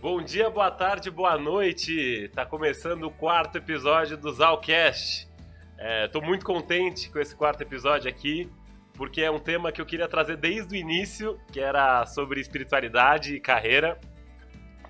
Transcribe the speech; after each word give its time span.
Bom 0.00 0.22
dia, 0.22 0.48
boa 0.48 0.70
tarde, 0.70 1.10
boa 1.10 1.36
noite. 1.36 2.30
Tá 2.34 2.46
começando 2.46 3.04
o 3.04 3.10
quarto 3.10 3.58
episódio 3.58 4.16
do 4.16 4.32
Zalcast. 4.32 5.28
É, 5.76 6.08
tô 6.08 6.22
muito 6.22 6.42
contente 6.42 7.10
com 7.10 7.18
esse 7.18 7.36
quarto 7.36 7.60
episódio 7.60 8.08
aqui, 8.08 8.50
porque 8.94 9.20
é 9.20 9.30
um 9.30 9.38
tema 9.38 9.70
que 9.70 9.78
eu 9.78 9.84
queria 9.84 10.08
trazer 10.08 10.38
desde 10.38 10.74
o 10.74 10.78
início, 10.78 11.38
que 11.52 11.60
era 11.60 12.06
sobre 12.06 12.40
espiritualidade 12.40 13.34
e 13.34 13.40
carreira. 13.40 14.00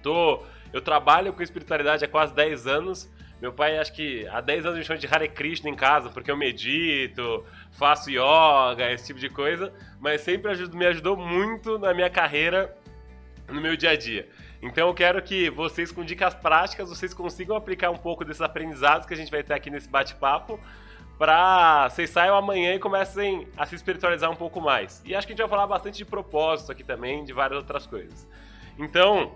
Tô, 0.01 0.45
eu 0.73 0.81
trabalho 0.81 1.33
com 1.33 1.43
espiritualidade 1.43 2.05
há 2.05 2.09
quase 2.09 2.33
10 2.33 2.69
anos. 2.69 3.13
Meu 3.43 3.53
pai, 3.53 3.79
acho 3.79 3.93
que 3.93 4.29
há 4.29 4.41
10 4.41 4.65
anos 4.65 4.79
me 4.79 4.85
chama 4.85 5.01
de 5.01 5.09
Hare 5.09 5.29
Krishna 5.29 5.69
em 5.69 5.75
casa, 5.75 6.09
porque 6.11 6.31
eu 6.31 6.37
medito, 6.37 7.45
faço 7.73 8.11
yoga, 8.11 8.93
esse 8.93 9.07
tipo 9.07 9.19
de 9.19 9.29
coisa, 9.29 9.73
mas 9.99 10.21
sempre 10.21 10.53
me 10.69 10.87
ajudou 10.87 11.17
muito 11.17 11.81
na 11.81 11.93
minha 11.93 12.09
carreira, 12.09 12.73
no 13.49 13.61
meu 13.61 13.77
dia 13.77 13.91
a 13.91 13.97
dia. 13.97 14.29
Então 14.63 14.89
eu 14.89 14.95
quero 14.95 15.23
que 15.23 15.49
vocês, 15.51 15.91
com 15.91 16.05
dicas 16.05 16.35
práticas, 16.35 16.89
vocês 16.89 17.15
consigam 17.15 17.57
aplicar 17.57 17.91
um 17.91 17.97
pouco 17.97 18.25
desses 18.25 18.43
aprendizados 18.43 19.07
que 19.07 19.15
a 19.15 19.17
gente 19.17 19.31
vai 19.31 19.43
ter 19.43 19.55
aqui 19.55 19.71
nesse 19.71 19.89
bate-papo 19.89 20.61
para 21.21 21.91
vocês 21.91 22.09
saiam 22.09 22.35
amanhã 22.35 22.75
e 22.75 22.79
comecem 22.79 23.47
a 23.55 23.67
se 23.67 23.75
espiritualizar 23.75 24.31
um 24.31 24.37
pouco 24.37 24.59
mais. 24.59 25.03
E 25.05 25.15
acho 25.15 25.27
que 25.27 25.35
a 25.35 25.37
gente 25.37 25.43
vai 25.43 25.51
falar 25.51 25.67
bastante 25.67 25.99
de 25.99 26.05
propósito 26.07 26.73
aqui 26.73 26.83
também, 26.83 27.27
de 27.27 27.33
várias 27.35 27.59
outras 27.59 27.87
coisas. 27.87 28.27
Então, 28.79 29.35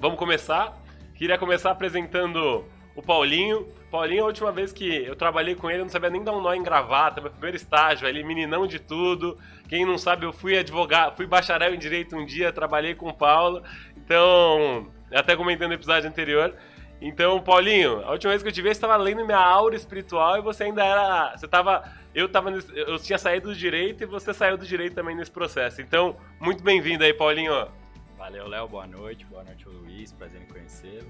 vamos 0.00 0.18
começar. 0.18 0.74
Queria 1.14 1.36
começar 1.36 1.72
apresentando 1.72 2.64
o 2.96 3.02
Paulinho. 3.02 3.68
Paulinho, 3.90 4.24
a 4.24 4.26
última 4.28 4.50
vez 4.50 4.72
que 4.72 5.04
eu 5.04 5.14
trabalhei 5.14 5.54
com 5.54 5.68
ele, 5.70 5.80
eu 5.80 5.84
não 5.84 5.90
sabia 5.90 6.08
nem 6.08 6.24
dar 6.24 6.32
um 6.32 6.40
nó 6.40 6.54
em 6.54 6.62
gravata, 6.62 7.20
meu 7.20 7.30
primeiro 7.30 7.56
estágio, 7.56 8.08
ele 8.08 8.24
meninão 8.24 8.66
de 8.66 8.78
tudo. 8.78 9.38
Quem 9.68 9.84
não 9.84 9.98
sabe, 9.98 10.24
eu 10.24 10.32
fui 10.32 10.56
advogado, 10.56 11.16
fui 11.16 11.26
bacharel 11.26 11.74
em 11.74 11.78
direito 11.78 12.16
um 12.16 12.24
dia, 12.24 12.50
trabalhei 12.50 12.94
com 12.94 13.08
o 13.08 13.14
Paulo. 13.14 13.62
Então, 14.04 14.88
até 15.12 15.36
comentando 15.36 15.68
no 15.68 15.74
episódio 15.74 16.08
anterior. 16.08 16.54
Então, 17.00 17.40
Paulinho, 17.40 18.02
a 18.04 18.12
última 18.12 18.30
vez 18.30 18.42
que 18.42 18.48
eu 18.48 18.52
te 18.52 18.62
vi, 18.62 18.68
você 18.68 18.72
estava 18.72 18.96
lendo 18.96 19.24
minha 19.24 19.38
aura 19.38 19.74
espiritual 19.74 20.38
e 20.38 20.40
você 20.40 20.64
ainda 20.64 20.84
era. 20.84 21.36
Você 21.36 21.46
estava. 21.46 21.82
Eu 22.14 22.28
tava. 22.28 22.50
Eu 22.50 22.98
tinha 22.98 23.18
saído 23.18 23.48
do 23.48 23.54
direito 23.54 24.02
e 24.02 24.06
você 24.06 24.32
saiu 24.32 24.56
do 24.56 24.66
direito 24.66 24.94
também 24.94 25.16
nesse 25.16 25.30
processo. 25.30 25.82
Então, 25.82 26.16
muito 26.40 26.62
bem-vindo 26.62 27.04
aí, 27.04 27.12
Paulinho. 27.12 27.68
Valeu, 28.16 28.46
Léo. 28.46 28.68
Boa 28.68 28.86
noite. 28.86 29.24
Boa 29.26 29.42
noite, 29.44 29.68
Luiz. 29.68 30.12
Prazer 30.12 30.40
em 30.40 30.46
conhecê-lo. 30.46 31.08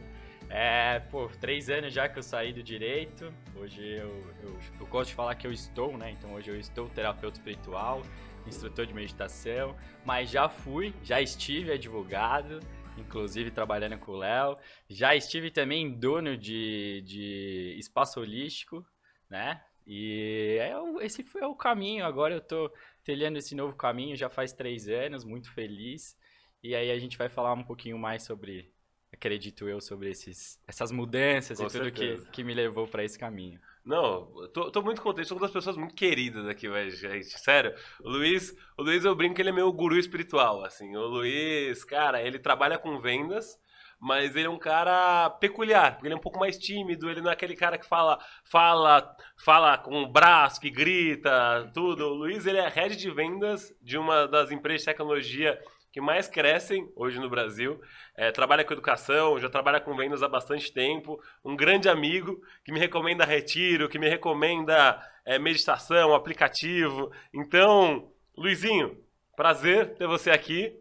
É, 0.51 1.01
pô, 1.11 1.29
três 1.41 1.69
anos 1.71 1.93
já 1.93 2.09
que 2.09 2.19
eu 2.19 2.23
saí 2.23 2.53
do 2.53 2.63
direito. 2.63 3.33
Hoje 3.57 3.81
eu, 3.83 4.25
eu, 4.43 4.59
eu 4.81 4.87
gosto 4.87 5.11
de 5.11 5.15
falar 5.15 5.35
que 5.35 5.47
eu 5.47 5.53
estou, 5.53 5.97
né? 5.97 6.11
Então 6.11 6.33
hoje 6.33 6.51
eu 6.51 6.59
estou 6.59 6.89
terapeuta 6.89 7.39
espiritual, 7.39 8.03
instrutor 8.47 8.87
de 8.87 8.95
meditação, 8.95 9.75
mas 10.05 10.31
já 10.31 10.49
fui, 10.49 10.95
já 11.03 11.21
estive 11.21 11.73
advogado, 11.73 12.61
inclusive 12.97 13.51
trabalhando 13.51 13.99
com 13.99 14.13
o 14.13 14.17
Léo. 14.17 14.57
Já 14.89 15.15
estive 15.15 15.51
também 15.51 15.99
dono 15.99 16.37
de, 16.37 17.03
de 17.03 17.77
espaço 17.79 18.21
holístico, 18.21 18.85
né? 19.29 19.63
E 19.87 20.59
é, 20.61 20.73
esse 21.05 21.23
foi 21.23 21.43
o 21.43 21.55
caminho. 21.55 22.05
Agora 22.05 22.35
eu 22.35 22.41
tô 22.41 22.73
trilhando 23.03 23.39
esse 23.39 23.55
novo 23.55 23.77
caminho 23.77 24.17
já 24.17 24.31
faz 24.31 24.53
três 24.53 24.89
anos, 24.89 25.25
muito 25.25 25.53
feliz. 25.53 26.17
E 26.63 26.75
aí 26.75 26.91
a 26.91 26.99
gente 26.99 27.19
vai 27.19 27.29
falar 27.29 27.53
um 27.53 27.65
pouquinho 27.65 27.99
mais 27.99 28.23
sobre, 28.23 28.73
acredito 29.13 29.69
eu, 29.69 29.81
sobre 29.81 30.11
esses, 30.11 30.59
essas 30.67 30.91
mudanças 30.91 31.59
com 31.59 31.67
e 31.67 31.71
tudo 31.71 31.93
que, 31.93 32.17
que 32.31 32.43
me 32.43 32.55
levou 32.55 32.89
para 32.89 33.05
esse 33.05 33.19
caminho. 33.19 33.61
Não, 33.85 34.49
tô, 34.55 34.71
tô 34.71 34.81
muito 34.81 35.03
contente, 35.03 35.29
sou 35.29 35.37
uma 35.37 35.43
das 35.43 35.53
pessoas 35.53 35.77
muito 35.77 35.95
queridas 35.95 36.47
aqui, 36.49 36.67
gente. 36.91 37.39
Sério, 37.39 37.75
o 38.01 38.09
Luiz, 38.09 38.57
o 38.79 38.83
Luiz 38.83 39.05
eu 39.05 39.15
brinco 39.15 39.35
que 39.35 39.43
ele 39.43 39.51
é 39.51 39.53
meu 39.53 39.71
guru 39.71 39.99
espiritual, 39.99 40.65
assim. 40.65 40.97
O 40.97 41.07
Luiz, 41.07 41.85
cara, 41.85 42.23
ele 42.23 42.39
trabalha 42.39 42.79
com 42.79 42.99
vendas, 42.99 43.59
mas 44.01 44.35
ele 44.35 44.47
é 44.47 44.51
um 44.51 44.59
cara 44.59 45.29
peculiar, 45.39 45.93
porque 45.93 46.07
ele 46.07 46.15
é 46.15 46.17
um 46.17 46.21
pouco 46.21 46.39
mais 46.39 46.57
tímido, 46.59 47.11
ele 47.11 47.21
não 47.21 47.29
é 47.29 47.35
aquele 47.35 47.55
cara 47.55 47.77
que 47.77 47.87
fala, 47.87 48.19
fala, 48.45 49.15
fala 49.37 49.77
com 49.77 50.03
o 50.03 50.09
braço, 50.11 50.63
que 50.63 50.71
grita, 50.71 51.71
tudo. 51.75 52.07
O 52.07 52.15
Luiz, 52.15 52.47
ele 52.47 52.59
é 52.59 52.69
head 52.69 52.97
de 52.97 53.11
vendas 53.11 53.71
de 53.83 53.99
uma 53.99 54.27
das 54.27 54.51
empresas 54.51 54.81
de 54.81 54.87
tecnologia 54.87 55.61
que 55.95 56.01
mais 56.01 56.27
crescem 56.27 56.91
hoje 56.97 57.21
no 57.21 57.31
Brasil. 57.31 57.81
É, 58.17 58.33
trabalha 58.33 58.65
com 58.65 58.73
educação, 58.73 59.39
já 59.39 59.49
trabalha 59.49 59.81
com 59.81 59.95
vendas 59.95 60.25
há 60.25 60.29
bastante 60.29 60.73
tempo. 60.73 61.23
Um 61.45 61.55
grande 61.55 61.89
amigo 61.89 62.43
que 62.65 62.73
me 62.73 62.81
recomenda 62.81 63.25
retiro, 63.25 63.89
que 63.89 63.97
me 63.97 64.09
recomenda 64.09 65.01
é, 65.25 65.39
meditação, 65.39 66.13
aplicativo. 66.13 67.13
Então, 67.33 68.11
Luizinho, 68.37 69.01
prazer 69.37 69.95
ter 69.95 70.09
você 70.09 70.33
aqui. 70.33 70.77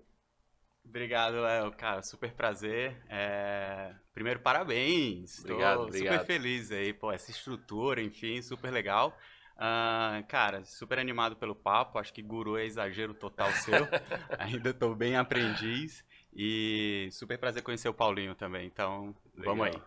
Obrigado, 0.83 1.41
Léo. 1.41 1.71
Cara, 1.73 2.01
super 2.01 2.33
prazer. 2.33 2.97
É... 3.07 3.93
Primeiro, 4.15 4.39
parabéns. 4.39 5.41
Obrigado, 5.41 5.77
Tô 5.77 5.83
obrigado. 5.83 6.13
super 6.13 6.25
feliz 6.25 6.71
aí, 6.71 6.91
pô, 6.91 7.11
essa 7.11 7.29
estrutura, 7.29 8.01
enfim, 8.01 8.41
super 8.41 8.71
legal. 8.71 9.15
Uh, 9.55 10.25
cara, 10.27 10.65
super 10.65 10.99
animado 10.99 11.35
pelo 11.35 11.55
papo. 11.55 11.99
Acho 11.99 12.13
que 12.13 12.21
guru 12.21 12.57
é 12.57 12.65
exagero 12.65 13.13
total 13.13 13.51
seu. 13.51 13.87
Ainda 14.39 14.71
estou 14.71 14.95
bem 14.95 15.15
aprendiz. 15.15 16.03
E 16.35 17.09
super 17.11 17.37
prazer 17.37 17.61
conhecer 17.61 17.87
o 17.87 17.93
Paulinho 17.93 18.33
também. 18.33 18.65
Então, 18.65 19.15
Legal. 19.37 19.55
vamos 19.55 19.67
aí. 19.67 19.81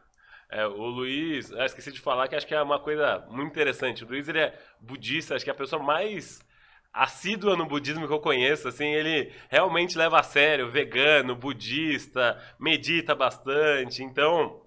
É, 0.49 0.65
o 0.65 0.87
Luiz, 0.87 1.53
ah, 1.53 1.66
esqueci 1.66 1.91
de 1.91 2.00
falar 2.00 2.28
que 2.28 2.37
acho 2.37 2.47
que 2.47 2.54
é 2.54 2.62
uma 2.62 2.78
coisa 2.78 3.27
muito 3.31 3.50
interessante. 3.50 4.04
O 4.04 4.09
Luiz 4.09 4.28
ele 4.28 4.38
é 4.38 4.59
budista, 4.81 5.34
acho 5.34 5.44
que 5.44 5.50
é 5.50 5.53
a 5.53 5.56
pessoa 5.56 5.83
mais 5.83 6.41
assídua 6.93 7.56
no 7.56 7.66
budismo 7.66 8.06
que 8.06 8.12
eu 8.12 8.21
conheço, 8.21 8.69
assim, 8.69 8.87
ele 8.87 9.31
realmente 9.50 9.98
leva 9.98 10.19
a 10.19 10.22
sério, 10.22 10.71
vegano, 10.71 11.37
budista, 11.37 12.41
medita 12.59 13.15
bastante. 13.15 14.03
Então, 14.03 14.62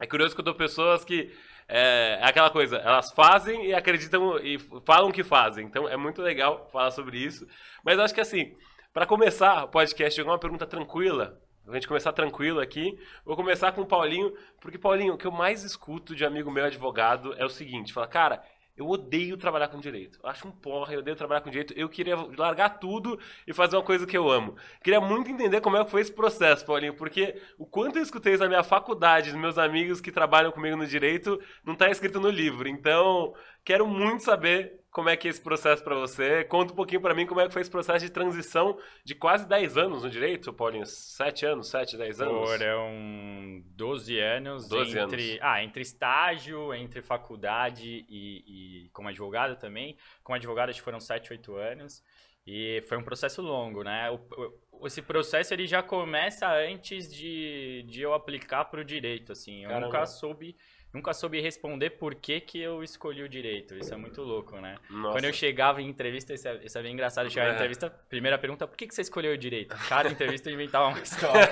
é 0.00 0.06
curioso 0.06 0.34
que 0.34 0.40
eu 0.40 0.44
dou 0.44 0.54
pessoas 0.54 1.04
que 1.04 1.30
é, 1.72 2.18
é, 2.20 2.24
aquela 2.24 2.50
coisa, 2.50 2.78
elas 2.78 3.12
fazem 3.12 3.66
e 3.66 3.74
acreditam 3.74 4.38
e 4.38 4.58
falam 4.84 5.12
que 5.12 5.22
fazem. 5.22 5.66
Então 5.66 5.88
é 5.88 5.96
muito 5.96 6.20
legal 6.20 6.68
falar 6.72 6.90
sobre 6.90 7.18
isso. 7.18 7.46
Mas 7.84 7.96
eu 7.96 8.04
acho 8.04 8.12
que 8.12 8.20
assim, 8.20 8.56
para 8.92 9.06
começar 9.06 9.64
o 9.64 9.68
podcast, 9.68 10.20
uma 10.20 10.38
pergunta 10.38 10.66
tranquila. 10.66 11.40
A 11.68 11.74
gente 11.74 11.86
começar 11.86 12.12
tranquilo 12.12 12.58
aqui. 12.58 12.98
Vou 13.24 13.36
começar 13.36 13.70
com 13.70 13.82
o 13.82 13.86
Paulinho, 13.86 14.34
porque 14.60 14.76
Paulinho, 14.76 15.14
o 15.14 15.16
que 15.16 15.26
eu 15.26 15.30
mais 15.30 15.62
escuto 15.62 16.16
de 16.16 16.24
amigo 16.24 16.50
meu 16.50 16.64
advogado 16.64 17.32
é 17.38 17.44
o 17.44 17.48
seguinte: 17.48 17.92
fala, 17.92 18.08
cara, 18.08 18.42
eu 18.80 18.88
odeio 18.88 19.36
trabalhar 19.36 19.68
com 19.68 19.78
direito. 19.78 20.18
Eu 20.22 20.30
acho 20.30 20.48
um 20.48 20.50
porra, 20.50 20.94
eu 20.94 21.00
odeio 21.00 21.16
trabalhar 21.16 21.42
com 21.42 21.50
direito. 21.50 21.74
Eu 21.76 21.88
queria 21.88 22.16
largar 22.36 22.78
tudo 22.78 23.18
e 23.46 23.52
fazer 23.52 23.76
uma 23.76 23.82
coisa 23.82 24.06
que 24.06 24.16
eu 24.16 24.30
amo. 24.30 24.56
Queria 24.82 25.00
muito 25.00 25.30
entender 25.30 25.60
como 25.60 25.76
é 25.76 25.84
que 25.84 25.90
foi 25.90 26.00
esse 26.00 26.12
processo, 26.12 26.64
Paulinho, 26.64 26.94
porque 26.94 27.38
o 27.58 27.66
quanto 27.66 27.96
eu 27.96 28.02
escutei 28.02 28.32
isso 28.32 28.42
na 28.42 28.48
minha 28.48 28.62
faculdade, 28.62 29.30
dos 29.30 29.40
meus 29.40 29.58
amigos 29.58 30.00
que 30.00 30.10
trabalham 30.10 30.50
comigo 30.50 30.76
no 30.76 30.86
direito, 30.86 31.38
não 31.62 31.74
está 31.74 31.90
escrito 31.90 32.18
no 32.18 32.30
livro. 32.30 32.66
Então, 32.68 33.34
quero 33.62 33.86
muito 33.86 34.22
saber 34.22 34.79
como 34.90 35.08
é 35.08 35.16
que 35.16 35.28
é 35.28 35.30
esse 35.30 35.40
processo 35.40 35.82
para 35.84 35.94
você. 35.94 36.44
Conta 36.44 36.72
um 36.72 36.76
pouquinho 36.76 37.00
para 37.00 37.14
mim 37.14 37.26
como 37.26 37.40
é 37.40 37.46
que 37.46 37.52
foi 37.52 37.62
esse 37.62 37.70
processo 37.70 38.04
de 38.04 38.10
transição 38.10 38.78
de 39.04 39.14
quase 39.14 39.48
10 39.48 39.76
anos 39.76 40.02
no 40.02 40.10
direito, 40.10 40.52
Paulinho? 40.52 40.84
7 40.84 41.46
anos, 41.46 41.68
7, 41.68 41.96
10 41.96 42.20
anos? 42.20 42.50
Foram 42.50 43.62
12 43.66 44.18
anos 44.18 44.68
12 44.68 44.98
entre, 44.98 45.30
anos. 45.30 45.38
Ah, 45.42 45.62
entre 45.62 45.82
estágio, 45.82 46.74
entre 46.74 47.02
faculdade 47.02 48.04
e, 48.08 48.84
e 48.84 48.88
como 48.90 49.08
advogado 49.08 49.56
também. 49.56 49.96
Como 50.24 50.34
advogado 50.34 50.70
acho 50.70 50.80
que 50.80 50.84
foram 50.84 51.00
7, 51.00 51.32
8 51.32 51.54
anos. 51.54 52.02
E 52.44 52.82
foi 52.88 52.98
um 52.98 53.04
processo 53.04 53.42
longo, 53.42 53.84
né? 53.84 54.10
O, 54.10 54.86
esse 54.86 55.02
processo 55.02 55.54
ele 55.54 55.66
já 55.66 55.82
começa 55.82 56.50
antes 56.52 57.12
de, 57.12 57.84
de 57.86 58.00
eu 58.00 58.12
aplicar 58.12 58.64
para 58.64 58.80
o 58.80 58.84
direito, 58.84 59.30
assim. 59.30 59.62
Eu 59.62 59.68
Caramba. 59.68 59.86
nunca 59.86 60.06
soube 60.06 60.56
nunca 60.92 61.12
soube 61.14 61.40
responder 61.40 61.90
por 61.90 62.14
que, 62.14 62.40
que 62.40 62.60
eu 62.60 62.82
escolhi 62.82 63.22
o 63.22 63.28
direito. 63.28 63.74
Isso 63.74 63.94
é 63.94 63.96
muito 63.96 64.22
louco, 64.22 64.56
né? 64.60 64.76
Nossa. 64.90 65.12
Quando 65.12 65.24
eu 65.24 65.32
chegava 65.32 65.80
em 65.80 65.88
entrevista, 65.88 66.34
isso 66.34 66.48
é, 66.48 66.60
isso 66.64 66.76
é 66.76 66.82
bem 66.82 66.92
engraçado. 66.92 67.26
Eu 67.26 67.30
chegava 67.30 67.50
é. 67.50 67.52
em 67.52 67.56
entrevista, 67.56 67.90
primeira 68.08 68.38
pergunta, 68.38 68.66
por 68.66 68.76
que, 68.76 68.86
que 68.86 68.94
você 68.94 69.02
escolheu 69.02 69.32
o 69.32 69.38
direito? 69.38 69.76
Cada 69.88 70.08
entrevista 70.10 70.50
eu 70.50 70.54
inventava 70.54 70.88
uma 70.88 71.00
história. 71.00 71.48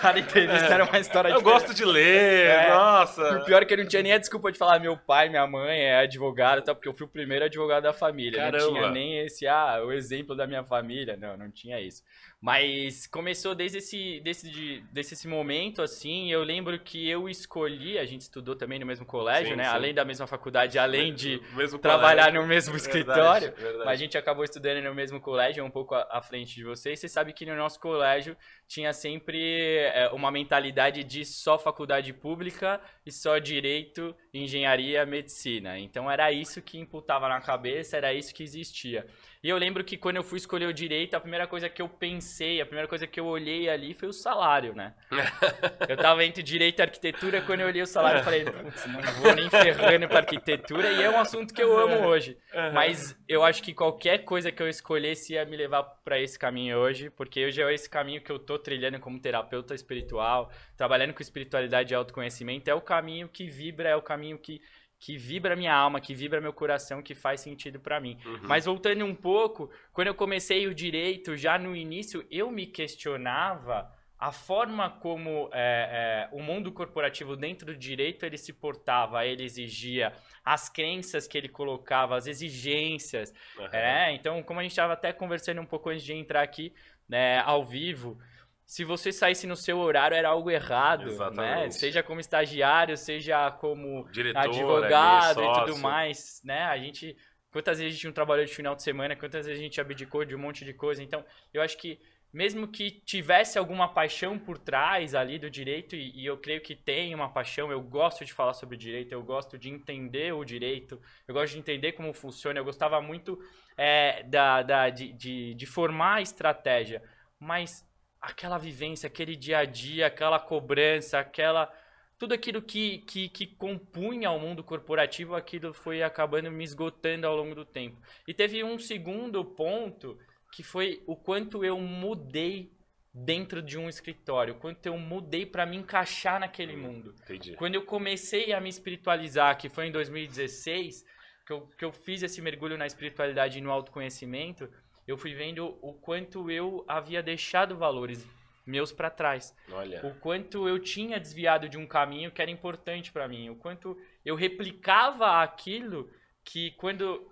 Cada 0.00 0.18
entrevista 0.18 0.66
é. 0.66 0.72
era 0.72 0.84
uma 0.84 0.98
história 0.98 1.28
Eu 1.30 1.38
diferente. 1.38 1.60
gosto 1.60 1.74
de 1.74 1.84
ler, 1.84 2.46
é. 2.46 2.68
nossa. 2.70 3.38
O 3.38 3.44
pior 3.44 3.62
é 3.62 3.64
que 3.64 3.72
eu 3.72 3.78
não 3.78 3.86
tinha 3.86 4.02
nem 4.02 4.12
a 4.12 4.18
desculpa 4.18 4.52
de 4.52 4.58
falar 4.58 4.78
meu 4.78 4.96
pai, 4.96 5.28
minha 5.28 5.46
mãe 5.46 5.80
é 5.80 5.98
advogado, 6.00 6.62
tá? 6.62 6.74
porque 6.74 6.88
eu 6.88 6.92
fui 6.92 7.06
o 7.06 7.08
primeiro 7.08 7.44
advogado 7.44 7.84
da 7.84 7.92
família. 7.92 8.38
Caramba. 8.38 8.64
Não 8.64 8.72
tinha 8.72 8.90
nem 8.90 9.18
esse, 9.20 9.46
ah, 9.46 9.82
o 9.84 9.92
exemplo 9.92 10.36
da 10.36 10.46
minha 10.46 10.62
família. 10.62 11.16
Não, 11.16 11.36
não 11.36 11.50
tinha 11.50 11.80
isso. 11.80 12.02
Mas 12.44 13.06
começou 13.06 13.54
desde 13.54 13.78
esse, 13.78 14.20
desse 14.20 14.84
esse 14.94 15.26
momento, 15.26 15.80
assim, 15.80 16.30
eu 16.30 16.44
lembro 16.44 16.78
que 16.78 17.08
eu 17.08 17.26
escolhi, 17.26 17.98
a 17.98 18.04
gente 18.04 18.20
estudou 18.20 18.54
também 18.54 18.78
no 18.78 18.84
mesmo 18.84 19.06
colégio, 19.06 19.52
sim, 19.52 19.56
né? 19.56 19.64
Sim. 19.64 19.70
Além 19.70 19.94
da 19.94 20.04
mesma 20.04 20.26
faculdade, 20.26 20.78
além 20.78 21.14
de 21.14 21.40
trabalhar 21.80 22.24
colégio. 22.24 22.42
no 22.42 22.46
mesmo 22.46 22.76
escritório. 22.76 23.46
Verdade, 23.46 23.62
verdade. 23.62 23.84
Mas 23.86 23.88
a 23.88 23.96
gente 23.96 24.18
acabou 24.18 24.44
estudando 24.44 24.84
no 24.84 24.94
mesmo 24.94 25.22
colégio, 25.22 25.64
um 25.64 25.70
pouco 25.70 25.94
à 25.94 26.20
frente 26.20 26.54
de 26.54 26.64
vocês. 26.64 27.00
Você 27.00 27.08
sabe 27.08 27.32
que 27.32 27.46
no 27.46 27.56
nosso 27.56 27.80
colégio 27.80 28.36
tinha 28.68 28.92
sempre 28.92 29.78
é, 29.78 30.10
uma 30.12 30.30
mentalidade 30.30 31.02
de 31.02 31.24
só 31.24 31.58
faculdade 31.58 32.12
pública 32.12 32.78
e 33.06 33.10
só 33.10 33.38
direito, 33.38 34.14
engenharia, 34.38 35.06
medicina. 35.06 35.78
Então 35.78 36.10
era 36.10 36.32
isso 36.32 36.60
que 36.60 36.78
imputava 36.78 37.28
na 37.28 37.40
cabeça, 37.40 37.96
era 37.96 38.12
isso 38.12 38.34
que 38.34 38.42
existia. 38.42 39.06
E 39.44 39.48
eu 39.50 39.58
lembro 39.58 39.84
que 39.84 39.98
quando 39.98 40.16
eu 40.16 40.22
fui 40.22 40.38
escolher 40.38 40.64
o 40.64 40.72
direito, 40.72 41.14
a 41.14 41.20
primeira 41.20 41.46
coisa 41.46 41.68
que 41.68 41.82
eu 41.82 41.86
pensei, 41.86 42.62
a 42.62 42.64
primeira 42.64 42.88
coisa 42.88 43.06
que 43.06 43.20
eu 43.20 43.26
olhei 43.26 43.68
ali 43.68 43.92
foi 43.92 44.08
o 44.08 44.12
salário, 44.12 44.74
né? 44.74 44.94
eu 45.86 45.98
tava 45.98 46.24
entre 46.24 46.42
direito 46.42 46.78
e 46.78 46.82
arquitetura, 46.82 47.42
quando 47.42 47.60
eu 47.60 47.66
olhei 47.66 47.82
o 47.82 47.86
salário, 47.86 48.20
eu 48.20 48.24
falei, 48.24 48.42
não 48.42 49.12
vou 49.20 49.34
nem 49.34 49.50
ferrando 49.50 50.08
pra 50.08 50.20
arquitetura, 50.20 50.90
e 50.92 51.02
é 51.02 51.10
um 51.10 51.20
assunto 51.20 51.52
que 51.52 51.62
eu 51.62 51.78
amo 51.78 52.06
hoje. 52.06 52.38
Mas 52.72 53.14
eu 53.28 53.44
acho 53.44 53.62
que 53.62 53.74
qualquer 53.74 54.24
coisa 54.24 54.50
que 54.50 54.62
eu 54.62 54.68
escolhesse 54.68 55.34
ia 55.34 55.44
me 55.44 55.58
levar 55.58 55.82
para 55.82 56.18
esse 56.18 56.38
caminho 56.38 56.78
hoje, 56.78 57.10
porque 57.10 57.44
hoje 57.44 57.60
é 57.60 57.74
esse 57.74 57.90
caminho 57.90 58.22
que 58.22 58.32
eu 58.32 58.38
tô 58.38 58.58
trilhando 58.58 58.98
como 58.98 59.20
terapeuta 59.20 59.74
espiritual, 59.74 60.50
trabalhando 60.74 61.12
com 61.12 61.20
espiritualidade 61.20 61.92
e 61.92 61.94
autoconhecimento, 61.94 62.70
é 62.70 62.74
o 62.74 62.80
caminho 62.80 63.28
que 63.28 63.46
vibra, 63.46 63.90
é 63.90 63.96
o 63.96 64.00
caminho 64.00 64.23
que 64.38 64.60
que 65.04 65.18
vibra 65.18 65.54
minha 65.54 65.74
alma, 65.74 66.00
que 66.00 66.14
vibra 66.14 66.40
meu 66.40 66.52
coração, 66.52 67.02
que 67.02 67.14
faz 67.14 67.42
sentido 67.42 67.78
para 67.78 68.00
mim. 68.00 68.18
Uhum. 68.24 68.38
Mas 68.44 68.64
voltando 68.64 69.04
um 69.04 69.14
pouco, 69.14 69.70
quando 69.92 70.08
eu 70.08 70.14
comecei 70.14 70.66
o 70.66 70.74
direito, 70.74 71.36
já 71.36 71.58
no 71.58 71.76
início, 71.76 72.26
eu 72.30 72.50
me 72.50 72.64
questionava 72.64 73.92
a 74.18 74.32
forma 74.32 74.88
como 74.88 75.50
é, 75.52 76.28
é, 76.32 76.34
o 76.34 76.42
mundo 76.42 76.72
corporativo 76.72 77.36
dentro 77.36 77.66
do 77.66 77.76
direito 77.76 78.24
ele 78.24 78.38
se 78.38 78.54
portava, 78.54 79.26
ele 79.26 79.44
exigia, 79.44 80.14
as 80.42 80.70
crenças 80.70 81.26
que 81.26 81.36
ele 81.36 81.50
colocava, 81.50 82.16
as 82.16 82.26
exigências. 82.26 83.34
Uhum. 83.58 83.66
É, 83.66 84.14
então, 84.14 84.42
como 84.42 84.60
a 84.60 84.62
gente 84.62 84.72
estava 84.72 84.94
até 84.94 85.12
conversando 85.12 85.60
um 85.60 85.66
pouco 85.66 85.90
antes 85.90 86.02
de 86.02 86.14
entrar 86.14 86.40
aqui 86.40 86.72
né, 87.06 87.40
ao 87.40 87.62
vivo, 87.62 88.18
se 88.66 88.84
você 88.84 89.12
saísse 89.12 89.46
no 89.46 89.56
seu 89.56 89.78
horário 89.78 90.16
era 90.16 90.30
algo 90.30 90.50
errado, 90.50 91.06
né? 91.06 91.12
Exatamente. 91.12 91.64
né? 91.64 91.70
Seja 91.70 92.02
como 92.02 92.20
estagiário, 92.20 92.96
seja 92.96 93.50
como 93.50 94.08
Diretor, 94.10 94.40
advogado 94.40 95.42
e 95.42 95.52
tudo 95.52 95.78
mais, 95.78 96.40
né? 96.44 96.64
A 96.64 96.78
gente 96.78 97.16
quantas 97.50 97.78
vezes 97.78 97.92
a 97.92 97.94
gente 97.94 98.06
não 98.06 98.12
trabalhou 98.12 98.44
de 98.44 98.52
final 98.52 98.74
de 98.74 98.82
semana, 98.82 99.14
quantas 99.14 99.46
vezes 99.46 99.60
a 99.60 99.62
gente 99.62 99.80
abdicou 99.80 100.24
de 100.24 100.34
um 100.34 100.38
monte 100.38 100.64
de 100.64 100.74
coisa. 100.74 101.00
Então, 101.00 101.24
eu 101.52 101.62
acho 101.62 101.78
que 101.78 102.00
mesmo 102.32 102.66
que 102.66 102.90
tivesse 102.90 103.56
alguma 103.56 103.86
paixão 103.86 104.36
por 104.36 104.58
trás 104.58 105.14
ali 105.14 105.38
do 105.38 105.48
direito, 105.48 105.94
e, 105.94 106.10
e, 106.20 106.26
eu 106.26 106.36
creio 106.36 106.60
que 106.60 106.74
tem 106.74 107.14
uma 107.14 107.28
paixão, 107.28 107.70
eu 107.70 107.80
gosto 107.80 108.24
de 108.24 108.32
falar 108.32 108.54
sobre 108.54 108.76
direito, 108.76 109.12
eu 109.12 109.22
gosto 109.22 109.56
de 109.56 109.70
entender 109.70 110.34
o 110.34 110.44
direito, 110.44 111.00
eu 111.28 111.32
gosto 111.32 111.52
de 111.52 111.60
entender 111.60 111.92
como 111.92 112.12
funciona, 112.12 112.58
eu 112.58 112.64
gostava 112.64 113.00
muito 113.00 113.38
é, 113.76 114.24
da, 114.24 114.64
da, 114.64 114.90
de, 114.90 115.12
de, 115.12 115.54
de 115.54 115.64
formar 115.64 116.14
a 116.14 116.22
estratégia, 116.22 117.00
mas 117.38 117.86
aquela 118.24 118.58
vivência, 118.58 119.06
aquele 119.06 119.36
dia 119.36 119.58
a 119.58 119.64
dia, 119.64 120.06
aquela 120.06 120.38
cobrança, 120.38 121.18
aquela 121.18 121.72
tudo 122.16 122.32
aquilo 122.32 122.62
que, 122.62 122.98
que, 122.98 123.28
que 123.28 123.46
compunha 123.46 124.30
o 124.30 124.38
mundo 124.38 124.62
corporativo, 124.62 125.34
aquilo 125.34 125.74
foi 125.74 126.02
acabando 126.02 126.50
me 126.50 126.64
esgotando 126.64 127.26
ao 127.26 127.36
longo 127.36 127.54
do 127.54 127.64
tempo. 127.64 128.00
E 128.26 128.32
teve 128.32 128.62
um 128.62 128.78
segundo 128.78 129.44
ponto 129.44 130.16
que 130.52 130.62
foi 130.62 131.02
o 131.06 131.16
quanto 131.16 131.64
eu 131.64 131.78
mudei 131.78 132.72
dentro 133.12 133.60
de 133.60 133.76
um 133.76 133.88
escritório, 133.88 134.54
quanto 134.54 134.86
eu 134.86 134.96
mudei 134.96 135.44
para 135.44 135.66
me 135.66 135.76
encaixar 135.76 136.40
naquele 136.40 136.76
mundo. 136.76 137.14
Entendi. 137.22 137.54
Quando 137.56 137.74
eu 137.74 137.84
comecei 137.84 138.52
a 138.52 138.60
me 138.60 138.68
espiritualizar, 138.68 139.58
que 139.58 139.68
foi 139.68 139.88
em 139.88 139.92
2016, 139.92 141.04
que 141.46 141.52
eu, 141.52 141.66
que 141.78 141.84
eu 141.84 141.92
fiz 141.92 142.22
esse 142.22 142.40
mergulho 142.40 142.78
na 142.78 142.86
espiritualidade 142.86 143.58
e 143.58 143.60
no 143.60 143.70
autoconhecimento, 143.70 144.68
eu 145.06 145.16
fui 145.16 145.34
vendo 145.34 145.78
o 145.82 145.92
quanto 145.92 146.50
eu 146.50 146.84
havia 146.88 147.22
deixado 147.22 147.76
valores 147.76 148.26
meus 148.66 148.90
para 148.90 149.10
trás. 149.10 149.54
Olha. 149.70 150.04
O 150.04 150.14
quanto 150.14 150.68
eu 150.68 150.78
tinha 150.78 151.20
desviado 151.20 151.68
de 151.68 151.76
um 151.76 151.86
caminho 151.86 152.30
que 152.30 152.40
era 152.40 152.50
importante 152.50 153.12
para 153.12 153.28
mim, 153.28 153.50
o 153.50 153.56
quanto 153.56 153.96
eu 154.24 154.34
replicava 154.34 155.42
aquilo 155.42 156.10
que 156.42 156.70
quando 156.72 157.30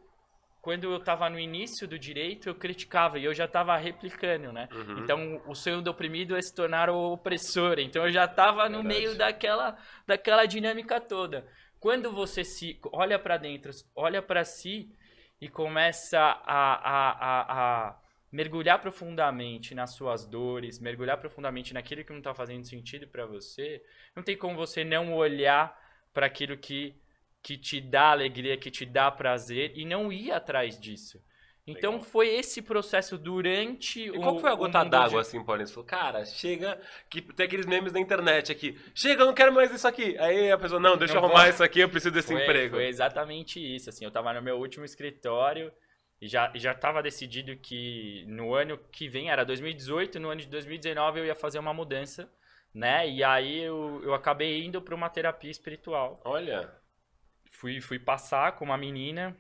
quando 0.63 0.85
eu 0.85 0.97
estava 0.97 1.29
no 1.29 1.41
início 1.41 1.89
do 1.89 1.99
direito, 1.99 2.49
eu 2.49 2.55
criticava 2.55 3.19
e 3.19 3.25
eu 3.25 3.35
já 3.35 3.47
estava 3.47 3.77
replicando, 3.77 4.53
né? 4.53 4.69
Uhum. 4.71 4.99
Então, 5.01 5.43
o 5.45 5.57
sonho 5.57 5.83
do 5.83 5.91
oprimido 5.91 6.37
é 6.37 6.41
se 6.41 6.55
tornar 6.55 6.89
o 6.89 7.15
opressor. 7.15 7.81
Então, 7.81 8.07
eu 8.07 8.13
já 8.13 8.27
estava 8.27 8.69
no 8.69 8.81
meio 8.81 9.19
daquela, 9.19 9.77
daquela 10.07 10.47
dinâmica 10.47 11.01
toda. 11.01 11.45
Quando 11.81 12.13
você 12.13 12.45
se 12.45 12.79
olha 12.93 13.19
para 13.19 13.39
dentro, 13.39 13.73
olha 13.93 14.23
para 14.23 14.45
si, 14.45 14.89
e 15.43 15.49
começa 15.49 16.21
a, 16.21 16.39
a, 16.47 17.11
a, 17.11 17.89
a, 17.89 17.97
mergulhar 18.31 18.81
profundamente 18.81 19.75
nas 19.75 19.91
suas 19.91 20.25
dores, 20.25 20.79
mergulhar 20.79 21.19
profundamente 21.19 21.75
naquilo 21.75 22.05
que 22.05 22.13
não 22.13 22.19
está 22.19 22.33
fazendo 22.33 22.65
sentido 22.65 23.09
para 23.09 23.27
você, 23.27 23.85
não 24.15 24.23
tem 24.23 24.37
como 24.37 24.55
você 24.55 24.85
não 24.85 25.13
olhar 25.13 25.77
para 26.15 26.27
aquilo 26.27 26.57
que, 26.57 26.95
que 27.43 27.59
te 27.59 27.81
dá 27.81 28.13
alegria, 28.13 28.57
que 28.57 28.71
te 28.71 28.87
dá 28.87 29.11
prazer 29.11 29.73
e 29.75 29.85
não 29.85 30.13
ir 30.13 30.31
atrás 30.31 30.79
disso. 30.79 31.21
Então 31.67 31.93
Legal. 31.93 32.07
foi 32.07 32.29
esse 32.29 32.61
processo 32.61 33.17
durante 33.17 34.01
e 34.01 34.11
o. 34.11 34.21
Qual 34.21 34.39
foi 34.41 34.51
a 34.51 34.55
gota 34.55 34.85
d'água, 34.85 35.23
de... 35.23 35.29
assim, 35.29 35.45
Paulinho? 35.45 35.69
Você 35.69 35.75
falou, 35.75 35.87
cara, 35.87 36.25
chega. 36.25 36.81
Que 37.09 37.23
tem 37.23 37.47
aqueles 37.47 37.67
memes 37.67 37.93
na 37.93 38.01
internet 38.01 38.51
aqui. 38.51 38.77
Chega, 38.93 39.23
eu 39.23 39.27
não 39.27 39.35
quero 39.35 39.53
mais 39.53 39.73
isso 39.73 39.87
aqui. 39.87 40.19
Aí 40.19 40.51
a 40.51 40.59
pessoa, 40.59 40.81
não, 40.81 40.97
deixa 40.97 41.15
não 41.15 41.21
eu 41.21 41.27
arrumar 41.27 41.43
vou... 41.43 41.51
isso 41.51 41.63
aqui, 41.63 41.79
eu 41.79 41.89
preciso 41.89 42.13
desse 42.13 42.33
foi, 42.33 42.43
emprego. 42.43 42.75
Foi 42.75 42.89
exatamente 42.89 43.61
isso. 43.61 43.89
Assim, 43.89 44.05
eu 44.05 44.11
tava 44.11 44.33
no 44.33 44.43
meu 44.43 44.59
último 44.59 44.85
escritório 44.85 45.73
e 46.21 46.27
já, 46.27 46.51
já 46.57 46.75
tava 46.75 47.01
decidido 47.01 47.57
que 47.57 48.25
no 48.27 48.55
ano 48.55 48.77
que 48.91 49.09
vem, 49.09 49.31
era 49.31 49.45
2018, 49.45 50.19
no 50.19 50.31
ano 50.31 50.41
de 50.41 50.49
2019 50.49 51.21
eu 51.21 51.27
ia 51.27 51.35
fazer 51.37 51.61
uma 51.61 51.73
mudança, 51.73 52.29
né? 52.75 53.09
E 53.09 53.23
aí 53.23 53.63
eu, 53.63 54.01
eu 54.03 54.15
acabei 54.15 54.65
indo 54.65 54.83
para 54.83 54.97
uma 54.97 55.09
terapia 55.09 55.51
espiritual. 55.51 56.21
Olha. 56.25 56.75
Fui, 57.53 57.81
fui 57.81 58.01
passar 58.01 58.57
com 58.57 58.65
uma 58.65 58.77
menina 58.77 59.37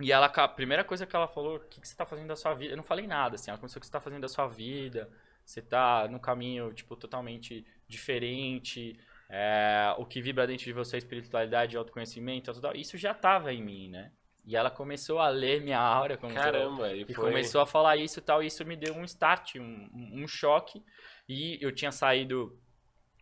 e 0.00 0.10
ela, 0.12 0.26
a 0.26 0.48
primeira 0.48 0.82
coisa 0.82 1.06
que 1.06 1.14
ela 1.14 1.28
falou, 1.28 1.56
o 1.56 1.60
que, 1.60 1.80
que 1.80 1.86
você 1.88 1.94
tá 1.94 2.06
fazendo 2.06 2.28
da 2.28 2.36
sua 2.36 2.54
vida? 2.54 2.72
Eu 2.72 2.76
não 2.76 2.84
falei 2.84 3.06
nada, 3.06 3.34
assim, 3.34 3.50
ela 3.50 3.58
começou 3.58 3.78
o 3.78 3.80
que 3.80 3.86
você 3.86 3.92
tá 3.92 4.00
fazendo 4.00 4.22
da 4.22 4.28
sua 4.28 4.46
vida, 4.46 5.10
você 5.44 5.60
tá 5.60 6.08
num 6.08 6.18
caminho, 6.18 6.72
tipo, 6.72 6.96
totalmente 6.96 7.66
diferente, 7.86 8.98
é, 9.28 9.94
o 9.98 10.04
que 10.04 10.20
vibra 10.20 10.46
dentro 10.46 10.64
de 10.64 10.72
você 10.72 10.96
é 10.96 10.98
espiritualidade, 10.98 11.76
autoconhecimento, 11.76 12.52
tudo, 12.52 12.76
isso 12.76 12.98
já 12.98 13.14
tava 13.14 13.52
em 13.52 13.62
mim, 13.62 13.88
né? 13.88 14.10
E 14.44 14.56
ela 14.56 14.70
começou 14.70 15.18
a 15.18 15.28
ler 15.28 15.60
minha 15.60 15.78
aura. 15.78 16.16
Caramba, 16.16 16.88
eu, 16.90 16.96
e, 16.96 17.02
e 17.02 17.14
começou 17.14 17.60
a 17.60 17.66
falar 17.66 17.96
isso 17.96 18.18
e 18.18 18.22
tal, 18.22 18.42
e 18.42 18.46
isso 18.46 18.64
me 18.64 18.74
deu 18.74 18.94
um 18.94 19.04
start, 19.04 19.56
um, 19.56 19.88
um 19.94 20.26
choque, 20.26 20.82
e 21.28 21.58
eu 21.60 21.70
tinha 21.72 21.92
saído 21.92 22.58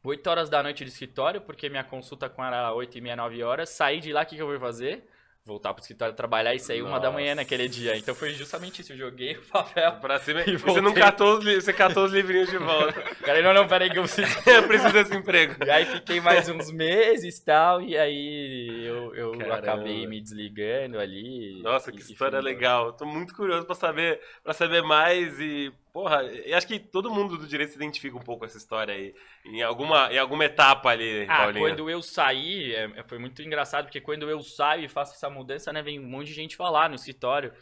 8 0.03 0.27
horas 0.31 0.49
da 0.49 0.63
noite 0.63 0.85
do 0.85 0.89
escritório, 0.89 1.41
porque 1.41 1.69
minha 1.69 1.85
consulta 1.85 2.31
com 2.31 2.43
ela 2.43 2.57
era 2.57 2.73
8 2.73 2.97
e 2.97 3.01
meia, 3.01 3.17
9 3.17 3.43
horas, 3.43 3.71
saí 3.71 4.01
de 4.01 4.13
lá, 4.13 4.23
o 4.23 4.27
que, 4.27 4.37
que 4.37 4.43
eu 4.43 4.47
vou 4.47 4.59
fazer? 4.59 5.07
Voltar 5.49 5.73
pro 5.73 5.81
escritório 5.81 6.15
trabalhar 6.15 6.55
e 6.55 6.61
sair 6.61 6.83
Nossa. 6.83 6.93
uma 6.93 7.01
da 7.01 7.11
manhã 7.11 7.35
naquele 7.35 7.67
dia. 7.67 7.97
Então 7.97 8.15
foi 8.15 8.35
justamente 8.35 8.83
isso. 8.83 8.93
Eu 8.93 8.99
joguei 8.99 9.37
o 9.37 9.43
papel. 9.43 9.93
Pra 9.93 10.19
cima. 10.19 10.43
E 10.49 10.57
você 10.57 10.81
não 10.81 10.93
catou 10.93 11.39
os, 11.39 11.45
você 11.45 11.73
catou 11.73 12.05
os 12.05 12.13
livrinhos 12.13 12.51
de 12.51 12.59
volta. 12.59 12.93
Cara, 13.25 13.43
não, 13.43 13.55
não, 13.55 13.67
peraí 13.67 13.91
que 13.91 13.99
eu 13.99 14.03
preciso. 14.03 14.29
eu 14.49 14.63
preciso 14.67 14.93
desse 14.93 15.15
emprego. 15.15 15.57
E 15.65 15.71
aí 15.71 15.85
fiquei 15.87 16.21
mais 16.21 16.49
uns 16.49 16.71
meses 16.71 17.39
e 17.39 17.45
tal. 17.45 17.81
E 17.81 17.97
aí 17.97 18.85
eu, 18.85 19.15
eu 19.15 19.53
acabei 19.53 20.07
me 20.07 20.21
desligando 20.21 20.99
ali. 20.99 21.63
Nossa, 21.63 21.91
que 21.91 22.01
história 22.01 22.41
legal. 22.41 22.93
Tô 22.93 23.07
muito 23.07 23.35
curioso 23.35 23.67
pra 23.67 23.75
saber, 23.75 24.21
pra 24.43 24.53
saber 24.53 24.83
mais 24.83 25.39
e 25.41 25.73
Porra, 25.93 26.23
eu 26.23 26.57
acho 26.57 26.67
que 26.67 26.79
todo 26.79 27.11
mundo 27.11 27.37
do 27.37 27.47
direito 27.47 27.71
se 27.71 27.77
identifica 27.77 28.17
um 28.17 28.23
pouco 28.23 28.41
com 28.41 28.45
essa 28.47 28.59
história 28.59 28.95
aí. 28.95 29.15
Em 29.45 29.63
alguma, 29.63 30.13
em 30.13 30.19
alguma 30.19 30.45
etapa 30.45 30.91
ali, 30.91 31.27
ah, 31.29 31.37
Paulinho. 31.39 31.67
quando 31.67 31.91
eu 31.91 32.03
saí, 32.03 32.75
é, 32.75 32.85
é, 32.97 33.03
foi 33.05 33.19
muito 33.19 33.43
engraçado, 33.43 33.87
porque 33.87 34.01
quando 34.01 34.29
eu 34.29 34.43
saio 34.43 34.85
e 34.85 34.89
faço 34.89 35.15
essa 35.15 35.31
mudança, 35.31 35.73
né, 35.73 35.83
vem 35.83 35.99
um 35.99 36.09
monte 36.09 36.29
de 36.29 36.35
gente 36.35 36.57
falar 36.57 36.89
no 36.89 36.95
escritório. 36.95 37.53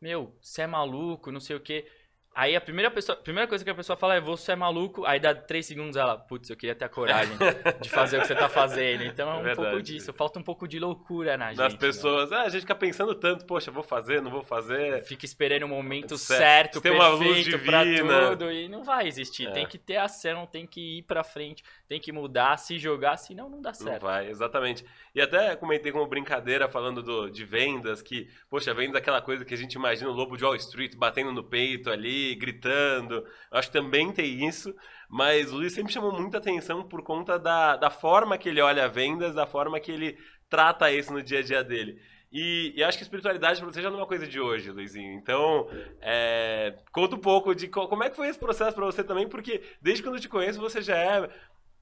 Meu, 0.00 0.36
você 0.40 0.62
é 0.62 0.66
maluco, 0.66 1.32
não 1.32 1.40
sei 1.40 1.56
o 1.56 1.60
quê. 1.60 1.86
Aí 2.32 2.54
a 2.54 2.60
primeira, 2.60 2.90
pessoa, 2.90 3.18
a 3.18 3.20
primeira 3.20 3.48
coisa 3.48 3.64
que 3.64 3.70
a 3.70 3.74
pessoa 3.74 3.96
fala 3.96 4.14
é 4.14 4.20
você 4.20 4.52
é 4.52 4.56
maluco, 4.56 5.04
aí 5.04 5.18
dá 5.18 5.34
três 5.34 5.66
segundos 5.66 5.96
ela, 5.96 6.16
putz, 6.16 6.48
eu 6.48 6.56
queria 6.56 6.76
ter 6.76 6.84
a 6.84 6.88
coragem 6.88 7.36
de 7.82 7.90
fazer 7.90 8.18
o 8.18 8.20
que 8.20 8.28
você 8.28 8.36
tá 8.36 8.48
fazendo. 8.48 9.02
Então 9.02 9.28
é 9.28 9.34
um 9.34 9.42
Verdade. 9.42 9.68
pouco 9.68 9.82
disso, 9.82 10.12
falta 10.12 10.38
um 10.38 10.42
pouco 10.42 10.68
de 10.68 10.78
loucura 10.78 11.36
na 11.36 11.48
gente. 11.48 11.58
Das 11.58 11.72
né? 11.72 11.78
pessoas, 11.78 12.30
né? 12.30 12.36
ah, 12.36 12.42
a 12.42 12.48
gente 12.48 12.60
fica 12.60 12.74
pensando 12.74 13.16
tanto, 13.16 13.44
poxa, 13.44 13.72
vou 13.72 13.82
fazer, 13.82 14.22
não 14.22 14.30
vou 14.30 14.44
fazer. 14.44 15.02
Fica 15.02 15.24
esperando 15.24 15.64
o 15.64 15.68
momento 15.68 16.16
certo, 16.16 16.38
certo 16.38 16.80
tem 16.80 16.92
uma 16.92 17.08
luz 17.08 17.44
divina. 17.44 17.84
pra 18.04 18.28
tudo 18.30 18.52
e 18.52 18.68
não 18.68 18.84
vai 18.84 19.08
existir. 19.08 19.48
É. 19.48 19.50
Tem 19.50 19.66
que 19.66 19.76
ter 19.76 19.96
ação, 19.96 20.46
tem 20.46 20.66
que 20.66 20.98
ir 20.98 21.02
pra 21.02 21.24
frente, 21.24 21.64
tem 21.88 22.00
que 22.00 22.12
mudar, 22.12 22.56
se 22.58 22.78
jogar, 22.78 23.16
senão 23.16 23.50
não 23.50 23.60
dá 23.60 23.74
certo. 23.74 24.02
Não 24.02 24.08
vai, 24.08 24.28
exatamente. 24.28 24.84
E 25.14 25.20
até 25.20 25.56
comentei 25.56 25.90
como 25.90 26.06
brincadeira 26.06 26.68
falando 26.68 27.02
do, 27.02 27.28
de 27.28 27.44
vendas, 27.44 28.00
que, 28.00 28.28
poxa, 28.48 28.72
vendas 28.72 28.94
é 28.94 28.98
aquela 28.98 29.20
coisa 29.20 29.44
que 29.44 29.52
a 29.52 29.56
gente 29.56 29.74
imagina 29.74 30.08
o 30.08 30.12
lobo 30.12 30.36
de 30.36 30.44
Wall 30.44 30.54
Street 30.54 30.94
batendo 30.94 31.32
no 31.32 31.42
peito 31.42 31.90
ali, 31.90 32.19
gritando. 32.38 33.14
Eu 33.50 33.58
acho 33.58 33.68
que 33.68 33.78
também 33.78 34.12
tem 34.12 34.46
isso, 34.46 34.74
mas 35.08 35.52
o 35.52 35.56
Luiz 35.56 35.72
sempre 35.72 35.92
chamou 35.92 36.12
muita 36.12 36.38
atenção 36.38 36.82
por 36.82 37.02
conta 37.02 37.38
da, 37.38 37.76
da 37.76 37.90
forma 37.90 38.38
que 38.38 38.48
ele 38.48 38.60
olha 38.60 38.88
vendas, 38.88 39.34
da 39.34 39.46
forma 39.46 39.80
que 39.80 39.90
ele 39.92 40.18
trata 40.48 40.90
isso 40.90 41.12
no 41.12 41.22
dia 41.22 41.40
a 41.40 41.42
dia 41.42 41.64
dele. 41.64 42.00
E, 42.32 42.72
e 42.76 42.84
acho 42.84 42.96
que 42.96 43.02
espiritualidade 43.02 43.60
para 43.60 43.70
você 43.70 43.82
já 43.82 43.90
não 43.90 43.98
é 43.98 44.00
uma 44.02 44.06
coisa 44.06 44.26
de 44.26 44.38
hoje, 44.38 44.70
Luizinho. 44.70 45.14
Então, 45.14 45.68
é, 46.00 46.76
conta 46.92 47.16
um 47.16 47.20
pouco 47.20 47.54
de 47.54 47.66
como 47.66 48.04
é 48.04 48.10
que 48.10 48.16
foi 48.16 48.28
esse 48.28 48.38
processo 48.38 48.74
para 48.74 48.86
você 48.86 49.02
também, 49.02 49.28
porque 49.28 49.62
desde 49.82 50.02
quando 50.02 50.14
eu 50.14 50.20
te 50.20 50.28
conheço 50.28 50.60
você 50.60 50.80
já 50.80 50.96
é 50.96 51.28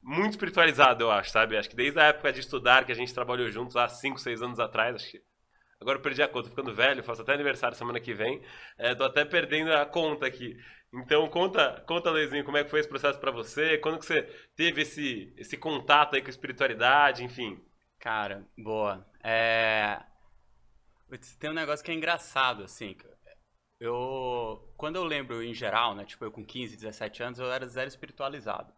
muito 0.02 0.30
espiritualizado, 0.30 1.04
eu 1.04 1.10
acho, 1.10 1.30
sabe? 1.30 1.56
Acho 1.56 1.68
que 1.68 1.76
desde 1.76 2.00
a 2.00 2.04
época 2.04 2.32
de 2.32 2.40
estudar, 2.40 2.84
que 2.86 2.92
a 2.92 2.94
gente 2.94 3.12
trabalhou 3.12 3.50
juntos 3.50 3.76
há 3.76 3.88
5, 3.88 4.18
6 4.18 4.40
anos 4.40 4.58
atrás, 4.58 4.96
acho 4.96 5.10
que 5.10 5.22
Agora 5.80 5.98
eu 5.98 6.02
perdi 6.02 6.22
a 6.22 6.28
conta, 6.28 6.50
ficando 6.50 6.74
velho, 6.74 7.02
faço 7.04 7.22
até 7.22 7.34
aniversário 7.34 7.76
semana 7.76 8.00
que 8.00 8.12
vem. 8.12 8.42
É, 8.76 8.94
tô 8.94 9.04
até 9.04 9.24
perdendo 9.24 9.72
a 9.72 9.86
conta 9.86 10.26
aqui. 10.26 10.56
Então 10.92 11.28
conta, 11.28 11.84
conta 11.86 12.10
Leizinho, 12.10 12.44
como 12.44 12.56
é 12.56 12.64
que 12.64 12.70
foi 12.70 12.80
esse 12.80 12.88
processo 12.88 13.18
para 13.20 13.30
você? 13.30 13.78
Quando 13.78 13.98
que 13.98 14.06
você 14.06 14.22
teve 14.56 14.82
esse, 14.82 15.32
esse 15.36 15.56
contato 15.56 16.14
aí 16.14 16.22
com 16.22 16.28
a 16.28 16.30
espiritualidade, 16.30 17.22
enfim? 17.22 17.60
Cara, 17.98 18.46
boa. 18.56 19.06
É... 19.22 20.00
Tem 21.38 21.50
um 21.50 21.54
negócio 21.54 21.84
que 21.84 21.90
é 21.90 21.94
engraçado, 21.94 22.64
assim. 22.64 22.96
Eu, 23.80 24.72
quando 24.76 24.96
eu 24.96 25.04
lembro 25.04 25.42
em 25.42 25.54
geral, 25.54 25.94
né, 25.94 26.04
tipo 26.04 26.24
eu 26.24 26.32
com 26.32 26.44
15, 26.44 26.76
17 26.76 27.22
anos, 27.22 27.38
eu 27.38 27.52
era 27.52 27.66
zero 27.66 27.88
espiritualizado. 27.88 28.72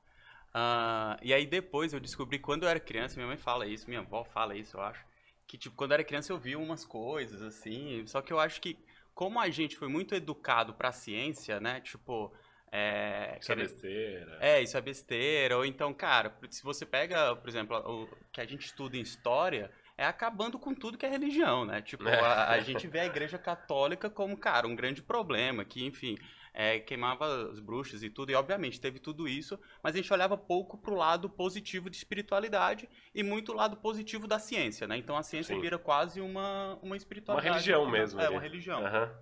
Uh, 0.55 1.17
e 1.23 1.33
aí 1.33 1.47
depois 1.47 1.93
eu 1.93 2.01
descobri, 2.01 2.39
quando 2.39 2.65
eu 2.65 2.69
era 2.69 2.81
criança, 2.81 3.15
minha 3.17 3.27
mãe 3.27 3.37
fala 3.37 3.67
isso, 3.67 3.89
minha 3.89 4.01
avó 4.01 4.25
fala 4.25 4.57
isso, 4.57 4.77
eu 4.77 4.83
acho, 4.83 5.05
que 5.51 5.59
tipo, 5.59 5.75
quando 5.75 5.91
eu 5.91 5.95
era 5.95 6.05
criança 6.05 6.33
eu 6.33 6.39
via 6.39 6.57
umas 6.57 6.85
coisas, 6.85 7.43
assim, 7.43 8.07
só 8.07 8.23
que 8.23 8.33
eu 8.33 8.39
acho 8.39 8.61
que 8.61 8.79
como 9.13 9.41
a 9.41 9.51
gente 9.51 9.77
foi 9.77 9.89
muito 9.89 10.15
educado 10.15 10.73
pra 10.75 10.93
ciência, 10.93 11.59
né, 11.59 11.81
tipo... 11.81 12.33
É, 12.71 13.37
isso 13.41 13.51
é 13.51 13.57
querer... 13.57 13.67
é 13.67 13.69
besteira. 13.69 14.39
É, 14.41 14.63
isso 14.63 14.79
é 14.79 14.81
besteira. 14.81 15.57
Ou 15.57 15.65
então, 15.65 15.93
cara, 15.93 16.33
se 16.51 16.63
você 16.63 16.87
pega, 16.87 17.35
por 17.35 17.49
exemplo, 17.49 17.77
o 17.79 18.09
que 18.31 18.41
a 18.41 18.47
gente 18.47 18.65
estuda 18.65 18.97
em 18.97 19.01
história, 19.01 19.73
é 19.99 20.07
acabando 20.07 20.57
com 20.57 20.73
tudo 20.73 20.97
que 20.97 21.05
é 21.05 21.09
religião, 21.09 21.65
né? 21.65 21.83
Tipo, 21.83 22.07
é. 22.07 22.21
a, 22.21 22.51
a, 22.51 22.61
gente 22.61 22.87
vê 22.87 23.01
a 23.01 23.07
igreja 23.07 23.37
católica 23.37 24.09
como, 24.09 24.37
cara, 24.37 24.69
um 24.69 24.77
grande 24.77 25.03
problema, 25.03 25.65
que, 25.65 25.85
enfim, 25.85 26.17
é, 26.53 26.79
queimava 26.81 27.51
as 27.51 27.61
bruxas 27.61 28.03
e 28.03 28.11
tudo, 28.11 28.31
e 28.31 28.35
obviamente 28.35 28.81
teve 28.81 28.99
tudo 28.99 29.29
isso, 29.29 29.59
mas 29.83 29.95
a 29.95 29.99
gente 29.99 30.13
olhava 30.13 30.37
pouco 30.37 30.79
pro 30.79 30.95
lado 30.95 31.29
positivo 31.29 31.89
de 31.89 31.97
espiritualidade 31.97 32.89
e 33.15 33.23
muito 33.23 33.53
o 33.53 33.55
lado 33.55 33.77
positivo 33.77 34.27
da 34.27 34.39
ciência, 34.39 34.87
né? 34.87 34.97
Então 34.97 35.17
a 35.17 35.23
ciência 35.23 35.55
Sim. 35.55 35.61
vira 35.61 35.79
quase 35.79 36.21
uma, 36.21 36.79
uma 36.83 36.97
espiritualidade. 36.97 37.49
Uma 37.49 37.55
religião 37.55 37.91
mesmo. 37.91 38.21
É, 38.21 38.27
ali. 38.27 38.35
uma 38.35 38.41
religião. 38.41 38.83
Uhum. 38.83 39.15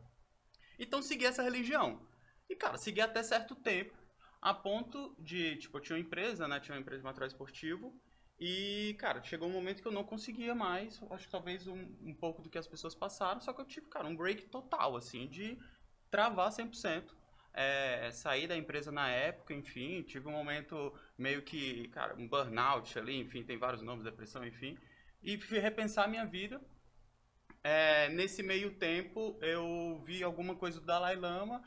Então 0.78 1.02
segui 1.02 1.26
essa 1.26 1.42
religião. 1.42 2.00
E, 2.48 2.56
cara, 2.56 2.78
segui 2.78 3.00
até 3.00 3.22
certo 3.22 3.54
tempo, 3.54 3.94
a 4.40 4.54
ponto 4.54 5.14
de, 5.18 5.56
tipo, 5.56 5.76
eu 5.76 5.82
tinha 5.82 5.96
uma 5.96 6.02
empresa, 6.02 6.48
né? 6.48 6.58
Tinha 6.60 6.74
uma 6.74 6.80
empresa 6.80 7.00
de 7.00 7.04
material 7.04 7.28
esportivo, 7.28 7.94
e, 8.40 8.94
cara, 9.00 9.20
chegou 9.22 9.48
um 9.48 9.52
momento 9.52 9.82
que 9.82 9.88
eu 9.88 9.92
não 9.92 10.04
conseguia 10.04 10.54
mais, 10.54 11.02
acho 11.10 11.24
que 11.24 11.30
talvez 11.30 11.66
um, 11.66 11.96
um 12.00 12.14
pouco 12.14 12.40
do 12.40 12.48
que 12.48 12.56
as 12.56 12.68
pessoas 12.68 12.94
passaram, 12.94 13.40
só 13.40 13.52
que 13.52 13.60
eu 13.60 13.64
tive, 13.64 13.88
cara, 13.88 14.06
um 14.06 14.16
break 14.16 14.46
total, 14.46 14.96
assim, 14.96 15.26
de 15.26 15.58
travar 16.08 16.50
100%. 16.50 17.17
É, 17.52 18.10
saí 18.12 18.46
da 18.46 18.56
empresa 18.56 18.92
na 18.92 19.08
época, 19.08 19.52
enfim, 19.52 20.02
tive 20.02 20.28
um 20.28 20.32
momento 20.32 20.92
meio 21.16 21.42
que, 21.42 21.88
cara, 21.88 22.14
um 22.14 22.28
burnout 22.28 22.98
ali, 22.98 23.18
enfim, 23.18 23.42
tem 23.42 23.58
vários 23.58 23.82
nomes, 23.82 24.04
depressão, 24.04 24.46
enfim, 24.46 24.78
e 25.22 25.36
fui 25.38 25.58
repensar 25.58 26.04
a 26.04 26.08
minha 26.08 26.24
vida. 26.24 26.60
É, 27.64 28.08
nesse 28.10 28.42
meio 28.42 28.74
tempo, 28.74 29.36
eu 29.42 30.00
vi 30.04 30.22
alguma 30.22 30.54
coisa 30.54 30.78
do 30.78 30.86
Dalai 30.86 31.16
Lama 31.16 31.62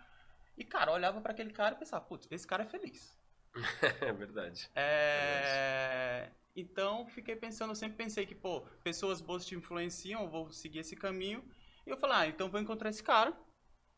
e, 0.58 0.64
cara, 0.64 0.92
olhava 0.92 1.20
para 1.20 1.32
aquele 1.34 1.52
cara 1.52 1.76
e 1.76 1.80
pensava, 1.80 2.06
putz, 2.06 2.28
esse 2.32 2.48
cara 2.48 2.64
é 2.64 2.68
feliz. 2.68 3.20
é 4.02 4.14
verdade. 4.14 4.70
É... 4.74 6.22
Verdade. 6.22 6.42
Então, 6.56 7.08
fiquei 7.08 7.36
pensando, 7.36 7.72
eu 7.72 7.76
sempre 7.76 7.98
pensei 7.98 8.26
que, 8.26 8.36
pô, 8.36 8.62
pessoas 8.84 9.22
boas 9.22 9.46
te 9.46 9.56
influenciam, 9.56 10.24
eu 10.24 10.30
vou 10.30 10.52
seguir 10.52 10.80
esse 10.80 10.96
caminho. 10.96 11.44
E 11.86 11.90
eu 11.90 11.98
falei, 11.98 12.18
ah, 12.18 12.28
então 12.28 12.50
vou 12.50 12.60
encontrar 12.60 12.90
esse 12.90 13.02
cara. 13.02 13.34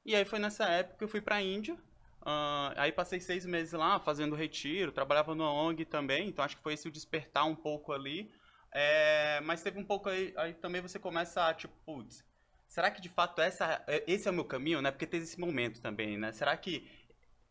E 0.06 0.16
aí 0.16 0.26
foi 0.26 0.40
nessa 0.40 0.66
época 0.66 0.98
que 0.98 1.04
eu 1.04 1.08
fui 1.08 1.22
pra 1.22 1.42
Índia. 1.42 1.76
Uh, 2.22 2.72
aí 2.78 2.92
passei 2.92 3.20
seis 3.20 3.46
meses 3.46 3.74
lá 3.74 4.00
fazendo 4.00 4.36
retiro, 4.36 4.94
trabalhava 4.94 5.36
no 5.36 5.44
ONG 5.44 5.84
também, 5.84 6.30
então 6.30 6.44
acho 6.44 6.56
que 6.56 6.64
foi 6.64 6.74
esse 6.74 6.88
o 6.88 6.92
despertar 6.92 7.46
um 7.46 7.56
pouco 7.56 7.92
ali. 7.92 8.32
É, 8.74 9.42
mas 9.42 9.62
teve 9.62 9.78
um 9.78 9.84
pouco 9.84 10.10
aí, 10.10 10.34
aí 10.38 10.54
também 10.54 10.82
você 10.82 10.98
começa 10.98 11.48
a, 11.48 11.54
tipo, 11.54 11.74
putz, 11.86 12.24
será 12.68 12.90
que 12.90 13.02
de 13.02 13.10
fato 13.10 13.42
essa, 13.42 13.84
é, 13.88 14.04
esse 14.08 14.28
é 14.28 14.32
o 14.32 14.34
meu 14.34 14.46
caminho, 14.46 14.82
né? 14.82 14.90
Porque 14.90 15.06
teve 15.06 15.26
esse 15.26 15.40
momento 15.40 15.82
também, 15.82 16.18
né? 16.18 16.32
Será 16.32 16.56
que 16.58 16.90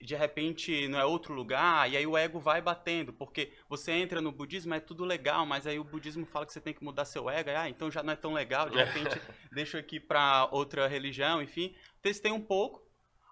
de 0.00 0.16
repente 0.16 0.88
não 0.88 0.98
é 0.98 1.04
outro 1.04 1.32
lugar, 1.32 1.88
e 1.88 1.96
aí 1.96 2.04
o 2.06 2.16
ego 2.16 2.40
vai 2.40 2.60
batendo, 2.60 3.12
porque 3.12 3.52
você 3.68 3.92
entra 3.92 4.20
no 4.20 4.32
budismo, 4.32 4.74
é 4.74 4.80
tudo 4.80 5.04
legal, 5.04 5.46
mas 5.46 5.64
aí 5.64 5.78
o 5.78 5.84
budismo 5.84 6.26
fala 6.26 6.44
que 6.44 6.52
você 6.52 6.60
tem 6.60 6.74
que 6.74 6.82
mudar 6.82 7.04
seu 7.04 7.30
ego, 7.30 7.50
ah, 7.50 7.68
então 7.68 7.88
já 7.88 8.02
não 8.02 8.12
é 8.12 8.16
tão 8.16 8.32
legal, 8.32 8.68
de 8.68 8.76
repente 8.76 9.20
deixa 9.52 9.78
aqui 9.78 10.00
para 10.00 10.48
outra 10.50 10.88
religião, 10.88 11.40
enfim. 11.40 11.72
Testei 12.02 12.32
um 12.32 12.40
pouco. 12.40 12.82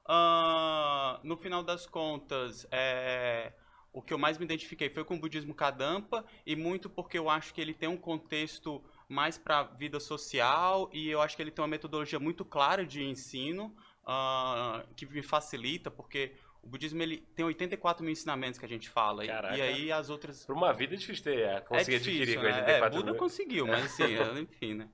Uh, 0.09 1.21
no 1.23 1.37
final 1.37 1.62
das 1.62 1.87
contas, 1.87 2.67
é, 2.71 3.53
o 3.93 4.00
que 4.00 4.12
eu 4.12 4.19
mais 4.19 4.39
me 4.39 4.45
identifiquei 4.45 4.89
foi 4.89 5.05
com 5.05 5.17
o 5.17 5.21
budismo 5.21 5.55
Kadampa, 5.55 6.25
e 6.47 6.57
muito 6.57 6.89
porque 6.89 7.19
eu 7.19 7.29
acho 7.29 7.53
que 7.53 7.61
ele 7.61 7.75
tem 7.75 7.89
um 7.89 7.97
contexto 7.97 8.83
mais 9.09 9.37
para 9.37 9.65
vida 9.65 10.00
social, 10.00 10.89
e 10.93 11.09
eu 11.09 11.21
acho 11.21 11.37
que 11.37 11.43
ele 11.43 11.50
tem 11.50 11.62
uma 11.62 11.69
metodologia 11.69 12.19
muito 12.19 12.45
clara 12.45 12.87
de 12.87 13.05
ensino, 13.05 13.75
uh, 14.05 14.87
que 14.95 15.05
me 15.07 15.23
facilita, 15.23 15.91
porque 15.91 16.37
o 16.62 16.69
budismo 16.69 17.02
ele 17.02 17.19
tem 17.35 17.45
84 17.45 18.05
mil 18.05 18.12
ensinamentos 18.12 18.59
que 18.59 18.64
a 18.64 18.69
gente 18.69 18.88
fala. 18.88 19.26
Caraca. 19.26 19.57
E 19.57 19.62
aí 19.62 19.93
as 19.93 20.11
outras. 20.11 20.45
Por 20.45 20.55
uma 20.55 20.73
vida 20.73 20.95
é 20.95 20.97
difícil 20.97 21.25
ter, 21.25 21.38
é, 21.40 21.61
conseguir 21.61 21.97
é 21.97 21.99
difícil, 21.99 22.23
adquirir 22.23 22.43
né? 22.43 22.61
84 22.61 22.87
é, 22.87 22.90
Buda 22.90 23.12
mil. 23.12 23.19
conseguiu, 23.19 23.67
mas 23.67 23.85
assim, 23.85 24.05
enfim, 24.40 24.75
né? 24.75 24.88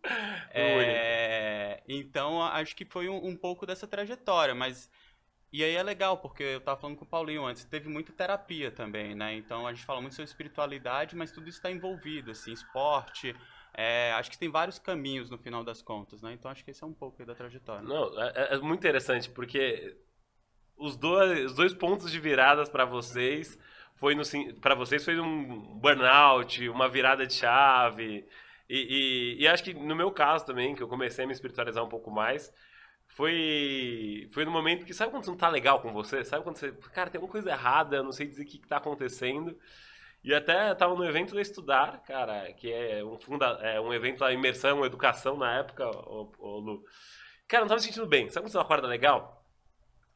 é, 0.50 1.82
então 1.88 2.42
acho 2.42 2.74
que 2.76 2.84
foi 2.84 3.08
um, 3.08 3.26
um, 3.26 3.36
pouco 3.36 3.66
dessa 3.66 3.86
trajetória, 3.86 4.54
mas. 4.54 4.90
E 5.52 5.62
aí 5.62 5.74
é 5.74 5.82
legal, 5.82 6.18
porque 6.18 6.42
eu 6.42 6.60
tava 6.60 6.78
falando 6.78 6.96
com 6.96 7.04
o 7.04 7.08
Paulinho 7.08 7.46
antes, 7.46 7.64
teve 7.64 7.88
muita 7.88 8.12
terapia 8.12 8.70
também, 8.70 9.14
né? 9.14 9.34
Então 9.34 9.66
a 9.66 9.72
gente 9.72 9.86
fala 9.86 10.00
muito 10.00 10.14
sobre 10.14 10.28
espiritualidade, 10.28 11.16
mas 11.16 11.30
tudo 11.30 11.48
isso 11.48 11.58
está 11.58 11.70
envolvido, 11.70 12.32
assim, 12.32 12.52
esporte. 12.52 13.34
É, 13.72 14.12
acho 14.12 14.30
que 14.30 14.38
tem 14.38 14.50
vários 14.50 14.78
caminhos 14.78 15.30
no 15.30 15.38
final 15.38 15.62
das 15.62 15.80
contas, 15.80 16.20
né? 16.20 16.32
Então 16.32 16.50
acho 16.50 16.64
que 16.64 16.70
esse 16.70 16.82
é 16.82 16.86
um 16.86 16.92
pouco 16.92 17.24
da 17.24 17.34
trajetória. 17.34 17.82
Não, 17.82 18.20
é, 18.20 18.54
é 18.54 18.58
muito 18.58 18.80
interessante, 18.80 19.30
porque 19.30 19.96
os 20.76 20.96
dois, 20.96 21.46
os 21.46 21.54
dois 21.54 21.74
pontos 21.74 22.10
de 22.10 22.20
viradas 22.20 22.68
para 22.68 22.84
vocês 22.84 23.58
foi 23.96 24.14
no 24.14 24.22
para 24.60 24.74
vocês 24.74 25.04
foi 25.04 25.18
um 25.18 25.78
burnout, 25.78 26.68
uma 26.68 26.88
virada 26.88 27.26
de 27.26 27.34
chave. 27.34 28.26
E, 28.68 29.36
e, 29.38 29.42
e, 29.42 29.48
acho 29.48 29.62
que 29.62 29.72
no 29.74 29.94
meu 29.94 30.10
caso 30.10 30.44
também, 30.44 30.74
que 30.74 30.82
eu 30.82 30.88
comecei 30.88 31.24
a 31.24 31.26
me 31.26 31.32
espiritualizar 31.32 31.84
um 31.84 31.88
pouco 31.88 32.10
mais, 32.10 32.52
foi 33.08 34.28
foi 34.32 34.44
no 34.44 34.50
momento 34.50 34.84
que 34.84 34.92
sabe 34.94 35.10
quando 35.10 35.24
você 35.24 35.30
não 35.30 35.38
tá 35.38 35.48
legal 35.48 35.80
com 35.80 35.92
você, 35.92 36.24
sabe 36.24 36.44
quando 36.44 36.56
você, 36.58 36.72
cara, 36.92 37.10
tem 37.10 37.18
alguma 37.18 37.32
coisa 37.32 37.50
errada, 37.50 37.96
eu 37.96 38.04
não 38.04 38.12
sei 38.12 38.26
dizer 38.26 38.42
o 38.42 38.46
que, 38.46 38.58
que 38.58 38.68
tá 38.68 38.78
acontecendo. 38.78 39.56
E 40.24 40.34
até 40.34 40.74
tava 40.74 40.94
no 40.94 41.04
evento 41.04 41.34
da 41.34 41.40
Estudar, 41.40 42.02
cara, 42.02 42.52
que 42.54 42.72
é 42.72 43.04
um 43.04 43.16
funda, 43.18 43.46
é 43.62 43.80
um 43.80 43.94
evento 43.94 44.18
da 44.18 44.32
imersão, 44.32 44.84
educação 44.84 45.36
na 45.36 45.60
época, 45.60 45.88
o, 45.88 46.58
Lu. 46.58 46.84
Cara, 47.46 47.62
não 47.62 47.68
tava 47.68 47.80
me 47.80 47.86
sentindo 47.86 48.06
bem. 48.06 48.28
Sabe 48.28 48.44
quando 48.44 48.52
você 48.52 48.58
acorda 48.58 48.88
legal? 48.88 49.35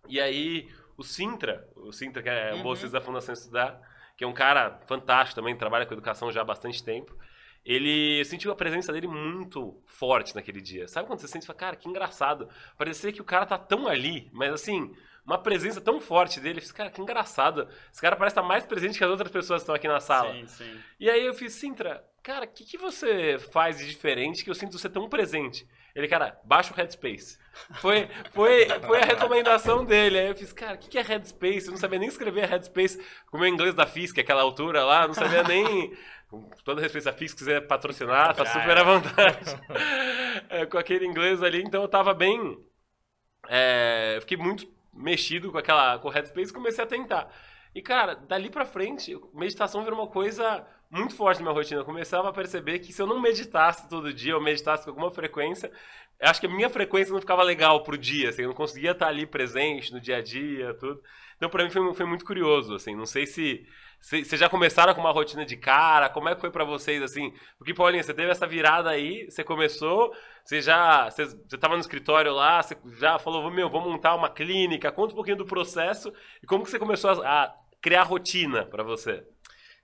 E 0.09 0.21
aí, 0.21 0.69
o 0.97 1.02
Sintra, 1.02 1.69
o 1.76 1.92
Sintra, 1.92 2.23
que 2.23 2.28
é 2.28 2.52
uhum. 2.54 2.62
bolsista 2.62 2.99
da 2.99 3.00
Fundação 3.00 3.33
Estudar, 3.33 3.80
que 4.16 4.25
é 4.25 4.26
um 4.26 4.33
cara 4.33 4.80
fantástico 4.87 5.40
também, 5.40 5.57
trabalha 5.57 5.87
com 5.87 5.95
educação 5.95 6.30
já 6.30 6.42
há 6.42 6.45
bastante 6.45 6.85
tempo. 6.85 7.16
Ele 7.64 8.25
sentiu 8.25 8.50
a 8.50 8.57
presença 8.57 8.92
dele 8.92 9.07
muito 9.07 9.83
forte 9.87 10.35
naquele 10.35 10.61
dia. 10.61 10.88
Sabe 10.88 11.07
quando 11.07 11.21
você 11.21 11.28
sente 11.28 11.45
e 11.45 11.47
fala, 11.47 11.59
cara, 11.59 11.76
que 11.76 11.88
engraçado. 11.88 12.49
Parecia 12.76 13.12
que 13.12 13.21
o 13.21 13.25
cara 13.25 13.47
tá 13.47 13.59
tão 13.59 13.87
ali, 13.87 14.28
mas 14.33 14.52
assim, 14.52 14.95
uma 15.25 15.38
presença 15.38 15.80
tão 15.80 16.00
forte 16.00 16.40
dele. 16.40 16.59
Eu 16.59 16.62
fiz, 16.62 16.73
cara, 16.73 16.90
que 16.90 17.00
engraçado. 17.00 17.69
Esse 17.92 18.00
cara 18.00 18.16
parece 18.16 18.33
estar 18.33 18.42
mais 18.42 18.64
presente 18.64 18.99
que 18.99 19.04
as 19.04 19.11
outras 19.11 19.30
pessoas 19.30 19.61
que 19.61 19.62
estão 19.62 19.75
aqui 19.75 19.88
na 19.88 20.00
sala. 20.00 20.33
Sim, 20.33 20.47
sim. 20.47 20.80
E 20.99 21.09
aí 21.09 21.25
eu 21.25 21.35
fiz, 21.35 21.54
Sintra, 21.54 22.04
cara, 22.23 22.45
o 22.45 22.49
que, 22.49 22.64
que 22.64 22.76
você 22.78 23.38
faz 23.38 23.78
de 23.78 23.87
diferente 23.87 24.45
que 24.45 24.50
eu 24.50 24.54
sinto 24.54 24.78
você 24.78 24.88
tão 24.88 25.09
presente? 25.09 25.66
Ele, 25.95 26.09
cara, 26.09 26.38
baixa 26.45 26.73
o 26.73 26.76
Headspace. 26.76 27.38
Foi, 27.75 28.09
foi, 28.33 28.69
foi 28.87 29.00
a 29.00 29.04
recomendação 29.04 29.85
dele. 29.85 30.19
Aí 30.19 30.28
eu 30.28 30.37
fiz, 30.37 30.52
cara, 30.52 30.75
o 30.75 30.78
que, 30.78 30.88
que 30.88 30.99
é 30.99 31.02
Headspace? 31.02 31.66
Eu 31.66 31.73
não 31.73 31.78
sabia 31.78 31.99
nem 31.99 32.09
escrever 32.09 32.49
Headspace 32.49 32.99
com 33.30 33.37
o 33.37 33.40
meu 33.40 33.49
inglês 33.49 33.75
da 33.75 33.87
FISC, 33.87 34.19
aquela 34.19 34.42
altura 34.42 34.85
lá, 34.85 35.07
não 35.07 35.14
sabia 35.14 35.42
nem. 35.42 35.92
Com 36.30 36.49
todo 36.64 36.80
respeito 36.80 37.09
a 37.09 37.12
FISC, 37.12 37.37
quiser 37.37 37.66
patrocinar, 37.66 38.33
tá 38.37 38.47
super 38.47 38.78
à 38.78 38.85
vontade. 38.85 39.61
É, 40.49 40.64
com 40.64 40.78
aquele 40.78 41.04
inglês 41.04 41.42
ali, 41.42 41.61
então 41.62 41.83
eu 41.83 41.88
tava 41.88 42.14
bem. 42.14 42.59
É, 43.49 44.14
eu 44.16 44.21
fiquei 44.21 44.37
muito 44.37 44.66
mexido 44.92 45.50
com 45.50 45.59
aquela 45.59 45.99
com 45.99 46.09
o 46.09 46.11
Headspace 46.11 46.50
e 46.50 46.54
comecei 46.54 46.83
a 46.83 46.87
tentar. 46.87 47.33
E, 47.75 47.83
cara, 47.83 48.14
dali 48.14 48.50
pra 48.50 48.64
frente, 48.64 49.16
meditação 49.33 49.83
virou 49.85 49.99
uma 49.99 50.09
coisa 50.09 50.66
muito 50.90 51.14
forte 51.14 51.38
na 51.38 51.44
minha 51.44 51.54
rotina. 51.54 51.80
Eu 51.80 51.85
começava 51.85 52.28
a 52.28 52.32
perceber 52.32 52.80
que 52.80 52.92
se 52.92 53.00
eu 53.00 53.06
não 53.06 53.20
meditasse 53.20 53.88
todo 53.88 54.12
dia, 54.12 54.35
ou 54.35 54.42
meditasse 54.42 54.85
com 54.85 54.90
alguma 54.90 55.11
frequência, 55.11 55.70
acho 56.20 56.40
que 56.40 56.47
a 56.47 56.50
minha 56.50 56.68
frequência 56.68 57.12
não 57.12 57.20
ficava 57.20 57.42
legal 57.42 57.82
pro 57.82 57.97
dia, 57.97 58.30
assim, 58.30 58.42
eu 58.42 58.49
não 58.49 58.54
conseguia 58.54 58.90
estar 58.90 59.06
ali 59.06 59.25
presente 59.26 59.92
no 59.92 60.00
dia 60.00 60.16
a 60.16 60.23
dia, 60.23 60.75
tudo. 60.75 61.00
Então, 61.37 61.49
pra 61.49 61.64
mim 61.64 61.70
foi, 61.70 61.94
foi 61.94 62.06
muito 62.06 62.25
curioso, 62.25 62.75
assim, 62.75 62.94
não 62.94 63.06
sei 63.06 63.26
se 63.26 63.64
vocês 64.00 64.40
já 64.40 64.49
começaram 64.49 64.94
com 64.94 65.00
uma 65.00 65.12
rotina 65.12 65.44
de 65.44 65.56
cara? 65.56 66.09
Como 66.09 66.28
é 66.28 66.35
que 66.35 66.40
foi 66.40 66.50
para 66.50 66.64
vocês, 66.64 67.02
assim? 67.02 67.35
Porque, 67.59 67.75
Paulinho, 67.75 68.02
você 68.02 68.14
teve 68.14 68.30
essa 68.30 68.47
virada 68.47 68.88
aí, 68.88 69.30
você 69.30 69.44
começou, 69.44 70.14
você 70.42 70.61
já, 70.62 71.11
você, 71.11 71.26
você 71.26 71.59
tava 71.59 71.75
no 71.75 71.80
escritório 71.80 72.32
lá, 72.32 72.62
você 72.62 72.76
já 72.99 73.18
falou, 73.18 73.50
meu, 73.50 73.68
vou 73.68 73.82
montar 73.82 74.14
uma 74.14 74.30
clínica, 74.30 74.90
conta 74.90 75.12
um 75.12 75.16
pouquinho 75.16 75.37
do 75.37 75.44
processo 75.44 76.12
e 76.42 76.47
como 76.47 76.64
que 76.64 76.70
você 76.70 76.78
começou 76.78 77.11
a, 77.11 77.44
a 77.44 77.54
criar 77.80 78.04
rotina 78.04 78.64
para 78.64 78.82
você? 78.82 79.23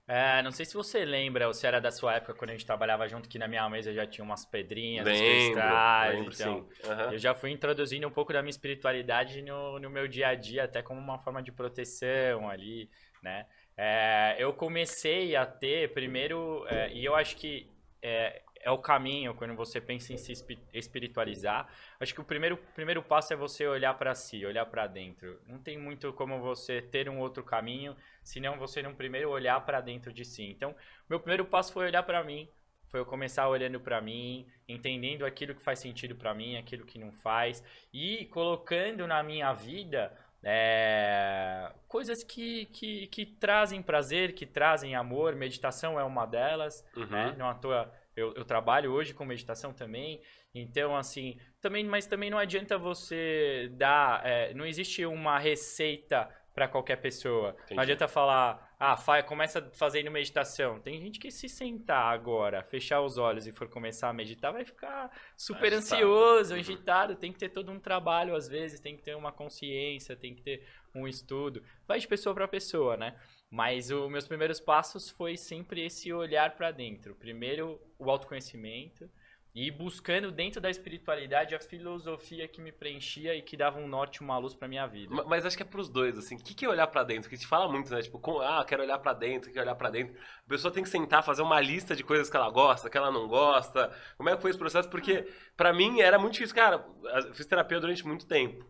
É, 0.07 0.41
não 0.41 0.51
sei 0.51 0.65
se 0.65 0.73
você 0.73 1.03
lembra, 1.03 1.47
ou 1.47 1.53
se 1.53 1.67
era 1.67 1.81
da 1.81 1.91
sua 1.91 2.15
época 2.15 2.33
quando 2.33 2.51
a 2.51 2.53
gente 2.53 2.65
trabalhava 2.65 3.05
junto, 3.09 3.27
que 3.27 3.37
na 3.37 3.45
minha 3.45 3.69
mesa 3.69 3.93
já 3.93 4.07
tinha 4.07 4.23
umas 4.23 4.45
pedrinhas, 4.45 5.05
uns 5.05 5.11
Lembro, 5.11 5.51
cristais. 5.51 6.15
lembro 6.15 6.33
então. 6.33 6.69
Aham. 6.89 7.11
eu 7.11 7.17
já 7.19 7.35
fui 7.35 7.51
introduzindo 7.51 8.07
um 8.07 8.11
pouco 8.11 8.31
da 8.31 8.41
minha 8.41 8.49
espiritualidade 8.49 9.41
no, 9.41 9.77
no 9.79 9.89
meu 9.89 10.07
dia 10.07 10.29
a 10.29 10.35
dia, 10.35 10.63
até 10.63 10.81
como 10.81 10.97
uma 11.01 11.19
forma 11.19 11.43
de 11.43 11.51
proteção 11.51 12.49
ali, 12.49 12.89
né? 13.21 13.45
É, 13.75 14.37
eu 14.39 14.53
comecei 14.53 15.35
a 15.35 15.45
ter 15.45 15.93
primeiro, 15.93 16.65
é, 16.69 16.89
e 16.93 17.03
eu 17.03 17.13
acho 17.13 17.35
que 17.35 17.69
é, 18.01 18.41
é 18.67 18.71
o 18.71 18.77
caminho 18.77 19.33
quando 19.33 19.55
você 19.55 19.79
pensa 19.79 20.11
em 20.13 20.17
se 20.17 20.31
espi- 20.33 20.59
espiritualizar. 20.73 21.69
Acho 21.99 22.13
que 22.13 22.19
o 22.21 22.23
primeiro, 22.25 22.57
primeiro 22.75 23.01
passo 23.01 23.31
é 23.33 23.35
você 23.35 23.65
olhar 23.65 23.93
para 23.93 24.13
si, 24.13 24.45
olhar 24.45 24.65
para 24.65 24.85
dentro. 24.87 25.39
Não 25.47 25.57
tem 25.57 25.77
muito 25.77 26.11
como 26.13 26.39
você 26.41 26.81
ter 26.81 27.07
um 27.09 27.19
outro 27.19 27.43
caminho, 27.43 27.95
senão 28.23 28.57
você 28.57 28.81
não 28.81 28.93
primeiro 28.93 29.29
olhar 29.29 29.59
para 29.65 29.79
dentro 29.79 30.11
de 30.11 30.25
si. 30.25 30.43
Então, 30.43 30.75
meu 31.09 31.19
primeiro 31.19 31.45
passo 31.45 31.71
foi 31.71 31.85
olhar 31.85 32.03
para 32.03 32.21
mim, 32.23 32.49
foi 32.89 32.99
eu 32.99 33.05
começar 33.05 33.47
olhando 33.47 33.79
para 33.79 34.01
mim, 34.01 34.45
entendendo 34.67 35.25
aquilo 35.25 35.55
que 35.55 35.61
faz 35.63 35.79
sentido 35.79 36.15
para 36.15 36.33
mim, 36.33 36.57
aquilo 36.57 36.85
que 36.85 36.99
não 36.99 37.11
faz, 37.11 37.63
e 37.93 38.25
colocando 38.25 39.07
na 39.07 39.23
minha 39.23 39.53
vida 39.53 40.11
é, 40.43 41.71
coisas 41.87 42.23
que, 42.23 42.65
que, 42.67 43.07
que 43.07 43.25
trazem 43.25 43.81
prazer, 43.81 44.33
que 44.33 44.45
trazem 44.45 44.95
amor. 44.95 45.35
Meditação 45.35 45.99
é 45.99 46.03
uma 46.03 46.25
delas, 46.25 46.85
Uhum. 46.95 47.05
né? 47.07 47.35
Não 47.37 47.49
à 47.49 47.53
toa 47.55 47.91
eu, 48.17 48.33
eu 48.33 48.43
trabalho 48.43 48.91
hoje 48.91 49.13
com 49.13 49.23
meditação 49.23 49.71
também. 49.71 50.19
Então, 50.53 50.95
assim, 50.97 51.37
também, 51.61 51.85
mas 51.85 52.05
também 52.07 52.29
não 52.29 52.37
adianta 52.37 52.77
você 52.77 53.69
dar. 53.73 54.25
é, 54.25 54.53
não 54.53 54.65
existe 54.65 55.05
uma 55.05 55.37
receita 55.39 56.27
para 56.53 56.67
qualquer 56.67 56.95
pessoa. 56.95 57.51
Entendi. 57.59 57.75
Não 57.75 57.83
adianta 57.83 58.07
falar, 58.07 58.75
ah, 58.79 58.97
fa 58.97 59.21
começa 59.21 59.61
fazendo 59.75 60.09
meditação. 60.09 60.79
Tem 60.79 60.99
gente 60.99 61.19
que 61.19 61.29
se 61.29 61.47
sentar 61.47 62.11
agora, 62.11 62.63
fechar 62.63 62.99
os 63.01 63.19
olhos 63.19 63.45
e 63.45 63.51
for 63.51 63.69
começar 63.69 64.09
a 64.09 64.13
meditar, 64.13 64.51
vai 64.51 64.65
ficar 64.65 65.11
super 65.37 65.71
Agitado. 65.71 65.75
ansioso, 66.03 66.53
Uhum. 66.55 66.59
agitado. 66.59 67.15
Tem 67.15 67.31
que 67.31 67.37
ter 67.37 67.49
todo 67.49 67.71
um 67.71 67.79
trabalho, 67.79 68.35
às 68.35 68.47
vezes, 68.47 68.79
tem 68.79 68.97
que 68.97 69.03
ter 69.03 69.15
uma 69.15 69.31
consciência, 69.31 70.15
tem 70.15 70.33
que 70.33 70.41
ter 70.41 70.65
um 70.95 71.07
estudo. 71.07 71.61
Vai 71.87 71.99
de 71.99 72.07
pessoa 72.07 72.33
para 72.33 72.47
pessoa, 72.47 72.97
né? 72.97 73.15
Mas 73.49 73.89
os 73.91 74.09
meus 74.11 74.27
primeiros 74.27 74.59
passos 74.59 75.09
foi 75.09 75.37
sempre 75.37 75.85
esse 75.85 76.11
olhar 76.11 76.55
para 76.55 76.71
dentro. 76.71 77.15
Primeiro, 77.15 77.79
o 77.97 78.09
autoconhecimento 78.11 79.09
e 79.55 79.71
buscando 79.71 80.31
dentro 80.31 80.61
da 80.61 80.69
espiritualidade 80.69 81.55
a 81.55 81.59
filosofia 81.59 82.47
que 82.47 82.61
me 82.61 82.71
preenchia 82.71 83.33
e 83.33 83.41
que 83.41 83.57
dava 83.57 83.79
um 83.79 83.87
norte, 83.87 84.21
uma 84.21 84.37
luz 84.37 84.53
para 84.53 84.67
minha 84.67 84.85
vida. 84.85 85.15
Ma- 85.15 85.23
Mas 85.23 85.45
acho 85.45 85.57
que 85.57 85.63
é 85.63 85.65
pros 85.65 85.89
dois, 85.89 86.15
assim. 86.17 86.35
O 86.35 86.43
que, 86.43 86.53
que 86.53 86.65
é 86.65 86.69
olhar 86.69 86.85
pra 86.87 87.03
dentro? 87.03 87.23
Porque 87.23 87.35
a 87.35 87.37
gente 87.39 87.47
fala 87.47 87.67
muito, 87.71 87.89
né? 87.91 88.01
Tipo, 88.03 88.19
com- 88.19 88.39
ah, 88.39 88.63
quero 88.67 88.83
olhar 88.83 88.99
pra 88.99 89.13
dentro, 89.13 89.49
quero 89.51 89.65
olhar 89.65 89.75
pra 89.75 89.89
dentro. 89.89 90.15
A 90.45 90.49
pessoa 90.49 90.71
tem 90.71 90.83
que 90.83 90.89
sentar, 90.89 91.23
fazer 91.23 91.41
uma 91.41 91.59
lista 91.59 91.95
de 91.95 92.03
coisas 92.03 92.29
que 92.29 92.35
ela 92.35 92.51
gosta, 92.51 92.89
que 92.89 92.97
ela 92.97 93.09
não 93.09 93.27
gosta. 93.27 93.91
Como 94.17 94.29
é 94.29 94.35
que 94.35 94.41
foi 94.41 94.51
esse 94.51 94.59
processo? 94.59 94.89
Porque, 94.89 95.25
pra 95.55 95.73
mim, 95.73 96.01
era 96.01 96.19
muito 96.19 96.33
difícil. 96.33 96.55
Cara, 96.55 96.85
eu 97.25 97.33
fiz 97.33 97.45
terapia 97.47 97.79
durante 97.79 98.05
muito 98.05 98.27
tempo. 98.27 98.63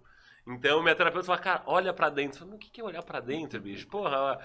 Então, 0.47 0.81
minha 0.81 0.95
terapeuta 0.95 1.25
fala, 1.25 1.39
cara, 1.39 1.63
olha 1.65 1.91
pra 1.93 2.09
dentro. 2.09 2.37
Eu 2.37 2.45
falo, 2.45 2.55
o 2.55 2.59
que, 2.59 2.69
que 2.69 2.79
é 2.79 2.83
olhar 2.85 3.03
pra 3.03 3.19
dentro, 3.19 3.59
bicho? 3.59 3.85
Porra, 3.89 4.39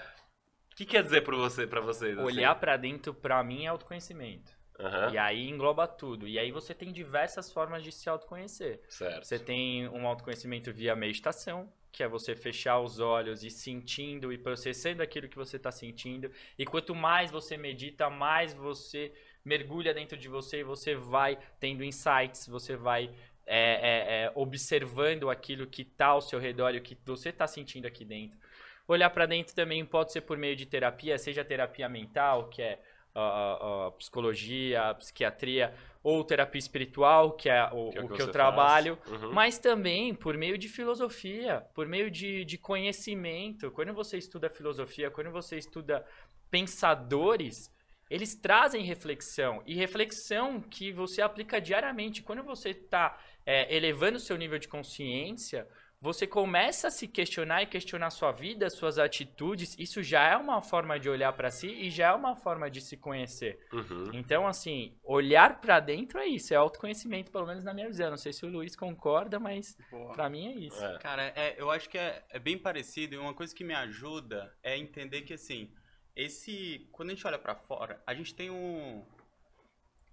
o 0.73 0.75
que 0.75 0.85
quer 0.85 1.03
dizer 1.03 1.21
pra, 1.21 1.35
você, 1.35 1.67
pra 1.67 1.79
vocês? 1.81 2.17
assim? 2.17 2.25
Olhar 2.25 2.55
para 2.55 2.75
dentro, 2.77 3.13
para 3.13 3.43
mim, 3.43 3.65
é 3.65 3.67
autoconhecimento. 3.67 4.51
Aham, 4.79 5.11
E 5.13 5.17
aí 5.19 5.47
engloba 5.49 5.87
tudo. 5.87 6.27
E 6.27 6.39
aí 6.39 6.51
você 6.51 6.73
tem 6.73 6.91
diversas 6.91 7.51
formas 7.51 7.83
de 7.83 7.91
se 7.91 8.09
autoconhecer. 8.09 8.81
certo. 8.89 9.23
Você 9.25 9.37
tem 9.37 9.87
um 9.89 10.07
autoconhecimento 10.07 10.73
via 10.73 10.95
meditação, 10.95 11.71
que 11.91 12.01
é 12.01 12.07
você 12.07 12.35
fechar 12.35 12.79
os 12.79 12.99
olhos 12.99 13.43
e 13.43 13.51
sentindo 13.51 14.33
e 14.33 14.37
processando 14.37 15.03
aquilo 15.03 15.29
que 15.29 15.37
você 15.37 15.57
está 15.57 15.71
sentindo. 15.71 16.31
E 16.57 16.65
quanto 16.65 16.95
mais 16.95 17.29
você 17.29 17.55
medita, 17.55 18.09
mais 18.09 18.51
você 18.53 19.13
mergulha 19.45 19.93
dentro 19.93 20.17
de 20.17 20.27
você 20.27 20.61
e 20.61 20.63
você 20.63 20.95
vai 20.95 21.37
tendo 21.59 21.83
insights, 21.83 22.47
você 22.47 22.75
vai 22.75 23.13
é, 23.45 23.73
é, 23.73 24.23
é, 24.23 24.31
observando 24.33 25.29
aquilo 25.29 25.67
que 25.67 25.81
está 25.83 26.07
ao 26.07 26.21
seu 26.21 26.39
redor 26.39 26.73
e 26.73 26.77
o 26.77 26.81
que 26.81 26.97
você 27.05 27.29
está 27.29 27.45
sentindo 27.45 27.85
aqui 27.85 28.05
dentro. 28.05 28.39
Olhar 28.87 29.09
para 29.09 29.25
dentro 29.25 29.55
também 29.55 29.85
pode 29.85 30.11
ser 30.11 30.21
por 30.21 30.37
meio 30.37 30.55
de 30.55 30.65
terapia, 30.65 31.17
seja 31.17 31.43
terapia 31.45 31.87
mental, 31.87 32.49
que 32.49 32.61
é 32.61 32.79
a, 33.15 33.87
a- 33.87 33.91
psicologia, 33.91 34.89
a 34.89 34.93
psiquiatria, 34.95 35.73
ou 36.03 36.23
terapia 36.23 36.59
espiritual, 36.59 37.31
que 37.33 37.47
é 37.49 37.63
o 37.71 37.89
Que 37.91 37.97
é 37.97 38.01
o 38.01 38.07
que 38.09 38.15
que 38.15 38.21
eu 38.21 38.27
trabalho. 38.31 38.97
Uhum. 39.07 39.31
mas 39.31 39.57
também 39.57 40.13
por 40.13 40.35
meio 40.37 40.57
de 40.57 40.67
filosofia, 40.67 41.65
por 41.73 41.87
meio 41.87 42.11
de, 42.11 42.43
de 42.43 42.57
conhecimento. 42.57 43.71
Quando 43.71 43.93
você 43.93 44.17
estuda 44.17 44.49
filosofia, 44.49 45.09
quando 45.09 45.31
você 45.31 45.57
estuda 45.57 46.05
pensadores, 46.51 47.71
eles 48.09 48.35
trazem 48.35 48.83
reflexão. 48.83 49.61
E 49.65 49.75
reflexão 49.75 50.61
que 50.61 50.91
você 50.91 51.21
aplica 51.21 51.59
diariamente. 51.61 52.21
Quando 52.21 52.43
você 52.43 52.69
está 52.69 53.17
elevando 53.45 54.17
o 54.17 54.19
seu 54.19 54.37
nível 54.37 54.59
de 54.59 54.67
consciência, 54.67 55.67
você 56.03 56.27
começa 56.27 56.89
a 56.89 56.91
se 56.91 57.07
questionar 57.07 57.63
e 57.63 57.65
questionar 57.65 58.09
sua 58.09 58.33
vida, 58.33 58.69
suas 58.69 58.99
atitudes. 58.99 59.73
Isso 59.79 60.03
já 60.03 60.27
é 60.27 60.35
uma 60.35 60.61
forma 60.61 60.99
de 60.99 61.09
olhar 61.09 61.31
para 61.31 61.49
si 61.49 61.67
e 61.67 61.89
já 61.89 62.09
é 62.09 62.11
uma 62.11 62.35
forma 62.35 62.69
de 62.69 62.81
se 62.81 62.97
conhecer. 62.97 63.65
Uhum. 63.71 64.11
Então, 64.11 64.45
assim, 64.45 64.97
olhar 65.01 65.61
pra 65.61 65.79
dentro 65.79 66.19
é 66.19 66.27
isso, 66.27 66.53
é 66.53 66.57
autoconhecimento, 66.57 67.31
pelo 67.31 67.47
menos 67.47 67.63
na 67.63 67.73
minha 67.73 67.87
visão. 67.87 68.09
Não 68.09 68.17
sei 68.17 68.33
se 68.33 68.45
o 68.45 68.49
Luiz 68.49 68.75
concorda, 68.75 69.39
mas 69.39 69.77
pra 70.13 70.29
mim 70.29 70.47
é 70.49 70.55
isso. 70.67 70.83
É. 70.83 70.99
Cara, 70.99 71.23
é, 71.37 71.55
eu 71.57 71.71
acho 71.71 71.89
que 71.89 71.97
é, 71.97 72.21
é 72.29 72.37
bem 72.37 72.57
parecido 72.57 73.15
e 73.15 73.17
uma 73.17 73.33
coisa 73.33 73.55
que 73.55 73.63
me 73.63 73.73
ajuda 73.73 74.53
é 74.61 74.77
entender 74.77 75.21
que, 75.21 75.33
assim, 75.33 75.71
esse... 76.13 76.85
Quando 76.91 77.11
a 77.11 77.13
gente 77.13 77.25
olha 77.25 77.39
pra 77.39 77.55
fora, 77.55 78.03
a 78.05 78.13
gente 78.13 78.35
tem 78.35 78.51
um... 78.51 79.05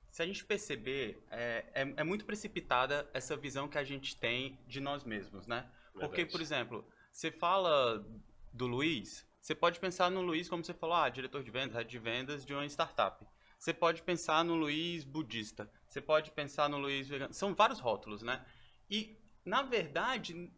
Se 0.08 0.22
a 0.22 0.26
gente 0.26 0.44
perceber, 0.44 1.20
é, 1.32 1.64
é, 1.74 1.94
é 1.96 2.04
muito 2.04 2.24
precipitada 2.24 3.10
essa 3.12 3.36
visão 3.36 3.66
que 3.66 3.78
a 3.78 3.82
gente 3.82 4.16
tem 4.16 4.56
de 4.68 4.78
nós 4.78 5.02
mesmos, 5.02 5.48
né? 5.48 5.68
Porque, 6.00 6.26
por 6.26 6.40
exemplo, 6.40 6.84
você 7.12 7.30
fala 7.30 8.04
do 8.52 8.66
Luiz, 8.66 9.26
você 9.40 9.54
pode 9.54 9.80
pensar 9.80 10.10
no 10.10 10.20
Luiz 10.20 10.48
como 10.48 10.64
você 10.64 10.74
falou, 10.74 10.96
ah, 10.96 11.08
diretor 11.08 11.42
de 11.42 11.50
vendas, 11.50 11.74
head 11.74 11.88
de 11.88 11.98
vendas 11.98 12.44
de 12.44 12.52
uma 12.52 12.66
startup. 12.66 13.26
Você 13.58 13.74
pode 13.74 14.02
pensar 14.02 14.44
no 14.44 14.54
Luiz 14.54 15.04
budista. 15.04 15.70
Você 15.86 16.00
pode 16.00 16.30
pensar 16.30 16.68
no 16.68 16.78
Luiz 16.78 17.08
vegano. 17.08 17.34
São 17.34 17.54
vários 17.54 17.78
rótulos, 17.78 18.22
né? 18.22 18.44
E, 18.88 19.18
na 19.44 19.62
verdade, 19.62 20.50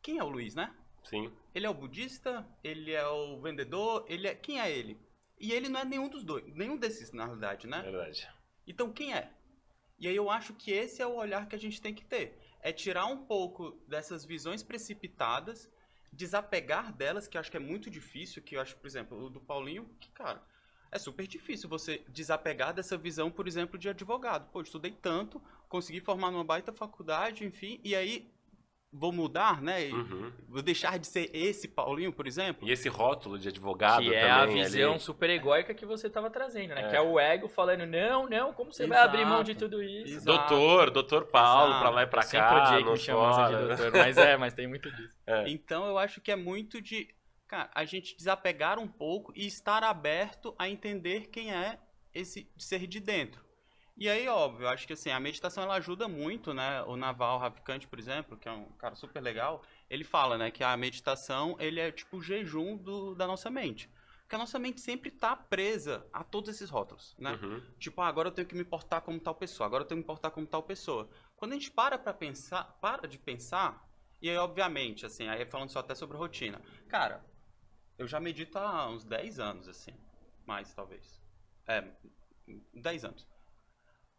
quem 0.00 0.18
é 0.18 0.24
o 0.24 0.28
Luiz, 0.28 0.54
né? 0.54 0.74
Sim. 1.02 1.32
Ele 1.54 1.66
é 1.66 1.70
o 1.70 1.74
budista, 1.74 2.46
ele 2.62 2.92
é 2.92 3.06
o 3.06 3.40
vendedor, 3.40 4.04
ele 4.08 4.28
é. 4.28 4.34
Quem 4.34 4.60
é 4.60 4.70
ele? 4.70 4.98
E 5.38 5.52
ele 5.52 5.68
não 5.68 5.80
é 5.80 5.84
nenhum 5.84 6.08
dos 6.08 6.22
dois, 6.22 6.54
nenhum 6.54 6.76
desses, 6.76 7.12
na 7.12 7.24
realidade, 7.24 7.66
né? 7.66 7.82
Verdade. 7.82 8.28
Então 8.66 8.92
quem 8.92 9.12
é? 9.12 9.32
E 9.98 10.06
aí 10.06 10.14
eu 10.14 10.30
acho 10.30 10.54
que 10.54 10.70
esse 10.70 11.02
é 11.02 11.06
o 11.06 11.16
olhar 11.16 11.48
que 11.48 11.56
a 11.56 11.58
gente 11.58 11.80
tem 11.80 11.92
que 11.92 12.04
ter. 12.04 12.38
É 12.62 12.72
tirar 12.72 13.06
um 13.06 13.18
pouco 13.24 13.72
dessas 13.86 14.24
visões 14.24 14.62
precipitadas, 14.62 15.70
desapegar 16.12 16.92
delas, 16.92 17.26
que 17.26 17.36
acho 17.36 17.50
que 17.50 17.56
é 17.56 17.60
muito 17.60 17.90
difícil, 17.90 18.42
que 18.42 18.56
eu 18.56 18.60
acho, 18.60 18.76
por 18.76 18.86
exemplo, 18.86 19.18
o 19.18 19.28
do 19.28 19.40
Paulinho, 19.40 19.90
que, 20.00 20.10
cara, 20.12 20.42
é 20.90 20.98
super 20.98 21.26
difícil 21.26 21.68
você 21.68 22.04
desapegar 22.08 22.72
dessa 22.72 22.96
visão, 22.96 23.30
por 23.30 23.48
exemplo, 23.48 23.78
de 23.78 23.88
advogado. 23.88 24.50
Pô, 24.50 24.62
estudei 24.62 24.92
tanto, 24.92 25.42
consegui 25.68 26.00
formar 26.00 26.30
numa 26.30 26.44
baita 26.44 26.72
faculdade, 26.72 27.44
enfim, 27.44 27.80
e 27.82 27.96
aí 27.96 28.31
vou 28.92 29.10
mudar, 29.10 29.62
né? 29.62 29.86
Uhum. 29.86 30.30
Vou 30.48 30.60
deixar 30.60 30.98
de 30.98 31.06
ser 31.06 31.30
esse 31.32 31.66
Paulinho, 31.66 32.12
por 32.12 32.26
exemplo. 32.26 32.68
E 32.68 32.70
esse 32.70 32.88
rótulo 32.88 33.38
de 33.38 33.48
advogado 33.48 34.02
Que 34.02 34.14
é 34.14 34.20
também 34.28 34.60
a 34.60 34.64
visão 34.66 34.92
ali. 34.92 35.00
super 35.00 35.30
egóica 35.30 35.72
que 35.72 35.86
você 35.86 36.10
tava 36.10 36.28
trazendo, 36.28 36.74
né? 36.74 36.86
É. 36.86 36.88
Que 36.90 36.96
é 36.96 37.00
o 37.00 37.18
ego 37.18 37.48
falando, 37.48 37.86
não, 37.86 38.28
não, 38.28 38.52
como 38.52 38.72
você 38.72 38.86
vai 38.86 38.98
Exato. 38.98 39.16
abrir 39.16 39.24
mão 39.26 39.42
de 39.42 39.54
tudo 39.54 39.82
isso? 39.82 40.14
Exato. 40.16 40.24
Doutor, 40.26 40.90
doutor 40.90 41.24
Paulo, 41.24 41.80
pra 41.80 41.88
lá 41.88 42.02
e 42.02 42.22
sempre 42.22 42.48
cá, 42.48 42.64
odiei 42.64 42.78
que 42.80 42.84
no 42.84 42.92
me 42.92 42.98
chamassem 42.98 43.46
de 43.46 43.66
doutor, 43.66 43.92
mas 43.92 44.18
é, 44.18 44.36
mas 44.36 44.52
tem 44.52 44.66
muito 44.66 44.90
disso. 44.90 45.16
Então 45.46 45.86
eu 45.86 45.96
acho 45.96 46.20
que 46.20 46.30
é 46.30 46.36
muito 46.36 46.80
de, 46.82 47.08
cara, 47.48 47.70
a 47.74 47.84
gente 47.84 48.14
desapegar 48.16 48.78
um 48.78 48.86
pouco 48.88 49.32
e 49.34 49.46
estar 49.46 49.82
aberto 49.82 50.54
a 50.58 50.68
entender 50.68 51.28
quem 51.28 51.52
é 51.52 51.78
esse 52.14 52.50
ser 52.58 52.86
de 52.86 53.00
dentro. 53.00 53.42
E 53.96 54.08
aí, 54.08 54.26
óbvio, 54.26 54.68
acho 54.68 54.86
que 54.86 54.94
assim, 54.94 55.10
a 55.10 55.20
meditação 55.20 55.62
ela 55.62 55.74
ajuda 55.74 56.08
muito, 56.08 56.54
né? 56.54 56.82
O 56.84 56.96
Naval 56.96 57.38
Ravikant, 57.38 57.86
por 57.86 57.98
exemplo, 57.98 58.36
que 58.36 58.48
é 58.48 58.52
um 58.52 58.64
cara 58.72 58.94
super 58.94 59.20
legal, 59.20 59.62
ele 59.88 60.02
fala, 60.02 60.38
né, 60.38 60.50
que 60.50 60.64
a 60.64 60.76
meditação, 60.76 61.56
ele 61.60 61.78
é 61.78 61.92
tipo 61.92 62.16
o 62.16 62.22
jejum 62.22 62.76
do, 62.76 63.14
da 63.14 63.26
nossa 63.26 63.50
mente. 63.50 63.90
Porque 64.22 64.34
a 64.34 64.38
nossa 64.38 64.58
mente 64.58 64.80
sempre 64.80 65.10
está 65.10 65.36
presa 65.36 66.06
a 66.12 66.24
todos 66.24 66.48
esses 66.48 66.70
rótulos, 66.70 67.14
né? 67.18 67.38
Uhum. 67.42 67.62
Tipo, 67.78 68.00
ah, 68.00 68.08
agora 68.08 68.28
eu 68.28 68.32
tenho 68.32 68.48
que 68.48 68.54
me 68.54 68.64
portar 68.64 69.02
como 69.02 69.20
tal 69.20 69.34
pessoa, 69.34 69.66
agora 69.66 69.84
eu 69.84 69.86
tenho 69.86 70.00
que 70.00 70.04
me 70.04 70.06
portar 70.06 70.30
como 70.30 70.46
tal 70.46 70.62
pessoa. 70.62 71.08
Quando 71.36 71.52
a 71.52 71.54
gente 71.54 71.70
para 71.70 71.98
pra 71.98 72.14
pensar, 72.14 72.64
para 72.80 73.06
de 73.06 73.18
pensar, 73.18 73.86
e 74.22 74.30
aí, 74.30 74.36
obviamente, 74.36 75.04
assim, 75.04 75.28
aí 75.28 75.44
falando 75.44 75.70
só 75.70 75.80
até 75.80 75.94
sobre 75.96 76.16
rotina. 76.16 76.62
Cara, 76.88 77.24
eu 77.98 78.06
já 78.06 78.20
medito 78.20 78.56
há 78.56 78.88
uns 78.88 79.04
10 79.04 79.40
anos, 79.40 79.68
assim. 79.68 79.92
Mais, 80.46 80.72
talvez. 80.72 81.20
É, 81.66 81.84
10 82.72 83.04
anos. 83.04 83.31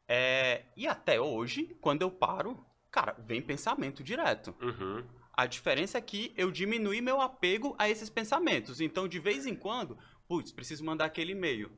É, 0.08 0.66
e 0.76 0.88
até 0.88 1.20
hoje, 1.20 1.76
quando 1.82 2.02
eu 2.02 2.12
paro, 2.12 2.63
cara, 2.92 3.13
vem 3.20 3.42
pensamento 3.42 4.04
direto. 4.04 4.56
Uhum. 4.62 5.04
A 5.34 5.46
diferença 5.46 5.98
é 5.98 6.02
que 6.02 6.34
eu 6.38 6.52
diminui 6.52 7.02
meu 7.02 7.20
apego 7.20 7.76
a 7.80 7.89
esses 7.89 8.10
pensamentos. 8.10 8.80
Então, 8.80 9.08
de 9.08 9.20
vez 9.20 9.46
em 9.48 9.56
quando, 9.56 9.98
putz, 10.28 10.52
preciso 10.52 10.84
mandar 10.86 11.06
aquele 11.06 11.32
e-mail. 11.32 11.72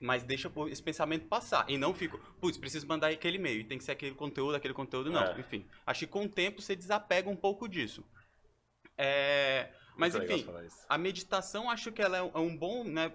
Mas 0.00 0.22
deixa 0.22 0.52
esse 0.68 0.82
pensamento 0.82 1.26
passar. 1.26 1.68
E 1.68 1.78
não 1.78 1.94
fico, 1.94 2.18
putz, 2.40 2.58
preciso 2.58 2.86
mandar 2.86 3.10
aquele 3.10 3.38
e-mail. 3.38 3.60
E 3.60 3.64
tem 3.64 3.78
que 3.78 3.84
ser 3.84 3.92
aquele 3.92 4.14
conteúdo, 4.14 4.54
aquele 4.54 4.74
conteúdo, 4.74 5.10
não. 5.10 5.22
É. 5.22 5.40
Enfim, 5.40 5.66
acho 5.86 6.00
que 6.00 6.06
com 6.06 6.24
o 6.24 6.28
tempo 6.28 6.60
você 6.60 6.76
desapega 6.76 7.28
um 7.28 7.36
pouco 7.36 7.68
disso. 7.68 8.04
É, 8.96 9.72
mas 9.96 10.14
Muito 10.14 10.30
enfim, 10.32 10.46
a 10.88 10.98
meditação 10.98 11.68
acho 11.70 11.90
que 11.90 12.02
ela 12.02 12.18
é 12.18 12.22
um- 12.22 12.52
é 12.52 12.56
bom 12.56 12.84
né, 12.84 13.12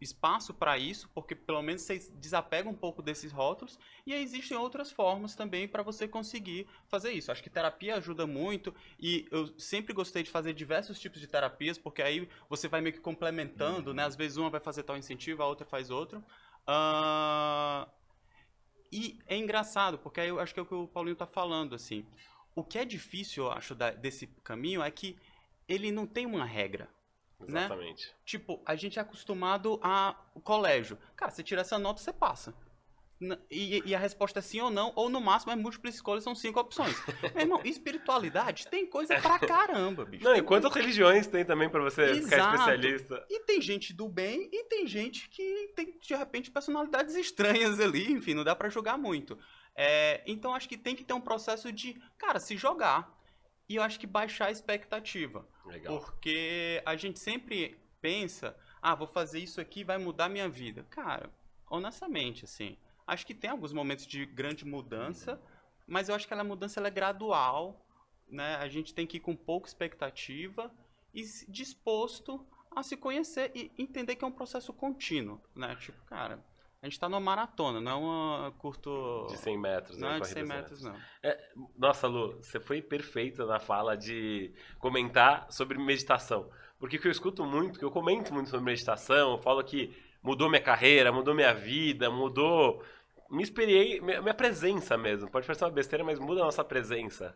espaço 0.00 0.54
para 0.54 0.78
isso, 0.78 1.10
porque 1.14 1.34
pelo 1.34 1.60
menos 1.62 1.82
você 1.82 1.98
desapega 2.14 2.68
um 2.68 2.74
pouco 2.74 3.02
desses 3.02 3.32
rótulos. 3.32 3.78
E 4.06 4.12
aí 4.12 4.22
existem 4.22 4.56
outras 4.56 4.92
formas 4.92 5.34
também 5.34 5.66
para 5.66 5.82
você 5.82 6.06
conseguir 6.06 6.66
fazer 6.88 7.12
isso. 7.12 7.32
Acho 7.32 7.42
que 7.42 7.50
terapia 7.50 7.96
ajuda 7.96 8.26
muito 8.26 8.74
e 9.00 9.26
eu 9.30 9.48
sempre 9.58 9.92
gostei 9.92 10.22
de 10.22 10.30
fazer 10.30 10.52
diversos 10.54 10.98
tipos 11.00 11.20
de 11.20 11.26
terapias, 11.26 11.76
porque 11.76 12.02
aí 12.02 12.28
você 12.48 12.68
vai 12.68 12.80
meio 12.80 12.94
que 12.94 13.00
complementando, 13.00 13.92
né? 13.92 14.04
Às 14.04 14.14
vezes 14.16 14.36
uma 14.36 14.50
vai 14.50 14.60
fazer 14.60 14.84
tal 14.84 14.96
incentivo, 14.96 15.42
a 15.42 15.46
outra 15.46 15.66
faz 15.66 15.90
outro. 15.90 16.22
Ah, 16.66 17.88
E 18.92 19.18
é 19.26 19.36
engraçado, 19.36 19.98
porque 19.98 20.20
aí 20.20 20.28
eu 20.28 20.38
acho 20.40 20.54
que 20.54 20.60
é 20.60 20.62
o 20.62 20.66
que 20.66 20.74
o 20.74 20.86
Paulinho 20.86 21.16
tá 21.16 21.26
falando, 21.26 21.74
assim. 21.74 22.04
O 22.54 22.62
que 22.62 22.78
é 22.78 22.84
difícil, 22.84 23.44
eu 23.44 23.52
acho, 23.52 23.74
da- 23.74 23.90
desse 23.90 24.26
caminho 24.44 24.82
é 24.82 24.90
que 24.90 25.16
ele 25.68 25.90
não 25.90 26.06
tem 26.06 26.26
uma 26.26 26.44
regra. 26.44 26.88
Né? 27.52 27.66
Exatamente. 27.66 28.14
Tipo, 28.24 28.60
a 28.64 28.74
gente 28.74 28.98
é 28.98 29.02
acostumado 29.02 29.78
a 29.82 30.16
colégio. 30.42 30.98
Cara, 31.16 31.30
você 31.30 31.42
tira 31.42 31.60
essa 31.60 31.78
nota, 31.78 32.00
você 32.00 32.12
passa. 32.12 32.54
E, 33.50 33.82
e 33.86 33.94
a 33.94 33.98
resposta 33.98 34.40
é 34.40 34.42
sim 34.42 34.60
ou 34.60 34.70
não, 34.70 34.92
ou 34.96 35.08
no 35.08 35.20
máximo 35.20 35.52
é 35.52 35.56
múltipla 35.56 35.88
escolha, 35.88 36.20
são 36.20 36.34
cinco 36.34 36.60
opções. 36.60 36.94
Meu 37.34 37.42
irmão, 37.42 37.60
espiritualidade 37.64 38.66
tem 38.66 38.86
coisa 38.86 39.18
pra 39.20 39.38
caramba, 39.38 40.04
bicho. 40.04 40.24
Não, 40.24 40.34
e 40.34 40.42
quantas 40.42 40.72
religiões 40.74 41.26
tem 41.26 41.44
também 41.44 41.68
pra 41.68 41.80
você 41.80 42.14
ficar 42.14 42.36
Exato. 42.36 42.54
especialista? 42.56 43.26
E 43.30 43.40
tem 43.40 43.60
gente 43.60 43.94
do 43.94 44.08
bem 44.08 44.48
e 44.52 44.64
tem 44.64 44.86
gente 44.86 45.28
que 45.30 45.72
tem, 45.74 45.96
de 45.98 46.14
repente, 46.14 46.50
personalidades 46.50 47.14
estranhas 47.14 47.80
ali, 47.80 48.12
enfim, 48.12 48.34
não 48.34 48.44
dá 48.44 48.54
pra 48.54 48.68
julgar 48.68 48.98
muito. 48.98 49.38
É, 49.76 50.22
então, 50.26 50.54
acho 50.54 50.68
que 50.68 50.76
tem 50.76 50.94
que 50.94 51.04
ter 51.04 51.14
um 51.14 51.20
processo 51.20 51.72
de, 51.72 52.00
cara, 52.18 52.38
se 52.38 52.56
jogar. 52.56 53.12
E 53.68 53.76
eu 53.76 53.82
acho 53.82 53.98
que 53.98 54.06
baixar 54.06 54.46
a 54.46 54.50
expectativa. 54.50 55.46
Legal. 55.64 55.98
Porque 55.98 56.82
a 56.84 56.96
gente 56.96 57.18
sempre 57.18 57.78
pensa, 58.00 58.56
ah, 58.82 58.94
vou 58.94 59.06
fazer 59.06 59.38
isso 59.38 59.60
aqui, 59.60 59.82
vai 59.82 59.96
mudar 59.96 60.28
minha 60.28 60.48
vida. 60.48 60.84
Cara, 60.90 61.30
honestamente, 61.70 62.44
assim, 62.44 62.76
acho 63.06 63.26
que 63.26 63.34
tem 63.34 63.50
alguns 63.50 63.72
momentos 63.72 64.06
de 64.06 64.26
grande 64.26 64.64
mudança, 64.64 65.40
mas 65.86 66.08
eu 66.08 66.14
acho 66.14 66.28
que 66.28 66.34
a 66.34 66.44
mudança 66.44 66.80
ela 66.80 66.88
é 66.88 66.90
gradual, 66.90 67.86
né? 68.28 68.56
A 68.56 68.68
gente 68.68 68.94
tem 68.94 69.06
que 69.06 69.16
ir 69.16 69.20
com 69.20 69.34
pouca 69.34 69.68
expectativa 69.68 70.70
e 71.14 71.22
disposto 71.48 72.46
a 72.70 72.82
se 72.82 72.96
conhecer 72.96 73.52
e 73.54 73.70
entender 73.78 74.16
que 74.16 74.24
é 74.24 74.28
um 74.28 74.32
processo 74.32 74.72
contínuo, 74.72 75.40
né? 75.54 75.76
Tipo, 75.76 76.02
cara, 76.04 76.44
a 76.84 76.86
gente 76.86 77.00
tá 77.00 77.08
numa 77.08 77.18
maratona, 77.18 77.80
não 77.80 77.90
é 77.90 77.94
uma 77.94 78.52
curto... 78.58 79.26
De 79.30 79.38
100 79.38 79.58
metros, 79.58 79.96
Não 79.96 80.08
né? 80.10 80.16
é 80.16 80.20
de 80.20 80.34
corrida 80.34 80.40
100 80.40 80.46
100 80.46 80.56
metros, 80.56 80.82
não. 80.82 80.94
Nossa, 81.78 82.06
Lu, 82.06 82.36
você 82.42 82.60
foi 82.60 82.82
perfeita 82.82 83.46
na 83.46 83.58
fala 83.58 83.96
de 83.96 84.52
comentar 84.78 85.50
sobre 85.50 85.78
meditação. 85.78 86.50
Porque 86.78 86.98
o 86.98 87.00
que 87.00 87.08
eu 87.08 87.10
escuto 87.10 87.42
muito, 87.42 87.78
que 87.78 87.84
eu 87.86 87.90
comento 87.90 88.34
muito 88.34 88.50
sobre 88.50 88.66
meditação, 88.66 89.32
eu 89.32 89.38
falo 89.38 89.64
que 89.64 89.96
mudou 90.22 90.50
minha 90.50 90.60
carreira, 90.60 91.10
mudou 91.10 91.34
minha 91.34 91.54
vida, 91.54 92.10
mudou. 92.10 92.84
Me 93.30 93.42
experiei, 93.42 94.02
minha 94.02 94.20
minha 94.20 94.34
presença 94.34 94.98
mesmo. 94.98 95.30
Pode 95.30 95.46
parecer 95.46 95.64
uma 95.64 95.70
besteira, 95.70 96.04
mas 96.04 96.18
muda 96.18 96.42
a 96.42 96.44
nossa 96.44 96.62
presença. 96.62 97.34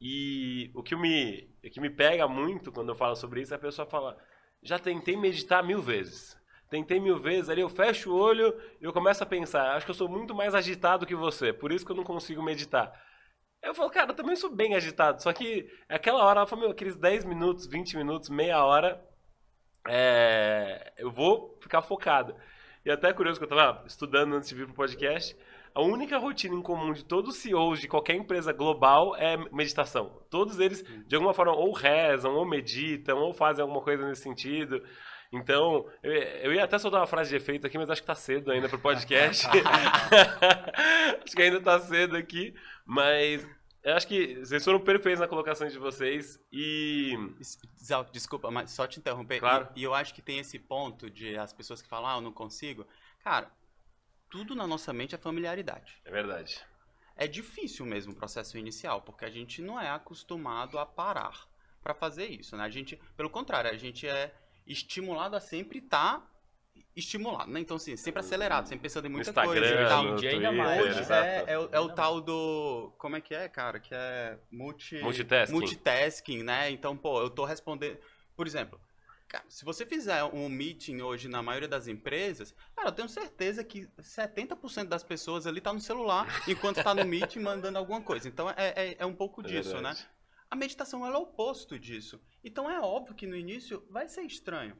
E 0.00 0.72
o 0.74 0.82
que 0.82 0.96
me, 0.96 1.48
o 1.64 1.70
que 1.70 1.80
me 1.80 1.88
pega 1.88 2.26
muito 2.26 2.72
quando 2.72 2.88
eu 2.88 2.96
falo 2.96 3.14
sobre 3.14 3.42
isso 3.42 3.54
é 3.54 3.56
a 3.56 3.60
pessoa 3.60 3.86
fala: 3.86 4.18
já 4.60 4.76
tentei 4.76 5.16
meditar 5.16 5.62
mil 5.62 5.80
vezes. 5.80 6.36
Tentei 6.72 6.98
mil 6.98 7.18
vezes, 7.18 7.50
ali 7.50 7.60
eu 7.60 7.68
fecho 7.68 8.10
o 8.10 8.16
olho 8.16 8.58
e 8.80 8.84
eu 8.84 8.94
começo 8.94 9.22
a 9.22 9.26
pensar, 9.26 9.76
acho 9.76 9.84
que 9.84 9.90
eu 9.90 9.94
sou 9.94 10.08
muito 10.08 10.34
mais 10.34 10.54
agitado 10.54 11.04
que 11.04 11.14
você, 11.14 11.52
por 11.52 11.70
isso 11.70 11.84
que 11.84 11.92
eu 11.92 11.96
não 11.96 12.02
consigo 12.02 12.42
meditar. 12.42 12.90
Eu 13.62 13.74
falo, 13.74 13.90
cara, 13.90 14.12
eu 14.12 14.14
também 14.14 14.34
sou 14.34 14.50
bem 14.50 14.74
agitado, 14.74 15.22
só 15.22 15.34
que 15.34 15.68
aquela 15.86 16.24
hora, 16.24 16.40
ela 16.40 16.46
falou, 16.46 16.64
meu, 16.64 16.72
aqueles 16.72 16.96
10 16.96 17.26
minutos, 17.26 17.66
20 17.66 17.98
minutos, 17.98 18.30
meia 18.30 18.64
hora, 18.64 19.06
é, 19.86 20.94
eu 20.96 21.10
vou 21.10 21.58
ficar 21.60 21.82
focado. 21.82 22.34
E 22.86 22.90
até 22.90 23.10
é 23.10 23.12
curioso 23.12 23.38
que 23.38 23.44
eu 23.44 23.50
tava 23.50 23.86
estudando 23.86 24.34
antes 24.34 24.48
de 24.48 24.54
vir 24.54 24.64
pro 24.64 24.74
podcast, 24.74 25.36
a 25.74 25.82
única 25.82 26.16
rotina 26.16 26.54
em 26.54 26.62
comum 26.62 26.94
de 26.94 27.04
todos 27.04 27.36
os 27.36 27.42
CEOs 27.42 27.82
de 27.82 27.86
qualquer 27.86 28.14
empresa 28.14 28.50
global 28.50 29.14
é 29.16 29.36
meditação. 29.52 30.22
Todos 30.30 30.58
eles, 30.58 30.82
de 31.06 31.16
alguma 31.16 31.34
forma, 31.34 31.52
ou 31.52 31.70
rezam, 31.72 32.34
ou 32.34 32.46
meditam, 32.46 33.18
ou 33.18 33.34
fazem 33.34 33.60
alguma 33.60 33.82
coisa 33.82 34.08
nesse 34.08 34.22
sentido. 34.22 34.82
Então, 35.32 35.88
eu, 36.02 36.12
eu 36.12 36.52
ia 36.52 36.64
até 36.64 36.78
soltar 36.78 37.00
uma 37.00 37.06
frase 37.06 37.30
de 37.30 37.36
efeito 37.36 37.66
aqui, 37.66 37.78
mas 37.78 37.88
acho 37.88 38.02
que 38.02 38.06
tá 38.06 38.14
cedo 38.14 38.50
ainda 38.50 38.68
pro 38.68 38.78
podcast. 38.78 39.46
acho 41.24 41.34
que 41.34 41.42
ainda 41.42 41.60
tá 41.60 41.80
cedo 41.80 42.16
aqui. 42.16 42.54
Mas 42.84 43.46
eu 43.82 43.94
acho 43.94 44.06
que 44.06 44.36
vocês 44.36 44.62
foram 44.62 44.78
perfeitos 44.78 45.20
na 45.20 45.26
colocação 45.26 45.66
de 45.66 45.78
vocês. 45.78 46.38
E. 46.52 47.16
Desculpa, 48.12 48.50
mas 48.50 48.70
só 48.70 48.86
te 48.86 49.00
interromper. 49.00 49.40
Claro. 49.40 49.68
E, 49.74 49.80
e 49.80 49.84
eu 49.84 49.94
acho 49.94 50.12
que 50.14 50.20
tem 50.20 50.38
esse 50.38 50.58
ponto 50.58 51.10
de 51.10 51.36
as 51.36 51.52
pessoas 51.52 51.80
que 51.80 51.88
falam, 51.88 52.10
ah, 52.10 52.16
eu 52.16 52.20
não 52.20 52.32
consigo. 52.32 52.86
Cara, 53.24 53.50
tudo 54.28 54.54
na 54.54 54.66
nossa 54.66 54.92
mente 54.92 55.14
é 55.14 55.18
familiaridade. 55.18 55.98
É 56.04 56.10
verdade. 56.10 56.60
É 57.16 57.26
difícil 57.26 57.84
mesmo 57.86 58.12
o 58.12 58.16
processo 58.16 58.56
inicial, 58.58 59.02
porque 59.02 59.24
a 59.24 59.30
gente 59.30 59.60
não 59.60 59.80
é 59.80 59.90
acostumado 59.90 60.78
a 60.78 60.86
parar 60.86 61.46
para 61.82 61.94
fazer 61.94 62.26
isso, 62.26 62.56
né? 62.56 62.64
A 62.64 62.70
gente, 62.70 62.96
pelo 63.16 63.28
contrário, 63.28 63.70
a 63.70 63.76
gente 63.76 64.06
é 64.06 64.32
estimulado 64.66 65.36
a 65.36 65.40
sempre 65.40 65.78
estar 65.78 66.30
estimulado, 66.94 67.50
né? 67.50 67.60
Então, 67.60 67.76
assim, 67.76 67.96
sempre 67.96 68.20
acelerado, 68.20 68.66
sempre 68.68 68.82
pensando 68.82 69.06
em 69.06 69.10
muita 69.10 69.30
Instagram, 69.30 69.52
coisa 69.60 69.74
e 69.74 69.74
no 69.80 70.12
Hoje 70.12 70.78
Twitter, 70.82 70.98
exato. 71.00 71.24
é, 71.26 71.44
é, 71.46 71.58
o- 71.58 71.68
é 71.72 71.80
o 71.80 71.88
tal 71.94 72.20
do. 72.20 72.92
Como 72.98 73.16
é 73.16 73.20
que 73.20 73.34
é, 73.34 73.48
cara? 73.48 73.80
Que 73.80 73.94
é 73.94 74.38
multi, 74.50 74.98
Multitasking. 75.00 75.52
multitasking, 75.54 76.42
né? 76.42 76.70
Então, 76.70 76.96
pô, 76.96 77.20
eu 77.20 77.30
tô 77.30 77.44
respondendo. 77.44 77.96
Por 78.36 78.46
exemplo, 78.46 78.78
cara, 79.28 79.44
se 79.48 79.64
você 79.64 79.86
fizer 79.86 80.22
um 80.24 80.48
meeting 80.50 81.00
hoje 81.00 81.28
na 81.28 81.42
maioria 81.42 81.68
das 81.68 81.88
empresas, 81.88 82.54
cara, 82.76 82.88
eu 82.88 82.92
tenho 82.92 83.08
certeza 83.08 83.64
que 83.64 83.88
70% 83.98 84.88
das 84.88 85.02
pessoas 85.02 85.46
ali 85.46 85.60
tá 85.62 85.72
no 85.72 85.80
celular 85.80 86.26
enquanto 86.46 86.82
tá 86.82 86.94
no 86.94 87.04
meeting 87.06 87.40
mandando 87.40 87.78
alguma 87.78 88.02
coisa. 88.02 88.28
Então 88.28 88.50
é, 88.50 88.54
é, 88.76 88.96
é 88.98 89.06
um 89.06 89.14
pouco 89.14 89.40
É 89.40 89.44
disso, 89.44 89.80
né? 89.80 89.94
A 90.52 90.54
meditação 90.54 91.06
ela 91.06 91.16
é 91.16 91.18
o 91.18 91.22
oposto 91.22 91.78
disso. 91.78 92.20
Então 92.44 92.70
é 92.70 92.78
óbvio 92.78 93.14
que 93.14 93.26
no 93.26 93.34
início 93.34 93.82
vai 93.88 94.06
ser 94.06 94.20
estranho. 94.20 94.76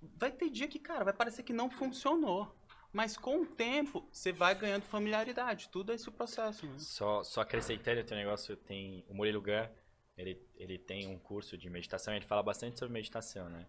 Vai 0.00 0.30
ter 0.30 0.50
dia 0.50 0.68
que, 0.68 0.78
cara, 0.78 1.02
vai 1.02 1.12
parecer 1.12 1.42
que 1.42 1.52
não 1.52 1.68
funcionou. 1.68 2.56
Mas 2.92 3.16
com 3.16 3.40
o 3.42 3.44
tempo, 3.46 4.08
você 4.12 4.30
vai 4.30 4.54
ganhando 4.54 4.84
familiaridade. 4.84 5.68
Tudo 5.68 5.90
é 5.90 5.96
esse 5.96 6.08
processo. 6.12 6.64
Né? 6.64 6.78
Só, 6.78 7.24
só 7.24 7.40
acrescentando 7.40 8.02
o 8.02 8.04
teu 8.04 8.16
negócio, 8.16 8.56
tem 8.56 9.04
o 9.08 9.14
Murilo 9.14 9.42
Gun, 9.42 9.66
ele, 10.16 10.40
ele 10.54 10.78
tem 10.78 11.08
um 11.08 11.18
curso 11.18 11.58
de 11.58 11.68
meditação, 11.68 12.14
ele 12.14 12.24
fala 12.24 12.44
bastante 12.44 12.78
sobre 12.78 12.92
meditação, 12.92 13.48
né? 13.48 13.66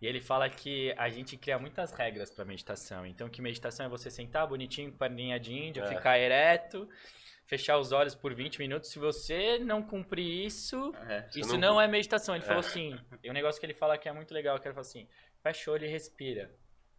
E 0.00 0.06
ele 0.06 0.22
fala 0.22 0.48
que 0.48 0.94
a 0.96 1.10
gente 1.10 1.36
cria 1.36 1.58
muitas 1.58 1.92
regras 1.92 2.30
para 2.30 2.46
meditação. 2.46 3.04
Então, 3.04 3.28
que 3.28 3.42
meditação 3.42 3.84
é 3.84 3.88
você 3.90 4.10
sentar 4.10 4.46
bonitinho 4.46 4.90
com 4.90 5.04
a 5.04 5.08
linha 5.08 5.38
de 5.38 5.52
índia, 5.52 5.82
É. 5.82 5.86
ficar 5.86 6.18
ereto, 6.18 6.88
fechar 7.46 7.78
os 7.78 7.92
olhos 7.92 8.14
por 8.14 8.34
20 8.34 8.58
minutos. 8.58 8.90
Se 8.90 8.98
você 8.98 9.58
não 9.58 9.82
cumprir 9.82 10.44
isso, 10.46 10.92
É. 11.08 11.28
isso 11.34 11.52
não- 11.56 11.74
não... 11.74 11.80
é 11.80 11.86
meditação. 11.88 12.34
Ele 12.34 12.44
É. 12.44 12.46
falou 12.46 12.60
assim, 12.60 12.98
e 13.22 13.30
um 13.30 13.32
negócio 13.32 13.58
que 13.60 13.66
ele 13.66 13.74
fala 13.74 13.96
que 13.96 14.08
é 14.08 14.12
muito 14.12 14.34
legal, 14.34 14.58
que 14.58 14.66
ele 14.66 14.74
fala 14.74 14.86
assim, 14.86 15.08
fecha 15.42 15.70
o 15.70 15.74
olho 15.74 15.84
e 15.86 15.88
respira. 15.88 16.50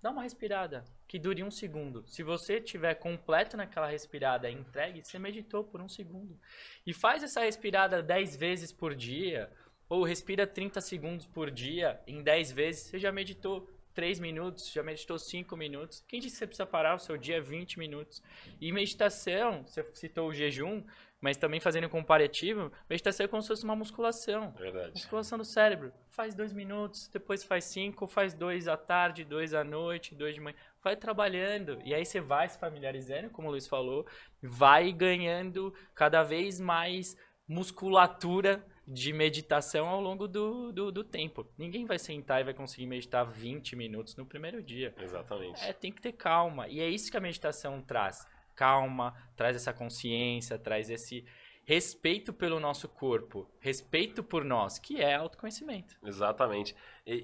Dá 0.01 0.11
uma 0.11 0.21
respirada, 0.23 0.85
que 1.07 1.17
dure 1.19 1.43
um 1.43 1.49
segundo. 1.51 2.07
Se 2.07 2.21
você 2.23 2.61
tiver 2.61 2.93
completo 2.95 3.57
naquela 3.57 3.87
respirada 3.87 4.49
e 4.49 4.53
entregue, 4.53 5.03
você 5.03 5.17
meditou 5.19 5.63
por 5.63 5.81
um 5.81 5.89
segundo. 5.89 6.39
E 6.85 6.93
faz 6.93 7.23
essa 7.23 7.41
respirada 7.41 8.01
10 8.01 8.35
vezes 8.37 8.71
por 8.71 8.93
dia, 8.95 9.51
ou 9.89 10.03
respira 10.03 10.45
30 10.45 10.79
segundos 10.81 11.25
por 11.25 11.49
dia, 11.49 11.99
em 12.05 12.21
10 12.21 12.51
vezes, 12.51 12.83
você 12.83 12.99
já 12.99 13.11
meditou 13.11 13.67
3 13.97 14.19
minutos, 14.19 14.71
já 14.71 14.83
meditou 14.83 15.17
5 15.17 15.57
minutos. 15.57 16.05
Quem 16.07 16.19
disse 16.19 16.35
que 16.35 16.37
você 16.37 16.45
precisa 16.45 16.67
parar 16.67 16.93
o 16.93 16.99
seu 16.99 17.17
dia 17.17 17.41
20 17.41 17.79
minutos? 17.79 18.21
E 18.61 18.71
meditação, 18.71 19.63
você 19.65 19.83
citou 19.95 20.29
o 20.29 20.33
jejum, 20.35 20.83
mas 21.19 21.35
também 21.35 21.59
fazendo 21.59 21.87
um 21.87 21.89
comparativo, 21.89 22.71
meditação 22.87 23.23
é 23.23 23.27
como 23.27 23.41
se 23.41 23.47
fosse 23.47 23.63
uma 23.63 23.75
musculação. 23.75 24.53
É 24.55 24.61
verdade. 24.61 24.91
Musculação 24.91 25.39
do 25.39 25.43
cérebro. 25.43 25.91
Faz 26.11 26.35
dois 26.35 26.53
minutos, 26.53 27.07
depois 27.07 27.43
faz 27.43 27.63
cinco, 27.63 28.05
faz 28.05 28.35
dois 28.35 28.67
à 28.67 28.77
tarde, 28.77 29.25
dois 29.25 29.55
à 29.55 29.63
noite, 29.63 30.13
dois 30.13 30.35
de 30.35 30.41
manhã. 30.41 30.55
Vai 30.83 30.95
trabalhando. 30.95 31.81
E 31.83 31.95
aí 31.95 32.05
você 32.05 32.21
vai 32.21 32.47
se 32.47 32.59
familiarizando, 32.59 33.31
como 33.31 33.47
o 33.47 33.51
Luiz 33.51 33.67
falou, 33.67 34.05
vai 34.43 34.93
ganhando 34.93 35.73
cada 35.95 36.21
vez 36.21 36.59
mais 36.59 37.17
musculatura 37.47 38.63
de 38.87 39.11
meditação 39.11 39.89
ao 39.89 39.99
longo 39.99 40.27
do, 40.27 40.71
do, 40.71 40.91
do 40.91 41.03
tempo. 41.03 41.45
Ninguém 41.57 41.85
vai 41.85 41.99
sentar 41.99 42.39
e 42.39 42.45
vai 42.45 42.53
conseguir 42.53 42.85
meditar 42.85 43.25
20 43.25 43.75
minutos 43.75 44.15
no 44.15 44.25
primeiro 44.25 44.63
dia. 44.63 44.95
Exatamente. 44.97 45.61
É, 45.61 45.73
tem 45.73 45.91
que 45.91 46.01
ter 46.01 46.13
calma. 46.13 46.69
E 46.69 46.79
é 46.79 46.87
isso 46.87 47.11
que 47.11 47.17
a 47.17 47.19
meditação 47.19 47.81
traz. 47.81 48.25
Calma, 48.55 49.13
traz 49.35 49.57
essa 49.57 49.73
consciência, 49.73 50.57
traz 50.57 50.89
esse. 50.89 51.25
respeito 51.65 52.31
pelo 52.31 52.61
nosso 52.61 52.87
corpo, 52.87 53.45
respeito 53.59 54.23
por 54.23 54.45
nós, 54.45 54.79
que 54.79 55.01
é 55.01 55.15
autoconhecimento. 55.15 55.97
Exatamente. 56.01 56.73
E, 57.05 57.23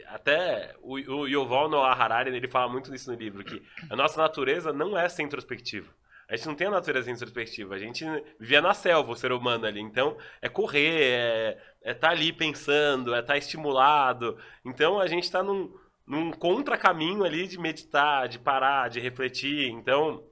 e 0.00 0.04
até 0.06 0.74
o, 0.80 0.94
o 0.94 1.28
Yuval 1.28 1.68
Noah 1.68 1.92
Harari, 1.92 2.34
ele 2.34 2.48
fala 2.48 2.72
muito 2.72 2.90
nisso 2.90 3.12
no 3.12 3.18
livro, 3.18 3.44
que 3.44 3.62
a 3.90 3.94
nossa 3.94 4.20
natureza 4.20 4.72
não 4.72 4.96
é 4.96 5.06
ser 5.10 5.24
introspectivo. 5.24 5.92
A 6.32 6.36
gente 6.36 6.46
não 6.46 6.54
tem 6.54 6.66
a 6.66 6.70
natureza 6.70 7.10
introspectiva, 7.10 7.74
a 7.74 7.78
gente 7.78 8.06
vivia 8.40 8.62
na 8.62 8.72
selva, 8.72 9.12
o 9.12 9.14
ser 9.14 9.32
humano 9.32 9.66
ali. 9.66 9.80
Então, 9.80 10.16
é 10.40 10.48
correr, 10.48 11.02
é 11.02 11.58
estar 11.82 11.90
é 11.90 11.94
tá 11.94 12.08
ali 12.08 12.32
pensando, 12.32 13.14
é 13.14 13.20
estar 13.20 13.34
tá 13.34 13.38
estimulado. 13.38 14.38
Então, 14.64 14.98
a 14.98 15.06
gente 15.06 15.24
está 15.24 15.42
num, 15.42 15.78
num 16.06 16.32
contracaminho 16.32 17.22
ali 17.22 17.46
de 17.46 17.58
meditar, 17.58 18.28
de 18.28 18.38
parar, 18.38 18.88
de 18.88 18.98
refletir. 18.98 19.68
Então, 19.68 20.24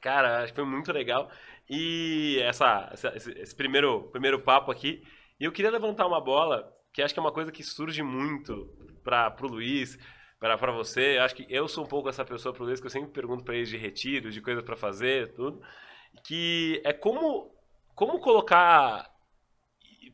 cara, 0.00 0.44
acho 0.44 0.52
que 0.52 0.60
foi 0.60 0.64
muito 0.64 0.92
legal. 0.92 1.28
E 1.68 2.38
essa, 2.44 2.88
essa 2.92 3.08
esse, 3.16 3.32
esse, 3.32 3.56
primeiro, 3.56 4.04
primeiro 4.12 4.38
papo 4.38 4.70
aqui. 4.70 5.02
E 5.40 5.44
eu 5.44 5.50
queria 5.50 5.72
levantar 5.72 6.06
uma 6.06 6.20
bola, 6.20 6.72
que 6.92 7.02
acho 7.02 7.12
que 7.12 7.18
é 7.18 7.22
uma 7.22 7.32
coisa 7.32 7.50
que 7.50 7.64
surge 7.64 8.04
muito 8.04 8.72
para 9.02 9.34
o 9.42 9.48
Luiz, 9.48 9.98
para 10.38 10.72
você. 10.72 11.18
Acho 11.18 11.34
que 11.34 11.46
eu 11.48 11.66
sou 11.68 11.84
um 11.84 11.88
pouco 11.88 12.08
essa 12.08 12.24
pessoa 12.24 12.54
pro 12.54 12.64
Luiz, 12.64 12.80
que 12.80 12.86
eu 12.86 12.90
sempre 12.90 13.10
pergunto 13.10 13.44
para 13.44 13.56
eles 13.56 13.68
de 13.68 13.76
retiro, 13.76 14.30
de 14.30 14.40
coisas 14.40 14.64
para 14.64 14.76
fazer, 14.76 15.32
tudo. 15.34 15.60
Que 16.24 16.80
é 16.84 16.92
como, 16.92 17.54
como 17.94 18.18
colocar 18.20 19.10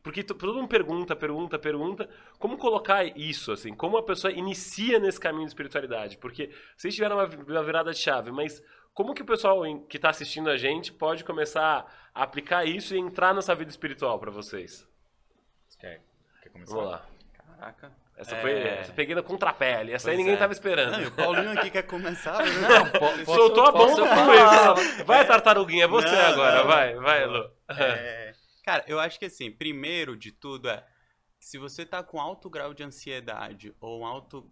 porque 0.05 0.23
todo 0.23 0.53
mundo 0.53 0.67
pergunta, 0.67 1.15
pergunta, 1.15 1.57
pergunta, 1.57 2.09
como 2.37 2.59
colocar 2.59 3.03
isso, 3.17 3.51
assim, 3.51 3.73
como 3.73 3.97
a 3.97 4.03
pessoa 4.03 4.31
inicia 4.31 4.99
nesse 4.99 5.19
caminho 5.19 5.45
de 5.45 5.49
espiritualidade? 5.49 6.19
Porque 6.19 6.51
vocês 6.77 6.93
tiveram 6.93 7.15
uma, 7.15 7.25
uma 7.25 7.63
virada 7.63 7.91
de 7.91 7.97
chave, 7.97 8.31
mas 8.31 8.63
como 8.93 9.15
que 9.15 9.23
o 9.23 9.25
pessoal 9.25 9.63
que 9.87 9.97
está 9.97 10.11
assistindo 10.11 10.47
a 10.47 10.57
gente 10.57 10.93
pode 10.93 11.23
começar 11.23 11.91
a 12.13 12.21
aplicar 12.21 12.65
isso 12.65 12.93
e 12.93 12.99
entrar 12.99 13.33
nessa 13.33 13.55
vida 13.55 13.71
espiritual 13.71 14.19
para 14.19 14.29
vocês? 14.29 14.87
Quer, 15.79 16.03
quer 16.43 16.49
começar? 16.49 16.75
Vamos 16.75 16.91
lá. 16.91 17.05
Caraca. 17.33 18.04
Essa 18.17 18.35
é... 18.35 18.41
foi. 18.41 18.51
Essa 18.51 18.93
peguei 18.93 19.13
na 19.13 19.21
contrapele. 19.21 19.91
Essa 19.91 20.05
pois 20.05 20.13
aí 20.13 20.17
ninguém 20.17 20.35
é. 20.35 20.37
tava 20.37 20.53
esperando. 20.53 20.97
Não, 20.97 21.07
o 21.07 21.11
Paulinho 21.11 21.51
aqui 21.51 21.69
quer 21.69 21.83
começar. 21.83 22.43
Né? 22.43 22.67
Não, 22.67 22.89
posso, 22.91 23.25
Soltou 23.25 23.65
a 23.65 23.71
bomba. 23.71 24.05
Vai, 25.05 25.25
tartaruguinha, 25.27 25.87
você 25.87 26.09
não, 26.09 26.21
agora. 26.21 26.57
Não, 26.59 26.67
vai, 26.67 26.95
vai, 26.95 27.25
Lu. 27.25 27.51
É... 27.69 28.33
Cara, 28.63 28.83
eu 28.87 28.99
acho 28.99 29.19
que 29.19 29.25
assim, 29.25 29.51
primeiro 29.51 30.17
de 30.17 30.31
tudo 30.31 30.69
é, 30.69 30.83
se 31.39 31.57
você 31.57 31.85
tá 31.85 32.01
com 32.01 32.19
alto 32.19 32.49
grau 32.49 32.73
de 32.73 32.83
ansiedade 32.83 33.75
ou 33.79 34.01
um 34.01 34.05
alto 34.05 34.49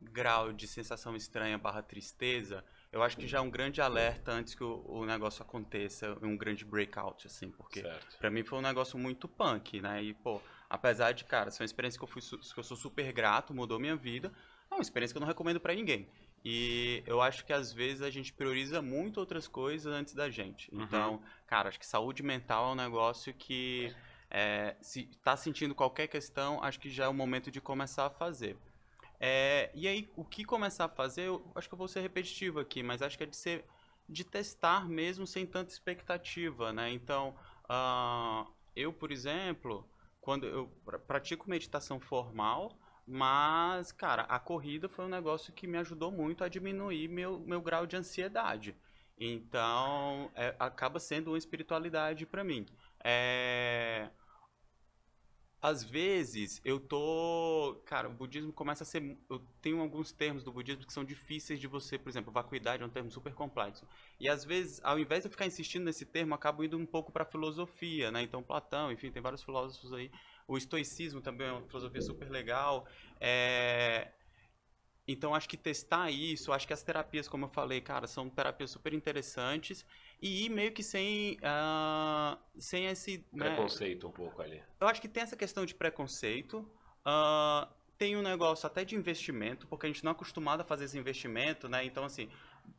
grau 0.00 0.52
de 0.52 0.66
sensação 0.66 1.16
estranha 1.16 1.58
barra 1.58 1.82
tristeza, 1.82 2.64
eu 2.92 3.02
acho 3.02 3.16
que 3.16 3.26
já 3.26 3.38
é 3.38 3.40
um 3.40 3.50
grande 3.50 3.80
alerta 3.80 4.32
antes 4.32 4.54
que 4.54 4.62
o, 4.62 4.84
o 4.86 5.06
negócio 5.06 5.42
aconteça, 5.42 6.16
um 6.22 6.36
grande 6.36 6.64
breakout, 6.64 7.26
assim, 7.26 7.50
porque 7.50 7.82
para 8.18 8.30
mim 8.30 8.44
foi 8.44 8.58
um 8.58 8.62
negócio 8.62 8.98
muito 8.98 9.26
punk, 9.26 9.80
né? 9.80 10.02
E, 10.02 10.14
pô, 10.14 10.40
apesar 10.72 11.12
de, 11.12 11.22
cara, 11.24 11.50
ser 11.50 11.62
uma 11.62 11.66
experiência 11.66 11.98
que 11.98 12.04
eu, 12.04 12.08
fui, 12.08 12.22
que 12.22 12.58
eu 12.58 12.64
sou 12.64 12.78
super 12.78 13.12
grato, 13.12 13.52
mudou 13.52 13.78
minha 13.78 13.94
vida, 13.94 14.32
é 14.70 14.74
uma 14.74 14.80
experiência 14.80 15.12
que 15.12 15.18
eu 15.18 15.20
não 15.20 15.28
recomendo 15.28 15.60
para 15.60 15.74
ninguém. 15.74 16.08
E 16.42 17.02
eu 17.06 17.20
acho 17.20 17.44
que 17.44 17.52
às 17.52 17.70
vezes 17.74 18.00
a 18.00 18.08
gente 18.08 18.32
prioriza 18.32 18.80
muito 18.80 19.20
outras 19.20 19.46
coisas 19.46 19.92
antes 19.92 20.14
da 20.14 20.30
gente. 20.30 20.74
Uhum. 20.74 20.82
Então, 20.82 21.22
cara, 21.46 21.68
acho 21.68 21.78
que 21.78 21.84
saúde 21.86 22.22
mental 22.22 22.70
é 22.70 22.72
um 22.72 22.74
negócio 22.74 23.34
que 23.34 23.94
é, 24.30 24.74
se 24.80 25.10
tá 25.22 25.36
sentindo 25.36 25.74
qualquer 25.74 26.08
questão, 26.08 26.64
acho 26.64 26.80
que 26.80 26.88
já 26.88 27.04
é 27.04 27.08
o 27.08 27.12
momento 27.12 27.50
de 27.50 27.60
começar 27.60 28.06
a 28.06 28.10
fazer. 28.10 28.56
É, 29.20 29.70
e 29.74 29.86
aí, 29.86 30.10
o 30.16 30.24
que 30.24 30.42
começar 30.42 30.86
a 30.86 30.88
fazer, 30.88 31.26
eu 31.26 31.52
acho 31.54 31.68
que 31.68 31.74
eu 31.74 31.78
vou 31.78 31.86
ser 31.86 32.00
repetitivo 32.00 32.60
aqui, 32.60 32.82
mas 32.82 33.02
acho 33.02 33.18
que 33.18 33.24
é 33.24 33.26
de 33.26 33.36
ser 33.36 33.66
de 34.08 34.24
testar 34.24 34.88
mesmo 34.88 35.26
sem 35.26 35.46
tanta 35.46 35.70
expectativa, 35.70 36.72
né? 36.72 36.90
Então, 36.90 37.36
uh, 37.64 38.50
eu, 38.74 38.92
por 38.92 39.12
exemplo, 39.12 39.86
quando 40.22 40.46
eu 40.46 40.68
pratico 41.06 41.50
meditação 41.50 42.00
formal, 42.00 42.78
mas, 43.06 43.90
cara, 43.90 44.22
a 44.22 44.38
corrida 44.38 44.88
foi 44.88 45.04
um 45.04 45.08
negócio 45.08 45.52
que 45.52 45.66
me 45.66 45.76
ajudou 45.78 46.12
muito 46.12 46.44
a 46.44 46.48
diminuir 46.48 47.08
meu, 47.08 47.40
meu 47.40 47.60
grau 47.60 47.86
de 47.86 47.96
ansiedade. 47.96 48.76
Então, 49.18 50.30
é, 50.34 50.54
acaba 50.58 51.00
sendo 51.00 51.32
uma 51.32 51.38
espiritualidade 51.38 52.24
para 52.24 52.44
mim. 52.44 52.64
É... 53.04 54.08
Às 55.62 55.84
vezes, 55.84 56.60
eu 56.64 56.80
tô... 56.80 57.80
Cara, 57.86 58.08
o 58.08 58.12
budismo 58.12 58.52
começa 58.52 58.82
a 58.82 58.86
ser... 58.86 59.16
Eu 59.30 59.40
tenho 59.60 59.80
alguns 59.80 60.10
termos 60.10 60.42
do 60.42 60.52
budismo 60.52 60.84
que 60.84 60.92
são 60.92 61.04
difíceis 61.04 61.60
de 61.60 61.68
você... 61.68 61.96
Por 61.96 62.08
exemplo, 62.08 62.32
vacuidade 62.32 62.82
é 62.82 62.86
um 62.86 62.90
termo 62.90 63.10
super 63.10 63.32
complexo. 63.32 63.86
E, 64.18 64.28
às 64.28 64.44
vezes, 64.44 64.80
ao 64.82 64.98
invés 64.98 65.22
de 65.22 65.28
eu 65.28 65.30
ficar 65.30 65.46
insistindo 65.46 65.84
nesse 65.84 66.04
termo, 66.04 66.32
eu 66.32 66.34
acabo 66.34 66.64
indo 66.64 66.76
um 66.76 66.84
pouco 66.84 67.12
para 67.12 67.24
filosofia, 67.24 68.10
né? 68.10 68.22
Então, 68.22 68.42
Platão, 68.42 68.90
enfim, 68.90 69.12
tem 69.12 69.22
vários 69.22 69.44
filósofos 69.44 69.92
aí 69.92 70.10
o 70.46 70.56
estoicismo 70.56 71.20
também 71.20 71.46
é 71.46 71.52
uma 71.52 71.62
filosofia 71.62 72.02
super 72.02 72.30
legal. 72.30 72.86
É... 73.20 74.08
Então, 75.06 75.34
acho 75.34 75.48
que 75.48 75.56
testar 75.56 76.10
isso, 76.10 76.52
acho 76.52 76.66
que 76.66 76.72
as 76.72 76.82
terapias, 76.82 77.26
como 77.26 77.46
eu 77.46 77.48
falei, 77.48 77.80
cara, 77.80 78.06
são 78.06 78.30
terapias 78.30 78.70
super 78.70 78.94
interessantes. 78.94 79.84
E 80.22 80.46
ir 80.46 80.48
meio 80.50 80.70
que 80.70 80.84
sem, 80.84 81.36
uh, 81.38 82.38
sem 82.56 82.86
esse... 82.86 83.26
Né, 83.32 83.46
preconceito 83.46 84.06
né? 84.06 84.08
um 84.08 84.12
pouco 84.12 84.40
ali. 84.40 84.62
Eu 84.80 84.86
acho 84.86 85.00
que 85.00 85.08
tem 85.08 85.24
essa 85.24 85.36
questão 85.36 85.66
de 85.66 85.74
preconceito. 85.74 86.58
Uh, 87.04 87.66
tem 87.98 88.16
um 88.16 88.22
negócio 88.22 88.66
até 88.66 88.84
de 88.84 88.94
investimento, 88.94 89.66
porque 89.66 89.86
a 89.86 89.88
gente 89.88 90.04
não 90.04 90.10
é 90.10 90.14
acostumado 90.14 90.60
a 90.60 90.64
fazer 90.64 90.84
esse 90.84 90.96
investimento, 90.96 91.68
né? 91.68 91.84
Então, 91.84 92.04
assim, 92.04 92.30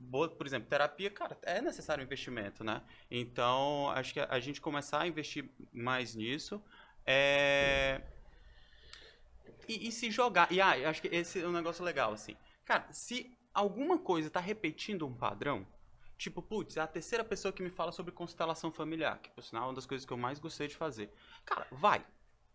por 0.10 0.48
exemplo, 0.48 0.70
terapia, 0.70 1.10
cara, 1.10 1.38
é 1.44 1.62
necessário 1.62 2.02
investimento, 2.02 2.64
né? 2.64 2.82
Então, 3.12 3.90
acho 3.90 4.14
que 4.14 4.20
a 4.22 4.40
gente 4.40 4.62
começar 4.62 5.02
a 5.02 5.08
investir 5.08 5.50
mais 5.72 6.16
nisso. 6.16 6.62
É... 7.06 8.02
E, 9.68 9.88
e, 9.88 9.92
se 9.92 10.12
jogar. 10.12 10.52
E 10.52 10.60
ah, 10.60 10.90
acho 10.90 11.02
que 11.02 11.08
esse 11.08 11.42
é 11.42 11.48
um 11.48 11.52
negócio 11.52 11.84
legal, 11.84 12.14
assim. 12.14 12.36
Cara, 12.66 12.86
se 12.92 13.38
alguma 13.54 13.98
coisa 13.98 14.30
tá 14.30 14.40
repetindo 14.40 15.06
um 15.06 15.14
padrão, 15.14 15.66
tipo, 16.24 16.42
putz, 16.42 16.78
é 16.78 16.82
a 16.82 16.88
terceira 16.88 17.24
pessoa 17.24 17.52
que 17.52 17.62
me 17.62 17.70
fala 17.70 17.92
sobre 17.92 18.12
constelação 18.12 18.72
familiar, 18.72 19.20
que 19.20 19.30
por 19.30 19.44
sinal 19.44 19.64
é 19.64 19.68
uma 19.68 19.74
das 19.74 19.86
coisas 19.86 20.06
que 20.06 20.14
eu 20.14 20.18
mais 20.18 20.40
gostei 20.40 20.68
de 20.68 20.76
fazer. 20.76 21.14
Cara, 21.46 21.68
vai. 21.72 22.06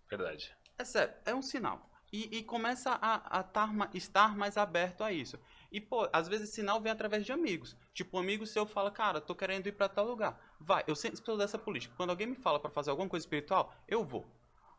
Verdade. 0.08 0.56
É 0.78 0.84
sério, 0.84 1.14
é 1.26 1.34
um 1.34 1.42
sinal. 1.42 1.90
E, 2.10 2.38
e 2.38 2.42
começa 2.42 2.92
a, 2.92 3.40
a 3.40 3.42
tar, 3.42 3.70
estar 3.94 4.34
mais 4.34 4.56
aberto 4.56 5.04
a 5.04 5.12
isso. 5.12 5.38
E, 5.70 5.78
pô, 5.78 6.08
às 6.10 6.26
vezes 6.26 6.54
sinal 6.54 6.80
vem 6.80 6.90
através 6.90 7.26
de 7.26 7.32
amigos. 7.32 7.76
Tipo, 7.92 8.16
um 8.16 8.20
amigo 8.20 8.46
seu 8.46 8.64
fala, 8.64 8.90
cara, 8.90 9.20
tô 9.20 9.34
querendo 9.34 9.66
ir 9.66 9.72
para 9.72 9.90
tal 9.90 10.06
lugar. 10.06 10.40
Vai, 10.58 10.82
eu 10.86 10.96
sempre 10.96 11.22
sou 11.22 11.36
dessa 11.36 11.58
política. 11.58 11.94
Quando 11.94 12.10
alguém 12.10 12.26
me 12.26 12.36
fala 12.36 12.58
para 12.58 12.70
fazer 12.70 12.90
alguma 12.90 13.10
coisa 13.10 13.26
espiritual, 13.26 13.74
eu 13.86 14.02
vou. 14.02 14.26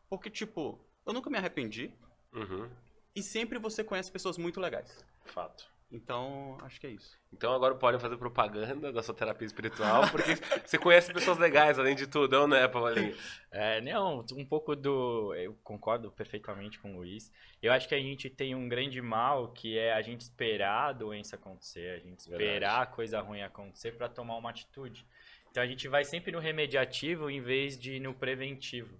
Porque, 0.08 0.28
tipo, 0.28 0.84
eu 1.06 1.12
nunca 1.12 1.30
me 1.30 1.38
arrependi. 1.38 1.94
Uhum. 2.32 2.68
E 3.14 3.22
sempre 3.22 3.60
você 3.60 3.84
conhece 3.84 4.10
pessoas 4.10 4.36
muito 4.36 4.60
legais. 4.60 5.04
Fato. 5.26 5.70
Então, 5.92 6.56
acho 6.62 6.80
que 6.80 6.86
é 6.86 6.90
isso. 6.90 7.18
Então 7.32 7.52
agora 7.52 7.74
podem 7.74 7.98
fazer 7.98 8.16
propaganda 8.16 8.92
da 8.92 9.02
sua 9.02 9.14
terapia 9.14 9.46
espiritual, 9.46 10.08
porque 10.10 10.36
você 10.64 10.78
conhece 10.78 11.12
pessoas 11.12 11.36
legais, 11.36 11.80
além 11.80 11.96
de 11.96 12.06
tudo, 12.06 12.46
não 12.46 12.56
é, 12.56 12.68
Paulinho? 12.68 13.16
É, 13.50 13.80
não, 13.80 14.24
um 14.34 14.46
pouco 14.46 14.76
do... 14.76 15.34
Eu 15.34 15.58
concordo 15.64 16.10
perfeitamente 16.12 16.78
com 16.78 16.94
o 16.94 16.98
Luiz. 16.98 17.32
Eu 17.60 17.72
acho 17.72 17.88
que 17.88 17.94
a 17.94 18.00
gente 18.00 18.30
tem 18.30 18.54
um 18.54 18.68
grande 18.68 19.02
mal, 19.02 19.48
que 19.48 19.76
é 19.76 19.92
a 19.92 20.00
gente 20.00 20.20
esperar 20.20 20.90
a 20.90 20.92
doença 20.92 21.34
acontecer, 21.34 21.90
a 21.90 21.98
gente 21.98 22.20
esperar 22.20 22.38
Verdade. 22.38 22.82
a 22.82 22.86
coisa 22.86 23.20
ruim 23.20 23.42
acontecer 23.42 23.92
para 23.96 24.08
tomar 24.08 24.36
uma 24.36 24.50
atitude. 24.50 25.04
Então 25.50 25.60
a 25.60 25.66
gente 25.66 25.88
vai 25.88 26.04
sempre 26.04 26.30
no 26.30 26.38
remediativo 26.38 27.28
em 27.28 27.40
vez 27.40 27.76
de 27.76 27.98
no 27.98 28.14
preventivo. 28.14 28.96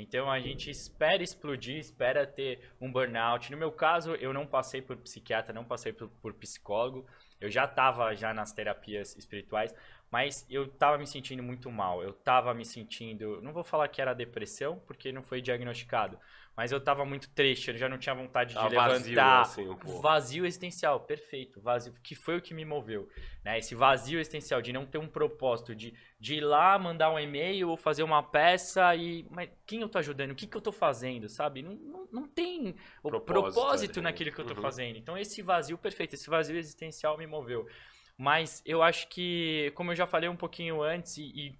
Então 0.00 0.30
a 0.30 0.40
gente 0.40 0.70
espera 0.70 1.22
explodir, 1.22 1.76
espera 1.78 2.26
ter 2.26 2.72
um 2.80 2.90
burnout. 2.90 3.50
No 3.50 3.56
meu 3.56 3.72
caso, 3.72 4.14
eu 4.14 4.32
não 4.32 4.46
passei 4.46 4.80
por 4.80 4.96
psiquiatra, 4.96 5.52
não 5.52 5.64
passei 5.64 5.92
por, 5.92 6.08
por 6.22 6.34
psicólogo. 6.34 7.06
Eu 7.40 7.50
já 7.50 7.64
estava 7.64 8.14
já 8.14 8.34
nas 8.34 8.52
terapias 8.52 9.16
espirituais, 9.16 9.74
mas 10.10 10.46
eu 10.50 10.64
estava 10.64 10.98
me 10.98 11.06
sentindo 11.06 11.42
muito 11.42 11.70
mal. 11.70 12.02
Eu 12.02 12.10
estava 12.10 12.52
me 12.54 12.64
sentindo, 12.64 13.40
não 13.42 13.52
vou 13.52 13.64
falar 13.64 13.88
que 13.88 14.00
era 14.00 14.14
depressão, 14.14 14.80
porque 14.86 15.12
não 15.12 15.22
foi 15.22 15.40
diagnosticado, 15.40 16.18
mas 16.58 16.72
eu 16.72 16.80
tava 16.80 17.04
muito 17.04 17.30
triste, 17.30 17.70
eu 17.70 17.76
já 17.76 17.88
não 17.88 17.98
tinha 17.98 18.12
vontade 18.12 18.52
de 18.52 18.60
levantar. 18.60 18.88
Vazio, 18.88 19.22
assim, 19.40 19.68
um 19.68 20.00
vazio 20.00 20.44
existencial, 20.44 20.98
perfeito. 20.98 21.60
Vazio, 21.60 21.92
que 22.02 22.16
foi 22.16 22.36
o 22.36 22.42
que 22.42 22.52
me 22.52 22.64
moveu. 22.64 23.08
Né? 23.44 23.60
Esse 23.60 23.76
vazio 23.76 24.18
existencial 24.18 24.60
de 24.60 24.72
não 24.72 24.84
ter 24.84 24.98
um 24.98 25.06
propósito, 25.06 25.72
de, 25.72 25.94
de 26.18 26.34
ir 26.34 26.40
lá, 26.40 26.76
mandar 26.76 27.12
um 27.12 27.18
e-mail 27.20 27.68
ou 27.68 27.76
fazer 27.76 28.02
uma 28.02 28.24
peça 28.24 28.92
e. 28.96 29.24
Mas 29.30 29.50
quem 29.64 29.82
eu 29.82 29.88
tô 29.88 29.98
ajudando? 29.98 30.32
O 30.32 30.34
que, 30.34 30.48
que 30.48 30.56
eu 30.56 30.60
tô 30.60 30.72
fazendo? 30.72 31.28
Sabe? 31.28 31.62
Não, 31.62 31.74
não, 31.74 32.08
não 32.10 32.26
tem 32.26 32.74
o 33.04 33.08
propósito, 33.08 33.54
propósito 33.54 34.02
naquilo 34.02 34.32
que 34.32 34.40
eu 34.40 34.46
tô 34.46 34.54
uhum. 34.54 34.60
fazendo. 34.60 34.96
Então, 34.96 35.16
esse 35.16 35.40
vazio, 35.40 35.78
perfeito, 35.78 36.14
esse 36.14 36.28
vazio 36.28 36.56
existencial 36.56 37.16
me 37.16 37.26
moveu. 37.28 37.68
Mas 38.16 38.64
eu 38.66 38.82
acho 38.82 39.06
que, 39.06 39.70
como 39.76 39.92
eu 39.92 39.94
já 39.94 40.08
falei 40.08 40.28
um 40.28 40.34
pouquinho 40.34 40.82
antes, 40.82 41.18
e, 41.18 41.22
e 41.22 41.58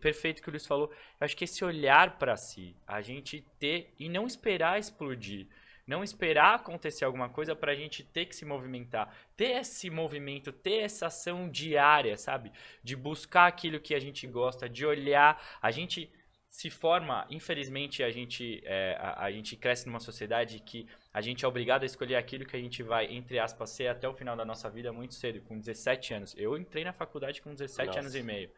perfeito 0.00 0.42
que 0.42 0.48
o 0.48 0.50
Luiz 0.50 0.66
falou. 0.66 0.90
Eu 1.20 1.24
acho 1.24 1.36
que 1.36 1.44
esse 1.44 1.64
olhar 1.64 2.18
para 2.18 2.36
si, 2.36 2.76
a 2.86 3.00
gente 3.00 3.44
ter 3.58 3.94
e 3.98 4.08
não 4.08 4.26
esperar 4.26 4.78
explodir. 4.78 5.46
Não 5.86 6.02
esperar 6.02 6.56
acontecer 6.56 7.04
alguma 7.04 7.28
coisa 7.28 7.54
pra 7.54 7.74
gente 7.74 8.02
ter 8.02 8.26
que 8.26 8.34
se 8.34 8.44
movimentar. 8.44 9.14
Ter 9.36 9.60
esse 9.60 9.88
movimento, 9.88 10.50
ter 10.50 10.78
essa 10.78 11.06
ação 11.06 11.48
diária, 11.48 12.16
sabe? 12.16 12.50
De 12.82 12.96
buscar 12.96 13.46
aquilo 13.46 13.78
que 13.78 13.94
a 13.94 14.00
gente 14.00 14.26
gosta, 14.26 14.68
de 14.68 14.84
olhar. 14.84 15.40
A 15.62 15.70
gente 15.70 16.10
se 16.56 16.70
forma, 16.70 17.26
infelizmente, 17.28 18.02
a 18.02 18.10
gente, 18.10 18.62
é, 18.64 18.96
a, 18.98 19.24
a, 19.24 19.30
gente 19.30 19.56
cresce 19.56 19.86
numa 19.86 20.00
sociedade 20.00 20.58
que 20.60 20.88
a 21.12 21.20
gente 21.20 21.44
é 21.44 21.48
obrigado 21.48 21.82
a 21.82 21.86
escolher 21.86 22.16
aquilo 22.16 22.46
que 22.46 22.56
a 22.56 22.58
gente 22.58 22.82
vai, 22.82 23.12
entre 23.12 23.38
aspas, 23.38 23.68
ser 23.70 23.88
até 23.88 24.08
o 24.08 24.14
final 24.14 24.34
da 24.34 24.42
nossa 24.42 24.70
vida 24.70 24.90
muito 24.90 25.14
cedo, 25.14 25.42
com 25.42 25.58
17 25.58 26.14
anos. 26.14 26.34
Eu 26.34 26.56
entrei 26.56 26.82
na 26.82 26.94
faculdade 26.94 27.42
com 27.42 27.52
17 27.52 27.88
nossa. 27.88 28.00
anos 28.00 28.14
e 28.14 28.22
meio. 28.22 28.50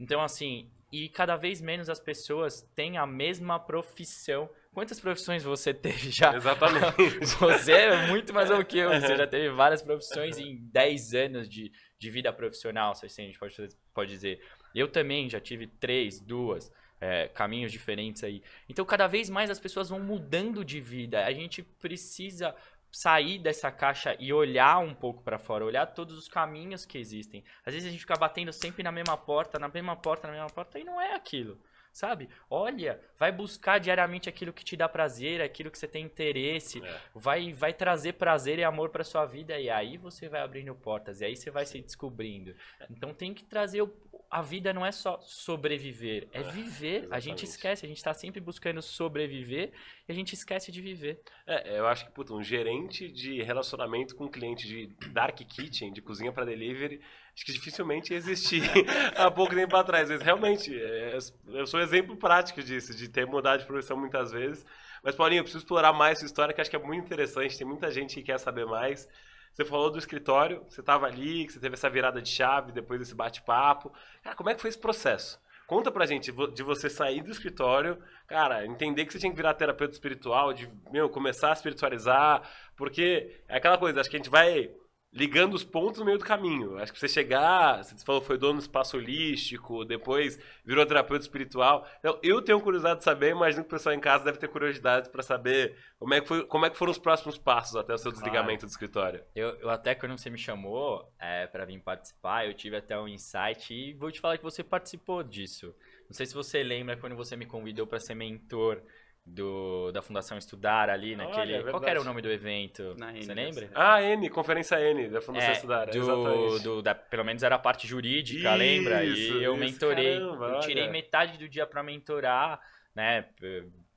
Então, 0.00 0.22
assim, 0.22 0.70
e 0.90 1.08
cada 1.08 1.36
vez 1.36 1.60
menos 1.60 1.88
as 1.88 2.00
pessoas 2.00 2.62
têm 2.74 2.96
a 2.96 3.06
mesma 3.06 3.60
profissão. 3.60 4.50
Quantas 4.72 4.98
profissões 4.98 5.44
você 5.44 5.72
teve 5.74 6.10
já? 6.10 6.34
Exatamente. 6.34 7.18
você 7.38 7.72
é 7.72 8.06
muito 8.08 8.32
mais 8.32 8.48
do 8.48 8.64
que 8.64 8.78
eu. 8.78 8.90
Você 8.90 9.16
já 9.16 9.26
teve 9.26 9.50
várias 9.50 9.82
profissões 9.82 10.38
em 10.38 10.56
10 10.56 11.14
anos 11.14 11.48
de, 11.48 11.70
de 11.98 12.10
vida 12.10 12.32
profissional, 12.32 12.94
se 12.94 13.06
assim 13.06 13.24
a 13.24 13.26
gente 13.26 13.38
pode, 13.38 13.54
pode 13.94 14.10
dizer. 14.10 14.40
Eu 14.74 14.88
também 14.88 15.28
já 15.28 15.40
tive 15.40 15.66
três, 15.66 16.18
duas 16.18 16.72
é, 17.00 17.28
caminhos 17.28 17.70
diferentes 17.70 18.24
aí. 18.24 18.42
Então, 18.68 18.84
cada 18.84 19.06
vez 19.06 19.30
mais 19.30 19.50
as 19.50 19.60
pessoas 19.60 19.88
vão 19.88 20.00
mudando 20.00 20.64
de 20.64 20.80
vida. 20.80 21.24
A 21.24 21.32
gente 21.32 21.62
precisa 21.62 22.54
sair 22.90 23.38
dessa 23.38 23.70
caixa 23.70 24.16
e 24.18 24.32
olhar 24.32 24.78
um 24.78 24.94
pouco 24.94 25.22
para 25.22 25.38
fora, 25.38 25.64
olhar 25.64 25.86
todos 25.86 26.16
os 26.18 26.28
caminhos 26.28 26.84
que 26.84 26.98
existem. 26.98 27.44
Às 27.64 27.74
vezes 27.74 27.88
a 27.88 27.90
gente 27.92 28.00
fica 28.00 28.16
batendo 28.16 28.52
sempre 28.52 28.82
na 28.82 28.92
mesma 28.92 29.16
porta, 29.16 29.58
na 29.58 29.68
mesma 29.68 29.96
porta, 29.96 30.26
na 30.26 30.34
mesma 30.34 30.50
porta 30.50 30.78
e 30.78 30.84
não 30.84 31.00
é 31.00 31.14
aquilo. 31.14 31.58
Sabe? 31.92 32.28
Olha, 32.48 33.00
vai 33.18 33.32
buscar 33.32 33.80
diariamente 33.80 34.28
aquilo 34.28 34.52
que 34.52 34.64
te 34.64 34.76
dá 34.76 34.88
prazer, 34.88 35.42
aquilo 35.42 35.72
que 35.72 35.78
você 35.78 35.88
tem 35.88 36.04
interesse, 36.04 36.80
é. 36.84 37.00
vai 37.12 37.52
vai 37.52 37.72
trazer 37.72 38.12
prazer 38.12 38.60
e 38.60 38.64
amor 38.64 38.90
para 38.90 39.02
sua 39.02 39.26
vida 39.26 39.58
e 39.58 39.68
aí 39.68 39.96
você 39.96 40.28
vai 40.28 40.40
abrindo 40.40 40.72
portas 40.72 41.20
e 41.20 41.24
aí 41.24 41.34
você 41.34 41.50
vai 41.50 41.66
Sim. 41.66 41.78
se 41.78 41.86
descobrindo. 41.86 42.54
Então 42.88 43.12
tem 43.12 43.34
que 43.34 43.44
trazer 43.44 43.82
o, 43.82 43.92
a 44.30 44.42
vida 44.42 44.72
não 44.72 44.86
é 44.86 44.92
só 44.92 45.20
sobreviver, 45.22 46.28
é, 46.32 46.38
é 46.40 46.42
viver. 46.44 47.08
a 47.10 47.18
gente 47.18 47.44
esquece, 47.44 47.84
a 47.84 47.88
gente 47.88 47.98
está 47.98 48.14
sempre 48.14 48.40
buscando 48.40 48.80
sobreviver 48.80 49.72
e 50.08 50.12
a 50.12 50.14
gente 50.14 50.34
esquece 50.34 50.70
de 50.70 50.80
viver. 50.80 51.20
É, 51.44 51.78
eu 51.78 51.86
acho 51.88 52.06
que, 52.06 52.12
puta, 52.12 52.32
um 52.32 52.42
gerente 52.42 53.08
de 53.08 53.42
relacionamento 53.42 54.14
com 54.14 54.28
cliente 54.28 54.68
de 54.68 54.86
dark 55.08 55.36
kitchen, 55.36 55.92
de 55.92 56.00
cozinha 56.00 56.30
para 56.30 56.44
delivery, 56.44 57.00
acho 57.34 57.44
que 57.44 57.52
dificilmente 57.52 58.14
existir 58.14 58.62
há 59.16 59.28
pouco 59.32 59.52
tempo 59.52 59.76
atrás. 59.76 60.08
Mas 60.08 60.22
realmente, 60.22 60.72
é, 60.80 61.18
eu 61.48 61.66
sou 61.66 61.80
exemplo 61.80 62.16
prático 62.16 62.62
disso, 62.62 62.94
de 62.94 63.08
ter 63.08 63.26
mudado 63.26 63.60
de 63.60 63.66
profissão 63.66 63.96
muitas 63.96 64.30
vezes. 64.30 64.64
Mas, 65.02 65.16
Paulinho, 65.16 65.40
eu 65.40 65.44
preciso 65.44 65.64
explorar 65.64 65.92
mais 65.92 66.18
sua 66.18 66.26
história, 66.26 66.54
que 66.54 66.60
acho 66.60 66.70
que 66.70 66.76
é 66.76 66.78
muito 66.78 67.04
interessante, 67.04 67.58
tem 67.58 67.66
muita 67.66 67.90
gente 67.90 68.14
que 68.14 68.22
quer 68.22 68.38
saber 68.38 68.66
mais. 68.66 69.08
Você 69.52 69.64
falou 69.64 69.90
do 69.90 69.98
escritório, 69.98 70.64
você 70.68 70.80
estava 70.80 71.06
ali, 71.06 71.46
que 71.46 71.52
você 71.52 71.60
teve 71.60 71.74
essa 71.74 71.90
virada 71.90 72.22
de 72.22 72.28
chave 72.28 72.72
depois 72.72 73.00
desse 73.00 73.14
bate-papo. 73.14 73.92
Cara, 74.22 74.36
como 74.36 74.50
é 74.50 74.54
que 74.54 74.60
foi 74.60 74.70
esse 74.70 74.78
processo? 74.78 75.40
Conta 75.66 75.90
pra 75.92 76.06
gente 76.06 76.32
de 76.32 76.62
você 76.64 76.90
sair 76.90 77.22
do 77.22 77.30
escritório, 77.30 77.96
cara, 78.26 78.66
entender 78.66 79.06
que 79.06 79.12
você 79.12 79.20
tinha 79.20 79.30
que 79.30 79.36
virar 79.36 79.54
terapeuta 79.54 79.92
espiritual, 79.92 80.52
de, 80.52 80.68
meu, 80.90 81.08
começar 81.08 81.50
a 81.50 81.52
espiritualizar, 81.52 82.42
porque 82.76 83.40
é 83.46 83.56
aquela 83.56 83.78
coisa, 83.78 84.00
acho 84.00 84.10
que 84.10 84.16
a 84.16 84.18
gente 84.18 84.30
vai 84.30 84.68
ligando 85.12 85.54
os 85.54 85.64
pontos 85.64 85.98
no 85.98 86.04
meio 86.04 86.18
do 86.18 86.24
caminho. 86.24 86.78
Acho 86.78 86.92
que 86.92 86.98
você 86.98 87.08
chegar, 87.08 87.82
você 87.82 87.96
falou 88.04 88.20
foi 88.20 88.38
dono 88.38 88.58
do 88.58 88.62
espaço 88.62 88.96
holístico, 88.96 89.84
depois 89.84 90.38
virou 90.64 90.86
terapeuta 90.86 91.24
espiritual. 91.24 91.86
Então, 91.98 92.18
eu 92.22 92.40
tenho 92.40 92.60
curiosidade 92.60 93.00
de 93.00 93.04
saber, 93.04 93.30
imagino 93.30 93.64
que 93.64 93.68
o 93.68 93.70
pessoal 93.70 93.94
em 93.94 94.00
casa 94.00 94.24
deve 94.24 94.38
ter 94.38 94.48
curiosidade 94.48 95.10
para 95.10 95.22
saber 95.22 95.76
como 95.98 96.14
é, 96.14 96.20
que 96.20 96.28
foi, 96.28 96.44
como 96.46 96.64
é 96.64 96.70
que 96.70 96.76
foram 96.78 96.92
os 96.92 96.98
próximos 96.98 97.36
passos 97.36 97.74
até 97.74 97.92
o 97.92 97.98
seu 97.98 98.12
desligamento 98.12 98.66
do 98.66 98.70
escritório. 98.70 99.22
Eu, 99.34 99.48
eu 99.60 99.70
até 99.70 99.94
quando 99.94 100.16
você 100.16 100.30
me 100.30 100.38
chamou 100.38 101.12
é, 101.18 101.46
para 101.46 101.64
vir 101.64 101.80
participar, 101.80 102.46
eu 102.46 102.54
tive 102.54 102.76
até 102.76 102.98
um 102.98 103.08
insight 103.08 103.74
e 103.74 103.92
vou 103.94 104.12
te 104.12 104.20
falar 104.20 104.38
que 104.38 104.44
você 104.44 104.62
participou 104.62 105.24
disso. 105.24 105.74
Não 106.08 106.14
sei 106.14 106.26
se 106.26 106.34
você 106.34 106.62
lembra 106.62 106.96
quando 106.96 107.16
você 107.16 107.36
me 107.36 107.46
convidou 107.46 107.86
para 107.86 108.00
ser 108.00 108.14
mentor 108.14 108.82
do, 109.30 109.92
da 109.92 110.02
Fundação 110.02 110.36
Estudar 110.36 110.90
ali, 110.90 111.14
naquele. 111.14 111.54
Olha, 111.54 111.68
é 111.68 111.70
qual 111.70 111.84
era 111.84 112.00
o 112.00 112.04
nome 112.04 112.20
do 112.20 112.30
evento? 112.30 112.94
Na 112.98 113.12
Você 113.12 113.32
N, 113.32 113.34
lembra? 113.34 113.70
Ah, 113.74 114.02
N, 114.02 114.28
Conferência 114.28 114.80
N, 114.80 115.08
da 115.08 115.20
Fundação 115.20 115.50
é, 115.50 115.52
Estudar. 115.52 115.86
Do, 115.86 115.98
exatamente. 115.98 116.62
Do, 116.62 116.82
da, 116.82 116.94
pelo 116.94 117.24
menos 117.24 117.42
era 117.42 117.54
a 117.54 117.58
parte 117.58 117.86
jurídica, 117.86 118.50
isso, 118.50 118.58
lembra? 118.58 119.04
E 119.04 119.42
eu 119.42 119.56
mentorei. 119.56 120.18
Caramba, 120.18 120.46
eu 120.46 120.60
tirei 120.60 120.82
olha. 120.84 120.92
metade 120.92 121.38
do 121.38 121.48
dia 121.48 121.66
para 121.66 121.82
mentorar, 121.82 122.60
né? 122.94 123.26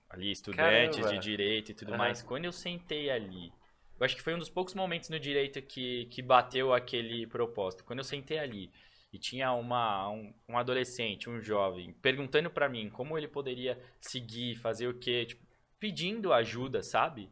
Ali, 0.09 0.31
estudantes 0.31 0.99
caramba. 0.99 1.13
de 1.13 1.19
direito 1.19 1.71
e 1.71 1.73
tudo 1.73 1.91
uhum. 1.91 1.97
mais. 1.97 2.21
Quando 2.21 2.45
eu 2.45 2.51
sentei 2.51 3.09
ali. 3.09 3.51
Eu 3.99 4.05
acho 4.05 4.15
que 4.15 4.21
foi 4.21 4.33
um 4.33 4.39
dos 4.39 4.49
poucos 4.49 4.73
momentos 4.73 5.09
no 5.09 5.19
direito 5.19 5.61
que, 5.61 6.05
que 6.05 6.21
bateu 6.21 6.73
aquele 6.73 7.25
propósito. 7.27 7.83
Quando 7.83 7.99
eu 7.99 8.03
sentei 8.03 8.37
ali 8.37 8.71
e 9.13 9.19
tinha 9.19 9.53
uma, 9.53 10.09
um, 10.09 10.33
um 10.49 10.57
adolescente, 10.57 11.29
um 11.29 11.39
jovem, 11.39 11.93
perguntando 12.01 12.49
para 12.49 12.67
mim 12.67 12.89
como 12.89 13.15
ele 13.15 13.27
poderia 13.27 13.79
seguir, 14.01 14.55
fazer 14.55 14.87
o 14.87 14.97
quê, 14.97 15.27
tipo, 15.27 15.45
pedindo 15.79 16.33
ajuda, 16.33 16.81
sabe? 16.81 17.29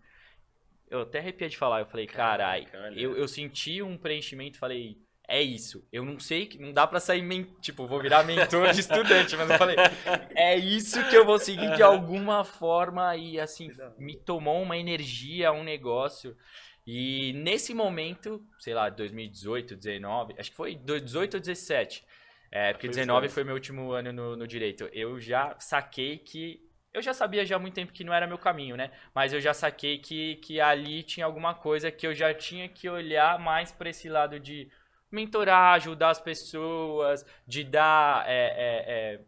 Eu 0.88 1.02
até 1.02 1.18
arrepiei 1.18 1.50
de 1.50 1.58
falar, 1.58 1.80
eu 1.80 1.88
falei, 1.88 2.06
carai, 2.06 2.68
eu, 2.96 3.18
eu 3.18 3.28
senti 3.28 3.82
um 3.82 3.98
preenchimento, 3.98 4.60
falei, 4.60 4.98
é 5.28 5.42
isso. 5.42 5.88
Eu 5.92 6.04
não 6.04 6.20
sei, 6.20 6.50
não 6.60 6.72
dá 6.72 6.86
para 6.86 7.00
sair, 7.00 7.22
men 7.22 7.46
tipo, 7.62 7.88
vou 7.88 8.00
virar 8.00 8.24
mentor 8.26 8.72
de 8.74 8.82
estudante, 8.82 9.36
mas 9.36 9.50
eu 9.50 9.58
falei, 9.58 9.78
é 10.36 10.56
isso 10.58 11.04
que 11.10 11.16
eu 11.16 11.26
vou 11.26 11.40
seguir 11.40 11.74
de 11.76 11.82
alguma 11.82 12.44
forma 12.44 13.16
e 13.16 13.40
assim, 13.40 13.72
me 13.98 14.16
tomou 14.18 14.62
uma 14.62 14.78
energia, 14.78 15.52
um 15.52 15.64
negócio. 15.64 16.36
E 16.86 17.34
nesse 17.34 17.74
momento, 17.74 18.46
sei 18.60 18.74
lá, 18.74 18.90
2018, 18.90 19.76
19, 19.76 20.36
acho 20.38 20.50
que 20.50 20.58
foi 20.58 20.76
18 20.76 21.36
ou 21.36 21.40
17, 21.40 22.04
é, 22.52 22.74
porque 22.74 22.88
19 22.88 23.30
foi 23.30 23.44
meu 23.44 23.54
último 23.54 23.92
ano 23.92 24.12
no, 24.12 24.36
no 24.36 24.48
direito. 24.48 24.90
Eu 24.92 25.20
já 25.20 25.56
saquei 25.60 26.18
que 26.18 26.60
eu 26.94 27.02
já 27.02 27.14
sabia 27.14 27.46
já 27.46 27.56
há 27.56 27.60
muito 27.60 27.76
tempo 27.76 27.94
que 27.94 28.04
não 28.04 28.14
era 28.14 28.28
meu 28.28 28.38
caminho, 28.38 28.76
né? 28.76 28.92
Mas 29.16 29.32
eu 29.32 29.40
já 29.40 29.54
saquei 29.54 29.98
que, 29.98 30.36
que 30.38 30.60
ali 30.60 31.04
tinha 31.04 31.26
alguma 31.26 31.54
coisa 31.54 31.90
que 31.90 32.06
eu 32.06 32.14
já 32.14 32.34
tinha 32.34 32.68
que 32.68 32.90
olhar 32.90 33.40
mais 33.40 33.72
para 33.72 33.90
esse 33.90 34.10
lado 34.10 34.38
de 34.40 34.70
mentorar, 35.10 35.76
ajudar 35.76 36.10
as 36.10 36.20
pessoas, 36.20 37.26
de 37.48 37.64
dar. 37.64 38.26
É, 38.28 38.34
é, 38.34 38.86
é, 38.88 39.20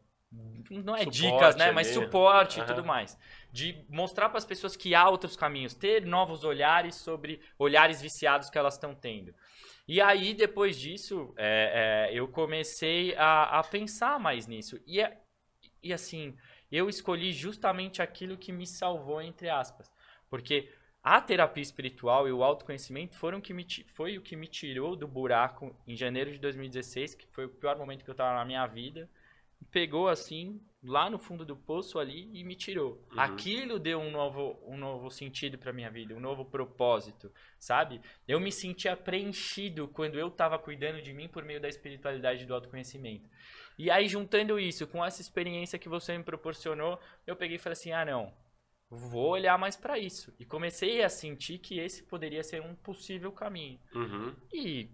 não 0.69 0.95
é 0.95 0.99
suporte 0.99 1.21
dicas, 1.21 1.55
né? 1.55 1.71
Mas 1.71 1.87
suporte 1.87 2.59
uhum. 2.59 2.63
e 2.63 2.67
tudo 2.67 2.83
mais 2.83 3.17
de 3.53 3.85
mostrar 3.87 4.29
para 4.29 4.39
as 4.39 4.45
pessoas 4.45 4.75
que 4.75 4.95
há 4.95 5.07
outros 5.07 5.37
caminhos, 5.37 5.75
ter 5.75 6.03
novos 6.03 6.43
olhares 6.43 6.95
sobre 6.95 7.39
olhares 7.59 8.01
viciados 8.01 8.49
que 8.49 8.57
elas 8.57 8.73
estão 8.73 8.95
tendo. 8.95 9.33
E 9.87 10.01
aí, 10.01 10.33
depois 10.33 10.79
disso, 10.79 11.35
é, 11.37 12.09
é, 12.09 12.17
eu 12.17 12.27
comecei 12.27 13.15
a, 13.15 13.59
a, 13.59 13.63
pensar 13.63 14.19
mais 14.19 14.47
nisso. 14.47 14.81
E, 14.87 14.99
é, 14.99 15.21
e 15.83 15.93
assim, 15.93 16.35
eu 16.71 16.89
escolhi 16.89 17.31
justamente 17.31 18.01
aquilo 18.01 18.37
que 18.37 18.51
me 18.51 18.65
salvou, 18.65 19.21
entre 19.21 19.49
aspas. 19.49 19.91
Porque 20.27 20.67
a 21.03 21.21
terapia 21.21 21.61
espiritual 21.61 22.27
e 22.27 22.31
o 22.31 22.43
autoconhecimento 22.43 23.15
foram 23.15 23.39
que 23.39 23.53
me, 23.53 23.67
foi 23.85 24.17
o 24.17 24.21
que 24.21 24.35
me 24.35 24.47
tirou 24.47 24.95
do 24.95 25.07
buraco 25.07 25.75
em 25.85 25.95
janeiro 25.95 26.31
de 26.31 26.39
2016, 26.39 27.13
que 27.13 27.27
foi 27.27 27.45
o 27.45 27.49
pior 27.49 27.77
momento 27.77 28.03
que 28.03 28.09
eu 28.09 28.13
estava 28.13 28.35
na 28.35 28.45
minha 28.45 28.65
vida. 28.65 29.07
Pegou 29.71 30.08
assim, 30.08 30.62
lá 30.84 31.10
no 31.10 31.17
fundo 31.17 31.45
do 31.45 31.56
poço 31.56 31.97
ali 31.97 32.30
e 32.34 32.43
me 32.43 32.56
tirou. 32.56 33.02
Uhum. 33.12 33.19
Aquilo 33.19 33.80
deu 33.80 33.99
um 33.99 34.12
novo, 34.12 34.60
um 34.65 34.78
novo 34.78 35.10
sentido 35.10 35.58
para 35.58 35.71
minha 35.71 35.89
vida, 35.89 36.13
um 36.13 36.19
novo 36.19 36.43
propósito, 36.43 37.32
sabe? 37.58 38.02
Eu 38.28 38.39
me 38.39 38.52
sentia 38.52 38.95
preenchido 38.97 39.88
quando 39.88 40.19
eu 40.19 40.28
estava 40.28 40.60
cuidando 40.60 41.02
de 41.02 41.13
mim 41.13 41.28
por 41.28 41.43
meio 41.45 41.62
da 41.62 41.69
espiritualidade 41.69 42.43
e 42.43 42.45
do 42.45 42.54
autoconhecimento. 42.54 43.30
E 43.78 43.89
aí 43.89 44.08
juntando 44.08 44.60
isso 44.60 44.86
com 44.86 45.04
essa 45.04 45.21
experiência 45.21 45.80
que 45.80 45.89
você 45.89 46.17
me 46.17 46.23
proporcionou, 46.23 46.99
eu 47.26 47.36
peguei 47.36 47.56
e 47.56 47.60
falei 47.60 47.73
assim: 47.73 47.91
"Ah, 47.91 48.06
não. 48.06 48.34
Vou 48.89 49.32
olhar 49.32 49.58
mais 49.58 49.76
para 49.76 49.97
isso". 49.97 50.34
E 50.39 50.45
comecei 50.45 51.02
a 51.02 51.10
sentir 51.10 51.58
que 51.58 51.80
esse 51.80 52.04
poderia 52.04 52.43
ser 52.43 52.62
um 52.62 52.76
possível 52.76 53.32
caminho. 53.32 53.80
Uhum. 53.95 54.36
E 54.52 54.89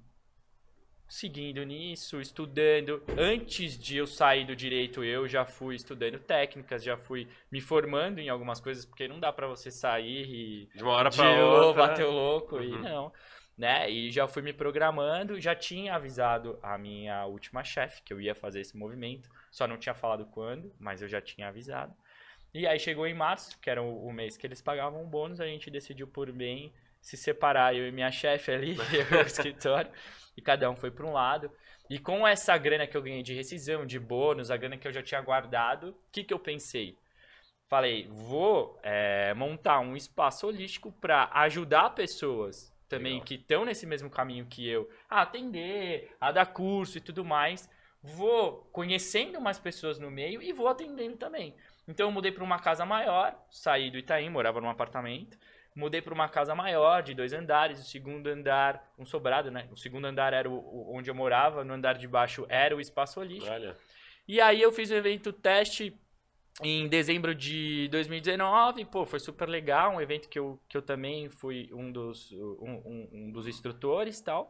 seguindo 1.09 1.63
nisso, 1.63 2.21
estudando. 2.21 3.03
Antes 3.17 3.77
de 3.77 3.97
eu 3.97 4.05
sair 4.05 4.45
do 4.45 4.55
direito, 4.55 5.03
eu 5.03 5.27
já 5.27 5.43
fui 5.43 5.75
estudando 5.75 6.19
técnicas, 6.19 6.83
já 6.83 6.95
fui 6.95 7.27
me 7.51 7.59
formando 7.59 8.19
em 8.19 8.29
algumas 8.29 8.61
coisas, 8.61 8.85
porque 8.85 9.07
não 9.07 9.19
dá 9.19 9.33
para 9.33 9.47
você 9.47 9.71
sair 9.71 10.29
e 10.29 10.69
de 10.73 10.83
uma 10.83 10.93
hora 10.93 11.09
para 11.09 11.43
outra 11.43 11.73
bater 11.87 12.05
o 12.05 12.11
louco 12.11 12.57
uhum. 12.57 12.63
e 12.63 12.77
não, 12.77 13.11
né? 13.57 13.89
E 13.89 14.11
já 14.11 14.27
fui 14.27 14.43
me 14.43 14.53
programando, 14.53 15.41
já 15.41 15.55
tinha 15.55 15.95
avisado 15.95 16.59
a 16.61 16.77
minha 16.77 17.25
última 17.25 17.63
chefe 17.63 18.03
que 18.03 18.13
eu 18.13 18.21
ia 18.21 18.35
fazer 18.35 18.61
esse 18.61 18.77
movimento, 18.77 19.29
só 19.49 19.67
não 19.67 19.77
tinha 19.77 19.95
falado 19.95 20.27
quando, 20.27 20.71
mas 20.79 21.01
eu 21.01 21.09
já 21.09 21.19
tinha 21.19 21.47
avisado. 21.47 21.93
E 22.53 22.65
aí 22.65 22.79
chegou 22.79 23.05
em 23.05 23.13
março, 23.13 23.59
que 23.59 23.69
era 23.69 23.81
o 23.81 24.11
mês 24.11 24.37
que 24.37 24.45
eles 24.45 24.61
pagavam 24.61 25.03
um 25.03 25.09
bônus, 25.09 25.39
a 25.39 25.45
gente 25.45 25.69
decidiu 25.69 26.07
por 26.07 26.31
bem 26.31 26.73
se 27.01 27.17
separar, 27.17 27.75
eu 27.75 27.87
e 27.87 27.91
minha 27.91 28.11
chefe 28.11 28.51
ali, 28.51 28.77
eu 29.11 29.19
o 29.19 29.21
escritório 29.21 29.91
e 30.35 30.41
cada 30.41 30.69
um 30.69 30.75
foi 30.75 30.91
para 30.91 31.05
um 31.05 31.13
lado. 31.13 31.51
E 31.89 31.97
com 31.97 32.27
essa 32.27 32.57
grana 32.57 32.85
que 32.85 32.95
eu 32.95 33.01
ganhei 33.01 33.23
de 33.23 33.33
rescisão, 33.33 33.85
de 33.85 33.99
bônus, 33.99 34.51
a 34.51 34.57
grana 34.57 34.77
que 34.77 34.87
eu 34.87 34.93
já 34.93 35.01
tinha 35.01 35.21
guardado, 35.21 35.89
o 35.89 36.11
que, 36.11 36.23
que 36.23 36.33
eu 36.33 36.39
pensei? 36.39 36.97
falei, 37.69 38.07
vou 38.09 38.79
é, 38.81 39.33
montar 39.35 39.79
um 39.79 39.95
espaço 39.95 40.47
holístico 40.47 40.91
para 40.91 41.29
ajudar 41.33 41.91
pessoas 41.91 42.75
também 42.89 43.13
Legal. 43.13 43.25
que 43.25 43.35
estão 43.35 43.63
nesse 43.63 43.85
mesmo 43.85 44.09
caminho 44.09 44.47
que 44.47 44.67
eu, 44.67 44.89
a 45.07 45.21
atender, 45.21 46.11
a 46.19 46.31
dar 46.31 46.47
curso 46.47 46.97
e 46.97 47.01
tudo 47.01 47.23
mais. 47.23 47.69
Vou 48.01 48.67
conhecendo 48.71 49.39
mais 49.39 49.59
pessoas 49.59 49.99
no 49.99 50.09
meio 50.09 50.41
e 50.41 50.51
vou 50.51 50.67
atendendo 50.67 51.17
também. 51.17 51.55
Então 51.87 52.07
eu 52.07 52.11
mudei 52.11 52.31
para 52.31 52.43
uma 52.43 52.57
casa 52.57 52.85
maior, 52.85 53.37
saí 53.51 53.91
do 53.91 53.99
Itaim, 53.99 54.29
morava 54.29 54.59
num 54.59 54.69
apartamento. 54.69 55.37
Mudei 55.75 56.01
para 56.01 56.13
uma 56.13 56.27
casa 56.27 56.53
maior, 56.55 57.01
de 57.03 57.13
dois 57.13 57.31
andares. 57.33 57.79
O 57.79 57.83
segundo 57.83 58.27
andar, 58.27 58.91
um 58.97 59.05
sobrado, 59.05 59.49
né? 59.51 59.67
O 59.71 59.77
segundo 59.77 60.05
andar 60.05 60.33
era 60.33 60.49
o, 60.49 60.93
onde 60.95 61.09
eu 61.09 61.15
morava. 61.15 61.63
No 61.63 61.73
andar 61.73 61.97
de 61.97 62.07
baixo 62.07 62.45
era 62.49 62.75
o 62.75 62.81
espaço 62.81 63.19
holístico. 63.19 63.53
Olha, 63.53 63.77
E 64.27 64.41
aí 64.41 64.61
eu 64.61 64.71
fiz 64.71 64.89
o 64.91 64.95
evento 64.95 65.31
teste 65.31 65.95
em 66.61 66.87
dezembro 66.89 67.33
de 67.33 67.87
2019. 67.89 68.83
Pô, 68.85 69.05
foi 69.05 69.19
super 69.19 69.47
legal. 69.47 69.93
Um 69.95 70.01
evento 70.01 70.27
que 70.27 70.37
eu, 70.37 70.59
que 70.67 70.75
eu 70.75 70.81
também 70.81 71.29
fui 71.29 71.69
um 71.73 71.91
dos, 71.91 72.31
um, 72.33 72.81
um- 72.85 73.09
um 73.13 73.31
dos 73.31 73.47
instrutores 73.47 74.19
e 74.19 74.23
tal. 74.23 74.49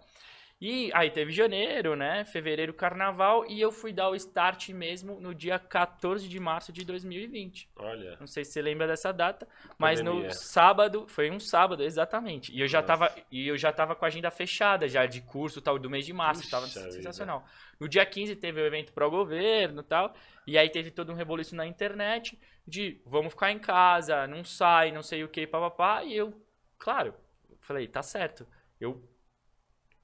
E 0.62 0.92
aí 0.94 1.10
teve 1.10 1.32
janeiro, 1.32 1.96
né? 1.96 2.26
Fevereiro, 2.26 2.74
carnaval. 2.74 3.46
E 3.50 3.62
eu 3.62 3.72
fui 3.72 3.94
dar 3.94 4.10
o 4.10 4.16
start 4.16 4.70
mesmo 4.70 5.18
no 5.22 5.34
dia 5.34 5.58
14 5.58 6.28
de 6.28 6.38
março 6.38 6.74
de 6.74 6.84
2020. 6.84 7.70
olha. 7.78 8.18
Não 8.20 8.28
sei 8.28 8.44
se 8.44 8.52
você 8.52 8.62
lembra 8.62 8.86
dessa 8.86 9.14
data, 9.14 9.48
mas 9.78 10.02
Pandemia. 10.02 10.28
no 10.28 10.34
sábado, 10.34 11.08
foi 11.08 11.32
um 11.32 11.40
sábado, 11.40 11.82
exatamente. 11.82 12.52
E 12.54 12.60
eu 12.60 12.68
já 12.68 12.82
Nossa. 12.82 12.88
tava, 12.88 13.16
e 13.32 13.48
eu 13.48 13.58
já 13.58 13.72
tava 13.72 13.96
com 13.96 14.04
a 14.04 14.10
agenda 14.10 14.30
fechada 14.30 14.86
já 14.88 15.06
de 15.06 15.22
curso 15.22 15.62
tal 15.62 15.80
do 15.80 15.90
mês 15.90 16.06
de 16.06 16.12
março, 16.12 16.42
Puxa 16.42 16.52
tava 16.58 16.66
vida. 16.68 16.92
sensacional. 16.92 17.46
No 17.80 17.88
dia 17.88 18.06
15 18.06 18.36
teve 18.36 18.62
o 18.62 18.66
evento 18.66 18.92
pro 18.92 19.10
governo, 19.10 19.82
tal, 19.82 20.14
e 20.46 20.58
aí 20.58 20.70
teve 20.70 20.92
todo 20.92 21.14
um 21.14 21.16
reboliço 21.16 21.56
na 21.56 21.66
internet 21.66 22.38
de 22.68 23.02
vamos 23.06 23.32
ficar 23.32 23.50
em 23.52 23.60
casa, 23.60 24.28
não 24.28 24.44
sai, 24.44 24.92
não 24.92 25.02
sei 25.02 25.24
o 25.24 25.30
que, 25.30 25.48
papapá, 25.48 26.04
e 26.04 26.18
eu, 26.18 26.34
claro, 26.78 27.14
falei, 27.62 27.88
tá 27.88 28.04
certo. 28.04 28.46
Eu 28.80 29.02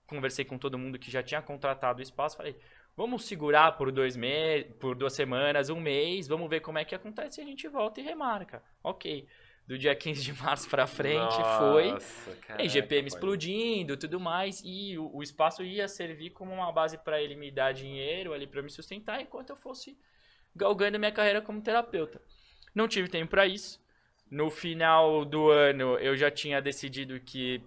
conversei 0.08 0.46
com 0.46 0.58
todo 0.58 0.78
mundo 0.78 1.00
que 1.00 1.10
já 1.12 1.24
tinha 1.24 1.42
contratado 1.42 2.00
o 2.00 2.04
espaço, 2.04 2.38
falei, 2.38 2.56
vamos 2.96 3.26
segurar 3.26 3.74
por 3.74 3.92
dois 3.92 4.16
meses, 4.16 4.72
por 4.80 4.96
duas 4.96 5.14
semanas, 5.14 5.70
um 5.70 5.80
mês, 5.80 6.28
vamos 6.28 6.50
ver 6.50 6.60
como 6.62 6.78
é 6.78 6.86
que 6.86 6.96
acontece 6.96 7.42
e 7.42 7.44
a 7.44 7.48
gente 7.48 7.68
volta 7.68 8.00
e 8.00 8.04
remarca. 8.04 8.64
Ok. 8.84 9.28
Do 9.68 9.78
dia 9.80 9.96
15 9.98 10.22
de 10.22 10.34
março 10.34 10.70
pra 10.70 10.86
frente 10.86 11.36
foi. 11.58 11.92
Nossa, 11.92 12.32
E 12.32 12.36
caraca, 12.36 12.70
GPM 12.70 13.02
pai. 13.02 13.08
explodindo, 13.08 13.98
tudo 13.98 14.20
mais, 14.20 14.62
e 14.64 14.98
o, 14.98 15.10
o 15.16 15.24
espaço 15.24 15.64
ia 15.64 15.88
servir 15.88 16.30
como 16.32 16.54
uma 16.54 16.72
base 16.72 16.98
para 17.00 17.20
ele 17.22 17.36
me 17.36 17.50
dar 17.50 17.74
dinheiro 17.74 18.32
ali 18.32 18.46
para 18.46 18.62
me 18.62 18.70
sustentar 18.70 19.20
enquanto 19.22 19.50
eu 19.50 19.56
fosse 19.56 19.98
galgando 20.56 21.00
minha 21.00 21.12
carreira 21.12 21.42
como 21.42 21.62
terapeuta. 21.62 22.22
Não 22.76 22.88
tive 22.88 23.08
tempo 23.10 23.32
para 23.32 23.48
isso. 23.48 23.84
No 24.30 24.50
final 24.50 25.26
do 25.26 25.50
ano 25.50 25.98
eu 26.00 26.16
já 26.16 26.30
tinha 26.32 26.62
decidido 26.62 27.20
que 27.20 27.62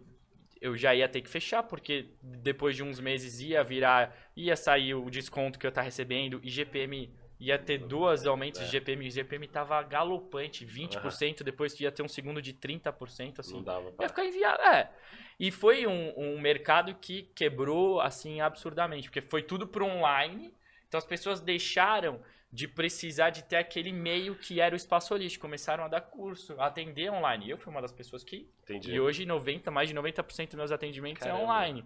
eu 0.60 0.76
já 0.76 0.94
ia 0.94 1.08
ter 1.08 1.20
que 1.20 1.28
fechar, 1.28 1.62
porque 1.62 2.06
depois 2.22 2.74
de 2.76 2.82
uns 2.82 3.00
meses 3.00 3.40
ia 3.40 3.62
virar, 3.64 4.16
ia 4.36 4.56
sair 4.56 4.94
o 4.94 5.08
desconto 5.10 5.58
que 5.58 5.66
eu 5.66 5.72
tava 5.72 5.84
recebendo 5.84 6.40
e 6.42 6.48
GPM 6.50 7.10
ia 7.40 7.56
ter 7.56 7.78
dois 7.78 8.26
aumentos 8.26 8.60
É. 8.60 8.64
de 8.64 8.70
GPM, 8.70 9.06
e 9.06 9.10
GPM 9.10 9.46
tava 9.46 9.80
galopante, 9.84 10.66
20%, 10.66 11.44
depois 11.44 11.78
ia 11.78 11.92
ter 11.92 12.02
um 12.02 12.08
segundo 12.08 12.42
de 12.42 12.52
30%, 12.52 13.38
assim. 13.38 13.54
Não 13.54 13.62
dava 13.62 13.86
Ia 13.86 13.92
pra... 13.92 14.08
ficar 14.08 14.24
inviável. 14.24 14.66
É. 14.66 14.90
E 15.38 15.52
foi 15.52 15.86
um, 15.86 16.12
um 16.18 16.40
mercado 16.40 16.92
que 16.96 17.22
quebrou, 17.36 18.00
assim, 18.00 18.40
absurdamente. 18.40 19.08
Porque 19.08 19.20
foi 19.20 19.42
tudo 19.44 19.68
pro 19.68 19.86
online. 19.86 20.52
Então 20.88 20.98
as 20.98 21.04
pessoas 21.06 21.40
deixaram 21.40 22.20
de 22.50 22.66
precisar 22.66 23.30
de 23.30 23.44
ter 23.44 23.56
aquele 23.56 23.92
meio 23.92 24.34
que 24.34 24.60
era 24.60 24.74
o 24.74 24.76
espaço 24.76 25.12
holístico. 25.14 25.42
Começaram 25.42 25.84
a 25.84 25.88
dar 25.88 26.00
curso, 26.00 26.58
a 26.58 26.66
atender 26.66 27.10
online. 27.10 27.46
E 27.46 27.50
eu 27.50 27.58
fui 27.58 27.70
uma 27.70 27.82
das 27.82 27.92
pessoas 27.92 28.24
que... 28.24 28.48
Entendi. 28.62 28.92
E 28.92 29.00
hoje 29.00 29.26
90, 29.26 29.70
mais 29.70 29.88
de 29.88 29.94
90% 29.94 30.46
dos 30.46 30.54
meus 30.54 30.72
atendimentos 30.72 31.22
Caramba. 31.22 31.40
é 31.40 31.44
online. 31.44 31.84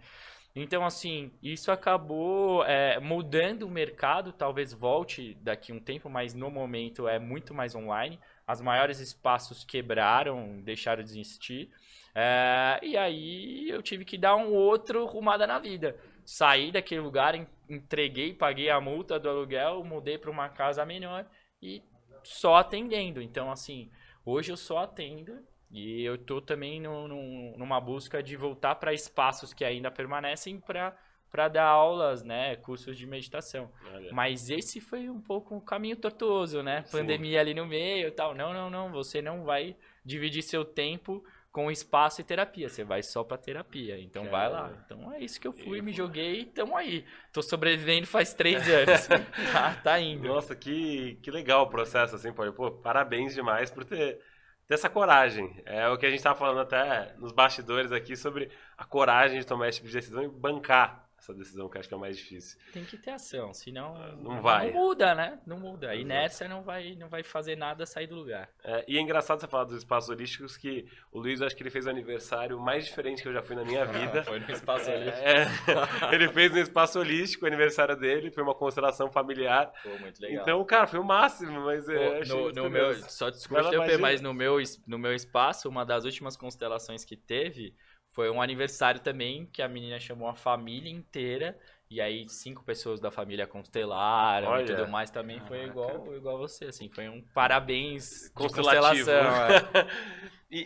Então, 0.54 0.84
assim, 0.84 1.32
isso 1.42 1.72
acabou 1.72 2.62
é, 2.64 3.00
mudando 3.00 3.62
o 3.62 3.70
mercado. 3.70 4.32
Talvez 4.32 4.72
volte 4.72 5.34
daqui 5.40 5.72
um 5.72 5.80
tempo, 5.80 6.10
mas 6.10 6.34
no 6.34 6.50
momento 6.50 7.08
é 7.08 7.18
muito 7.18 7.54
mais 7.54 7.74
online. 7.74 8.20
As 8.46 8.60
maiores 8.60 9.00
espaços 9.00 9.64
quebraram, 9.64 10.60
deixaram 10.60 11.02
de 11.02 11.10
existir. 11.10 11.70
É, 12.14 12.78
e 12.82 12.96
aí 12.96 13.70
eu 13.70 13.82
tive 13.82 14.04
que 14.04 14.18
dar 14.18 14.36
um 14.36 14.52
outro 14.52 15.06
rumada 15.06 15.46
na 15.46 15.58
vida. 15.58 15.96
Saí 16.24 16.70
daquele 16.70 17.00
lugar, 17.00 17.34
entreguei, 17.74 18.32
paguei 18.34 18.70
a 18.70 18.80
multa 18.80 19.18
do 19.18 19.28
aluguel, 19.28 19.82
mudei 19.84 20.18
para 20.18 20.30
uma 20.30 20.48
casa 20.48 20.84
menor 20.84 21.26
e 21.60 21.82
só 22.22 22.56
atendendo. 22.56 23.20
Então, 23.20 23.50
assim, 23.50 23.90
hoje 24.24 24.52
eu 24.52 24.56
só 24.56 24.78
atendo 24.78 25.38
e 25.70 26.04
eu 26.04 26.18
tô 26.18 26.40
também 26.40 26.80
no- 26.80 27.08
no- 27.08 27.56
numa 27.56 27.80
busca 27.80 28.22
de 28.22 28.36
voltar 28.36 28.74
para 28.76 28.92
espaços 28.92 29.52
que 29.54 29.64
ainda 29.64 29.90
permanecem 29.90 30.60
para 30.60 30.96
para 31.30 31.48
dar 31.48 31.64
aulas, 31.64 32.22
né, 32.22 32.56
cursos 32.56 32.94
de 32.94 33.06
meditação. 33.06 33.72
Olha. 33.94 34.12
Mas 34.12 34.50
esse 34.50 34.82
foi 34.82 35.08
um 35.08 35.18
pouco 35.18 35.54
um 35.54 35.60
caminho 35.60 35.96
tortuoso, 35.96 36.62
né? 36.62 36.82
Sim. 36.84 36.98
Pandemia 36.98 37.40
ali 37.40 37.54
no 37.54 37.64
meio 37.64 38.08
e 38.08 38.10
tal. 38.10 38.34
Não, 38.34 38.52
não, 38.52 38.68
não, 38.68 38.92
você 38.92 39.22
não 39.22 39.42
vai 39.42 39.74
dividir 40.04 40.42
seu 40.42 40.62
tempo 40.62 41.24
com 41.52 41.70
espaço 41.70 42.20
e 42.20 42.24
terapia, 42.24 42.68
você 42.68 42.82
vai 42.82 43.02
só 43.02 43.22
pra 43.22 43.36
terapia. 43.36 44.00
Então 44.00 44.24
vai 44.30 44.48
lá. 44.48 44.72
Então 44.84 45.12
é 45.12 45.20
isso 45.20 45.38
que 45.38 45.46
eu 45.46 45.52
fui, 45.52 45.82
me 45.82 45.92
foi. 45.92 45.92
joguei 45.92 46.40
e 46.40 46.44
tamo 46.46 46.74
aí. 46.74 47.04
Tô 47.30 47.42
sobrevivendo 47.42 48.06
faz 48.06 48.32
três 48.32 48.66
anos. 48.68 49.06
tá, 49.52 49.74
tá 49.74 50.00
indo. 50.00 50.26
Nossa, 50.26 50.56
que, 50.56 51.18
que 51.22 51.30
legal 51.30 51.64
o 51.64 51.68
processo, 51.68 52.16
assim, 52.16 52.32
pô. 52.32 52.50
Pô, 52.52 52.70
parabéns 52.70 53.34
demais 53.34 53.70
por 53.70 53.84
ter, 53.84 54.18
ter 54.66 54.74
essa 54.74 54.88
coragem. 54.88 55.62
É 55.66 55.86
o 55.88 55.98
que 55.98 56.06
a 56.06 56.10
gente 56.10 56.22
tava 56.22 56.38
falando 56.38 56.60
até 56.60 57.14
nos 57.18 57.32
bastidores 57.32 57.92
aqui 57.92 58.16
sobre 58.16 58.50
a 58.76 58.84
coragem 58.86 59.38
de 59.38 59.46
tomar 59.46 59.68
esse 59.68 59.76
tipo 59.78 59.88
de 59.88 59.94
decisão 59.94 60.22
e 60.24 60.28
bancar 60.28 61.01
essa 61.22 61.32
decisão, 61.32 61.68
que 61.68 61.78
acho 61.78 61.88
que 61.88 61.94
é 61.94 61.98
mais 61.98 62.16
difícil. 62.16 62.58
Tem 62.72 62.84
que 62.84 62.96
ter 62.96 63.12
ação, 63.12 63.54
senão 63.54 63.94
Não 64.16 64.42
vai. 64.42 64.72
Não 64.72 64.80
muda, 64.80 65.14
né? 65.14 65.38
Não 65.46 65.58
muda. 65.58 65.90
A 65.90 65.94
Exato. 65.94 66.00
inércia 66.00 66.48
não 66.48 66.62
vai, 66.62 66.96
não 66.96 67.08
vai 67.08 67.22
fazer 67.22 67.56
nada 67.56 67.86
sair 67.86 68.08
do 68.08 68.16
lugar. 68.16 68.50
É, 68.64 68.84
e 68.88 68.98
é 68.98 69.00
engraçado 69.00 69.40
você 69.40 69.46
falar 69.46 69.64
dos 69.64 69.78
espaços 69.78 70.10
holísticos 70.10 70.56
que 70.56 70.84
o 71.12 71.20
Luiz, 71.20 71.40
acho 71.40 71.54
que 71.54 71.62
ele 71.62 71.70
fez 71.70 71.86
o 71.86 71.90
aniversário 71.90 72.58
mais 72.58 72.84
diferente 72.84 73.22
que 73.22 73.28
eu 73.28 73.32
já 73.32 73.40
fui 73.40 73.54
na 73.54 73.64
minha 73.64 73.84
vida. 73.84 74.24
Foi 74.24 74.40
no 74.40 74.50
espaço 74.50 74.90
ali. 74.90 75.08
É, 75.10 75.46
ele 76.12 76.28
fez 76.28 76.50
no 76.50 76.58
espaço 76.58 76.98
holístico 76.98 77.44
o 77.44 77.48
aniversário 77.48 77.96
dele, 77.96 78.32
foi 78.32 78.42
uma 78.42 78.54
constelação 78.54 79.08
familiar. 79.08 79.72
Pô, 79.82 79.90
muito 79.98 80.20
legal. 80.20 80.42
Então, 80.42 80.64
cara, 80.64 80.88
foi 80.88 80.98
o 80.98 81.04
máximo, 81.04 81.66
mas 81.66 81.88
é, 81.88 82.24
Pô, 82.24 82.34
no, 82.34 82.52
no 82.52 82.70
meu, 82.70 82.94
só 83.08 83.30
desculpa 83.30 83.62
mas 84.00 84.20
no 84.20 84.34
meu, 84.34 84.56
no 84.86 84.98
meu 84.98 85.14
espaço, 85.14 85.68
uma 85.68 85.84
das 85.84 86.04
últimas 86.04 86.36
constelações 86.36 87.04
que 87.04 87.16
teve 87.16 87.76
foi 88.12 88.30
um 88.30 88.40
aniversário 88.40 89.00
também, 89.00 89.46
que 89.46 89.62
a 89.62 89.68
menina 89.68 89.98
chamou 89.98 90.28
a 90.28 90.34
família 90.34 90.90
inteira, 90.90 91.58
e 91.90 92.00
aí 92.00 92.28
cinco 92.28 92.62
pessoas 92.62 93.00
da 93.00 93.10
família 93.10 93.46
constelaram 93.46 94.48
Olha. 94.48 94.62
e 94.62 94.66
tudo 94.66 94.86
mais, 94.88 95.10
também 95.10 95.40
foi 95.40 95.64
igual, 95.64 96.14
igual 96.14 96.38
você, 96.38 96.66
assim, 96.66 96.88
foi 96.90 97.08
um 97.08 97.22
parabéns 97.34 98.28
constelação. 98.34 99.14
é. 99.14 99.88
e, 100.50 100.60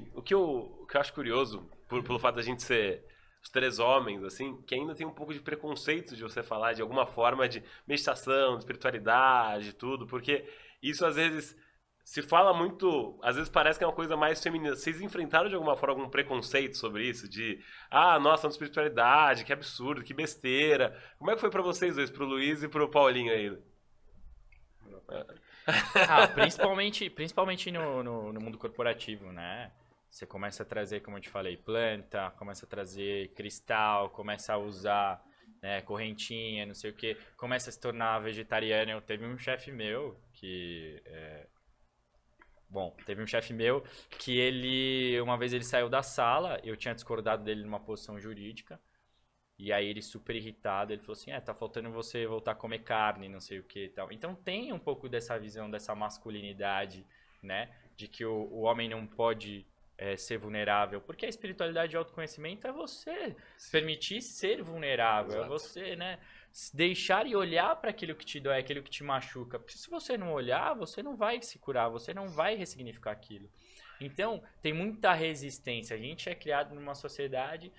e 0.00 0.12
o, 0.14 0.20
que 0.22 0.34
eu, 0.34 0.42
o 0.82 0.86
que 0.86 0.96
eu 0.96 1.00
acho 1.00 1.12
curioso, 1.12 1.68
por- 1.88 2.02
pelo 2.02 2.18
fato 2.18 2.34
da 2.36 2.42
gente 2.42 2.62
ser 2.62 3.04
os 3.40 3.48
três 3.48 3.78
homens, 3.78 4.22
assim, 4.24 4.60
que 4.62 4.74
ainda 4.74 4.94
tem 4.94 5.06
um 5.06 5.10
pouco 5.14 5.32
de 5.32 5.40
preconceito 5.40 6.16
de 6.16 6.22
você 6.22 6.42
falar 6.42 6.72
de 6.72 6.82
alguma 6.82 7.06
forma 7.06 7.48
de 7.48 7.62
meditação, 7.86 8.54
de 8.54 8.60
espiritualidade 8.64 9.70
e 9.70 9.72
tudo, 9.72 10.06
porque 10.06 10.44
isso 10.82 11.04
às 11.06 11.14
vezes 11.14 11.56
se 12.04 12.20
fala 12.20 12.52
muito, 12.52 13.18
às 13.22 13.36
vezes 13.36 13.48
parece 13.48 13.78
que 13.78 13.84
é 13.84 13.86
uma 13.86 13.94
coisa 13.94 14.16
mais 14.16 14.42
feminina. 14.42 14.74
Vocês 14.74 15.00
enfrentaram 15.00 15.48
de 15.48 15.54
alguma 15.54 15.76
forma 15.76 15.94
algum 15.94 16.10
preconceito 16.10 16.76
sobre 16.76 17.08
isso? 17.08 17.28
De, 17.28 17.62
ah, 17.90 18.18
nossa, 18.18 18.44
não 18.44 18.50
espiritualidade, 18.50 19.44
que 19.44 19.52
absurdo, 19.52 20.02
que 20.02 20.12
besteira. 20.12 20.98
Como 21.18 21.30
é 21.30 21.34
que 21.34 21.40
foi 21.40 21.50
pra 21.50 21.62
vocês 21.62 21.94
dois, 21.94 22.10
pro 22.10 22.26
Luiz 22.26 22.62
e 22.62 22.68
pro 22.68 22.90
Paulinho 22.90 23.32
aí? 23.32 23.56
Ah, 26.08 26.26
principalmente, 26.26 27.08
principalmente 27.08 27.70
no, 27.70 28.02
no, 28.02 28.32
no 28.32 28.40
mundo 28.40 28.58
corporativo, 28.58 29.30
né? 29.30 29.70
Você 30.10 30.26
começa 30.26 30.64
a 30.64 30.66
trazer, 30.66 31.00
como 31.00 31.16
eu 31.16 31.20
te 31.20 31.30
falei, 31.30 31.56
planta, 31.56 32.30
começa 32.32 32.66
a 32.66 32.68
trazer 32.68 33.28
cristal, 33.28 34.10
começa 34.10 34.52
a 34.52 34.58
usar 34.58 35.24
né, 35.62 35.80
correntinha, 35.82 36.66
não 36.66 36.74
sei 36.74 36.90
o 36.90 36.94
que, 36.94 37.16
começa 37.36 37.70
a 37.70 37.72
se 37.72 37.80
tornar 37.80 38.18
vegetariano. 38.18 38.90
Eu 38.90 39.00
teve 39.00 39.24
um 39.24 39.38
chefe 39.38 39.70
meu 39.70 40.20
que. 40.34 41.00
é, 41.06 41.46
Bom, 42.72 42.96
teve 43.04 43.22
um 43.22 43.26
chefe 43.26 43.52
meu 43.52 43.84
que 44.18 44.38
ele. 44.38 45.20
Uma 45.20 45.36
vez 45.36 45.52
ele 45.52 45.62
saiu 45.62 45.90
da 45.90 46.02
sala, 46.02 46.58
eu 46.64 46.74
tinha 46.74 46.94
discordado 46.94 47.44
dele 47.44 47.62
numa 47.62 47.78
posição 47.78 48.18
jurídica. 48.18 48.80
E 49.58 49.70
aí 49.70 49.86
ele 49.86 50.00
super 50.00 50.34
irritado, 50.34 50.90
ele 50.90 51.02
falou 51.02 51.12
assim, 51.12 51.30
é, 51.30 51.38
tá 51.38 51.54
faltando 51.54 51.90
você 51.92 52.26
voltar 52.26 52.52
a 52.52 52.54
comer 52.54 52.78
carne, 52.78 53.28
não 53.28 53.40
sei 53.40 53.58
o 53.58 53.62
que 53.62 53.84
e 53.84 53.88
tal. 53.90 54.10
Então 54.10 54.34
tem 54.34 54.72
um 54.72 54.78
pouco 54.78 55.06
dessa 55.06 55.38
visão, 55.38 55.70
dessa 55.70 55.94
masculinidade, 55.94 57.06
né? 57.42 57.68
De 57.94 58.08
que 58.08 58.24
o, 58.24 58.48
o 58.50 58.62
homem 58.62 58.88
não 58.88 59.06
pode 59.06 59.66
é, 59.98 60.16
ser 60.16 60.38
vulnerável. 60.38 61.02
Porque 61.02 61.26
a 61.26 61.28
espiritualidade 61.28 61.94
e 61.94 61.96
o 61.96 61.98
autoconhecimento 61.98 62.66
é 62.66 62.72
você 62.72 63.36
permitir 63.70 64.22
ser 64.22 64.62
vulnerável. 64.62 65.34
É 65.34 65.36
Exato. 65.36 65.50
você, 65.50 65.94
né? 65.94 66.18
Deixar 66.72 67.26
e 67.26 67.34
olhar 67.34 67.76
para 67.76 67.90
aquilo 67.90 68.14
que 68.14 68.24
te 68.24 68.40
dói, 68.40 68.58
aquilo 68.58 68.82
que 68.82 68.90
te 68.90 69.04
machuca. 69.04 69.58
Porque 69.58 69.78
se 69.78 69.88
você 69.88 70.16
não 70.16 70.32
olhar, 70.32 70.74
você 70.74 71.02
não 71.02 71.16
vai 71.16 71.40
se 71.42 71.58
curar, 71.58 71.88
você 71.88 72.12
não 72.12 72.28
vai 72.28 72.54
ressignificar 72.54 73.12
aquilo. 73.12 73.48
Então, 74.00 74.42
tem 74.60 74.72
muita 74.72 75.12
resistência. 75.12 75.96
A 75.96 75.98
gente 75.98 76.28
é 76.28 76.34
criado 76.34 76.74
numa 76.74 76.94
sociedade 76.94 77.72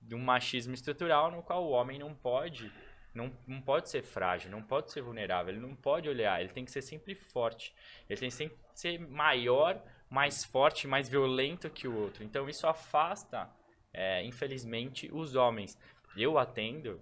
de 0.00 0.14
um 0.14 0.20
machismo 0.20 0.74
estrutural 0.74 1.30
no 1.30 1.42
qual 1.42 1.64
o 1.64 1.70
homem 1.70 1.98
não 1.98 2.14
pode 2.14 2.72
não, 3.14 3.32
não 3.46 3.60
pode 3.60 3.90
ser 3.90 4.02
frágil, 4.02 4.50
não 4.50 4.62
pode 4.62 4.92
ser 4.92 5.02
vulnerável, 5.02 5.52
ele 5.52 5.60
não 5.60 5.74
pode 5.74 6.08
olhar, 6.08 6.40
ele 6.40 6.52
tem 6.52 6.64
que 6.64 6.70
ser 6.70 6.82
sempre 6.82 7.14
forte. 7.14 7.74
Ele 8.08 8.20
tem 8.20 8.30
que 8.30 8.56
ser 8.74 8.98
maior, 9.00 9.82
mais 10.08 10.44
forte, 10.44 10.86
mais 10.86 11.08
violento 11.08 11.70
que 11.70 11.88
o 11.88 11.96
outro. 11.96 12.22
Então 12.24 12.48
isso 12.48 12.66
afasta, 12.66 13.50
é, 13.92 14.24
infelizmente, 14.24 15.10
os 15.12 15.34
homens. 15.34 15.78
Eu 16.16 16.38
atendo 16.38 17.00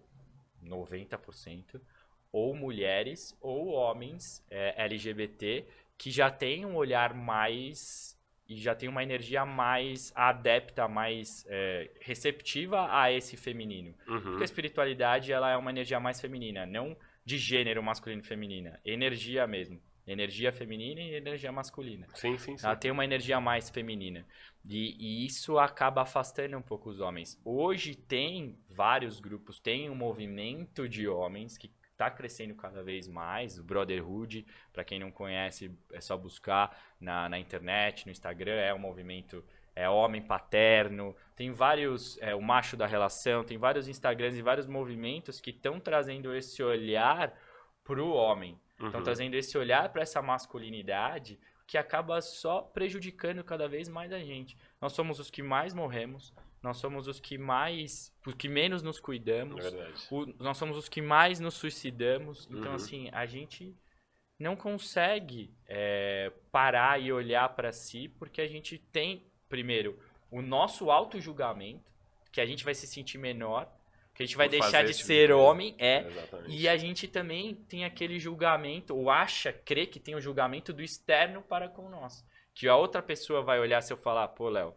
90% 0.65 1.81
ou 2.33 2.55
mulheres 2.55 3.37
ou 3.41 3.69
homens 3.69 4.45
é, 4.51 4.75
LGBT 4.85 5.67
que 5.97 6.11
já 6.11 6.31
têm 6.31 6.65
um 6.65 6.77
olhar 6.77 7.15
mais 7.15 8.17
e 8.49 8.57
já 8.57 8.75
tem 8.75 8.89
uma 8.89 9.03
energia 9.03 9.45
mais 9.45 10.11
adepta, 10.15 10.89
mais 10.89 11.45
é, 11.49 11.91
receptiva 12.01 12.89
a 12.91 13.13
esse 13.13 13.37
feminino. 13.37 13.95
Uhum. 14.07 14.23
Porque 14.23 14.43
a 14.43 14.45
espiritualidade 14.45 15.31
ela 15.33 15.51
é 15.51 15.57
uma 15.57 15.71
energia 15.71 16.01
mais 16.01 16.19
feminina, 16.21 16.65
não 16.65 16.97
de 17.25 17.37
gênero 17.37 17.83
masculino 17.83 18.23
e 18.23 18.25
feminina, 18.25 18.81
energia 18.87 19.47
mesmo. 19.47 19.79
Energia 20.11 20.51
feminina 20.53 21.01
e 21.01 21.15
energia 21.15 21.53
masculina. 21.53 22.07
Sim, 22.15 22.39
sim, 22.39 22.57
sim. 22.57 22.67
Ela 22.67 22.75
tem 22.75 22.91
uma 22.91 23.05
energia 23.05 23.41
mais 23.41 23.69
feminina. 23.69 24.27
E, 24.65 24.97
e, 24.99 25.27
isso 25.27 25.59
acaba 25.59 26.03
afastando 26.03 26.57
um 26.57 26.63
pouco 26.63 26.89
os 26.89 27.01
homens. 27.01 27.41
Hoje 27.45 27.95
tem 27.95 28.59
vários 28.69 29.21
grupos, 29.21 29.61
tem 29.61 29.91
um 29.91 29.95
movimento 29.95 30.89
de 30.89 31.07
homens 31.07 31.59
que 31.59 31.71
está 31.93 32.11
crescendo 32.11 32.55
cada 32.55 32.83
vez 32.83 33.07
mais. 33.07 33.59
O 33.59 33.65
Brotherhood, 33.65 34.47
para 34.73 34.85
quem 34.85 34.99
não 34.99 35.11
conhece, 35.11 35.71
é 35.93 36.01
só 36.01 36.17
buscar 36.17 36.77
na, 37.01 37.29
na 37.29 37.39
internet, 37.39 38.07
no 38.07 38.13
Instagram, 38.13 38.55
é 38.55 38.73
um 38.73 38.79
movimento 38.79 39.45
é 39.79 39.89
homem 39.89 40.21
paterno, 40.21 41.15
tem 41.37 41.53
vários, 41.53 42.19
é, 42.21 42.35
o 42.35 42.43
macho 42.43 42.77
da 42.77 42.85
relação, 42.85 43.45
tem 43.45 43.57
vários 43.57 43.87
Instagrams 43.87 44.37
e 44.37 44.43
vários 44.43 44.67
movimentos 44.67 45.41
que 45.41 45.51
estão 45.51 45.79
trazendo 45.79 46.35
esse 46.35 46.61
olhar 46.65 47.33
para 47.85 48.03
o 48.03 48.11
homem, 48.11 48.59
estão 48.87 49.01
uhum. 49.01 49.05
trazendo 49.05 49.35
esse 49.35 49.59
olhar 49.59 49.89
para 49.91 50.03
essa 50.03 50.22
masculinidade 50.22 51.39
que 51.66 51.76
acaba 51.76 52.20
só 52.22 52.62
prejudicando 52.62 53.45
cada 53.45 53.68
vez 53.68 53.89
mais 53.89 54.12
a 54.12 54.20
gente. 54.20 54.57
Nós 54.81 54.93
somos 54.93 55.18
os 55.18 55.31
que 55.31 55.43
mais 55.43 55.74
morremos, 55.74 56.33
nós 56.62 56.79
somos 56.79 57.07
os 57.07 57.20
que 57.20 57.37
mais, 57.37 58.12
os 58.26 58.35
que 58.35 58.49
menos 58.49 58.83
nos 58.83 58.99
cuidamos. 58.99 59.64
É 59.64 59.93
o, 60.11 60.26
nós 60.39 60.57
somos 60.57 60.76
os 60.76 60.89
que 60.89 61.03
mais 61.03 61.39
nos 61.39 61.55
suicidamos. 61.55 62.49
Então, 62.51 62.70
uhum. 62.70 62.74
assim, 62.74 63.11
a 63.12 63.26
gente 63.26 63.76
não 64.39 64.57
consegue 64.57 65.53
é, 65.66 66.33
parar 66.51 67.01
e 67.01 67.12
olhar 67.12 67.49
para 67.51 67.72
si, 67.72 68.09
porque 68.18 68.41
a 68.41 68.47
gente 68.47 68.79
tem, 68.79 69.26
primeiro, 69.49 69.99
o 70.31 70.41
nosso 70.41 70.91
auto-julgamento, 70.91 71.93
que 72.31 72.41
a 72.41 72.47
gente 72.47 72.64
vai 72.64 72.74
se 72.74 72.87
sentir 72.87 73.18
menor, 73.18 73.70
que 74.19 74.25
a 74.25 74.27
gente 74.27 74.37
vai 74.37 74.49
Por 74.49 74.59
deixar 74.59 74.85
de 74.85 74.93
tipo 74.93 75.07
ser 75.07 75.29
de 75.29 75.33
homem, 75.33 75.77
é. 75.79 76.05
Exatamente. 76.05 76.57
E 76.57 76.69
a 76.69 76.77
gente 76.77 77.07
também 77.07 77.55
tem 77.55 77.85
aquele 77.85 78.19
julgamento, 78.19 78.97
ou 78.97 79.09
acha, 79.09 79.53
crê 79.53 79.87
que 79.87 80.01
tem 80.01 80.16
o 80.16 80.21
julgamento 80.21 80.73
do 80.73 80.83
externo 80.83 81.41
para 81.41 81.69
com 81.69 81.89
nós. 81.89 82.27
Que 82.53 82.66
a 82.66 82.75
outra 82.75 83.01
pessoa 83.01 83.43
vai 83.43 83.61
olhar 83.61 83.81
se 83.81 83.93
eu 83.93 83.97
falar, 83.97 84.27
pô, 84.27 84.49
Léo, 84.49 84.75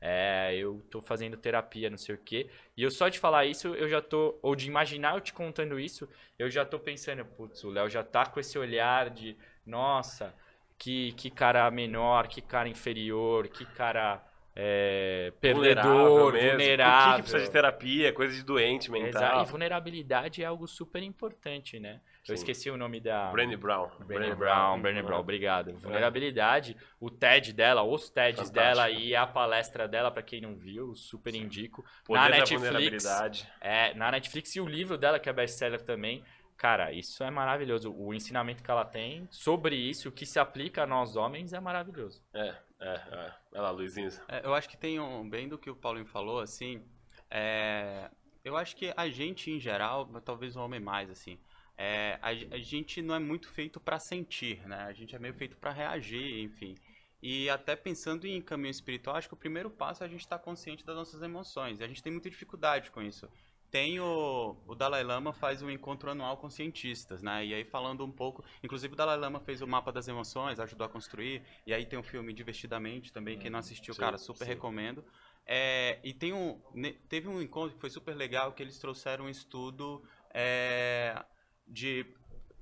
é, 0.00 0.54
eu 0.54 0.86
tô 0.88 1.02
fazendo 1.02 1.36
terapia, 1.36 1.90
não 1.90 1.98
sei 1.98 2.14
o 2.14 2.18
quê. 2.18 2.48
E 2.76 2.84
eu 2.84 2.90
só 2.92 3.08
de 3.08 3.18
falar 3.18 3.44
isso, 3.44 3.74
eu 3.74 3.88
já 3.88 4.00
tô. 4.00 4.38
Ou 4.40 4.54
de 4.54 4.68
imaginar 4.68 5.16
eu 5.16 5.20
te 5.20 5.32
contando 5.32 5.80
isso, 5.80 6.08
eu 6.38 6.48
já 6.48 6.64
tô 6.64 6.78
pensando, 6.78 7.24
putz, 7.24 7.64
o 7.64 7.70
Léo 7.70 7.90
já 7.90 8.04
tá 8.04 8.24
com 8.24 8.38
esse 8.38 8.56
olhar 8.56 9.10
de, 9.10 9.36
nossa, 9.66 10.32
que, 10.78 11.10
que 11.14 11.28
cara 11.28 11.68
menor, 11.72 12.28
que 12.28 12.40
cara 12.40 12.68
inferior, 12.68 13.48
que 13.48 13.66
cara 13.66 14.24
é, 14.58 15.34
perdedor, 15.38 16.32
vulnerável. 16.32 16.50
vulnerável. 16.50 17.12
O 17.12 17.16
que, 17.16 17.22
precisa 17.22 17.44
de 17.44 17.50
terapia, 17.50 18.12
coisa 18.14 18.34
de 18.34 18.42
doente 18.42 18.90
mental. 18.90 19.22
Exato. 19.22 19.42
E 19.42 19.50
vulnerabilidade 19.50 20.42
é 20.42 20.46
algo 20.46 20.66
super 20.66 21.02
importante, 21.02 21.78
né? 21.78 22.00
Sim. 22.24 22.32
Eu 22.32 22.34
esqueci 22.34 22.70
o 22.70 22.76
nome 22.76 22.98
da. 22.98 23.30
Brené 23.30 23.54
Brown. 23.54 23.90
Brené 24.06 24.34
Brown, 24.34 24.80
Brené 24.80 25.02
Brown, 25.02 25.20
obrigado. 25.20 25.70
É. 25.70 25.72
Vulnerabilidade, 25.74 26.74
o 26.98 27.10
TED 27.10 27.52
dela, 27.52 27.82
os 27.82 28.08
TEDs 28.08 28.48
Fantástico. 28.48 28.54
dela 28.54 28.90
e 28.90 29.14
a 29.14 29.26
palestra 29.26 29.86
dela, 29.86 30.10
para 30.10 30.22
quem 30.22 30.40
não 30.40 30.56
viu, 30.56 30.94
super 30.94 31.32
Sim. 31.32 31.42
indico. 31.42 31.84
Poder 32.06 32.20
na 32.20 32.28
Netflix. 32.30 33.46
É, 33.60 33.92
na 33.92 34.10
Netflix 34.10 34.56
e 34.56 34.60
o 34.60 34.66
livro 34.66 34.96
dela, 34.96 35.18
que 35.18 35.28
é 35.28 35.32
best-seller 35.34 35.82
também. 35.82 36.24
Cara, 36.56 36.90
isso 36.90 37.22
é 37.22 37.30
maravilhoso. 37.30 37.94
O 37.94 38.14
ensinamento 38.14 38.62
que 38.62 38.70
ela 38.70 38.84
tem 38.84 39.28
sobre 39.30 39.76
isso, 39.76 40.08
o 40.08 40.12
que 40.12 40.24
se 40.24 40.38
aplica 40.38 40.84
a 40.84 40.86
nós 40.86 41.14
homens, 41.14 41.52
é 41.52 41.60
maravilhoso. 41.60 42.22
É, 42.32 42.54
é, 42.80 43.32
é. 43.52 43.60
Lá, 43.60 43.70
Luizinho. 43.70 44.10
É, 44.28 44.44
eu 44.44 44.54
acho 44.54 44.68
que 44.68 44.76
tem 44.76 45.00
um, 45.00 45.28
bem 45.28 45.48
do 45.48 45.58
que 45.58 45.70
o 45.70 45.76
Paulinho 45.76 46.06
falou, 46.06 46.40
assim, 46.40 46.82
é, 47.30 48.10
eu 48.44 48.56
acho 48.56 48.76
que 48.76 48.92
a 48.96 49.08
gente, 49.08 49.50
em 49.50 49.58
geral, 49.58 50.06
talvez 50.24 50.56
o 50.56 50.60
homem 50.60 50.80
mais, 50.80 51.10
assim, 51.10 51.38
é, 51.76 52.18
a, 52.22 52.28
a, 52.28 52.58
gente 52.58 53.02
não 53.02 53.14
é 53.14 53.18
muito 53.18 53.48
feito 53.48 53.78
para 53.78 53.98
sentir, 53.98 54.66
né? 54.66 54.84
A 54.84 54.92
gente 54.92 55.14
é 55.14 55.18
meio 55.18 55.34
feito 55.34 55.56
para 55.56 55.70
reagir, 55.70 56.40
enfim. 56.40 56.74
E 57.22 57.50
até 57.50 57.74
pensando 57.74 58.26
em 58.26 58.40
caminho 58.40 58.70
espiritual, 58.70 59.16
acho 59.16 59.28
que 59.28 59.34
o 59.34 59.38
primeiro 59.38 59.70
passo 59.70 60.02
é 60.02 60.06
a 60.06 60.08
gente 60.08 60.20
estar 60.20 60.38
tá 60.38 60.44
consciente 60.44 60.84
das 60.84 60.96
nossas 60.96 61.22
emoções. 61.22 61.80
E 61.80 61.84
a 61.84 61.88
gente 61.88 62.02
tem 62.02 62.12
muita 62.12 62.30
dificuldade 62.30 62.90
com 62.90 63.02
isso. 63.02 63.28
Tem 63.76 64.00
o, 64.00 64.56
o 64.66 64.74
Dalai 64.74 65.04
Lama 65.04 65.34
faz 65.34 65.60
um 65.60 65.68
encontro 65.68 66.10
anual 66.10 66.38
com 66.38 66.48
cientistas, 66.48 67.22
né? 67.22 67.44
E 67.44 67.52
aí 67.52 67.62
falando 67.62 68.06
um 68.06 68.10
pouco, 68.10 68.42
inclusive 68.62 68.94
o 68.94 68.96
Dalai 68.96 69.18
Lama 69.18 69.38
fez 69.38 69.60
o 69.60 69.66
mapa 69.66 69.92
das 69.92 70.08
emoções, 70.08 70.58
ajudou 70.58 70.86
a 70.86 70.88
construir. 70.88 71.42
E 71.66 71.74
aí 71.74 71.84
tem 71.84 71.98
um 71.98 72.02
filme 72.02 72.32
Divertidamente 72.32 73.12
também, 73.12 73.38
quem 73.38 73.50
não 73.50 73.58
assistiu, 73.58 73.92
sim, 73.92 74.00
cara, 74.00 74.16
super 74.16 74.44
sim. 74.46 74.50
recomendo. 74.50 75.04
É, 75.44 76.00
e 76.02 76.14
tem 76.14 76.32
um, 76.32 76.58
teve 77.06 77.28
um 77.28 77.42
encontro 77.42 77.74
que 77.74 77.80
foi 77.82 77.90
super 77.90 78.14
legal 78.16 78.54
que 78.54 78.62
eles 78.62 78.78
trouxeram 78.78 79.26
um 79.26 79.28
estudo 79.28 80.02
é, 80.32 81.22
de 81.68 82.06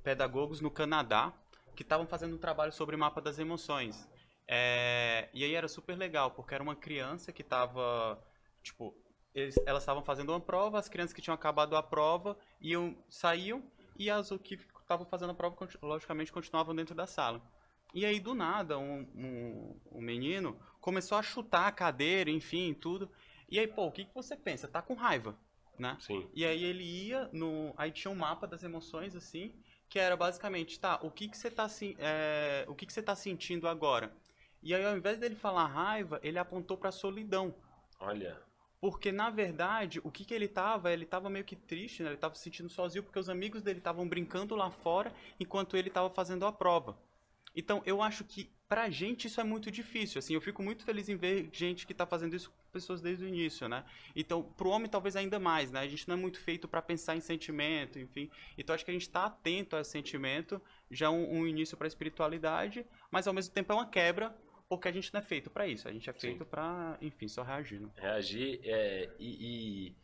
pedagogos 0.03 0.61
no 0.61 0.69
Canadá 0.69 1.33
que 1.77 1.85
estavam 1.85 2.09
fazendo 2.09 2.35
um 2.35 2.39
trabalho 2.39 2.73
sobre 2.73 2.97
o 2.97 2.99
mapa 2.99 3.21
das 3.21 3.39
emoções. 3.39 4.11
É, 4.49 5.29
e 5.33 5.45
aí 5.45 5.55
era 5.55 5.69
super 5.69 5.97
legal, 5.97 6.33
porque 6.33 6.53
era 6.55 6.63
uma 6.63 6.75
criança 6.75 7.33
que 7.33 7.43
estava, 7.43 8.21
tipo, 8.65 8.93
eles, 9.35 9.57
elas 9.67 9.83
estavam 9.83 10.03
fazendo 10.03 10.31
uma 10.31 10.41
prova, 10.41 10.79
as 10.79 10.89
crianças 10.89 11.13
que 11.13 11.21
tinham 11.21 11.35
acabado 11.35 11.77
a 11.77 11.83
prova 11.83 12.39
iam, 12.61 12.97
saíam, 13.09 13.63
e 13.99 14.11
as 14.11 14.31
que 14.43 14.55
estavam 14.55 15.07
fazendo 15.07 15.31
a 15.31 15.35
prova, 15.35 15.57
logicamente, 15.83 16.33
continuavam 16.33 16.75
dentro 16.75 16.95
da 16.95 17.07
sala. 17.07 17.43
E 17.93 18.05
aí, 18.05 18.19
do 18.19 18.35
nada, 18.35 18.79
um, 18.79 19.01
um, 19.15 19.81
um, 19.93 20.01
menino 20.01 20.59
começou 20.81 21.17
a 21.17 21.23
chutar 21.23 21.69
a 21.69 21.73
cadeira, 21.73 22.31
enfim, 22.31 22.75
tudo. 22.75 23.11
E 23.49 23.59
aí, 23.59 23.69
pô, 23.69 23.87
o 23.87 23.93
que, 23.93 24.05
que 24.05 24.15
você 24.15 24.37
pensa? 24.37 24.67
Tá 24.67 24.83
com 24.83 24.95
raiva 24.95 25.37
né? 25.79 25.97
Sim. 26.01 26.29
E 26.35 26.45
aí 26.45 26.65
ele 26.65 26.85
ia 26.85 27.29
no, 27.33 27.75
aí 27.77 27.91
tinha 27.91 28.11
um 28.11 28.15
mapa 28.15 28.47
das 28.47 28.63
emoções 28.63 29.15
assim, 29.15 29.53
que 29.89 29.99
era 29.99 30.17
basicamente, 30.17 30.79
tá, 30.79 30.99
o 31.03 31.11
que 31.11 31.29
que 31.29 31.37
você 31.37 31.51
tá 31.51 31.67
é, 31.99 32.65
o 32.69 32.75
que 32.75 32.87
que 32.87 32.93
você 32.93 33.03
tá 33.03 33.15
sentindo 33.15 33.69
agora? 33.69 34.13
E 34.63 34.75
aí 34.75 34.85
ao 34.85 34.97
invés 34.97 35.19
dele 35.19 35.35
falar 35.35 35.67
raiva, 35.67 36.19
ele 36.23 36.39
apontou 36.39 36.77
para 36.77 36.91
solidão. 36.91 37.55
Olha. 38.01 38.41
Porque 38.85 39.11
na 39.11 39.31
verdade, 39.31 39.99
o 40.05 40.11
que 40.11 40.27
que 40.27 40.35
ele 40.35 40.47
tava, 40.47 40.93
ele 40.93 41.07
tava 41.07 41.31
meio 41.31 41.43
que 41.43 41.57
triste, 41.57 42.03
né? 42.03 42.11
Ele 42.11 42.19
tava 42.19 42.35
se 42.35 42.43
sentindo 42.43 42.69
sozinho 42.69 43.03
porque 43.03 43.19
os 43.19 43.31
amigos 43.31 43.63
dele 43.63 43.79
estavam 43.79 44.07
brincando 44.07 44.55
lá 44.55 44.71
fora 44.71 45.11
enquanto 45.41 45.75
ele 45.75 45.89
tava 45.89 46.11
fazendo 46.11 46.45
a 46.45 46.53
prova. 46.53 46.95
Então, 47.57 47.83
eu 47.87 48.03
acho 48.03 48.25
que 48.25 48.51
pra 48.69 48.91
gente 48.91 49.27
isso 49.27 49.41
é 49.41 49.45
muito 49.45 49.71
difícil, 49.71 50.19
assim, 50.19 50.35
eu 50.35 50.41
fico 50.43 50.63
muito 50.63 50.85
feliz 50.85 51.09
em 51.09 51.17
ver 51.17 51.49
gente 51.51 51.87
que 51.87 51.95
tá 51.95 52.05
fazendo 52.05 52.37
isso 52.37 52.51
com 52.51 52.57
pessoas 52.73 53.01
desde 53.01 53.25
o 53.25 53.29
início, 53.29 53.67
né? 53.71 53.87
Então, 54.15 54.43
pro 54.43 54.69
homem 54.69 54.87
talvez 54.87 55.17
ainda 55.17 55.39
mais, 55.39 55.71
né? 55.71 55.81
A 55.81 55.89
gente 55.89 56.07
não 56.07 56.17
é 56.17 56.19
muito 56.19 56.39
feito 56.39 56.69
para 56.69 56.83
pensar 56.83 57.17
em 57.17 57.23
sentimento, 57.23 57.99
enfim. 57.99 58.31
Então, 58.59 58.75
acho 58.75 58.85
que 58.85 58.91
a 58.91 58.95
gente 58.95 59.09
tá 59.09 59.25
atento 59.25 59.77
a 59.77 59.83
sentimento, 59.83 60.61
já 60.91 61.09
um, 61.09 61.39
um 61.39 61.47
início 61.47 61.75
para 61.75 61.87
espiritualidade, 61.87 62.85
mas 63.11 63.27
ao 63.27 63.33
mesmo 63.33 63.55
tempo 63.55 63.73
é 63.73 63.77
uma 63.77 63.87
quebra 63.87 64.37
porque 64.69 64.89
a 64.89 64.93
gente 64.93 65.13
não 65.13 65.21
é 65.21 65.23
feito 65.23 65.51
para 65.51 65.67
isso, 65.67 65.89
a 65.89 65.93
gente 65.93 66.09
é 66.09 66.13
feito 66.13 66.45
para, 66.45 66.97
enfim, 67.01 67.29
só 67.29 67.43
reagir. 67.43 67.81
Né? 67.81 67.89
Reagir 67.97 68.61
é, 68.65 69.11
e, 69.19 69.89
e 69.89 69.97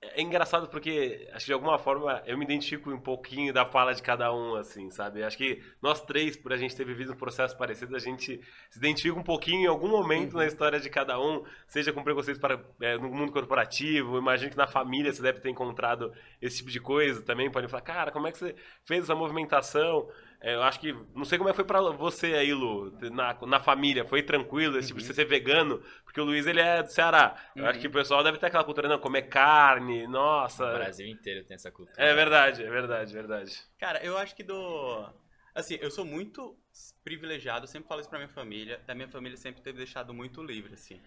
é 0.00 0.22
engraçado 0.22 0.68
porque, 0.68 1.28
acho 1.32 1.44
que 1.44 1.46
de 1.46 1.52
alguma 1.52 1.76
forma, 1.76 2.22
eu 2.24 2.38
me 2.38 2.44
identifico 2.44 2.88
um 2.88 3.00
pouquinho 3.00 3.52
da 3.52 3.66
fala 3.66 3.92
de 3.92 4.00
cada 4.00 4.32
um, 4.32 4.54
assim, 4.54 4.88
sabe? 4.90 5.24
Acho 5.24 5.36
que 5.36 5.60
nós 5.82 6.00
três, 6.00 6.36
por 6.36 6.52
a 6.52 6.56
gente 6.56 6.76
ter 6.76 6.84
vivido 6.84 7.12
um 7.12 7.16
processo 7.16 7.58
parecido, 7.58 7.96
a 7.96 7.98
gente 7.98 8.40
se 8.70 8.78
identifica 8.78 9.18
um 9.18 9.24
pouquinho 9.24 9.62
em 9.62 9.66
algum 9.66 9.88
momento 9.88 10.34
uhum. 10.34 10.38
na 10.38 10.46
história 10.46 10.78
de 10.78 10.88
cada 10.88 11.20
um, 11.20 11.44
seja 11.66 11.92
com 11.92 12.04
preconceitos 12.04 12.40
para, 12.40 12.64
é, 12.80 12.96
no 12.96 13.08
mundo 13.08 13.32
corporativo, 13.32 14.18
imagino 14.18 14.52
que 14.52 14.56
na 14.56 14.68
família 14.68 15.12
você 15.12 15.20
deve 15.20 15.40
ter 15.40 15.50
encontrado 15.50 16.12
esse 16.40 16.58
tipo 16.58 16.70
de 16.70 16.80
coisa 16.80 17.20
também, 17.22 17.50
pode 17.50 17.66
falar, 17.66 17.82
cara, 17.82 18.12
como 18.12 18.28
é 18.28 18.32
que 18.32 18.38
você 18.38 18.54
fez 18.84 19.02
essa 19.02 19.16
movimentação? 19.16 20.08
É, 20.40 20.54
eu 20.54 20.62
acho 20.62 20.78
que. 20.78 20.92
Não 21.14 21.24
sei 21.24 21.36
como 21.36 21.50
é 21.50 21.52
que 21.52 21.56
foi 21.56 21.64
pra 21.64 21.80
você 21.80 22.34
aí, 22.34 22.54
Lu, 22.54 22.92
na, 23.10 23.36
na 23.46 23.60
família. 23.60 24.04
Foi 24.04 24.22
tranquilo, 24.22 24.78
esse 24.78 24.88
tipo, 24.88 25.00
você 25.00 25.12
ser 25.12 25.24
vegano? 25.24 25.82
Porque 26.04 26.20
o 26.20 26.24
Luiz, 26.24 26.46
ele 26.46 26.60
é 26.60 26.82
do 26.82 26.92
Ceará. 26.92 27.36
Eu 27.56 27.66
acho 27.66 27.80
que 27.80 27.88
o 27.88 27.90
pessoal 27.90 28.22
deve 28.22 28.38
ter 28.38 28.46
aquela 28.46 28.62
cultura, 28.62 28.88
não, 28.88 28.98
comer 28.98 29.22
carne, 29.22 30.06
nossa. 30.06 30.64
O 30.64 30.74
Brasil 30.74 31.08
inteiro 31.08 31.44
tem 31.44 31.56
essa 31.56 31.72
cultura. 31.72 32.00
É 32.00 32.14
verdade, 32.14 32.62
é 32.62 32.70
verdade, 32.70 33.10
é 33.10 33.14
verdade. 33.14 33.58
Cara, 33.78 34.04
eu 34.04 34.16
acho 34.16 34.34
que 34.36 34.44
do. 34.44 35.08
Assim, 35.54 35.76
eu 35.80 35.90
sou 35.90 36.04
muito 36.04 36.56
privilegiado, 37.02 37.66
sempre 37.66 37.88
falo 37.88 38.00
isso 38.00 38.08
pra 38.08 38.20
minha 38.20 38.28
família. 38.28 38.80
Da 38.86 38.94
minha 38.94 39.08
família 39.08 39.36
sempre 39.36 39.60
teve 39.60 39.78
deixado 39.78 40.14
muito 40.14 40.40
livre, 40.40 40.74
assim. 40.74 41.00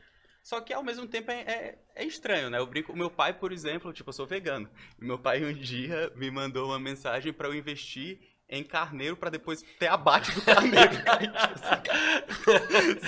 Só 0.44 0.60
que 0.60 0.74
ao 0.74 0.84
mesmo 0.84 1.08
tempo 1.08 1.32
é, 1.32 1.42
é, 1.42 1.80
é 1.96 2.04
estranho, 2.04 2.50
né? 2.50 2.58
Eu 2.58 2.66
brinco. 2.66 2.92
O 2.92 2.98
meu 2.98 3.10
pai, 3.10 3.32
por 3.32 3.54
exemplo, 3.54 3.94
tipo, 3.94 4.10
eu 4.10 4.14
sou 4.14 4.26
vegano. 4.26 4.70
E 5.00 5.06
meu 5.06 5.18
pai 5.18 5.46
um 5.46 5.54
dia 5.54 6.12
me 6.16 6.30
mandou 6.30 6.68
uma 6.68 6.80
mensagem 6.80 7.32
pra 7.32 7.48
eu 7.48 7.56
investir 7.56 8.20
em 8.52 8.64
carneiro 8.64 9.16
pra 9.16 9.30
depois 9.30 9.64
ter 9.80 9.88
abate 9.88 10.34
do 10.34 10.42
carneiro. 10.42 10.92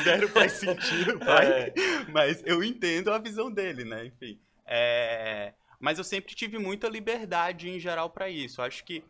Zero 0.03 0.29
faz 0.29 0.53
sentido, 0.53 1.19
pai. 1.19 1.45
É. 1.45 1.73
Mas 2.09 2.41
eu 2.45 2.63
entendo 2.63 3.11
a 3.11 3.19
visão 3.19 3.51
dele, 3.51 3.83
né? 3.83 4.05
Enfim. 4.05 4.39
É... 4.65 5.53
Mas 5.79 5.97
eu 5.97 6.03
sempre 6.05 6.33
tive 6.33 6.57
muita 6.57 6.87
liberdade 6.87 7.69
em 7.69 7.77
geral 7.77 8.09
pra 8.09 8.29
isso. 8.29 8.61
Acho 8.61 8.85
que. 8.85 9.03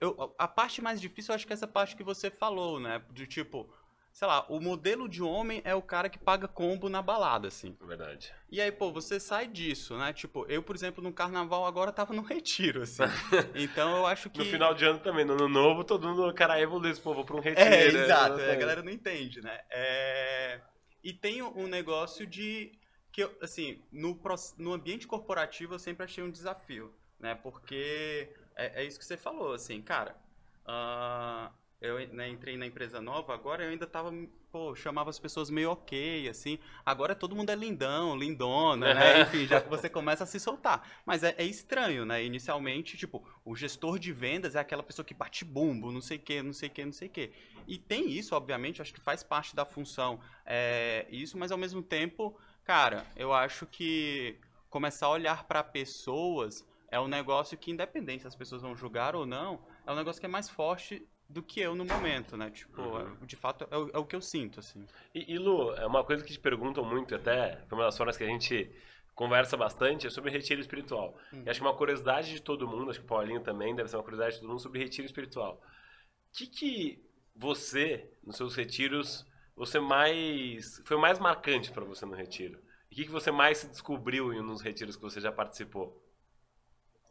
Eu, 0.00 0.34
a 0.38 0.48
parte 0.48 0.80
mais 0.80 1.00
difícil, 1.00 1.32
eu 1.32 1.36
acho 1.36 1.46
que 1.46 1.52
é 1.52 1.54
essa 1.54 1.68
parte 1.68 1.94
que 1.94 2.02
você 2.02 2.30
falou, 2.30 2.80
né? 2.80 3.02
De 3.12 3.26
tipo, 3.26 3.70
sei 4.14 4.28
lá, 4.28 4.46
o 4.48 4.60
modelo 4.60 5.08
de 5.08 5.20
homem 5.20 5.60
é 5.64 5.74
o 5.74 5.82
cara 5.82 6.08
que 6.08 6.20
paga 6.20 6.46
combo 6.46 6.88
na 6.88 7.02
balada, 7.02 7.48
assim. 7.48 7.76
É 7.82 7.84
Verdade. 7.84 8.32
E 8.48 8.60
aí, 8.60 8.70
pô, 8.70 8.92
você 8.92 9.18
sai 9.18 9.48
disso, 9.48 9.98
né? 9.98 10.12
Tipo, 10.12 10.46
eu, 10.48 10.62
por 10.62 10.76
exemplo, 10.76 11.02
no 11.02 11.12
carnaval 11.12 11.66
agora 11.66 11.90
tava 11.90 12.14
no 12.14 12.22
retiro, 12.22 12.82
assim. 12.82 13.02
Então 13.56 13.96
eu 13.96 14.06
acho 14.06 14.30
que. 14.30 14.38
No 14.38 14.44
final 14.44 14.72
de 14.72 14.84
ano 14.84 15.00
também, 15.00 15.24
no 15.24 15.32
ano 15.32 15.48
novo, 15.48 15.82
todo 15.82 16.08
mundo, 16.08 16.32
cara, 16.32 16.60
evoluiu, 16.60 16.96
pô, 17.00 17.12
vou 17.12 17.24
pra 17.24 17.36
um 17.36 17.40
retiro. 17.40 17.58
É, 17.66 17.70
né? 17.70 18.04
exato. 18.04 18.34
Exatamente. 18.34 18.50
A 18.50 18.54
galera 18.54 18.82
não 18.82 18.92
entende, 18.92 19.42
né? 19.42 19.60
É... 19.68 20.60
E 21.02 21.12
tem 21.12 21.42
um 21.42 21.66
negócio 21.66 22.24
de 22.24 22.72
que, 23.10 23.24
eu, 23.24 23.36
assim, 23.42 23.82
no, 23.90 24.18
no 24.56 24.72
ambiente 24.72 25.08
corporativo 25.08 25.74
eu 25.74 25.78
sempre 25.78 26.04
achei 26.04 26.22
um 26.22 26.30
desafio, 26.30 26.94
né? 27.18 27.34
Porque 27.34 28.28
é, 28.54 28.82
é 28.82 28.84
isso 28.84 28.98
que 28.98 29.04
você 29.04 29.16
falou, 29.16 29.54
assim, 29.54 29.82
cara. 29.82 30.16
ah, 30.64 31.50
eu 31.84 32.08
né, 32.14 32.30
entrei 32.30 32.56
na 32.56 32.66
empresa 32.66 32.98
nova, 32.98 33.34
agora 33.34 33.62
eu 33.62 33.70
ainda 33.70 33.86
tava, 33.86 34.10
pô, 34.50 34.74
chamava 34.74 35.10
as 35.10 35.18
pessoas 35.18 35.50
meio 35.50 35.70
ok, 35.70 36.26
assim. 36.28 36.58
Agora 36.84 37.14
todo 37.14 37.36
mundo 37.36 37.50
é 37.50 37.54
lindão, 37.54 38.16
lindona, 38.16 38.94
né? 38.94 39.20
Enfim, 39.20 39.46
já 39.46 39.60
que 39.60 39.68
você 39.68 39.88
começa 39.88 40.24
a 40.24 40.26
se 40.26 40.40
soltar. 40.40 40.88
Mas 41.04 41.22
é, 41.22 41.34
é 41.36 41.44
estranho, 41.44 42.06
né? 42.06 42.24
Inicialmente, 42.24 42.96
tipo, 42.96 43.22
o 43.44 43.54
gestor 43.54 43.98
de 43.98 44.14
vendas 44.14 44.54
é 44.54 44.60
aquela 44.60 44.82
pessoa 44.82 45.04
que 45.04 45.12
bate 45.12 45.44
bumbo, 45.44 45.92
não 45.92 46.00
sei 46.00 46.16
o 46.16 46.20
que, 46.20 46.42
não 46.42 46.54
sei 46.54 46.70
o 46.70 46.72
que, 46.72 46.84
não 46.86 46.92
sei 46.92 47.08
o 47.08 47.10
que. 47.10 47.32
E 47.66 47.76
tem 47.76 48.10
isso, 48.10 48.34
obviamente, 48.34 48.80
acho 48.80 48.94
que 48.94 49.00
faz 49.00 49.22
parte 49.22 49.54
da 49.54 49.66
função 49.66 50.20
é, 50.46 51.06
isso, 51.10 51.36
mas 51.36 51.52
ao 51.52 51.58
mesmo 51.58 51.82
tempo, 51.82 52.34
cara, 52.64 53.06
eu 53.14 53.30
acho 53.32 53.66
que 53.66 54.38
começar 54.70 55.06
a 55.06 55.10
olhar 55.10 55.44
para 55.44 55.62
pessoas 55.62 56.66
é 56.90 56.98
um 56.98 57.08
negócio 57.08 57.58
que, 57.58 57.70
independente 57.70 58.22
se 58.22 58.28
as 58.28 58.36
pessoas 58.36 58.62
vão 58.62 58.74
julgar 58.74 59.14
ou 59.14 59.26
não, 59.26 59.60
é 59.86 59.92
um 59.92 59.96
negócio 59.96 60.20
que 60.20 60.26
é 60.26 60.28
mais 60.28 60.48
forte 60.48 61.06
do 61.34 61.42
que 61.42 61.60
eu 61.60 61.74
no 61.74 61.84
momento, 61.84 62.36
né? 62.36 62.50
Tipo, 62.50 62.80
Uhum. 62.80 63.16
é- 63.22 63.26
de 63.26 63.36
fato, 63.36 63.66
é 63.70 63.76
o, 63.76 63.90
é 63.90 63.98
o 63.98 64.06
que 64.06 64.16
eu 64.16 64.20
sinto, 64.22 64.60
assim. 64.60 64.86
E, 65.14 65.34
e, 65.34 65.38
Lu, 65.38 65.72
é 65.74 65.86
uma 65.86 66.04
coisa 66.04 66.24
que 66.24 66.32
te 66.32 66.38
perguntam 66.40 66.84
muito 66.84 67.14
até, 67.14 67.56
foi 67.68 67.78
uma 67.78 67.84
das 67.84 67.96
formas 67.96 68.16
que 68.16 68.24
a 68.24 68.26
gente 68.26 68.70
conversa 69.14 69.56
bastante, 69.56 70.06
é 70.06 70.10
sobre 70.10 70.30
retiro 70.30 70.60
espiritual. 70.60 71.16
E 71.44 71.50
acho 71.50 71.60
que 71.60 71.66
uma 71.66 71.76
curiosidade 71.76 72.30
de 72.32 72.40
todo 72.42 72.66
mundo, 72.66 72.90
acho 72.90 72.98
que 73.00 73.04
o 73.04 73.08
Paulinho 73.08 73.40
também 73.42 73.74
deve 73.74 73.88
ser 73.88 73.96
uma 73.96 74.02
curiosidade 74.02 74.34
de 74.34 74.40
todo 74.40 74.48
mundo 74.50 74.60
sobre 74.60 74.80
retiro 74.80 75.06
espiritual. 75.06 75.62
O 75.62 76.36
que 76.36 76.46
que 76.48 77.04
você, 77.34 78.12
nos 78.24 78.36
seus 78.36 78.54
retiros, 78.56 79.26
você 79.56 79.78
mais... 79.80 80.82
foi 80.84 80.96
mais 80.96 81.18
marcante 81.18 81.70
para 81.70 81.84
você 81.84 82.04
no 82.06 82.14
retiro? 82.14 82.58
O 82.90 82.94
que 82.94 83.04
que 83.04 83.10
você 83.10 83.30
mais 83.30 83.58
se 83.58 83.68
descobriu 83.68 84.32
em 84.32 84.42
nos 84.42 84.60
retiros 84.62 84.96
que 84.96 85.02
você 85.02 85.20
já 85.20 85.32
participou? 85.32 86.00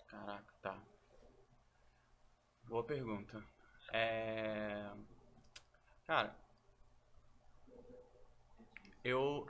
Caraca, 0.07 0.53
tá. 0.61 0.81
Boa 2.67 2.83
pergunta. 2.83 3.43
É... 3.93 4.89
Cara, 6.05 6.35
eu, 9.03 9.47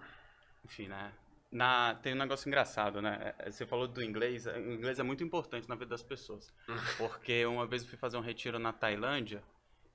enfim, 0.66 0.88
né? 0.88 1.14
Na, 1.52 1.94
tem 1.96 2.14
um 2.14 2.18
negócio 2.18 2.48
engraçado, 2.48 3.02
né? 3.02 3.34
É, 3.38 3.52
Você 3.52 3.66
falou 3.66 3.88
do 3.88 4.04
inglês. 4.04 4.46
O 4.48 4.58
inglês 4.58 5.00
é 5.00 5.04
muito 5.04 5.24
importante 5.24 5.70
na 5.70 5.76
vida 5.76 5.92
das 5.92 6.04
pessoas. 6.04 6.52
Porque 6.98 7.46
uma 7.46 7.66
vez 7.68 7.84
eu 7.84 7.90
fui 7.90 7.98
fazer 7.98 8.18
um 8.18 8.22
retiro 8.22 8.58
na 8.58 8.74
Tailândia 8.74 9.44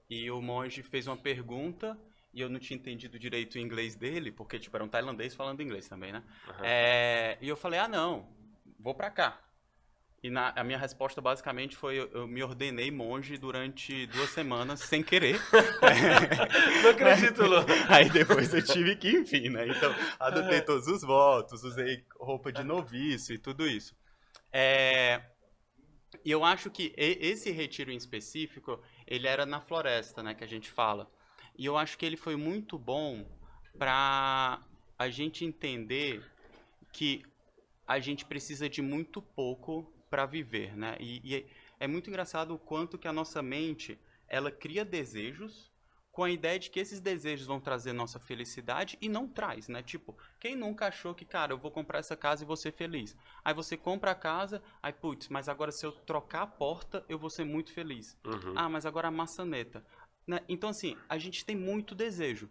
e 0.08 0.30
o 0.30 0.40
monge 0.40 0.82
fez 0.82 1.06
uma 1.06 1.16
pergunta 1.16 1.98
e 2.32 2.40
eu 2.40 2.48
não 2.48 2.60
tinha 2.60 2.78
entendido 2.78 3.18
direito 3.18 3.56
o 3.56 3.58
inglês 3.58 3.96
dele, 3.96 4.30
porque, 4.30 4.58
tipo, 4.58 4.76
era 4.76 4.84
um 4.84 4.88
tailandês 4.88 5.34
falando 5.34 5.62
inglês 5.62 5.88
também, 5.88 6.12
né? 6.12 6.22
Aham. 6.48 6.60
É, 6.62 7.38
e 7.40 7.48
eu 7.48 7.56
falei, 7.56 7.80
ah, 7.80 7.88
não, 7.88 8.28
vou 8.78 8.94
pra 8.94 9.10
cá. 9.10 9.40
E 10.22 10.30
na- 10.30 10.52
a 10.56 10.64
minha 10.64 10.78
resposta 10.78 11.20
basicamente 11.20 11.76
foi: 11.76 11.96
eu, 11.98 12.08
eu 12.12 12.26
me 12.26 12.42
ordenei 12.42 12.90
monge 12.90 13.38
durante 13.38 14.06
duas 14.08 14.30
semanas 14.30 14.80
sem 14.80 15.02
querer. 15.02 15.40
Não 16.82 16.90
acredito, 16.90 17.42
Lu. 17.44 17.64
Aí 17.88 18.08
depois 18.10 18.52
eu 18.52 18.62
tive 18.62 18.96
que, 18.96 19.10
enfim, 19.10 19.48
né? 19.48 19.68
Então, 19.68 19.94
adotei 20.18 20.60
todos 20.60 20.86
os 20.88 21.02
votos, 21.02 21.62
usei 21.62 22.04
roupa 22.18 22.52
de 22.52 22.64
noviço 22.64 23.32
e 23.32 23.38
tudo 23.38 23.66
isso. 23.66 23.94
É, 24.52 25.22
E 26.24 26.30
eu 26.30 26.44
acho 26.44 26.70
que 26.70 26.92
esse 26.96 27.50
retiro 27.50 27.90
em 27.92 27.96
específico, 27.96 28.82
ele 29.06 29.26
era 29.26 29.44
na 29.46 29.60
floresta, 29.60 30.22
né, 30.22 30.34
que 30.34 30.44
a 30.44 30.46
gente 30.48 30.70
fala. 30.70 31.10
E 31.56 31.64
eu 31.66 31.76
acho 31.76 31.98
que 31.98 32.06
ele 32.06 32.16
foi 32.16 32.36
muito 32.36 32.78
bom 32.78 33.26
para 33.78 34.60
a 34.98 35.08
gente 35.10 35.44
entender 35.44 36.22
que 36.92 37.24
a 37.86 37.98
gente 38.00 38.24
precisa 38.24 38.68
de 38.68 38.82
muito 38.82 39.20
pouco 39.22 39.92
para 40.08 40.26
viver, 40.26 40.76
né? 40.76 40.96
E, 41.00 41.20
e 41.24 41.46
é 41.78 41.86
muito 41.86 42.08
engraçado 42.08 42.54
o 42.54 42.58
quanto 42.58 42.98
que 42.98 43.08
a 43.08 43.12
nossa 43.12 43.42
mente, 43.42 43.98
ela 44.28 44.50
cria 44.50 44.84
desejos 44.84 45.70
com 46.18 46.24
a 46.24 46.30
ideia 46.30 46.58
de 46.58 46.68
que 46.68 46.80
esses 46.80 47.00
desejos 47.00 47.46
vão 47.46 47.60
trazer 47.60 47.92
nossa 47.92 48.18
felicidade 48.18 48.98
e 49.00 49.08
não 49.08 49.28
traz, 49.28 49.68
né? 49.68 49.84
Tipo, 49.84 50.18
quem 50.40 50.56
nunca 50.56 50.88
achou 50.88 51.14
que, 51.14 51.24
cara, 51.24 51.52
eu 51.52 51.58
vou 51.58 51.70
comprar 51.70 52.00
essa 52.00 52.16
casa 52.16 52.42
e 52.42 52.46
vou 52.46 52.56
ser 52.56 52.72
feliz? 52.72 53.16
Aí 53.44 53.54
você 53.54 53.76
compra 53.76 54.10
a 54.10 54.16
casa, 54.16 54.60
aí, 54.82 54.92
putz, 54.92 55.28
mas 55.28 55.48
agora 55.48 55.70
se 55.70 55.86
eu 55.86 55.92
trocar 55.92 56.42
a 56.42 56.46
porta, 56.48 57.04
eu 57.08 57.20
vou 57.20 57.30
ser 57.30 57.44
muito 57.44 57.72
feliz. 57.72 58.18
Uhum. 58.24 58.54
Ah, 58.56 58.68
mas 58.68 58.84
agora 58.84 59.06
a 59.06 59.12
maçaneta. 59.12 59.86
Né? 60.26 60.40
Então, 60.48 60.70
assim, 60.70 60.96
a 61.08 61.16
gente 61.18 61.44
tem 61.44 61.54
muito 61.54 61.94
desejo. 61.94 62.50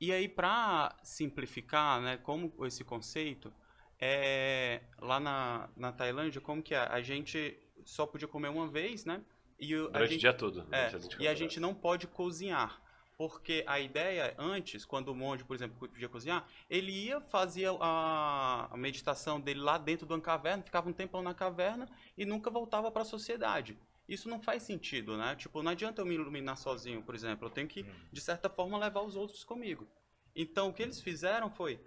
E 0.00 0.12
aí, 0.12 0.28
pra 0.28 0.96
simplificar, 1.02 2.00
né, 2.00 2.16
como 2.18 2.52
esse 2.64 2.84
conceito, 2.84 3.52
é, 4.00 4.82
lá 5.00 5.20
na, 5.20 5.68
na 5.76 5.92
Tailândia, 5.92 6.40
como 6.40 6.62
que 6.62 6.74
é? 6.74 6.78
A 6.78 7.00
gente 7.02 7.58
só 7.84 8.06
podia 8.06 8.28
comer 8.28 8.48
uma 8.48 8.68
vez, 8.68 9.04
né? 9.04 9.22
E 9.58 9.74
o- 9.76 9.90
a 9.92 9.92
Durante 9.92 10.12
gente, 10.12 10.16
o 10.16 10.20
dia 10.20 10.32
todo. 10.34 10.62
é, 10.72 10.86
24 10.90 11.22
e 11.22 11.28
a 11.28 11.34
gente 11.34 11.60
não 11.60 11.74
pode 11.74 12.06
cozinhar. 12.06 12.80
Porque 13.16 13.62
a 13.68 13.78
ideia, 13.78 14.34
antes, 14.36 14.84
quando 14.84 15.08
o 15.08 15.14
monge, 15.14 15.44
por 15.44 15.54
exemplo, 15.54 15.88
podia 15.88 16.08
cozinhar, 16.08 16.48
ele 16.68 16.90
ia, 16.90 17.20
fazia 17.20 17.70
a, 17.80 18.68
a 18.72 18.76
meditação 18.76 19.40
dele 19.40 19.60
lá 19.60 19.78
dentro 19.78 20.04
de 20.04 20.12
uma 20.12 20.20
caverna, 20.20 20.64
ficava 20.64 20.88
um 20.88 20.92
tempão 20.92 21.22
na 21.22 21.32
caverna 21.32 21.88
e 22.18 22.24
nunca 22.26 22.50
voltava 22.50 22.90
para 22.90 23.02
a 23.02 23.04
sociedade. 23.04 23.78
Isso 24.08 24.28
não 24.28 24.40
faz 24.40 24.64
sentido, 24.64 25.16
né? 25.16 25.36
Tipo, 25.36 25.62
não 25.62 25.70
adianta 25.70 26.02
eu 26.02 26.06
me 26.06 26.14
iluminar 26.14 26.56
sozinho, 26.56 27.02
por 27.02 27.14
exemplo. 27.14 27.46
Eu 27.46 27.50
tenho 27.50 27.68
que, 27.68 27.86
de 28.12 28.20
certa 28.20 28.50
forma, 28.50 28.76
levar 28.78 29.02
os 29.02 29.14
outros 29.14 29.44
comigo. 29.44 29.86
Então, 30.34 30.68
o 30.68 30.72
que 30.72 30.82
eles 30.82 31.00
fizeram 31.00 31.48
foi: 31.50 31.80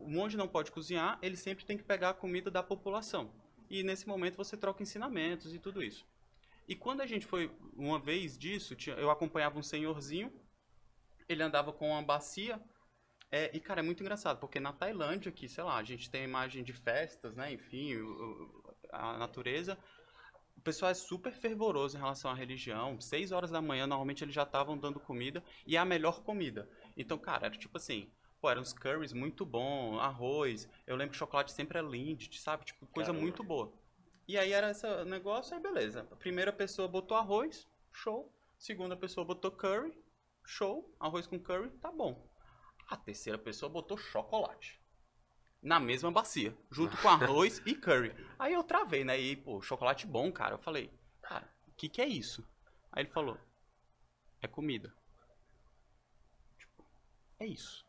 o 0.00 0.08
monge 0.08 0.36
não 0.36 0.48
pode 0.48 0.72
cozinhar, 0.72 1.18
ele 1.22 1.36
sempre 1.36 1.64
tem 1.64 1.76
que 1.76 1.84
pegar 1.84 2.10
a 2.10 2.14
comida 2.14 2.50
da 2.50 2.62
população. 2.62 3.32
E 3.68 3.82
nesse 3.82 4.08
momento 4.08 4.36
você 4.36 4.56
troca 4.56 4.82
ensinamentos 4.82 5.54
e 5.54 5.58
tudo 5.58 5.82
isso. 5.82 6.04
E 6.66 6.74
quando 6.74 7.00
a 7.00 7.06
gente 7.06 7.26
foi, 7.26 7.50
uma 7.76 7.98
vez 7.98 8.38
disso, 8.38 8.76
eu 8.96 9.10
acompanhava 9.10 9.58
um 9.58 9.62
senhorzinho, 9.62 10.32
ele 11.28 11.42
andava 11.42 11.72
com 11.72 11.90
uma 11.90 12.02
bacia, 12.02 12.60
é, 13.30 13.54
e 13.56 13.60
cara, 13.60 13.80
é 13.80 13.82
muito 13.82 14.02
engraçado, 14.02 14.40
porque 14.40 14.58
na 14.58 14.72
Tailândia, 14.72 15.30
que, 15.30 15.48
sei 15.48 15.62
lá, 15.62 15.76
a 15.76 15.84
gente 15.84 16.10
tem 16.10 16.22
a 16.22 16.24
imagem 16.24 16.64
de 16.64 16.72
festas, 16.72 17.36
né, 17.36 17.52
enfim, 17.52 17.94
a 18.90 19.16
natureza, 19.18 19.78
o 20.56 20.60
pessoal 20.60 20.90
é 20.90 20.94
super 20.94 21.32
fervoroso 21.32 21.96
em 21.96 22.00
relação 22.00 22.30
à 22.30 22.34
religião, 22.34 23.00
seis 23.00 23.32
horas 23.32 23.50
da 23.50 23.62
manhã, 23.62 23.86
normalmente 23.86 24.24
eles 24.24 24.34
já 24.34 24.42
estavam 24.42 24.76
dando 24.76 24.98
comida, 25.00 25.42
e 25.66 25.76
é 25.76 25.78
a 25.78 25.84
melhor 25.84 26.22
comida. 26.22 26.68
Então, 26.96 27.18
cara, 27.18 27.46
era 27.46 27.56
tipo 27.56 27.78
assim, 27.78 28.12
pô, 28.40 28.50
eram 28.50 28.62
uns 28.62 28.72
curries 28.72 29.12
muito 29.12 29.44
bom, 29.44 29.98
arroz, 29.98 30.68
eu 30.86 30.96
lembro 30.96 31.12
que 31.12 31.18
chocolate 31.18 31.52
sempre 31.52 31.78
é 31.78 31.82
Lindt, 31.82 32.40
sabe, 32.40 32.64
tipo, 32.64 32.86
coisa 32.86 33.08
Caramba. 33.08 33.22
muito 33.22 33.42
boa. 33.42 33.72
E 34.26 34.38
aí 34.38 34.52
era 34.52 34.70
esse 34.70 34.86
negócio, 35.04 35.54
aí 35.54 35.60
beleza. 35.60 36.06
A 36.10 36.16
primeira 36.16 36.52
pessoa 36.52 36.88
botou 36.88 37.16
arroz, 37.16 37.68
show. 37.92 38.32
Segunda 38.56 38.96
pessoa 38.96 39.24
botou 39.24 39.50
curry, 39.50 39.92
show. 40.44 40.94
Arroz 41.00 41.26
com 41.26 41.38
curry, 41.38 41.70
tá 41.80 41.90
bom. 41.90 42.28
A 42.88 42.96
terceira 42.96 43.38
pessoa 43.38 43.68
botou 43.68 43.96
chocolate. 43.96 44.80
Na 45.62 45.80
mesma 45.80 46.10
bacia, 46.10 46.56
junto 46.70 46.96
com 46.98 47.08
arroz 47.10 47.60
e 47.66 47.74
curry. 47.74 48.14
Aí 48.38 48.54
eu 48.54 48.62
travei, 48.62 49.04
né? 49.04 49.18
E, 49.18 49.36
pô, 49.36 49.60
chocolate 49.60 50.06
bom, 50.06 50.30
cara. 50.30 50.54
Eu 50.54 50.58
falei, 50.58 50.90
cara, 51.20 51.52
o 51.66 51.72
que 51.72 51.88
que 51.88 52.00
é 52.00 52.06
isso? 52.06 52.46
Aí 52.92 53.02
ele 53.02 53.10
falou, 53.10 53.36
é 54.40 54.46
comida. 54.46 54.94
Tipo, 56.56 56.86
é 57.38 57.46
isso. 57.46 57.84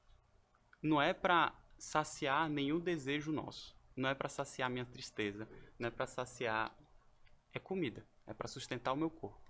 Não 0.82 1.01
é 1.01 1.13
pra 1.13 1.53
saciar 1.77 2.49
nenhum 2.49 2.79
desejo 2.79 3.32
nosso. 3.32 3.75
Não 3.95 4.09
é 4.09 4.15
pra 4.15 4.29
saciar 4.29 4.69
minha 4.69 4.86
tristeza. 4.86 5.47
Não 5.77 5.88
é 5.88 5.91
pra 5.91 6.07
saciar. 6.07 6.75
É 7.53 7.59
comida. 7.59 8.05
É 8.25 8.34
pra 8.34 8.47
sustentar 8.47 8.93
o 8.93 8.97
meu 8.97 9.09
corpo. 9.09 9.41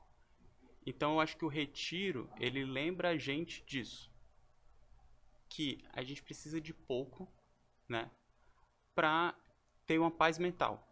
Então 0.86 1.14
eu 1.14 1.20
acho 1.20 1.38
que 1.38 1.46
o 1.46 1.50
retiro, 1.50 2.30
ele 2.40 2.66
lembra 2.66 3.10
a 3.10 3.18
gente 3.18 3.64
disso. 3.66 4.12
Que 5.48 5.84
a 5.94 6.02
gente 6.04 6.24
precisa 6.24 6.60
de 6.60 6.74
pouco, 6.74 7.32
né? 7.88 8.10
Pra 8.96 9.36
ter 9.86 10.00
uma 10.00 10.12
paz 10.12 10.38
mental. 10.38 10.88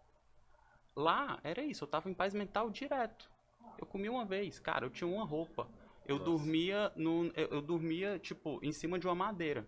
Lá 0.95 1.39
era 1.43 1.63
isso, 1.63 1.83
eu 1.83 1.87
tava 1.87 2.09
em 2.09 2.13
paz 2.13 2.33
mental 2.33 2.69
direto. 2.69 3.31
Eu 3.77 3.87
comi 3.87 4.09
uma 4.09 4.25
vez, 4.25 4.59
cara, 4.59 4.85
eu 4.85 4.89
tinha 4.89 5.07
uma 5.07 5.25
roupa. 5.25 5.69
Eu 6.05 6.17
Nossa. 6.17 6.31
dormia 6.31 6.91
no, 6.95 7.27
eu, 7.27 7.47
eu 7.47 7.61
dormia 7.61 8.19
tipo 8.19 8.59
em 8.61 8.71
cima 8.71 8.99
de 8.99 9.07
uma 9.07 9.15
madeira. 9.15 9.67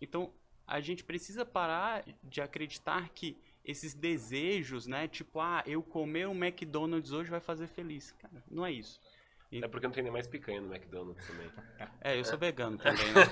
Então, 0.00 0.32
a 0.66 0.80
gente 0.80 1.02
precisa 1.04 1.44
parar 1.44 2.04
de 2.22 2.40
acreditar 2.40 3.08
que 3.10 3.36
esses 3.64 3.94
desejos, 3.94 4.86
né, 4.86 5.08
tipo, 5.08 5.40
ah, 5.40 5.62
eu 5.66 5.82
comer 5.82 6.26
um 6.26 6.44
McDonald's 6.44 7.12
hoje 7.12 7.30
vai 7.30 7.40
fazer 7.40 7.66
feliz. 7.66 8.12
Cara, 8.12 8.42
não 8.50 8.64
é 8.64 8.72
isso. 8.72 9.00
É 9.50 9.66
porque 9.66 9.86
não 9.86 9.94
tem 9.94 10.02
nem 10.02 10.12
mais 10.12 10.26
picanha 10.26 10.60
no 10.60 10.72
McDonald's 10.74 11.26
também. 11.26 11.50
É, 12.02 12.18
eu 12.18 12.24
sou 12.24 12.38
vegano 12.38 12.76
também, 12.78 13.12
né? 13.12 13.22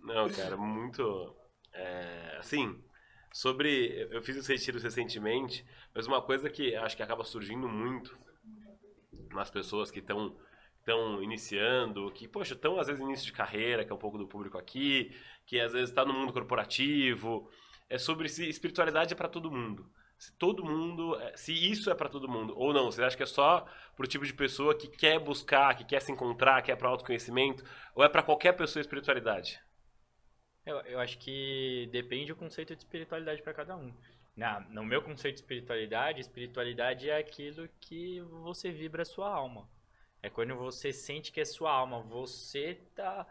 Não, 0.00 0.30
cara, 0.30 0.56
muito. 0.56 1.36
é, 1.74 2.36
assim, 2.38 2.82
sobre. 3.32 4.08
Eu 4.10 4.22
fiz 4.22 4.36
os 4.36 4.46
retiros 4.46 4.82
recentemente, 4.82 5.64
mas 5.94 6.06
uma 6.06 6.22
coisa 6.22 6.48
que 6.48 6.74
acho 6.74 6.96
que 6.96 7.02
acaba 7.02 7.22
surgindo 7.24 7.68
muito 7.68 8.18
nas 9.30 9.50
pessoas 9.50 9.90
que 9.90 9.98
estão 9.98 10.34
estão 10.88 11.22
iniciando, 11.22 12.10
que, 12.12 12.26
poxa, 12.26 12.54
estão 12.54 12.80
às 12.80 12.86
vezes 12.86 13.02
início 13.02 13.26
de 13.26 13.32
carreira, 13.32 13.84
que 13.84 13.92
é 13.92 13.94
um 13.94 13.98
pouco 13.98 14.16
do 14.16 14.26
público 14.26 14.56
aqui, 14.56 15.14
que 15.44 15.60
às 15.60 15.72
vezes 15.72 15.90
está 15.90 16.04
no 16.04 16.14
mundo 16.14 16.32
corporativo, 16.32 17.50
é 17.90 17.98
sobre 17.98 18.28
se 18.28 18.48
espiritualidade 18.48 19.12
é 19.12 19.16
para 19.16 19.28
todo 19.28 19.50
mundo. 19.50 19.90
Se 20.18 20.32
todo 20.36 20.64
mundo, 20.64 21.14
é, 21.20 21.36
se 21.36 21.52
isso 21.52 21.90
é 21.90 21.94
para 21.94 22.08
todo 22.08 22.28
mundo 22.28 22.52
ou 22.56 22.72
não, 22.72 22.90
você 22.90 23.02
acha 23.02 23.16
que 23.16 23.22
é 23.22 23.26
só 23.26 23.66
pro 23.94 24.06
tipo 24.06 24.26
de 24.26 24.34
pessoa 24.34 24.74
que 24.74 24.88
quer 24.88 25.20
buscar, 25.20 25.76
que 25.76 25.84
quer 25.84 26.00
se 26.00 26.10
encontrar, 26.10 26.60
que 26.62 26.72
é 26.72 26.76
para 26.76 26.88
autoconhecimento, 26.88 27.62
ou 27.94 28.02
é 28.02 28.08
para 28.08 28.22
qualquer 28.22 28.52
pessoa 28.54 28.80
espiritualidade? 28.80 29.60
Eu, 30.66 30.78
eu 30.80 30.98
acho 30.98 31.18
que 31.18 31.88
depende 31.92 32.32
do 32.32 32.36
conceito 32.36 32.74
de 32.74 32.82
espiritualidade 32.82 33.42
para 33.42 33.54
cada 33.54 33.76
um. 33.76 33.94
Na, 34.36 34.60
no 34.60 34.84
meu 34.84 35.02
conceito 35.02 35.36
de 35.36 35.40
espiritualidade, 35.40 36.20
espiritualidade 36.20 37.08
é 37.08 37.18
aquilo 37.18 37.68
que 37.80 38.20
você 38.20 38.70
vibra 38.70 39.02
a 39.02 39.06
sua 39.06 39.28
alma. 39.28 39.68
É 40.22 40.28
quando 40.28 40.54
você 40.56 40.92
sente 40.92 41.30
que 41.30 41.40
é 41.40 41.44
sua 41.44 41.70
alma, 41.70 42.00
você 42.00 42.80
tá, 42.94 43.26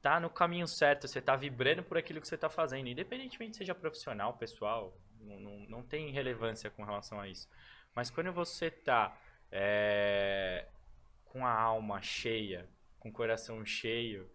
tá 0.00 0.20
no 0.20 0.30
caminho 0.30 0.68
certo, 0.68 1.08
você 1.08 1.20
tá 1.20 1.34
vibrando 1.34 1.82
por 1.82 1.98
aquilo 1.98 2.20
que 2.20 2.28
você 2.28 2.38
tá 2.38 2.48
fazendo, 2.48 2.88
independentemente 2.88 3.56
seja 3.56 3.74
profissional, 3.74 4.34
pessoal, 4.34 4.96
não, 5.20 5.40
não, 5.40 5.58
não 5.68 5.82
tem 5.82 6.10
relevância 6.10 6.70
com 6.70 6.84
relação 6.84 7.20
a 7.20 7.28
isso. 7.28 7.48
Mas 7.94 8.10
quando 8.10 8.32
você 8.32 8.70
tá 8.70 9.18
é, 9.50 10.66
com 11.24 11.44
a 11.44 11.52
alma 11.52 12.00
cheia, 12.00 12.68
com 12.98 13.08
o 13.08 13.12
coração 13.12 13.64
cheio, 13.64 14.30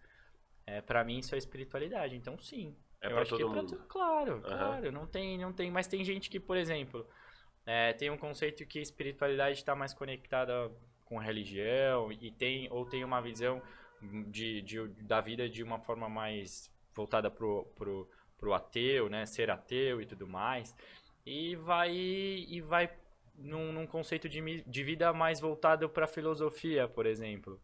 é, 0.66 0.82
para 0.82 1.04
mim 1.04 1.20
isso 1.20 1.36
é 1.36 1.38
espiritualidade. 1.38 2.16
Então 2.16 2.38
sim. 2.38 2.76
É 3.02 3.08
eu 3.08 3.12
pra 3.12 3.22
acho 3.22 3.30
todo 3.32 3.38
que 3.38 3.44
é 3.44 3.50
pra 3.50 3.62
mundo. 3.62 3.86
Claro, 3.88 4.42
Aham. 4.46 4.58
claro. 4.58 4.92
Não 4.92 5.08
tem, 5.08 5.38
não 5.38 5.52
tem. 5.54 5.70
Mas 5.70 5.88
tem 5.88 6.04
gente 6.04 6.30
que, 6.30 6.40
por 6.40 6.58
exemplo, 6.58 7.08
é, 7.66 7.94
tem 7.94 8.10
um 8.10 8.18
conceito 8.18 8.66
que 8.66 8.80
a 8.80 8.82
espiritualidade 8.82 9.58
está 9.58 9.76
mais 9.76 9.94
conectada 9.94 10.72
com 11.14 11.20
religião 11.20 12.12
e 12.12 12.32
tem 12.32 12.68
ou 12.72 12.86
tem 12.86 13.04
uma 13.04 13.22
visão 13.22 13.62
de, 14.32 14.62
de- 14.64 14.88
da 15.04 15.22
vida 15.22 15.48
de 15.48 15.62
uma 15.62 15.80
forma 15.80 16.10
mais 16.10 16.72
voltada 16.96 17.30
pro, 17.30 17.66
pro, 17.76 18.10
pro 18.38 18.54
ateu, 18.54 19.10
né? 19.10 19.26
Ser 19.28 19.50
ateu 19.52 20.02
e 20.02 20.06
tudo 20.08 20.28
mais. 20.28 20.76
E 21.26 21.56
vai 21.56 21.92
e 21.96 22.62
vai 22.62 22.90
num, 23.36 23.72
num 23.72 23.86
conceito 23.86 24.28
de, 24.28 24.62
de 24.64 24.84
vida 24.84 25.14
mais 25.14 25.40
voltado 25.40 25.88
para 25.88 26.08
filosofia, 26.08 26.88
por 26.88 27.06
exemplo. 27.06 27.62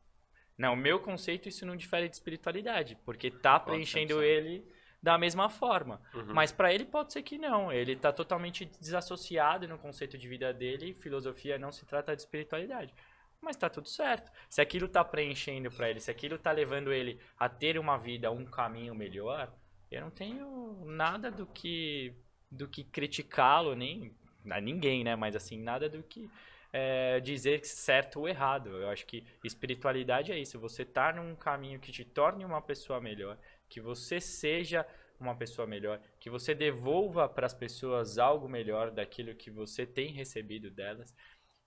Não, 0.57 0.75
meu 0.75 0.99
conceito 0.99 1.49
isso 1.49 1.65
não 1.65 1.75
difere 1.75 2.07
de 2.07 2.15
espiritualidade, 2.15 2.97
porque 3.05 3.31
tá 3.31 3.59
preenchendo 3.59 4.15
100%. 4.19 4.23
ele 4.23 4.65
da 5.01 5.17
mesma 5.17 5.49
forma. 5.49 6.01
Uhum. 6.13 6.33
Mas 6.33 6.51
para 6.51 6.73
ele 6.73 6.83
pode 6.85 7.13
ser 7.13 7.23
que 7.23 7.37
não. 7.37 7.71
Ele 7.71 7.95
tá 7.95 8.11
totalmente 8.11 8.65
desassociado 8.65 9.65
no 9.67 9.77
conceito 9.77 10.17
de 10.17 10.27
vida 10.27 10.53
dele. 10.53 10.93
Filosofia 10.93 11.57
não 11.57 11.71
se 11.71 11.85
trata 11.85 12.13
de 12.13 12.21
espiritualidade. 12.21 12.93
Mas 13.41 13.55
tá 13.55 13.69
tudo 13.69 13.87
certo. 13.87 14.31
Se 14.49 14.61
aquilo 14.61 14.87
tá 14.87 15.03
preenchendo 15.03 15.71
para 15.71 15.89
ele, 15.89 15.99
se 15.99 16.11
aquilo 16.11 16.37
tá 16.37 16.51
levando 16.51 16.91
ele 16.91 17.19
a 17.37 17.47
ter 17.47 17.77
uma 17.77 17.97
vida, 17.97 18.31
um 18.31 18.45
caminho 18.45 18.93
melhor, 18.93 19.53
eu 19.89 20.01
não 20.01 20.11
tenho 20.11 20.85
nada 20.85 21.31
do 21.31 21.45
que 21.45 22.13
do 22.51 22.67
que 22.67 22.83
criticá-lo, 22.83 23.75
nem 23.75 24.15
a 24.49 24.59
ninguém, 24.59 25.03
né? 25.03 25.15
Mas 25.15 25.35
assim, 25.35 25.61
nada 25.61 25.87
do 25.87 26.01
que 26.01 26.29
é, 26.73 27.19
dizer 27.19 27.63
certo 27.65 28.19
ou 28.19 28.27
errado. 28.27 28.69
Eu 28.69 28.89
acho 28.89 29.05
que 29.05 29.23
espiritualidade 29.43 30.31
é 30.31 30.37
isso. 30.37 30.59
Você 30.59 30.83
tá 30.85 31.13
num 31.13 31.35
caminho 31.35 31.79
que 31.79 31.91
te 31.91 32.03
torne 32.03 32.43
uma 32.45 32.61
pessoa 32.61 32.99
melhor, 32.99 33.37
que 33.67 33.79
você 33.79 34.19
seja 34.19 34.85
uma 35.19 35.35
pessoa 35.35 35.67
melhor, 35.67 36.01
que 36.19 36.29
você 36.29 36.55
devolva 36.55 37.27
para 37.27 37.45
as 37.45 37.53
pessoas 37.53 38.17
algo 38.17 38.47
melhor 38.47 38.89
daquilo 38.89 39.35
que 39.35 39.51
você 39.51 39.85
tem 39.85 40.13
recebido 40.13 40.71
delas 40.71 41.13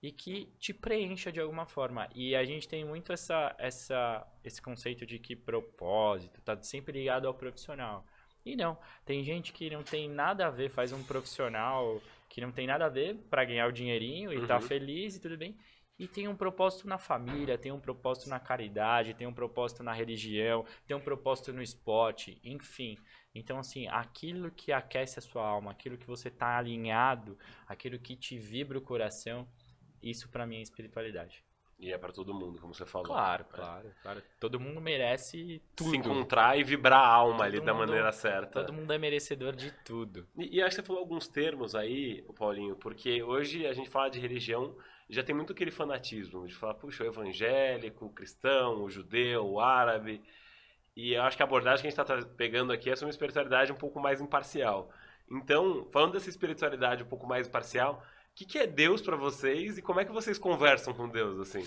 e 0.03 0.11
que 0.11 0.49
te 0.59 0.73
preencha 0.73 1.31
de 1.31 1.39
alguma 1.39 1.65
forma. 1.65 2.09
E 2.13 2.35
a 2.35 2.43
gente 2.43 2.67
tem 2.67 2.83
muito 2.83 3.13
essa, 3.13 3.55
essa, 3.57 4.27
esse 4.43 4.61
conceito 4.61 5.05
de 5.05 5.17
que 5.17 5.33
propósito 5.33 6.39
está 6.41 6.61
sempre 6.61 6.91
ligado 6.99 7.25
ao 7.25 7.33
profissional. 7.33 8.05
E 8.45 8.53
não, 8.57 8.77
tem 9.05 9.23
gente 9.23 9.53
que 9.53 9.69
não 9.69 9.81
tem 9.81 10.09
nada 10.09 10.47
a 10.47 10.49
ver, 10.49 10.69
faz 10.69 10.91
um 10.91 11.01
profissional 11.01 12.01
que 12.27 12.41
não 12.41 12.51
tem 12.51 12.67
nada 12.67 12.85
a 12.87 12.89
ver 12.89 13.15
para 13.29 13.45
ganhar 13.45 13.65
o 13.67 13.71
dinheirinho 13.71 14.33
e 14.33 14.45
tá 14.45 14.55
Uhum. 14.55 14.61
feliz 14.61 15.15
e 15.15 15.21
tudo 15.21 15.37
bem. 15.37 15.55
E 15.97 16.05
tem 16.07 16.27
um 16.27 16.35
propósito 16.35 16.85
na 16.87 16.97
família, 16.97 17.57
tem 17.57 17.71
um 17.71 17.79
propósito 17.79 18.27
na 18.29 18.39
caridade, 18.39 19.13
tem 19.13 19.25
um 19.27 19.33
propósito 19.33 19.83
na 19.83 19.93
religião, 19.93 20.65
tem 20.85 20.97
um 20.97 20.99
propósito 20.99 21.53
no 21.53 21.61
esporte, 21.61 22.37
enfim. 22.43 22.97
Então, 23.33 23.57
assim, 23.59 23.87
aquilo 23.87 24.51
que 24.51 24.73
aquece 24.73 25.19
a 25.19 25.21
sua 25.21 25.47
alma, 25.47 25.71
aquilo 25.71 25.97
que 25.97 26.07
você 26.07 26.29
tá 26.29 26.57
alinhado, 26.57 27.37
aquilo 27.67 27.97
que 27.99 28.15
te 28.17 28.37
vibra 28.37 28.77
o 28.77 28.81
coração, 28.81 29.47
isso 30.03 30.29
pra 30.29 30.45
mim 30.45 30.57
é 30.57 30.61
espiritualidade. 30.61 31.43
E 31.79 31.91
é 31.91 31.97
pra 31.97 32.13
todo 32.13 32.33
mundo, 32.33 32.61
como 32.61 32.73
você 32.73 32.85
falou. 32.85 33.07
Claro, 33.07 33.45
É. 33.51 33.55
claro, 33.55 33.91
claro. 34.01 34.23
Todo 34.39 34.59
mundo 34.59 34.79
merece 34.79 35.61
tudo. 35.75 35.89
Se 35.89 35.97
encontrar 35.97 36.57
e 36.57 36.63
vibrar 36.63 36.99
a 36.99 37.07
alma 37.07 37.37
Todo 37.39 37.45
ali 37.47 37.59
da 37.59 37.73
mundo- 37.73 37.87
maneira 37.87 38.11
certa. 38.11 38.61
Todo 38.61 38.71
mundo 38.71 38.93
é 38.93 38.97
merecedor 38.97 39.53
de 39.55 39.71
tudo. 39.83 40.25
E, 40.37 40.57
e 40.57 40.61
acho 40.61 40.69
que 40.77 40.81
você 40.81 40.87
falou 40.87 41.01
alguns 41.01 41.27
termos 41.27 41.75
aí, 41.75 42.21
Paulinho, 42.37 42.75
porque 42.75 43.21
hoje 43.23 43.65
a 43.65 43.73
gente 43.73 43.89
fala 43.89 44.09
de 44.09 44.19
religião, 44.19 44.77
já 45.09 45.23
tem 45.23 45.35
muito 45.35 45.51
aquele 45.51 45.71
fanatismo 45.71 46.47
de 46.47 46.53
falar, 46.55 46.75
puxa, 46.75 47.03
o 47.03 47.07
evangélico, 47.07 48.05
o 48.05 48.09
cristão, 48.13 48.83
o 48.83 48.89
judeu, 48.89 49.45
o 49.45 49.59
árabe. 49.59 50.21
E 50.95 51.13
eu 51.13 51.23
acho 51.23 51.35
que 51.35 51.43
a 51.43 51.45
abordagem 51.45 51.81
que 51.81 51.87
a 51.87 51.89
gente 51.89 51.99
está 51.99 52.29
pegando 52.37 52.71
aqui 52.71 52.89
é 52.89 52.95
sobre 52.95 53.07
uma 53.07 53.11
espiritualidade 53.11 53.71
um 53.73 53.75
pouco 53.75 53.99
mais 53.99 54.21
imparcial. 54.21 54.89
Então, 55.29 55.87
falando 55.91 56.13
dessa 56.13 56.29
espiritualidade 56.29 57.03
um 57.03 57.07
pouco 57.07 57.25
mais 57.27 57.47
imparcial, 57.47 58.01
o 58.33 58.35
que, 58.35 58.45
que 58.45 58.57
é 58.57 58.65
Deus 58.65 58.99
pra 58.99 59.15
vocês 59.15 59.77
e 59.77 59.81
como 59.81 59.99
é 59.99 60.05
que 60.05 60.11
vocês 60.11 60.39
conversam 60.39 60.91
com 60.91 61.07
Deus, 61.07 61.39
assim? 61.39 61.63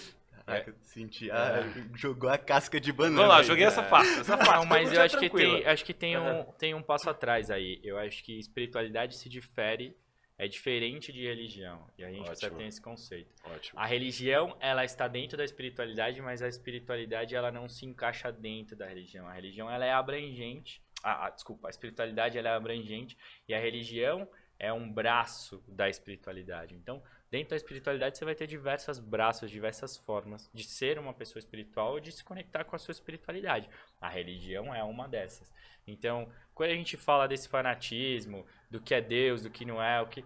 É, 0.49 0.73
senti, 0.83 1.31
ah, 1.31 1.61
jogou 1.95 2.29
a 2.29 2.37
casca 2.37 2.81
de 2.81 2.93
banana. 2.93 3.17
Vamos 3.17 3.37
lá, 3.37 3.43
joguei 3.43 3.65
essa 3.65 3.85
fácil, 3.85 4.21
essa 4.21 4.37
fácil. 4.37 4.53
Não, 4.61 4.67
mas 4.67 4.93
eu 4.93 5.01
acho 5.01 5.17
que, 5.19 5.31
tem, 5.31 5.65
acho 5.65 5.85
que 5.85 5.95
tem, 5.95 6.17
um, 6.17 6.27
Aham. 6.27 6.47
tem 6.59 6.75
um 6.75 6.83
passo 6.83 7.09
atrás 7.09 7.53
aí. 7.53 7.81
Eu 7.85 7.97
acho 7.99 8.23
que 8.25 8.37
espiritualidade 8.37 9.17
se 9.17 9.29
difere, 9.29 9.97
é 10.37 10.49
diferente 10.49 11.13
de 11.13 11.25
religião. 11.25 11.89
E 11.97 12.05
a 12.05 12.11
gente 12.11 12.25
precisa 12.25 12.47
Ótimo. 12.47 12.61
ter 12.61 12.67
esse 12.67 12.81
conceito. 12.81 13.33
Ótimo. 13.45 13.79
A 13.79 13.87
religião, 13.87 14.57
ela 14.59 14.85
está 14.85 15.07
dentro 15.07 15.37
da 15.37 15.45
espiritualidade, 15.45 16.21
mas 16.21 16.43
a 16.43 16.49
espiritualidade, 16.49 17.35
ela 17.35 17.53
não 17.53 17.69
se 17.69 17.87
encaixa 17.87 18.33
dentro 18.33 18.77
da 18.77 18.87
religião. 18.87 19.29
A 19.29 19.33
religião, 19.33 19.71
ela 19.71 19.85
é 19.85 19.93
abrangente. 19.93 20.83
Ah, 21.03 21.27
ah, 21.27 21.31
desculpa, 21.31 21.69
a 21.69 21.71
espiritualidade, 21.71 22.37
ela 22.37 22.51
é 22.51 22.55
abrangente. 22.55 23.17
E 23.49 23.55
a 23.55 23.59
religião 23.59 24.29
é 24.59 24.73
um 24.73 24.91
braço 24.91 25.63
da 25.67 25.89
espiritualidade. 25.89 26.75
Então, 26.75 27.03
dentro 27.31 27.51
da 27.51 27.57
espiritualidade, 27.57 28.17
você 28.17 28.25
vai 28.25 28.35
ter 28.35 28.47
diversos 28.47 28.99
braços, 28.99 29.51
diversas 29.51 29.97
formas 29.97 30.51
de 30.53 30.65
ser 30.65 30.99
uma 30.99 31.13
pessoa 31.13 31.39
espiritual 31.39 31.93
ou 31.93 32.01
de 32.01 32.13
se 32.13 32.25
conectar 32.25 32.65
com 32.65 32.75
a 32.75 32.79
sua 32.79 32.93
espiritualidade. 32.93 33.69
A 34.01 34.09
religião 34.09 34.75
é 34.75 34.83
uma 34.83 35.07
dessas. 35.07 35.53
Então, 35.87 36.31
quando 36.55 36.71
a 36.71 36.75
gente 36.75 36.97
fala 36.97 37.29
desse 37.29 37.49
fanatismo, 37.49 38.47
do 38.71 38.81
que 38.81 38.95
é 38.95 39.01
Deus, 39.01 39.43
do 39.43 39.51
que 39.51 39.65
não 39.65 39.83
é, 39.83 40.01
o 40.01 40.07
que 40.07 40.25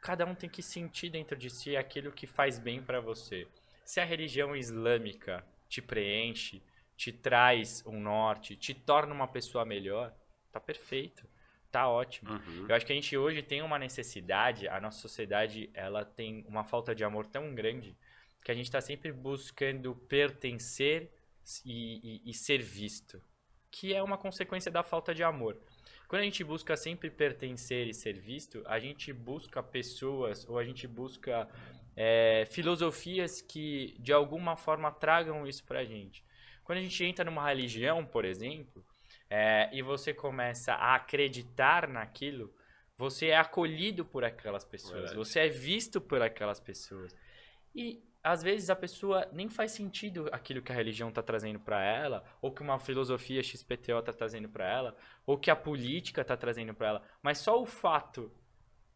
cada 0.00 0.24
um 0.24 0.34
tem 0.34 0.48
que 0.48 0.62
sentir 0.62 1.10
dentro 1.10 1.36
de 1.36 1.50
si 1.50 1.76
aquilo 1.76 2.12
que 2.12 2.26
faz 2.26 2.58
bem 2.58 2.82
para 2.82 3.00
você. 3.00 3.46
Se 3.84 4.00
a 4.00 4.04
religião 4.04 4.56
islâmica 4.56 5.44
te 5.68 5.82
preenche, 5.82 6.62
te 6.96 7.12
traz 7.12 7.84
um 7.86 8.00
norte, 8.00 8.56
te 8.56 8.74
torna 8.74 9.12
uma 9.14 9.28
pessoa 9.28 9.64
melhor, 9.64 10.14
tá 10.50 10.60
perfeito, 10.60 11.26
tá 11.72 11.88
ótimo. 11.88 12.30
Uhum. 12.30 12.66
Eu 12.68 12.74
acho 12.74 12.84
que 12.84 12.92
a 12.92 12.94
gente 12.94 13.16
hoje 13.16 13.42
tem 13.42 13.62
uma 13.62 13.78
necessidade, 13.78 14.68
a 14.68 14.78
nossa 14.78 15.00
sociedade, 15.00 15.70
ela 15.72 16.04
tem 16.04 16.44
uma 16.46 16.62
falta 16.62 16.94
de 16.94 17.02
amor 17.02 17.26
tão 17.26 17.54
grande 17.54 17.96
que 18.44 18.52
a 18.52 18.54
gente 18.54 18.66
está 18.66 18.80
sempre 18.80 19.10
buscando 19.10 19.94
pertencer 19.94 21.10
e, 21.64 22.20
e, 22.26 22.30
e 22.30 22.34
ser 22.34 22.58
visto, 22.58 23.22
que 23.70 23.94
é 23.94 24.02
uma 24.02 24.18
consequência 24.18 24.70
da 24.70 24.82
falta 24.82 25.14
de 25.14 25.24
amor. 25.24 25.58
Quando 26.06 26.20
a 26.20 26.24
gente 26.24 26.44
busca 26.44 26.76
sempre 26.76 27.08
pertencer 27.08 27.86
e 27.88 27.94
ser 27.94 28.18
visto, 28.18 28.62
a 28.66 28.78
gente 28.78 29.12
busca 29.12 29.62
pessoas 29.62 30.46
ou 30.46 30.58
a 30.58 30.64
gente 30.64 30.86
busca 30.86 31.48
é, 31.96 32.44
filosofias 32.50 33.40
que 33.40 33.96
de 33.98 34.12
alguma 34.12 34.56
forma 34.56 34.92
tragam 34.92 35.46
isso 35.46 35.64
pra 35.64 35.84
gente. 35.84 36.22
Quando 36.64 36.78
a 36.78 36.82
gente 36.82 37.02
entra 37.02 37.24
numa 37.24 37.48
religião, 37.48 38.04
por 38.04 38.26
exemplo, 38.26 38.84
é, 39.34 39.70
e 39.72 39.80
você 39.80 40.12
começa 40.12 40.74
a 40.74 40.94
acreditar 40.94 41.88
naquilo, 41.88 42.54
você 42.98 43.28
é 43.28 43.36
acolhido 43.38 44.04
por 44.04 44.26
aquelas 44.26 44.62
pessoas, 44.62 45.14
você 45.14 45.40
é 45.40 45.48
visto 45.48 46.02
por 46.02 46.20
aquelas 46.20 46.60
pessoas. 46.60 47.16
E 47.74 48.04
às 48.22 48.42
vezes 48.42 48.68
a 48.68 48.76
pessoa 48.76 49.26
nem 49.32 49.48
faz 49.48 49.72
sentido 49.72 50.28
aquilo 50.30 50.60
que 50.60 50.70
a 50.70 50.74
religião 50.74 51.08
está 51.08 51.22
trazendo 51.22 51.58
para 51.58 51.82
ela, 51.82 52.22
ou 52.42 52.52
que 52.52 52.60
uma 52.60 52.78
filosofia 52.78 53.42
XPTO 53.42 54.00
está 54.00 54.12
trazendo 54.12 54.50
para 54.50 54.70
ela, 54.70 54.94
ou 55.24 55.38
que 55.38 55.50
a 55.50 55.56
política 55.56 56.20
está 56.20 56.36
trazendo 56.36 56.74
para 56.74 56.88
ela, 56.88 57.02
mas 57.22 57.38
só 57.38 57.58
o 57.58 57.64
fato 57.64 58.30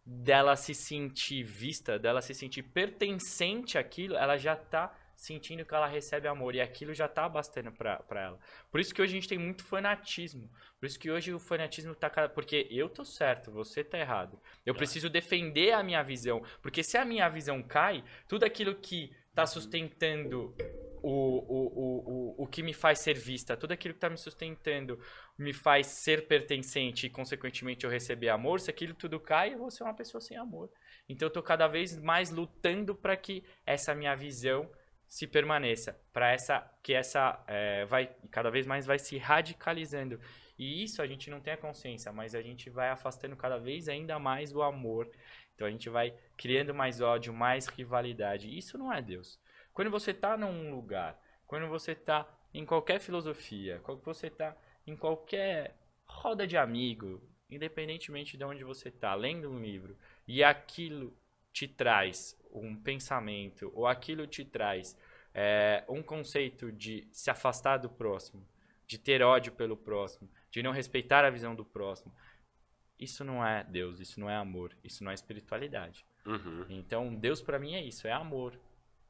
dela 0.05 0.55
se 0.55 0.75
sentir 0.75 1.45
vista, 1.45 1.99
dela 1.99 2.21
se 2.21 2.35
sentir 2.35 2.63
pertencente 2.63 3.79
àquilo, 3.79 4.15
ela 4.17 4.37
já 4.37 4.53
está 4.53 4.95
sentindo 5.17 5.65
que 5.65 5.75
ela 5.75 5.87
recebe 5.87 6.29
amor 6.29 6.55
e 6.55 6.61
aquilo 6.61 6.93
já 6.93 7.09
tá 7.09 7.29
bastando 7.29 7.73
pra, 7.73 7.97
pra 8.01 8.21
ela. 8.21 8.39
Por 8.71 8.79
isso 8.79 8.95
que 8.95 9.01
hoje 9.01 9.13
a 9.13 9.15
gente 9.17 9.29
tem 9.29 9.39
muito 9.39 9.65
fanatismo. 9.65 10.51
Por 10.79 10.87
isso 10.87 10.99
que 10.99 11.11
hoje 11.11 11.33
o 11.33 11.39
fanatismo 11.39 11.95
tá 11.95 12.11
cada... 12.11 12.29
Porque 12.29 12.69
eu 12.71 12.89
tô 12.89 13.05
certo, 13.05 13.51
você 13.51 13.83
tá 13.83 13.99
errado. 13.99 14.39
Eu 14.65 14.75
é. 14.75 14.77
preciso 14.77 15.09
defender 15.09 15.73
a 15.73 15.83
minha 15.83 16.03
visão. 16.03 16.43
Porque 16.61 16.83
se 16.83 16.99
a 16.99 17.05
minha 17.05 17.29
visão 17.29 17.63
cai, 17.63 18.05
tudo 18.29 18.45
aquilo 18.45 18.75
que 18.75 19.11
tá 19.35 19.47
sustentando 19.47 20.55
o, 21.03 21.11
o, 21.11 21.67
o, 21.67 22.35
o, 22.41 22.45
o 22.45 22.47
que 22.47 22.63
me 22.63 22.73
faz 22.73 23.01
ser 23.01 23.19
vista, 23.19 23.57
tudo 23.57 23.73
aquilo 23.73 23.95
que 23.95 24.01
tá 24.01 24.11
me 24.11 24.17
sustentando 24.17 24.99
me 25.39 25.53
faz 25.53 25.87
ser 25.89 26.27
pertencente 26.27 27.07
e, 27.07 27.11
consequentemente, 27.11 27.85
eu 27.85 27.91
receber 27.91 28.29
amor, 28.31 28.61
se 28.61 28.71
aquilo 28.71 28.95
tudo 28.95 29.21
cai, 29.21 29.55
eu 29.55 29.59
vou 29.59 29.71
ser 29.71 29.85
uma 29.85 29.95
pessoa 29.95 30.21
sem 30.21 30.37
amor. 30.37 30.71
Então 31.09 31.27
eu 31.27 31.33
tô 31.33 31.43
cada 31.43 31.69
vez 31.69 31.97
mais 31.99 32.31
lutando 32.31 32.95
para 32.95 33.17
que 33.17 33.45
essa 33.65 33.95
minha 33.95 34.15
visão 34.15 34.69
se 35.09 35.27
permaneça, 35.27 35.99
para 36.13 36.33
essa 36.33 36.61
que 36.83 36.93
essa 36.93 37.43
é, 37.47 37.85
vai 37.85 38.15
cada 38.31 38.51
vez 38.51 38.67
mais 38.67 38.87
vai 38.87 38.99
se 38.99 39.19
radicalizando. 39.19 40.21
E 40.59 40.83
isso 40.83 41.03
a 41.03 41.07
gente 41.07 41.31
não 41.31 41.41
tem 41.41 41.53
a 41.53 41.57
consciência, 41.57 42.13
mas 42.13 42.35
a 42.35 42.43
gente 42.43 42.71
vai 42.71 42.89
afastando 42.89 43.37
cada 43.37 43.59
vez 43.59 43.89
ainda 43.89 44.19
mais 44.19 44.55
o 44.55 44.63
amor. 44.63 45.11
Então 45.55 45.67
a 45.67 45.71
gente 45.71 45.89
vai 45.89 46.15
criando 46.37 46.75
mais 46.75 47.01
ódio, 47.01 47.33
mais 47.33 47.67
rivalidade. 47.67 48.57
Isso 48.57 48.77
não 48.77 48.93
é 48.93 49.01
Deus. 49.01 49.39
Quando 49.73 49.91
você 49.91 50.11
está 50.11 50.37
num 50.37 50.75
lugar, 50.75 51.21
quando 51.47 51.69
você 51.69 51.93
está 51.93 52.27
em 52.53 52.65
qualquer 52.65 52.99
filosofia, 52.99 53.81
quando 53.83 54.03
você 54.03 54.29
está 54.29 54.57
em 54.87 54.97
qualquer 54.97 55.77
roda 56.05 56.47
de 56.47 56.57
amigo, 56.57 57.23
independentemente 57.51 58.37
de 58.37 58.45
onde 58.45 58.65
você 58.65 58.89
está, 58.89 59.15
lendo 59.15 59.51
um 59.51 59.61
livro, 59.61 59.97
e 60.27 60.43
aquilo 60.43 61.17
te 61.57 61.67
traz 61.67 62.39
um 62.53 62.77
pensamento 62.77 63.73
ou 63.75 63.87
aquilo 63.87 64.27
te 64.27 64.45
traz 64.45 64.95
é, 65.33 65.83
um 65.89 66.03
conceito 66.03 66.71
de 66.71 67.09
se 67.11 67.31
afastar 67.31 67.79
do 67.79 67.89
próximo, 67.89 68.47
de 68.87 68.99
ter 68.99 69.23
ódio 69.23 69.51
pelo 69.53 69.75
próximo, 69.75 70.29
de 70.51 70.63
não 70.63 70.71
respeitar 70.71 71.25
a 71.25 71.31
visão 71.31 71.55
do 71.55 71.65
próximo, 71.65 72.15
isso 73.01 73.25
não 73.25 73.43
é 73.45 73.65
Deus, 73.65 74.01
isso 74.01 74.21
não 74.21 74.29
é 74.29 74.37
amor, 74.37 74.77
isso 74.85 75.03
não 75.03 75.11
é 75.11 75.15
espiritualidade. 75.15 76.05
Uhum. 76.27 76.67
Então, 76.69 77.15
Deus 77.15 77.41
para 77.41 77.59
mim 77.59 77.75
é 77.75 77.83
isso, 77.83 78.07
é 78.07 78.13
amor, 78.13 78.61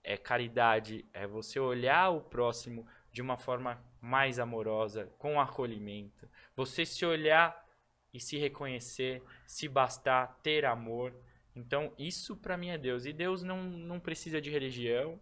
é 0.05 0.17
caridade, 0.17 1.05
é 1.13 1.27
você 1.27 1.59
olhar 1.59 2.11
o 2.11 2.21
próximo 2.21 2.87
de 3.11 3.21
uma 3.21 3.37
forma 3.37 3.85
mais 4.01 4.39
amorosa, 4.39 5.13
com 5.19 5.41
acolhimento, 5.41 6.29
você 6.55 6.87
se 6.87 7.05
olhar 7.05 7.67
e 8.15 8.21
se 8.21 8.39
reconhecer, 8.39 9.21
se 9.45 9.67
bastar, 9.67 10.39
ter 10.45 10.65
amor, 10.65 11.13
então, 11.57 11.93
isso 11.99 12.37
para 12.37 12.57
mim 12.57 12.69
é 12.69 12.79
Deus. 12.79 13.07
E 13.07 13.13
Deus 13.13 13.43
não, 13.43 13.63
não 13.63 13.99
precisa 13.99 14.41
de 14.41 14.51
religião, 14.51 15.19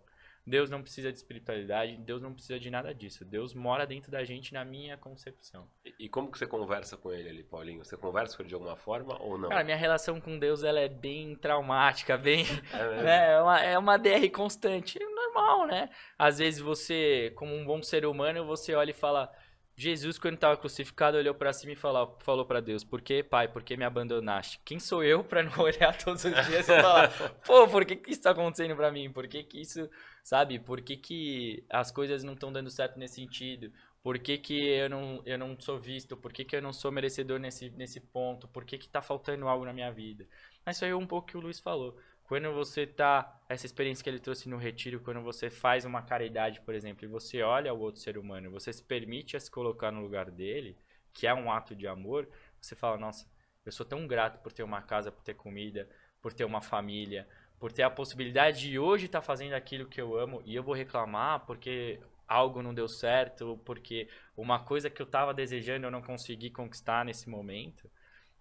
Deus 0.47 0.69
não 0.69 0.83
precisa 0.83 1.11
de 1.11 1.17
espiritualidade, 1.17 1.97
Deus 1.97 2.21
não 2.21 2.35
precisa 2.35 2.59
de 2.59 2.69
nada 2.71 2.95
disso. 2.95 3.25
Deus 3.25 3.55
mora 3.55 3.87
dentro 3.87 4.11
da 4.11 4.23
gente 4.25 4.53
na 4.53 4.65
minha 4.65 4.97
concepção. 4.99 5.67
E, 5.85 5.95
e 6.01 6.09
como 6.09 6.31
que 6.31 6.39
você 6.39 6.47
conversa 6.47 6.97
com 6.97 7.13
ele 7.13 7.31
ali, 7.31 7.43
Paulinho? 7.43 7.83
Você 7.85 7.97
conversa 7.97 8.37
com 8.37 8.43
ele 8.43 8.49
de 8.49 8.55
alguma 8.55 8.77
forma 8.77 9.17
ou 9.23 9.39
não? 9.39 9.49
Cara, 9.49 9.65
minha 9.65 9.77
relação 9.77 10.21
com 10.21 10.39
Deus 10.39 10.63
ela 10.63 10.81
é 10.81 10.89
bem 10.89 11.35
traumática, 11.35 12.19
bem. 12.19 12.45
É, 12.73 12.79
né? 13.03 13.33
é, 13.33 13.41
uma, 13.41 13.61
é 13.61 13.79
uma 13.79 13.97
DR 13.97 14.29
constante. 14.31 15.03
É 15.03 15.07
normal, 15.07 15.67
né? 15.67 15.89
Às 16.19 16.39
vezes 16.39 16.61
você, 16.61 17.33
como 17.37 17.55
um 17.55 17.65
bom 17.65 17.83
ser 17.83 18.05
humano, 18.05 18.45
você 18.45 18.75
olha 18.75 18.91
e 18.91 18.95
fala 18.95 19.33
Jesus, 19.77 20.19
quando 20.19 20.35
estava 20.35 20.57
crucificado, 20.57 21.17
olhou 21.17 21.35
para 21.35 21.53
cima 21.53 21.73
e 21.73 21.77
falou, 21.77 22.17
falou 22.21 22.45
para 22.45 22.61
Deus: 22.61 22.85
Por 22.85 23.03
que, 23.03 23.23
Pai, 23.25 23.49
por 23.49 23.63
que 23.63 23.77
me 23.77 23.85
abandonaste? 23.85 24.61
Quem 24.65 24.79
sou 24.79 25.03
eu 25.03 25.25
para 25.25 25.43
não 25.43 25.53
olhar 25.59 25.97
todos 25.97 26.25
os 26.25 26.47
dias 26.47 26.69
e 26.69 26.81
falar: 26.81 27.11
Pô, 27.45 27.67
por 27.67 27.85
que, 27.85 27.97
que 27.97 28.11
isso 28.11 28.21
está 28.21 28.31
acontecendo 28.31 28.77
para 28.77 28.93
mim? 28.93 29.11
Por 29.11 29.27
que, 29.27 29.43
que 29.43 29.61
isso, 29.61 29.91
sabe? 30.23 30.61
Por 30.61 30.81
que, 30.81 30.97
que 30.97 31.65
as 31.69 31.91
coisas 31.91 32.23
não 32.23 32.35
estão 32.35 32.53
dando 32.53 32.71
certo 32.71 32.99
nesse 32.99 33.17
sentido? 33.17 33.73
Por 34.01 34.19
que, 34.19 34.39
que 34.39 34.67
eu, 34.67 34.89
não, 34.89 35.23
eu 35.25 35.39
não 35.39 35.59
sou 35.59 35.79
visto? 35.79 36.17
Por 36.17 36.33
que, 36.33 36.45
que 36.45 36.55
eu 36.55 36.63
não 36.63 36.73
sou 36.73 36.93
merecedor 36.93 37.41
nesse, 37.41 37.71
nesse 37.71 37.99
ponto? 37.99 38.47
Por 38.47 38.65
que, 38.65 38.79
que 38.79 38.89
tá 38.89 39.01
faltando 39.01 39.49
algo 39.49 39.65
na 39.65 39.73
minha 39.73 39.91
vida? 39.91 40.29
Mas 40.65 40.77
isso 40.77 40.85
aí 40.85 40.91
é 40.91 40.97
um 40.97 41.07
pouco 41.07 41.29
que 41.29 41.37
o 41.37 41.41
Luiz 41.41 41.59
falou. 41.59 41.97
Quando 42.25 42.53
você 42.53 42.87
tá. 42.87 43.31
Essa 43.49 43.67
experiência 43.67 44.03
que 44.03 44.09
ele 44.09 44.19
trouxe 44.19 44.49
no 44.49 44.57
retiro, 44.57 45.01
quando 45.01 45.21
você 45.21 45.51
faz 45.51 45.85
uma 45.85 46.03
caridade, 46.03 46.61
por 46.63 46.75
exemplo, 46.75 47.05
e 47.05 47.09
você 47.09 47.43
olha 47.43 47.75
o 47.75 47.79
outro 47.79 48.01
ser 48.01 48.17
humano, 48.17 48.51
você 48.51 48.73
se 48.73 48.83
permite 48.83 49.37
a 49.37 49.41
se 49.41 49.51
colocar 49.51 49.91
no 49.93 50.01
lugar 50.01 50.31
dele, 50.31 50.77
que 51.13 51.27
é 51.27 51.35
um 51.35 51.53
ato 51.53 51.77
de 51.77 51.87
amor, 51.87 52.27
você 52.61 52.75
fala: 52.75 52.97
Nossa, 52.97 53.27
eu 53.65 53.71
sou 53.71 53.85
tão 53.85 54.07
grato 54.07 54.43
por 54.43 54.53
ter 54.53 54.63
uma 54.63 54.83
casa, 54.83 55.13
por 55.13 55.23
ter 55.23 55.35
comida, 55.35 55.89
por 56.23 56.33
ter 56.33 56.45
uma 56.45 56.63
família, 56.63 57.29
por 57.59 57.71
ter 57.71 57.83
a 57.83 57.91
possibilidade 57.91 58.61
de 58.61 58.79
hoje 58.79 59.07
estar 59.07 59.21
tá 59.21 59.27
fazendo 59.27 59.53
aquilo 59.53 59.87
que 59.87 60.01
eu 60.01 60.19
amo 60.19 60.43
e 60.45 60.55
eu 60.55 60.63
vou 60.63 60.75
reclamar 60.75 61.45
porque 61.47 62.01
algo 62.27 62.63
não 62.63 62.75
deu 62.75 62.89
certo, 62.89 63.61
porque 63.65 64.09
uma 64.37 64.59
coisa 64.65 64.89
que 64.89 65.01
eu 65.01 65.07
estava 65.07 65.35
desejando 65.35 65.87
eu 65.87 65.91
não 65.91 66.03
consegui 66.03 66.51
conquistar 66.51 67.05
nesse 67.05 67.29
momento. 67.29 67.91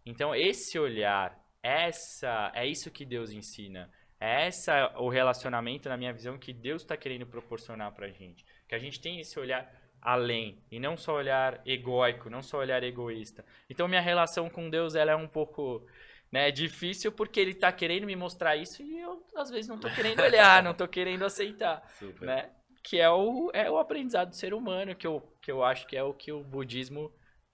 Então, 0.05 0.33
esse 0.35 0.79
olhar 0.79 1.42
essa 1.63 2.51
é 2.53 2.67
isso 2.67 2.91
que 2.91 3.05
Deus 3.05 3.31
ensina. 3.31 3.89
É 4.19 4.47
essa 4.47 4.93
o 4.97 5.09
relacionamento, 5.09 5.89
na 5.89 5.97
minha 5.97 6.13
visão, 6.13 6.37
que 6.37 6.53
Deus 6.53 6.81
está 6.81 6.95
querendo 6.95 7.25
proporcionar 7.25 7.91
para 7.93 8.07
a 8.07 8.11
gente. 8.11 8.45
Que 8.67 8.75
a 8.75 8.79
gente 8.79 8.99
tem 8.99 9.19
esse 9.19 9.39
olhar 9.39 9.73
além 10.01 10.61
e 10.69 10.79
não 10.79 10.97
só 10.97 11.15
olhar 11.15 11.61
egoico, 11.65 12.29
não 12.29 12.43
só 12.43 12.57
olhar 12.57 12.83
egoísta. 12.83 13.45
Então 13.69 13.87
minha 13.87 14.01
relação 14.01 14.49
com 14.49 14.69
Deus 14.69 14.95
ela 14.95 15.13
é 15.13 15.15
um 15.15 15.27
pouco 15.27 15.87
né, 16.29 16.51
difícil 16.51 17.11
porque 17.11 17.39
ele 17.39 17.51
está 17.51 17.71
querendo 17.71 18.05
me 18.05 18.15
mostrar 18.15 18.57
isso 18.57 18.83
e 18.83 18.99
eu 18.99 19.25
às 19.35 19.49
vezes 19.49 19.67
não 19.67 19.77
estou 19.77 19.89
querendo 19.91 20.19
olhar, 20.21 20.61
não 20.61 20.71
estou 20.71 20.87
querendo 20.87 21.23
aceitar, 21.23 21.81
Super. 21.97 22.25
né? 22.25 22.49
Que 22.83 22.99
é 22.99 23.09
o, 23.09 23.49
é 23.53 23.71
o 23.71 23.77
aprendizado 23.77 24.29
do 24.29 24.35
ser 24.35 24.53
humano 24.53 24.93
que 24.93 25.07
eu, 25.07 25.21
que 25.41 25.49
eu 25.49 25.63
acho 25.63 25.87
que 25.87 25.95
é 25.95 26.03
o 26.03 26.13
que 26.13 26.33
o 26.33 26.43
budismo 26.43 27.13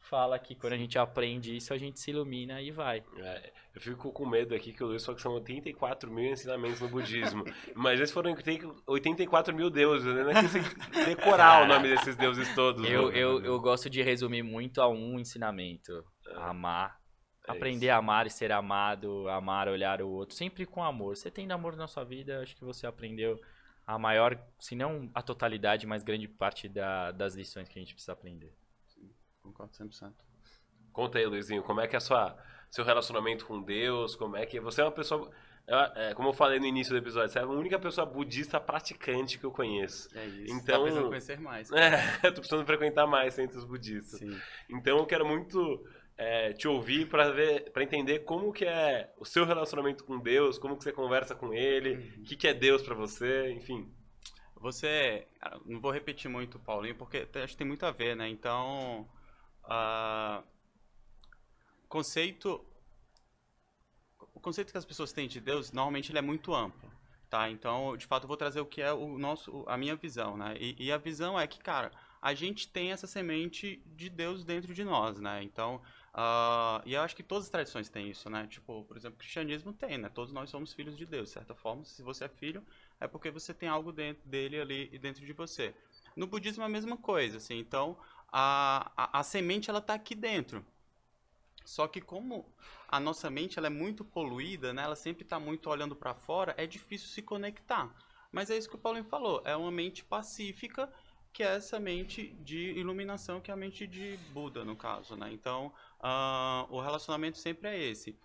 fala 0.09 0.39
que 0.39 0.55
quando 0.55 0.73
a 0.73 0.77
gente 0.77 0.97
aprende 0.97 1.55
isso, 1.55 1.73
a 1.73 1.77
gente 1.77 1.99
se 1.99 2.09
ilumina 2.09 2.59
e 2.61 2.71
vai. 2.71 3.03
É, 3.17 3.53
eu 3.75 3.79
fico 3.79 4.11
com 4.11 4.25
medo 4.25 4.55
aqui 4.55 4.73
que 4.73 4.83
o 4.83 4.87
Luiz 4.87 5.05
falou 5.05 5.15
que 5.15 5.21
são 5.21 5.33
84 5.33 6.11
mil 6.11 6.31
ensinamentos 6.31 6.81
no 6.81 6.89
budismo. 6.89 7.45
Mas 7.75 7.99
eles 7.99 8.11
foram 8.11 8.35
84 8.87 9.55
mil 9.55 9.69
deuses, 9.69 10.13
né? 10.13 10.23
Não 10.23 10.31
é 10.31 10.41
que 10.41 10.47
você 10.47 11.05
decorar 11.05 11.63
o 11.63 11.67
nome 11.67 11.87
desses 11.87 12.15
deuses 12.15 12.53
todos. 12.55 12.83
Eu, 12.89 13.09
né? 13.09 13.17
eu, 13.17 13.43
eu 13.43 13.59
gosto 13.59 13.89
de 13.89 14.01
resumir 14.01 14.41
muito 14.41 14.81
a 14.81 14.89
um 14.89 15.19
ensinamento. 15.19 16.03
É. 16.27 16.35
Amar. 16.37 16.99
É 17.47 17.51
aprender 17.51 17.87
isso. 17.87 17.95
a 17.95 17.97
amar 17.97 18.25
e 18.25 18.31
ser 18.31 18.51
amado, 18.51 19.29
amar, 19.29 19.67
olhar 19.67 20.01
o 20.01 20.09
outro, 20.09 20.35
sempre 20.35 20.65
com 20.65 20.83
amor. 20.83 21.15
Você 21.15 21.29
tendo 21.29 21.51
amor 21.51 21.75
na 21.75 21.87
sua 21.87 22.03
vida, 22.03 22.41
acho 22.41 22.55
que 22.55 22.63
você 22.63 22.87
aprendeu 22.87 23.39
a 23.85 23.97
maior, 23.97 24.39
se 24.59 24.75
não 24.75 25.09
a 25.13 25.21
totalidade, 25.21 25.87
mas 25.87 26.03
grande 26.03 26.27
parte 26.27 26.67
da, 26.67 27.11
das 27.11 27.35
lições 27.35 27.67
que 27.67 27.77
a 27.77 27.81
gente 27.81 27.93
precisa 27.93 28.13
aprender. 28.13 28.53
Concordo 29.51 29.73
100%. 29.73 30.13
Conta 30.91 31.17
aí, 31.17 31.25
Luizinho, 31.25 31.63
como 31.63 31.81
é 31.81 31.87
que 31.87 31.95
é 31.95 31.99
sua, 31.99 32.37
seu 32.69 32.83
relacionamento 32.83 33.45
com 33.45 33.61
Deus? 33.61 34.15
Como 34.15 34.35
é 34.35 34.45
que 34.45 34.59
você 34.59 34.81
é 34.81 34.83
uma 34.83 34.91
pessoa 34.91 35.31
é, 35.95 36.15
como 36.15 36.29
eu 36.29 36.33
falei 36.33 36.59
no 36.59 36.65
início 36.65 36.91
do 36.91 36.97
episódio, 36.97 37.29
você 37.29 37.37
é 37.37 37.43
a 37.43 37.47
única 37.47 37.77
pessoa 37.77 38.05
budista 38.05 38.59
praticante 38.59 39.37
que 39.37 39.45
eu 39.45 39.51
conheço. 39.51 40.09
É 40.17 40.25
isso. 40.25 40.53
Então, 40.55 40.77
tá 40.77 40.81
precisando 40.81 41.07
conhecer 41.07 41.39
mais. 41.39 41.69
É, 41.79 42.27
eu 42.27 42.33
tô 42.33 42.41
precisando 42.41 42.65
frequentar 42.65 43.05
mais 43.05 43.35
centros 43.35 43.63
budistas. 43.63 44.19
Sim. 44.19 44.35
Então 44.69 44.97
eu 44.97 45.05
quero 45.05 45.25
muito 45.27 45.85
é, 46.17 46.53
te 46.53 46.67
ouvir 46.67 47.07
para 47.07 47.29
ver, 47.31 47.71
para 47.71 47.83
entender 47.83 48.19
como 48.19 48.51
que 48.51 48.65
é 48.65 49.13
o 49.17 49.25
seu 49.25 49.45
relacionamento 49.45 50.03
com 50.03 50.19
Deus, 50.19 50.57
como 50.57 50.75
que 50.75 50.83
você 50.83 50.91
conversa 50.91 51.35
com 51.35 51.53
Ele, 51.53 51.93
o 51.93 51.97
uhum. 51.97 52.23
que, 52.23 52.35
que 52.35 52.47
é 52.47 52.53
Deus 52.53 52.81
para 52.81 52.95
você, 52.95 53.51
enfim. 53.51 53.93
Você, 54.55 55.27
não 55.65 55.79
vou 55.79 55.91
repetir 55.91 56.29
muito, 56.29 56.59
Paulinho, 56.59 56.95
porque 56.95 57.27
acho 57.35 57.53
que 57.53 57.57
tem 57.57 57.67
muito 57.67 57.85
a 57.85 57.91
ver, 57.91 58.15
né? 58.15 58.27
Então, 58.27 59.07
Uh, 59.69 60.43
conceito 61.87 62.65
o 64.33 64.39
conceito 64.39 64.71
que 64.71 64.77
as 64.77 64.85
pessoas 64.85 65.11
têm 65.11 65.27
de 65.27 65.39
Deus 65.39 65.71
normalmente 65.71 66.11
ele 66.11 66.17
é 66.17 66.21
muito 66.21 66.53
amplo 66.53 66.89
Tá, 67.29 67.47
então, 67.47 67.95
de 67.95 68.07
fato, 68.07 68.23
eu 68.23 68.27
vou 68.27 68.35
trazer 68.35 68.59
o 68.59 68.65
que 68.65 68.81
é 68.81 68.91
o 68.91 69.19
nosso, 69.19 69.63
a 69.67 69.77
minha 69.77 69.95
visão, 69.95 70.35
né? 70.35 70.55
E, 70.59 70.75
e, 70.79 70.91
a 70.91 70.97
visão 70.97 71.39
é 71.39 71.45
que, 71.45 71.59
cara, 71.59 71.91
a 72.19 72.33
gente 72.33 72.67
tem 72.67 72.91
essa 72.91 73.05
semente 73.05 73.83
de 73.95 74.09
Deus 74.09 74.43
dentro 74.43 74.73
de 74.73 74.83
nós, 74.83 75.19
né? 75.19 75.43
Então, 75.43 75.75
uh, 76.15 76.81
e 76.87 76.95
eu 76.95 77.01
acho 77.03 77.15
que 77.15 77.21
todas 77.21 77.43
as 77.43 77.51
tradições 77.51 77.87
têm 77.87 78.09
isso, 78.09 78.31
né? 78.31 78.47
Tipo, 78.47 78.83
por 78.83 78.97
exemplo, 78.97 79.15
o 79.15 79.19
cristianismo 79.19 79.71
tem, 79.71 79.99
né? 79.99 80.09
Todos 80.09 80.33
nós 80.33 80.49
somos 80.49 80.73
filhos 80.73 80.97
de 80.97 81.05
Deus, 81.05 81.27
de 81.27 81.35
certa 81.35 81.53
forma. 81.53 81.85
Se 81.85 82.01
você 82.01 82.25
é 82.25 82.29
filho, 82.29 82.65
é 82.99 83.07
porque 83.07 83.29
você 83.29 83.53
tem 83.53 83.69
algo 83.69 83.91
dentro 83.91 84.27
dele 84.27 84.59
ali 84.59 84.89
e 84.91 84.97
dentro 84.97 85.23
de 85.23 85.31
você. 85.31 85.75
No 86.15 86.25
budismo 86.25 86.63
é 86.63 86.65
a 86.65 86.69
mesma 86.69 86.97
coisa, 86.97 87.37
assim. 87.37 87.59
Então, 87.59 87.95
a, 88.31 88.91
a, 88.95 89.19
a 89.19 89.23
semente, 89.23 89.69
ela 89.69 89.81
tá 89.81 89.93
aqui 89.93 90.15
dentro. 90.15 90.65
Só 91.65 91.87
que 91.87 92.01
como 92.01 92.51
a 92.87 92.99
nossa 92.99 93.29
mente 93.29 93.59
ela 93.59 93.67
é 93.67 93.69
muito 93.69 94.03
poluída, 94.03 94.73
né? 94.73 94.83
Ela 94.83 94.95
sempre 94.95 95.23
está 95.23 95.39
muito 95.39 95.69
olhando 95.69 95.95
para 95.95 96.15
fora, 96.15 96.55
é 96.57 96.65
difícil 96.65 97.07
se 97.09 97.21
conectar. 97.21 97.93
Mas 98.31 98.49
é 98.49 98.57
isso 98.57 98.69
que 98.69 98.75
o 98.75 98.79
Paulinho 98.79 99.05
falou, 99.05 99.41
é 99.45 99.55
uma 99.55 99.71
mente 99.71 100.03
pacífica, 100.03 100.91
que 101.31 101.43
é 101.43 101.55
essa 101.55 101.79
mente 101.79 102.29
de 102.41 102.71
iluminação, 102.71 103.39
que 103.39 103.51
é 103.51 103.53
a 103.53 103.57
mente 103.57 103.85
de 103.85 104.17
Buda, 104.31 104.65
no 104.65 104.75
caso, 104.75 105.15
né? 105.15 105.31
Então, 105.31 105.71
uh, 105.99 106.65
o 106.73 106.81
relacionamento 106.81 107.37
sempre 107.37 107.69
é 107.69 107.83
esse. 107.83 108.17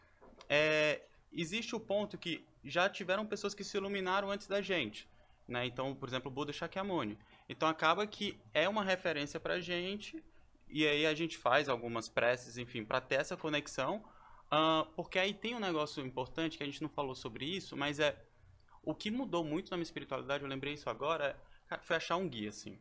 É, 0.48 1.02
existe 1.32 1.76
o 1.76 1.80
ponto 1.80 2.16
que 2.16 2.46
já 2.64 2.88
tiveram 2.88 3.26
pessoas 3.26 3.54
que 3.54 3.62
se 3.62 3.76
iluminaram 3.76 4.30
antes 4.30 4.46
da 4.46 4.62
gente, 4.62 5.08
né? 5.46 5.66
Então, 5.66 5.94
por 5.94 6.08
exemplo, 6.08 6.30
Buda 6.30 6.52
Shakyamuni. 6.52 7.18
Então, 7.48 7.68
acaba 7.68 8.06
que 8.06 8.40
é 8.52 8.68
uma 8.68 8.84
referência 8.84 9.38
para 9.38 9.54
a 9.54 9.60
gente, 9.60 10.22
e 10.68 10.86
aí 10.86 11.06
a 11.06 11.14
gente 11.14 11.36
faz 11.36 11.68
algumas 11.68 12.08
preces, 12.08 12.56
enfim, 12.56 12.84
para 12.84 13.00
ter 13.00 13.16
essa 13.16 13.36
conexão, 13.36 14.04
uh, 14.46 14.86
porque 14.96 15.18
aí 15.18 15.34
tem 15.34 15.54
um 15.54 15.60
negócio 15.60 16.04
importante 16.04 16.56
que 16.56 16.62
a 16.62 16.66
gente 16.66 16.82
não 16.82 16.88
falou 16.88 17.14
sobre 17.14 17.44
isso, 17.44 17.76
mas 17.76 18.00
é 18.00 18.16
o 18.82 18.94
que 18.94 19.10
mudou 19.10 19.44
muito 19.44 19.70
na 19.70 19.76
minha 19.76 19.84
espiritualidade, 19.84 20.42
eu 20.42 20.48
lembrei 20.48 20.74
isso 20.74 20.90
agora, 20.90 21.40
foi 21.82 21.96
achar 21.96 22.16
um 22.16 22.28
guia, 22.28 22.50
assim. 22.50 22.78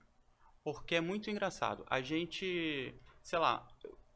Porque 0.64 0.96
é 0.96 1.02
muito 1.02 1.30
engraçado. 1.30 1.86
A 1.90 2.02
gente, 2.02 2.94
sei 3.22 3.40
lá, 3.40 3.68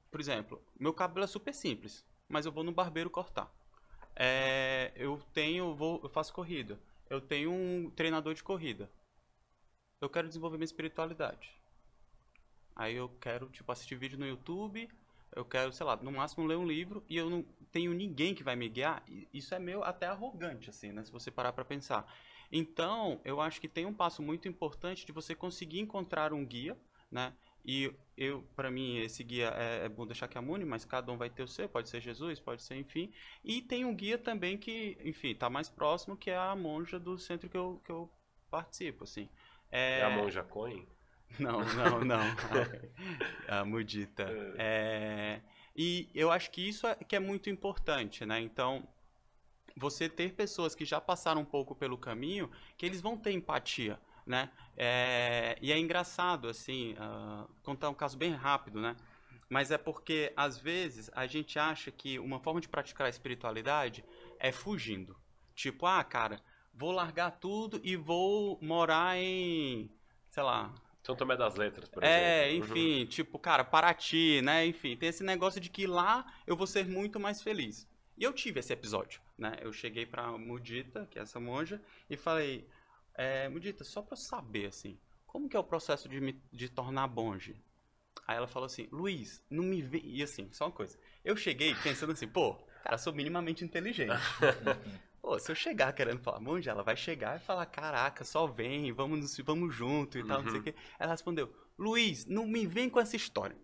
por 0.10 0.20
exemplo, 0.20 0.62
meu 0.80 0.94
cabelo 0.94 1.24
é 1.24 1.28
super 1.28 1.54
simples, 1.54 2.06
mas 2.28 2.46
eu 2.46 2.52
vou 2.52 2.64
no 2.64 2.72
barbeiro 2.72 3.10
cortar. 3.10 3.54
É, 4.16 4.92
eu 4.96 5.22
tenho, 5.34 5.76
vou, 5.76 6.00
eu 6.04 6.10
faço 6.10 6.34
corrida. 6.34 6.80
Eu 7.10 7.22
tenho 7.22 7.52
um 7.52 7.90
treinador 7.92 8.34
de 8.34 8.44
corrida. 8.44 8.90
Eu 10.00 10.10
quero 10.10 10.28
desenvolver 10.28 10.58
minha 10.58 10.66
espiritualidade. 10.66 11.50
Aí 12.76 12.96
eu 12.96 13.10
quero, 13.20 13.50
tipo, 13.50 13.72
assistir 13.72 13.96
vídeo 13.96 14.20
no 14.20 14.28
YouTube, 14.28 14.88
eu 15.36 15.44
quero, 15.44 15.74
sei 15.74 15.86
lá, 15.86 15.96
no 15.96 16.12
máximo 16.12 16.46
ler 16.46 16.56
um 16.56 16.66
livro 16.66 17.04
e 17.10 17.18
eu 17.18 17.30
não 17.30 17.44
tenho 17.72 17.94
ninguém 17.94 18.36
que 18.36 18.44
vai 18.44 18.56
me 18.56 18.70
guiar. 18.70 19.04
Isso 19.34 19.56
é 19.56 19.60
meio 19.60 19.84
até 19.84 20.06
arrogante, 20.06 20.70
assim, 20.70 20.92
né? 20.92 21.04
Se 21.04 21.12
você 21.12 21.32
parar 21.32 21.52
pra 21.52 21.66
pensar. 21.66 22.12
Então, 22.52 23.20
eu 23.26 23.42
acho 23.42 23.60
que 23.60 23.68
tem 23.68 23.86
um 23.86 23.94
passo 23.94 24.22
muito 24.22 24.48
importante 24.48 25.06
de 25.06 25.12
você 25.12 25.34
conseguir 25.34 25.80
encontrar 25.80 26.32
um 26.32 26.46
guia, 26.46 26.78
né? 27.12 27.34
E 27.66 27.92
eu, 28.16 28.44
para 28.56 28.72
mim, 28.72 28.98
esse 29.00 29.24
guia 29.24 29.50
é, 29.50 29.86
é 29.86 29.90
Buda 29.90 30.14
Shakyamuni, 30.14 30.64
mas 30.64 30.86
cada 30.86 31.12
um 31.12 31.18
vai 31.18 31.30
ter 31.30 31.44
o 31.44 31.48
seu, 31.48 31.68
pode 31.68 31.90
ser 31.90 32.00
Jesus, 32.00 32.40
pode 32.40 32.62
ser, 32.62 32.76
enfim. 32.76 33.12
E 33.44 33.62
tem 33.62 33.84
um 33.84 33.94
guia 33.94 34.18
também 34.18 34.58
que, 34.58 34.98
enfim, 35.04 35.36
tá 35.36 35.50
mais 35.50 35.68
próximo, 35.68 36.16
que 36.16 36.30
é 36.30 36.38
a 36.38 36.56
monja 36.56 36.98
do 37.00 37.18
centro 37.18 37.50
que 37.50 37.58
eu, 37.58 37.82
que 37.84 37.92
eu 37.92 38.10
participo, 38.50 39.04
assim. 39.04 39.28
É, 39.72 40.00
é 40.00 40.04
a 40.04 40.10
monja 40.10 40.44
Coin? 40.44 40.88
Não, 41.40 41.60
não, 41.60 42.06
não. 42.06 42.24
a, 43.50 43.66
mudita. 43.66 44.24
É. 44.58 44.58
é, 44.58 45.42
e 45.76 46.10
eu 46.16 46.32
acho 46.32 46.50
que 46.50 46.68
isso 46.68 46.88
é 46.88 46.96
que 46.96 47.16
é 47.16 47.20
muito 47.20 47.50
importante, 47.50 48.26
né? 48.26 48.40
Então, 48.40 48.88
você 49.76 50.10
ter 50.10 50.34
pessoas 50.34 50.74
que 50.74 50.86
já 50.86 51.00
passaram 51.00 51.42
um 51.42 51.46
pouco 51.46 51.76
pelo 51.76 51.98
caminho, 51.98 52.50
que 52.78 52.86
eles 52.86 53.02
vão 53.02 53.16
ter 53.16 53.34
empatia, 53.34 54.00
né? 54.26 54.50
É, 54.76 55.58
e 55.62 55.72
é 55.72 55.78
engraçado, 55.78 56.48
assim, 56.48 56.94
uh, 56.94 57.48
contar 57.62 57.90
um 57.90 57.94
caso 57.94 58.18
bem 58.18 58.32
rápido, 58.32 58.82
né? 58.82 58.96
Mas 59.50 59.70
é 59.72 59.78
porque, 59.78 60.34
às 60.36 60.58
vezes, 60.58 61.10
a 61.14 61.26
gente 61.28 61.58
acha 61.60 61.92
que 61.92 62.20
uma 62.20 62.40
forma 62.40 62.60
de 62.60 62.68
praticar 62.68 63.08
a 63.08 63.10
espiritualidade 63.10 64.04
é 64.40 64.52
fugindo. 64.52 65.16
Tipo, 65.56 65.86
ah, 65.86 66.04
cara, 66.04 66.42
vou 66.78 66.92
largar 66.92 67.32
tudo 67.32 67.82
e 67.84 67.96
vou 67.96 68.60
morar 68.62 69.18
em, 69.18 69.90
sei 70.30 70.44
lá, 70.44 70.74
são 71.04 71.16
Tomé 71.16 71.36
das 71.36 71.56
Letras, 71.56 71.90
por 71.90 72.04
é, 72.04 72.50
exemplo. 72.50 72.76
É, 72.76 72.80
enfim, 72.80 73.00
uhum. 73.00 73.06
tipo, 73.08 73.40
cara, 73.40 73.64
Paraty, 73.64 74.42
né? 74.42 74.66
Enfim, 74.66 74.96
tem 74.96 75.10
esse 75.10 75.24
negócio 75.24 75.60
de 75.60 75.70
que 75.70 75.88
lá 75.88 76.26
eu 76.46 76.56
vou 76.56 76.68
ser 76.68 76.86
muito 76.86 77.20
mais 77.20 77.42
feliz. 77.42 77.88
E 78.18 78.24
eu 78.24 78.34
tive 78.34 78.60
esse 78.60 78.74
episódio, 78.74 79.22
né? 79.38 79.58
Eu 79.62 79.72
cheguei 79.72 80.06
pra 80.06 80.38
Mudita, 80.38 81.08
que 81.10 81.18
é 81.18 81.22
essa 81.22 81.40
monja, 81.40 81.82
e 82.10 82.18
falei, 82.18 82.68
é, 83.16 83.48
Mudita, 83.48 83.84
só 83.84 84.02
pra 84.02 84.14
eu 84.14 84.18
saber, 84.18 84.68
assim, 84.68 85.00
como 85.26 85.48
que 85.50 85.56
é 85.56 85.60
o 85.60 85.64
processo 85.64 86.08
de 86.10 86.20
me 86.20 86.42
de 86.52 86.70
tornar 86.70 87.08
monge? 87.08 87.56
Aí 88.28 88.36
ela 88.36 88.48
falou 88.48 88.66
assim, 88.66 88.88
Luiz, 88.92 89.42
não 89.50 89.64
me 89.64 89.82
vê... 89.82 90.02
E 90.04 90.22
assim, 90.22 90.50
só 90.52 90.66
uma 90.66 90.72
coisa. 90.72 91.00
Eu 91.24 91.38
cheguei 91.38 91.74
pensando 91.76 92.12
assim, 92.12 92.28
pô, 92.28 92.56
cara, 92.84 92.98
sou 92.98 93.14
minimamente 93.14 93.64
inteligente. 93.64 94.12
Pô, 95.28 95.38
se 95.38 95.52
eu 95.52 95.56
chegar 95.56 95.92
querendo 95.92 96.22
falar 96.22 96.40
monge, 96.40 96.70
ela 96.70 96.82
vai 96.82 96.96
chegar 96.96 97.36
e 97.36 97.40
falar, 97.44 97.66
caraca, 97.66 98.24
só 98.24 98.48
vem, 98.48 98.94
vamos, 98.94 99.38
vamos 99.40 99.76
junto 99.76 100.18
e 100.18 100.26
tal, 100.26 100.42
não 100.42 100.50
sei 100.50 100.54
o 100.54 100.58
uhum. 100.60 100.64
quê. 100.64 100.76
Ela 100.98 101.12
respondeu, 101.12 101.54
Luiz, 101.78 102.26
não 102.26 102.48
me 102.48 102.66
vem 102.66 102.90
com 102.90 102.98
essa 102.98 103.18
história. 103.18 103.58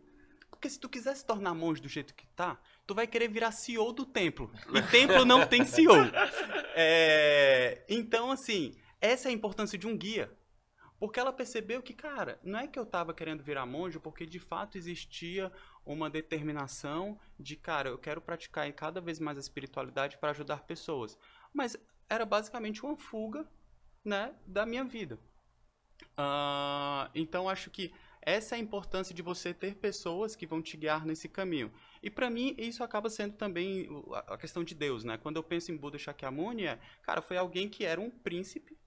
Porque 0.50 0.70
se 0.70 0.78
tu 0.78 0.90
quiser 0.90 1.16
se 1.16 1.26
tornar 1.26 1.54
monge 1.54 1.82
do 1.82 1.88
jeito 1.88 2.14
que 2.16 2.28
tá, 2.36 2.60
tu 2.86 2.94
vai 2.94 3.08
querer 3.08 3.30
virar 3.30 3.54
CEO 3.54 3.94
do 3.94 4.06
templo. 4.06 4.52
E 4.74 4.82
templo 4.92 5.24
não 5.24 5.48
tem 5.48 5.64
CEO. 5.64 5.96
É... 6.76 7.86
Então, 7.88 8.32
assim, 8.32 8.76
essa 9.00 9.30
é 9.30 9.32
a 9.32 9.34
importância 9.34 9.78
de 9.78 9.88
um 9.88 9.96
guia. 9.96 10.36
Porque 11.04 11.20
ela 11.20 11.34
percebeu 11.34 11.82
que, 11.82 11.94
cara, 11.94 12.40
não 12.42 12.60
é 12.60 12.66
que 12.66 12.80
eu 12.80 12.86
tava 12.86 13.14
querendo 13.14 13.44
virar 13.44 13.66
monge, 13.66 14.00
porque 14.00 14.26
de 14.26 14.40
fato 14.40 14.78
existia 14.78 15.52
uma 15.86 16.10
determinação 16.10 17.20
de, 17.38 17.58
cara, 17.58 17.90
eu 17.90 17.98
quero 17.98 18.22
praticar 18.22 18.72
cada 18.72 19.02
vez 19.02 19.20
mais 19.20 19.38
a 19.38 19.42
espiritualidade 19.42 20.18
para 20.18 20.32
ajudar 20.32 20.64
pessoas 20.64 21.18
mas 21.54 21.78
era 22.10 22.26
basicamente 22.26 22.84
uma 22.84 22.98
fuga 22.98 23.48
né, 24.04 24.34
da 24.46 24.66
minha 24.66 24.84
vida. 24.84 25.20
Uh, 26.18 27.10
então 27.16 27.48
acho 27.48 27.70
que 27.70 27.94
essa 28.22 28.56
é 28.56 28.58
a 28.58 28.62
importância 28.62 29.14
de 29.14 29.22
você 29.22 29.54
ter 29.54 29.76
pessoas 29.76 30.36
que 30.36 30.46
vão 30.46 30.62
te 30.62 30.78
guiar 30.78 31.06
nesse 31.06 31.28
caminho. 31.28 31.72
E 32.02 32.10
para 32.10 32.30
mim 32.30 32.56
isso 32.58 32.84
acaba 32.84 33.10
sendo 33.10 33.34
também 33.36 33.88
a 34.28 34.38
questão 34.38 34.64
de 34.64 34.74
Deus, 34.74 35.04
né? 35.04 35.18
Quando 35.18 35.38
eu 35.38 35.44
penso 35.44 35.72
em 35.72 35.78
Buda 35.78 35.98
Shakyamuni, 35.98 36.66
é, 36.66 36.80
cara, 37.02 37.22
foi 37.22 37.38
alguém 37.38 37.70
que 37.70 37.86
era 37.86 38.00
um 38.00 38.10
príncipe, 38.10 38.78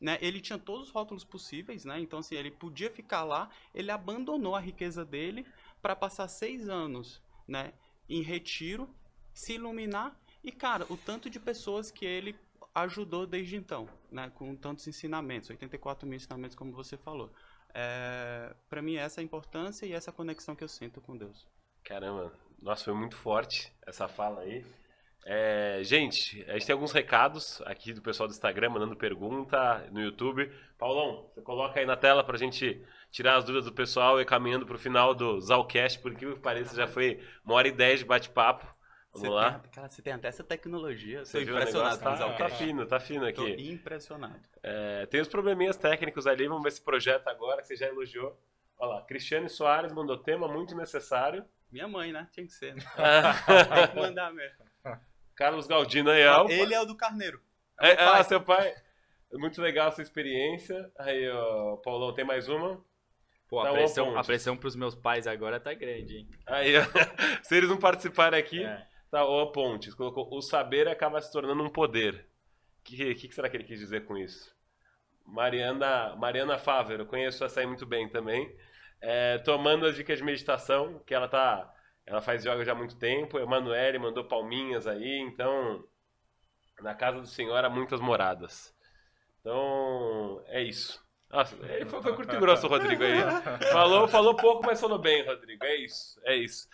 né? 0.00 0.18
Ele 0.20 0.40
tinha 0.40 0.58
todos 0.58 0.88
os 0.88 0.90
rótulos 0.92 1.24
possíveis, 1.24 1.84
né? 1.84 1.98
Então 1.98 2.18
assim, 2.18 2.34
ele 2.34 2.50
podia 2.50 2.90
ficar 2.90 3.24
lá, 3.24 3.48
ele 3.74 3.90
abandonou 3.90 4.54
a 4.54 4.60
riqueza 4.60 5.04
dele 5.04 5.46
para 5.80 5.96
passar 5.96 6.28
seis 6.28 6.68
anos, 6.68 7.22
né? 7.48 7.72
Em 8.06 8.22
retiro, 8.22 8.94
se 9.32 9.54
iluminar 9.54 10.14
e, 10.44 10.52
cara, 10.52 10.86
o 10.90 10.96
tanto 10.96 11.30
de 11.30 11.40
pessoas 11.40 11.90
que 11.90 12.04
ele 12.04 12.36
ajudou 12.74 13.26
desde 13.26 13.56
então, 13.56 13.88
né? 14.10 14.30
Com 14.34 14.54
tantos 14.54 14.86
ensinamentos, 14.86 15.50
84 15.50 16.06
mil 16.06 16.16
ensinamentos, 16.16 16.56
como 16.56 16.72
você 16.72 16.96
falou. 16.96 17.30
É, 17.72 18.54
para 18.68 18.82
mim, 18.82 18.96
essa 18.96 19.20
é 19.20 19.22
a 19.22 19.24
importância 19.24 19.86
e 19.86 19.92
essa 19.92 20.12
conexão 20.12 20.54
que 20.54 20.62
eu 20.62 20.68
sinto 20.68 21.00
com 21.00 21.16
Deus. 21.16 21.46
Caramba, 21.82 22.32
nossa, 22.60 22.84
foi 22.84 22.94
muito 22.94 23.16
forte 23.16 23.72
essa 23.86 24.08
fala 24.08 24.42
aí. 24.42 24.64
É, 25.26 25.80
gente, 25.82 26.44
a 26.48 26.52
gente 26.52 26.66
tem 26.66 26.74
alguns 26.74 26.92
recados 26.92 27.62
aqui 27.62 27.94
do 27.94 28.02
pessoal 28.02 28.28
do 28.28 28.32
Instagram 28.32 28.70
mandando 28.70 28.94
pergunta 28.94 29.86
no 29.90 30.00
YouTube. 30.00 30.52
Paulão, 30.78 31.30
você 31.32 31.40
coloca 31.40 31.80
aí 31.80 31.86
na 31.86 31.96
tela 31.96 32.22
pra 32.22 32.36
gente 32.36 32.84
tirar 33.10 33.36
as 33.36 33.44
dúvidas 33.44 33.64
do 33.64 33.72
pessoal 33.72 34.20
e 34.20 34.24
caminhando 34.24 34.66
pro 34.66 34.78
final 34.78 35.14
do 35.14 35.40
Zalcast, 35.40 36.00
porque 36.00 36.26
que 36.26 36.40
pareça 36.40 36.76
já 36.76 36.86
foi 36.86 37.22
uma 37.44 37.54
hora 37.54 37.68
e 37.68 37.72
dez 37.72 38.00
de 38.00 38.04
bate-papo. 38.04 38.73
Vamos 39.14 39.28
você 39.28 39.28
lá? 39.28 39.58
Tem, 39.60 39.70
cara, 39.70 39.88
você 39.88 40.02
tem 40.02 40.12
até 40.12 40.28
essa 40.28 40.42
tecnologia. 40.42 41.24
Você 41.24 41.44
viu 41.44 41.56
impressionado 41.56 41.98
com 41.98 42.04
tá, 42.04 42.32
tá 42.32 42.48
fino, 42.48 42.84
tá 42.84 43.00
fino 43.00 43.24
aqui. 43.24 43.36
Tô 43.36 43.46
impressionado. 43.46 44.40
É, 44.62 45.06
tem 45.06 45.20
os 45.20 45.28
probleminhas 45.28 45.76
técnicos 45.76 46.26
ali, 46.26 46.48
vamos 46.48 46.62
ver 46.62 46.70
esse 46.70 46.82
projeto 46.82 47.28
agora, 47.28 47.62
que 47.62 47.68
você 47.68 47.76
já 47.76 47.86
elogiou. 47.86 48.36
Olha 48.76 48.96
lá, 48.96 49.02
Cristiane 49.02 49.48
Soares 49.48 49.92
mandou 49.92 50.18
tema 50.18 50.48
muito 50.48 50.74
necessário. 50.74 51.44
Minha 51.70 51.86
mãe, 51.86 52.12
né? 52.12 52.28
Tinha 52.32 52.44
que 52.44 52.52
ser. 52.52 52.74
Né? 52.74 52.82
tem 53.74 53.88
que 53.88 53.96
mandar 53.96 54.32
mesmo. 54.32 54.64
Carlos 55.36 55.66
Galdino 55.66 56.10
aí, 56.10 56.26
ó. 56.26 56.48
Ele 56.48 56.74
é 56.74 56.80
o 56.80 56.84
do 56.84 56.96
Carneiro. 56.96 57.40
É 57.80 57.90
é, 57.90 58.04
ah, 58.04 58.22
seu 58.24 58.40
pai. 58.40 58.74
Muito 59.32 59.60
legal 59.62 59.88
essa 59.88 60.02
experiência. 60.02 60.90
Aí, 60.98 61.28
ó, 61.30 61.76
Paulão, 61.76 62.12
tem 62.12 62.24
mais 62.24 62.48
uma? 62.48 62.84
Pô, 63.48 63.60
a, 63.60 63.64
tá 63.64 63.72
pressão, 63.72 64.18
a 64.18 64.24
pressão 64.24 64.56
pros 64.56 64.74
meus 64.74 64.94
pais 64.94 65.26
agora 65.26 65.60
tá 65.60 65.72
grande, 65.74 66.18
hein? 66.18 66.28
Aí, 66.46 66.74
ó, 66.76 66.82
se 67.42 67.56
eles 67.56 67.68
não 67.68 67.76
participarem 67.76 68.38
aqui, 68.38 68.64
é. 68.64 68.86
Tá, 69.14 69.24
o 69.24 69.46
Pontes 69.52 69.94
colocou: 69.94 70.28
o 70.28 70.42
saber 70.42 70.88
acaba 70.88 71.20
se 71.20 71.30
tornando 71.30 71.62
um 71.62 71.70
poder. 71.70 72.26
O 72.80 72.82
que, 72.82 73.14
que, 73.14 73.28
que, 73.28 73.32
será 73.32 73.48
que 73.48 73.56
ele 73.56 73.62
quis 73.62 73.78
dizer 73.78 74.04
com 74.06 74.16
isso? 74.16 74.52
Mariana, 75.24 76.16
Mariana 76.16 76.58
Faver, 76.58 76.98
eu 76.98 77.06
conheço 77.06 77.44
essa 77.44 77.60
aí 77.60 77.66
muito 77.66 77.86
bem 77.86 78.08
também. 78.08 78.52
É, 79.00 79.38
tomando 79.38 79.86
as 79.86 79.94
dicas 79.94 80.18
de 80.18 80.24
meditação, 80.24 81.00
que 81.06 81.14
ela 81.14 81.28
tá. 81.28 81.72
Ela 82.04 82.20
faz 82.20 82.44
yoga 82.44 82.64
já 82.64 82.72
há 82.72 82.74
muito 82.74 82.98
tempo. 82.98 83.38
Emanuele 83.38 84.00
mandou 84.00 84.24
palminhas 84.24 84.84
aí, 84.84 85.20
então. 85.20 85.84
Na 86.80 86.92
casa 86.92 87.20
do 87.20 87.28
Senhor 87.28 87.64
há 87.64 87.70
muitas 87.70 88.00
moradas. 88.00 88.74
Então, 89.38 90.42
é 90.48 90.60
isso. 90.60 91.00
Nossa, 91.30 91.56
foi, 91.56 92.02
foi 92.02 92.16
curto 92.16 92.34
e 92.34 92.40
grosso 92.40 92.66
o 92.66 92.68
Rodrigo 92.68 93.04
aí. 93.04 93.20
Falou, 93.70 94.08
falou 94.08 94.34
pouco, 94.34 94.66
mas 94.66 94.80
falou 94.80 94.98
bem, 94.98 95.24
Rodrigo. 95.24 95.64
É 95.64 95.76
isso, 95.76 96.20
é 96.24 96.34
isso. 96.34 96.66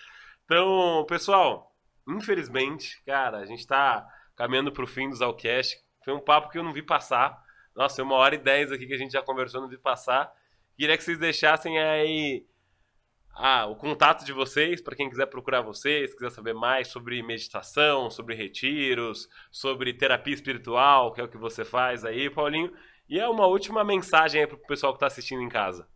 Então, 0.46 1.04
pessoal, 1.06 1.69
infelizmente, 2.16 3.02
cara, 3.04 3.38
a 3.38 3.46
gente 3.46 3.66
tá 3.66 4.06
caminhando 4.36 4.72
pro 4.72 4.86
fim 4.86 5.08
do 5.08 5.16
Zalcast. 5.16 5.76
Foi 6.04 6.14
um 6.14 6.20
papo 6.20 6.50
que 6.50 6.58
eu 6.58 6.62
não 6.62 6.72
vi 6.72 6.82
passar. 6.82 7.42
Nossa, 7.74 8.00
é 8.00 8.04
uma 8.04 8.16
hora 8.16 8.34
e 8.34 8.38
dez 8.38 8.72
aqui 8.72 8.86
que 8.86 8.94
a 8.94 8.98
gente 8.98 9.12
já 9.12 9.22
conversou, 9.22 9.60
não 9.60 9.68
vi 9.68 9.78
passar. 9.78 10.32
Queria 10.76 10.96
que 10.96 11.04
vocês 11.04 11.18
deixassem 11.18 11.78
aí 11.78 12.46
ah, 13.34 13.66
o 13.66 13.76
contato 13.76 14.24
de 14.24 14.32
vocês, 14.32 14.82
para 14.82 14.96
quem 14.96 15.08
quiser 15.08 15.26
procurar 15.26 15.60
vocês, 15.60 16.14
quiser 16.14 16.30
saber 16.30 16.54
mais 16.54 16.88
sobre 16.88 17.22
meditação, 17.22 18.10
sobre 18.10 18.34
retiros, 18.34 19.28
sobre 19.50 19.94
terapia 19.94 20.34
espiritual, 20.34 21.12
que 21.12 21.20
é 21.20 21.24
o 21.24 21.28
que 21.28 21.38
você 21.38 21.64
faz 21.64 22.04
aí, 22.04 22.28
Paulinho. 22.28 22.72
E 23.08 23.18
é 23.18 23.28
uma 23.28 23.46
última 23.46 23.84
mensagem 23.84 24.40
aí 24.40 24.46
para 24.46 24.56
o 24.56 24.66
pessoal 24.66 24.92
que 24.92 24.96
está 24.96 25.06
assistindo 25.06 25.42
em 25.42 25.48
casa. 25.48 25.88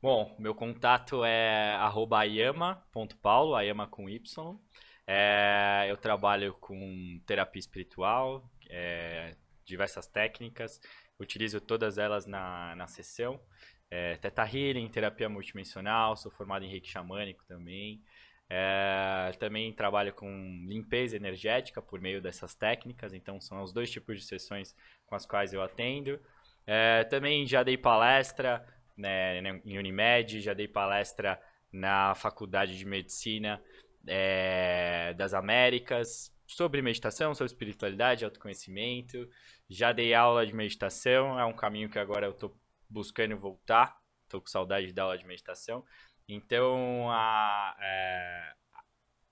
Bom, 0.00 0.36
meu 0.38 0.54
contato 0.54 1.24
é 1.24 1.76
ayama.paulo, 2.12 3.54
ayama 3.54 3.86
com 3.86 4.08
Y. 4.08 4.58
É, 5.06 5.86
eu 5.88 5.96
trabalho 5.96 6.54
com 6.54 7.20
terapia 7.26 7.60
espiritual, 7.60 8.50
é, 8.68 9.36
diversas 9.64 10.06
técnicas, 10.06 10.80
utilizo 11.18 11.60
todas 11.60 11.96
elas 11.96 12.26
na, 12.26 12.74
na 12.74 12.86
sessão. 12.86 13.40
É, 13.88 14.16
Teta 14.16 14.42
Healing, 14.42 14.88
terapia 14.88 15.28
multidimensional, 15.28 16.16
sou 16.16 16.30
formado 16.32 16.64
em 16.64 16.68
reiki 16.68 16.88
xamânico 16.88 17.44
também. 17.46 18.02
É, 18.48 19.32
também 19.38 19.72
trabalho 19.72 20.12
com 20.12 20.28
limpeza 20.68 21.16
energética 21.16 21.82
por 21.82 22.00
meio 22.00 22.20
dessas 22.20 22.54
técnicas, 22.54 23.12
então 23.12 23.40
são 23.40 23.62
os 23.62 23.72
dois 23.72 23.90
tipos 23.90 24.20
de 24.20 24.24
sessões 24.24 24.74
com 25.04 25.14
as 25.14 25.24
quais 25.24 25.52
eu 25.52 25.62
atendo. 25.62 26.20
É, 26.66 27.04
também 27.04 27.46
já 27.46 27.62
dei 27.62 27.76
palestra 27.76 28.64
né, 28.96 29.38
em 29.64 29.78
Unimed, 29.78 30.40
já 30.40 30.52
dei 30.52 30.66
palestra 30.66 31.40
na 31.72 32.14
Faculdade 32.14 32.76
de 32.76 32.84
Medicina 32.84 33.62
é, 34.06 35.14
das 35.14 35.34
Américas 35.34 36.32
sobre 36.46 36.80
meditação, 36.80 37.34
sobre 37.34 37.52
espiritualidade, 37.52 38.24
autoconhecimento. 38.24 39.28
Já 39.68 39.92
dei 39.92 40.14
aula 40.14 40.46
de 40.46 40.54
meditação, 40.54 41.38
é 41.38 41.44
um 41.44 41.52
caminho 41.52 41.90
que 41.90 41.98
agora 41.98 42.26
eu 42.26 42.30
estou 42.30 42.56
buscando 42.88 43.36
voltar, 43.36 44.00
estou 44.24 44.40
com 44.40 44.46
saudade 44.46 44.86
de 44.86 44.92
dar 44.92 45.04
aula 45.04 45.18
de 45.18 45.26
meditação. 45.26 45.84
Então, 46.28 47.10
a, 47.10 47.76
é, 47.80 48.54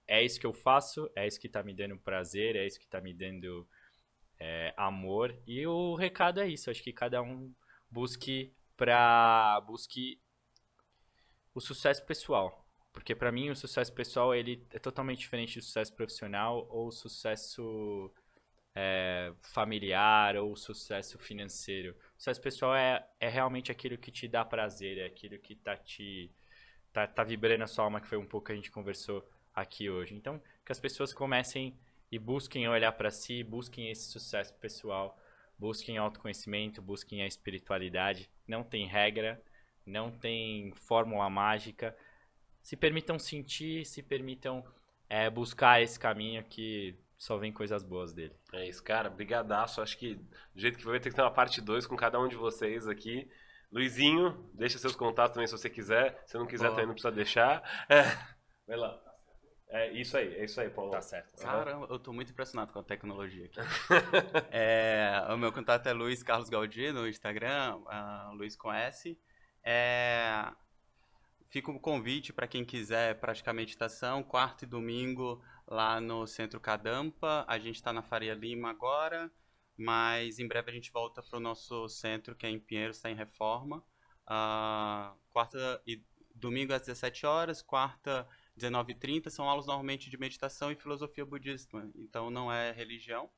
é 0.06 0.24
isso 0.24 0.38
que 0.40 0.46
eu 0.46 0.52
faço, 0.52 1.10
é 1.14 1.26
isso 1.26 1.40
que 1.40 1.46
está 1.46 1.62
me 1.62 1.74
dando 1.74 1.96
prazer, 1.98 2.56
é 2.56 2.66
isso 2.66 2.78
que 2.78 2.84
está 2.84 3.00
me 3.00 3.14
dando 3.14 3.66
é, 4.38 4.74
amor. 4.76 5.36
E 5.46 5.66
o 5.66 5.94
recado 5.94 6.40
é 6.40 6.48
isso, 6.48 6.70
acho 6.70 6.82
que 6.82 6.92
cada 6.92 7.22
um 7.22 7.52
busque 7.90 8.52
para 8.76 9.60
busque 9.66 10.20
o 11.54 11.60
sucesso 11.60 12.04
pessoal. 12.04 12.63
Porque 12.94 13.14
para 13.14 13.30
mim 13.30 13.50
o 13.50 13.56
sucesso 13.56 13.92
pessoal 13.92 14.34
ele 14.34 14.66
é 14.70 14.78
totalmente 14.78 15.18
diferente 15.18 15.58
do 15.58 15.64
sucesso 15.64 15.92
profissional 15.92 16.66
ou 16.70 16.90
sucesso 16.90 18.10
é, 18.74 19.32
familiar 19.42 20.36
ou 20.36 20.56
sucesso 20.56 21.18
financeiro. 21.18 21.94
O 22.16 22.18
sucesso 22.18 22.40
pessoal 22.40 22.74
é, 22.74 23.06
é 23.20 23.28
realmente 23.28 23.70
aquilo 23.70 23.98
que 23.98 24.10
te 24.10 24.26
dá 24.26 24.44
prazer, 24.44 24.98
é 24.98 25.06
aquilo 25.06 25.38
que 25.38 25.56
tá 25.56 25.76
te 25.76 26.30
tá, 26.92 27.06
tá 27.06 27.24
vibrando 27.24 27.64
a 27.64 27.66
sua 27.66 27.84
alma, 27.84 28.00
que 28.00 28.06
foi 28.06 28.16
um 28.16 28.26
pouco 28.26 28.46
que 28.46 28.52
a 28.52 28.56
gente 28.56 28.70
conversou 28.70 29.28
aqui 29.52 29.90
hoje. 29.90 30.14
Então, 30.14 30.40
que 30.64 30.72
as 30.72 30.80
pessoas 30.80 31.12
comecem 31.12 31.76
e 32.10 32.18
busquem 32.18 32.68
olhar 32.68 32.92
para 32.92 33.10
si, 33.10 33.42
busquem 33.42 33.90
esse 33.90 34.04
sucesso 34.10 34.54
pessoal, 34.54 35.18
busquem 35.58 35.98
autoconhecimento, 35.98 36.80
busquem 36.80 37.22
a 37.22 37.26
espiritualidade. 37.26 38.30
Não 38.46 38.62
tem 38.62 38.86
regra, 38.86 39.42
não 39.84 40.12
tem 40.12 40.72
fórmula 40.76 41.28
mágica. 41.28 41.96
Se 42.64 42.76
permitam 42.76 43.18
sentir, 43.18 43.84
se 43.84 44.02
permitam 44.02 44.64
é, 45.06 45.28
buscar 45.28 45.82
esse 45.82 46.00
caminho 46.00 46.42
que 46.44 46.98
só 47.18 47.36
vem 47.36 47.52
coisas 47.52 47.82
boas 47.82 48.14
dele. 48.14 48.34
É 48.54 48.66
isso, 48.66 48.82
cara. 48.82 49.10
Brigadaço. 49.10 49.82
Acho 49.82 49.98
que 49.98 50.14
do 50.14 50.60
jeito 50.60 50.78
que 50.78 50.84
vai 50.86 50.98
ter 50.98 51.10
que 51.10 51.14
ter 51.14 51.20
uma 51.20 51.30
parte 51.30 51.60
2 51.60 51.86
com 51.86 51.94
cada 51.94 52.18
um 52.18 52.26
de 52.26 52.36
vocês 52.36 52.88
aqui. 52.88 53.30
Luizinho, 53.70 54.50
deixa 54.54 54.78
seus 54.78 54.96
contatos 54.96 55.34
também 55.34 55.46
se 55.46 55.52
você 55.52 55.68
quiser. 55.68 56.22
Se 56.26 56.38
não 56.38 56.46
quiser, 56.46 56.70
também 56.70 56.86
não 56.86 56.94
precisa 56.94 57.12
deixar. 57.12 57.62
É. 57.86 58.02
Vai 58.66 58.78
lá. 58.78 58.98
É 59.68 59.92
isso 59.92 60.16
aí, 60.16 60.34
é 60.36 60.44
isso 60.44 60.58
aí, 60.58 60.70
Paulo. 60.70 60.90
Tá 60.90 61.02
certo. 61.02 61.36
Caramba, 61.42 61.86
eu 61.90 61.98
tô 61.98 62.12
muito 62.14 62.30
impressionado 62.30 62.72
com 62.72 62.78
a 62.78 62.82
tecnologia 62.82 63.44
aqui. 63.44 63.60
é, 64.50 65.22
o 65.28 65.36
meu 65.36 65.52
contato 65.52 65.86
é 65.86 65.92
Luiz 65.92 66.22
Carlos 66.22 66.48
Gaudi 66.48 66.92
no 66.92 67.06
Instagram, 67.06 67.76
uh, 67.76 68.34
Luiz 68.34 68.56
com 68.56 68.72
S. 68.72 69.18
É, 69.64 70.46
fica 71.54 71.70
o 71.70 71.78
convite 71.78 72.32
para 72.32 72.48
quem 72.48 72.64
quiser 72.64 73.20
praticar 73.20 73.54
meditação, 73.54 74.24
quarto 74.24 74.64
e 74.64 74.66
domingo 74.66 75.40
lá 75.68 76.00
no 76.00 76.26
Centro 76.26 76.58
Cadampa. 76.58 77.44
A 77.46 77.60
gente 77.60 77.76
está 77.76 77.92
na 77.92 78.02
Faria 78.02 78.34
Lima 78.34 78.70
agora, 78.70 79.30
mas 79.76 80.40
em 80.40 80.48
breve 80.48 80.72
a 80.72 80.74
gente 80.74 80.90
volta 80.90 81.22
para 81.22 81.36
o 81.36 81.40
nosso 81.40 81.88
centro, 81.88 82.34
que 82.34 82.44
é 82.44 82.50
em 82.50 82.58
Pinheiros, 82.58 82.96
está 82.96 83.08
em 83.08 83.14
reforma. 83.14 83.76
Uh, 84.26 85.16
quarta 85.32 85.80
e 85.86 86.02
domingo 86.34 86.72
às 86.72 86.80
17 86.80 87.24
horas, 87.24 87.62
quarta 87.62 88.26
19h30 88.58 89.30
são 89.30 89.48
aulas 89.48 89.66
normalmente 89.66 90.10
de 90.10 90.18
meditação 90.18 90.72
e 90.72 90.74
filosofia 90.74 91.24
budista, 91.24 91.88
então 91.94 92.32
não 92.32 92.50
é 92.50 92.72
religião. 92.72 93.30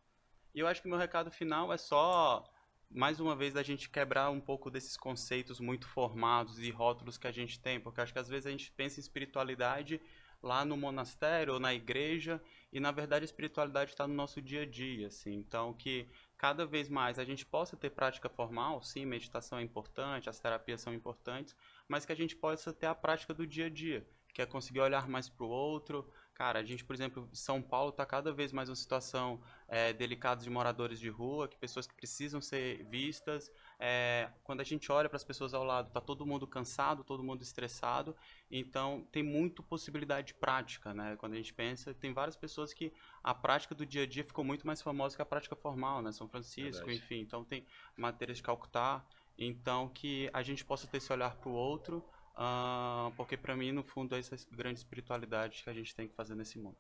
E 0.55 0.61
eu 0.61 0.67
acho 0.67 0.81
que 0.81 0.89
meu 0.89 0.97
recado 0.97 1.31
final 1.31 1.71
é 1.71 1.77
só, 1.77 2.51
mais 2.91 3.21
uma 3.21 3.37
vez, 3.37 3.55
da 3.55 3.63
gente 3.63 3.91
quebrar 3.91 4.31
um 4.31 4.41
pouco 4.41 4.71
desses 4.71 4.97
conceitos 4.97 5.61
muito 5.61 5.87
formados 5.87 6.59
e 6.59 6.71
rótulos 6.71 7.19
que 7.19 7.27
a 7.27 7.33
gente 7.33 7.61
tem, 7.61 7.81
porque 7.81 8.01
acho 8.01 8.13
que 8.13 8.19
às 8.19 8.29
vezes 8.29 8.47
a 8.47 8.51
gente 8.51 8.71
pensa 8.73 8.99
em 8.99 9.03
espiritualidade 9.03 10.01
lá 10.43 10.65
no 10.65 10.77
monastério 10.77 11.55
ou 11.55 11.61
na 11.61 11.75
igreja 11.75 12.41
e 12.73 12.79
na 12.79 12.93
verdade 12.93 13.25
a 13.25 13.27
espiritualidade 13.27 13.91
está 13.91 14.07
no 14.07 14.15
nosso 14.15 14.41
dia 14.41 14.63
a 14.63 14.67
dia, 14.67 15.09
assim. 15.09 15.35
Então 15.35 15.75
que 15.75 16.09
cada 16.39 16.65
vez 16.65 16.89
mais 16.89 17.19
a 17.19 17.25
gente 17.25 17.45
possa 17.45 17.77
ter 17.77 17.91
prática 17.91 18.29
formal, 18.29 18.83
sim, 18.83 19.05
meditação 19.05 19.59
é 19.59 19.63
importante, 19.63 20.29
as 20.29 20.39
terapias 20.39 20.81
são 20.81 20.95
importantes, 20.95 21.57
mas 21.89 22.05
que 22.05 22.13
a 22.13 22.17
gente 22.17 22.37
possa 22.37 22.73
ter 22.73 22.87
a 22.87 22.95
prática 22.95 23.35
do 23.35 23.47
dia 23.47 23.67
a 23.67 23.71
dia, 23.71 24.07
que 24.33 24.43
é 24.43 24.47
conseguir 24.47 24.81
olhar 24.81 25.09
mais 25.09 25.29
para 25.29 25.47
o 25.47 25.49
outro. 25.49 26.11
Cara, 26.37 26.59
a 26.59 26.63
gente, 26.63 26.85
por 26.85 26.95
exemplo, 26.95 27.27
São 27.33 27.63
Paulo 27.63 27.89
está 27.89 28.05
cada 28.05 28.31
vez 28.31 28.53
mais 28.53 28.69
uma 28.69 28.77
situação 28.77 29.41
é, 29.67 29.95
delicada 29.95 30.45
de 30.45 30.51
moradores 30.51 31.01
de 31.01 31.09
rua, 31.09 31.49
que 31.49 31.57
pessoas 31.57 31.87
que 31.87 31.95
precisam 31.95 32.43
ser 32.43 32.85
vistas. 32.91 33.51
É, 33.81 34.29
quando 34.45 34.61
a 34.61 34.65
gente 34.65 34.93
olha 34.93 35.09
para 35.09 35.17
as 35.17 35.25
pessoas 35.25 35.55
ao 35.55 35.65
lado, 35.65 35.89
está 35.89 35.99
todo 35.99 36.27
mundo 36.27 36.47
cansado, 36.47 37.03
todo 37.03 37.23
mundo 37.23 37.41
estressado. 37.41 38.15
Então, 38.51 39.09
tem 39.11 39.23
muito 39.23 39.63
possibilidade 39.63 40.27
de 40.27 40.35
prática, 40.35 40.93
né? 40.93 41.17
Quando 41.17 41.33
a 41.33 41.37
gente 41.37 41.55
pensa, 41.55 41.95
tem 41.95 42.13
várias 42.13 42.37
pessoas 42.37 42.75
que 42.75 42.93
a 43.25 43.33
prática 43.33 43.75
do 43.75 43.87
dia 43.87 44.03
a 44.03 44.07
dia 44.07 44.23
ficou 44.23 44.45
muito 44.45 44.67
mais 44.67 44.83
famosa 44.83 45.17
que 45.17 45.23
a 45.23 45.27
prática 45.27 45.57
formal, 45.57 46.03
né? 46.03 46.13
São 46.13 46.29
Francisco, 46.29 46.85
Verdade. 46.85 46.99
enfim. 46.99 47.21
Então, 47.21 47.45
tem 47.45 47.67
matérias 47.97 48.37
de 48.37 48.43
Calcutá. 48.43 49.03
Então, 49.39 49.89
que 49.89 50.29
a 50.35 50.43
gente 50.43 50.67
possa 50.67 50.87
ter 50.87 50.99
esse 50.99 51.11
olhar 51.11 51.35
para 51.37 51.49
o 51.49 51.53
outro 51.55 52.05
Uh, 52.37 53.11
porque 53.17 53.37
para 53.37 53.57
mim, 53.57 53.73
no 53.73 53.83
fundo, 53.83 54.15
é 54.15 54.19
essa 54.19 54.37
grande 54.53 54.79
espiritualidade 54.79 55.63
que 55.65 55.71
a 55.71 55.73
gente 55.73 55.95
tem 55.95 56.07
que 56.07 56.15
fazer 56.15 56.35
nesse 56.35 56.59
mundo. 56.59 56.77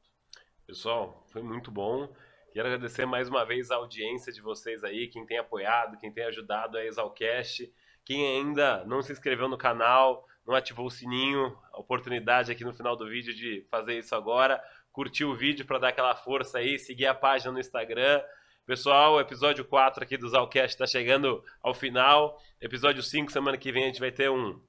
Pessoal, 0.67 1.25
foi 1.29 1.43
muito 1.43 1.71
bom. 1.71 2.13
Quero 2.53 2.69
agradecer 2.69 3.07
mais 3.07 3.29
uma 3.29 3.45
vez 3.45 3.71
a 3.71 3.77
audiência 3.77 4.33
de 4.33 4.41
vocês 4.41 4.83
aí, 4.83 5.09
quem 5.09 5.25
tem 5.25 5.39
apoiado, 5.39 5.99
quem 5.99 6.11
tem 6.11 6.25
ajudado 6.25 6.77
a 6.77 6.85
Exalcast, 6.85 7.73
quem 8.05 8.39
ainda 8.39 8.85
não 8.85 9.03
se 9.03 9.13
inscreveu 9.13 9.49
no 9.49 9.59
canal, 9.59 10.27
não 10.47 10.55
ativou 10.55 10.87
o 10.87 10.91
sininho, 10.91 11.57
a 11.73 11.79
oportunidade 11.79 12.51
aqui 12.53 12.65
no 12.65 12.73
final 12.73 12.97
do 12.97 13.09
vídeo 13.09 13.35
de 13.35 13.67
fazer 13.71 13.99
isso 13.99 14.15
agora, 14.15 14.63
curtir 14.93 15.25
o 15.25 15.35
vídeo 15.35 15.67
para 15.67 15.79
dar 15.79 15.89
aquela 15.89 16.15
força 16.15 16.59
aí, 16.59 16.79
seguir 16.79 17.07
a 17.07 17.14
página 17.14 17.53
no 17.53 17.61
Instagram. 17.61 18.22
Pessoal, 18.64 19.14
o 19.14 19.21
episódio 19.21 19.64
4 19.64 20.03
aqui 20.03 20.17
do 20.17 20.29
Zalcast 20.29 20.75
está 20.75 20.87
chegando 20.87 21.45
ao 21.63 21.75
final. 21.75 22.41
Episódio 22.61 23.03
5, 23.03 23.30
semana 23.30 23.59
que 23.59 23.71
vem, 23.71 23.85
a 23.85 23.87
gente 23.87 24.01
vai 24.01 24.11
ter 24.11 24.30
um 24.30 24.61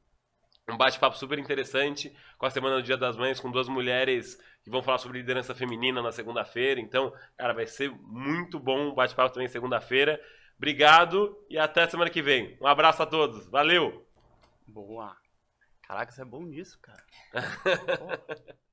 um 0.70 0.78
bate-papo 0.78 1.18
super 1.18 1.40
interessante 1.40 2.16
com 2.38 2.46
a 2.46 2.50
Semana 2.50 2.76
do 2.76 2.84
Dia 2.84 2.98
das 2.98 3.16
Mães, 3.16 3.40
com 3.40 3.50
duas 3.50 3.70
mulheres 3.70 4.38
que 4.64 4.70
vão 4.70 4.84
falar 4.84 4.98
sobre 4.98 5.20
liderança 5.20 5.56
feminina 5.56 6.02
na 6.02 6.12
segunda-feira. 6.12 6.80
Então, 6.80 7.14
cara, 7.38 7.54
vai 7.54 7.66
ser 7.66 7.90
muito 8.02 8.60
bom 8.60 8.90
o 8.90 8.96
bate-papo 8.96 9.34
também 9.34 9.48
segunda-feira. 9.48 10.22
Obrigado 10.58 11.38
e 11.50 11.58
até 11.58 11.88
semana 11.88 12.10
que 12.10 12.22
vem. 12.22 12.58
Um 12.60 12.68
abraço 12.68 13.02
a 13.02 13.06
todos. 13.06 13.48
Valeu! 13.48 14.06
Boa! 14.68 15.16
Caraca, 15.84 16.12
você 16.12 16.22
é 16.22 16.26
bom 16.26 16.44
nisso, 16.44 16.78
cara. 16.82 17.04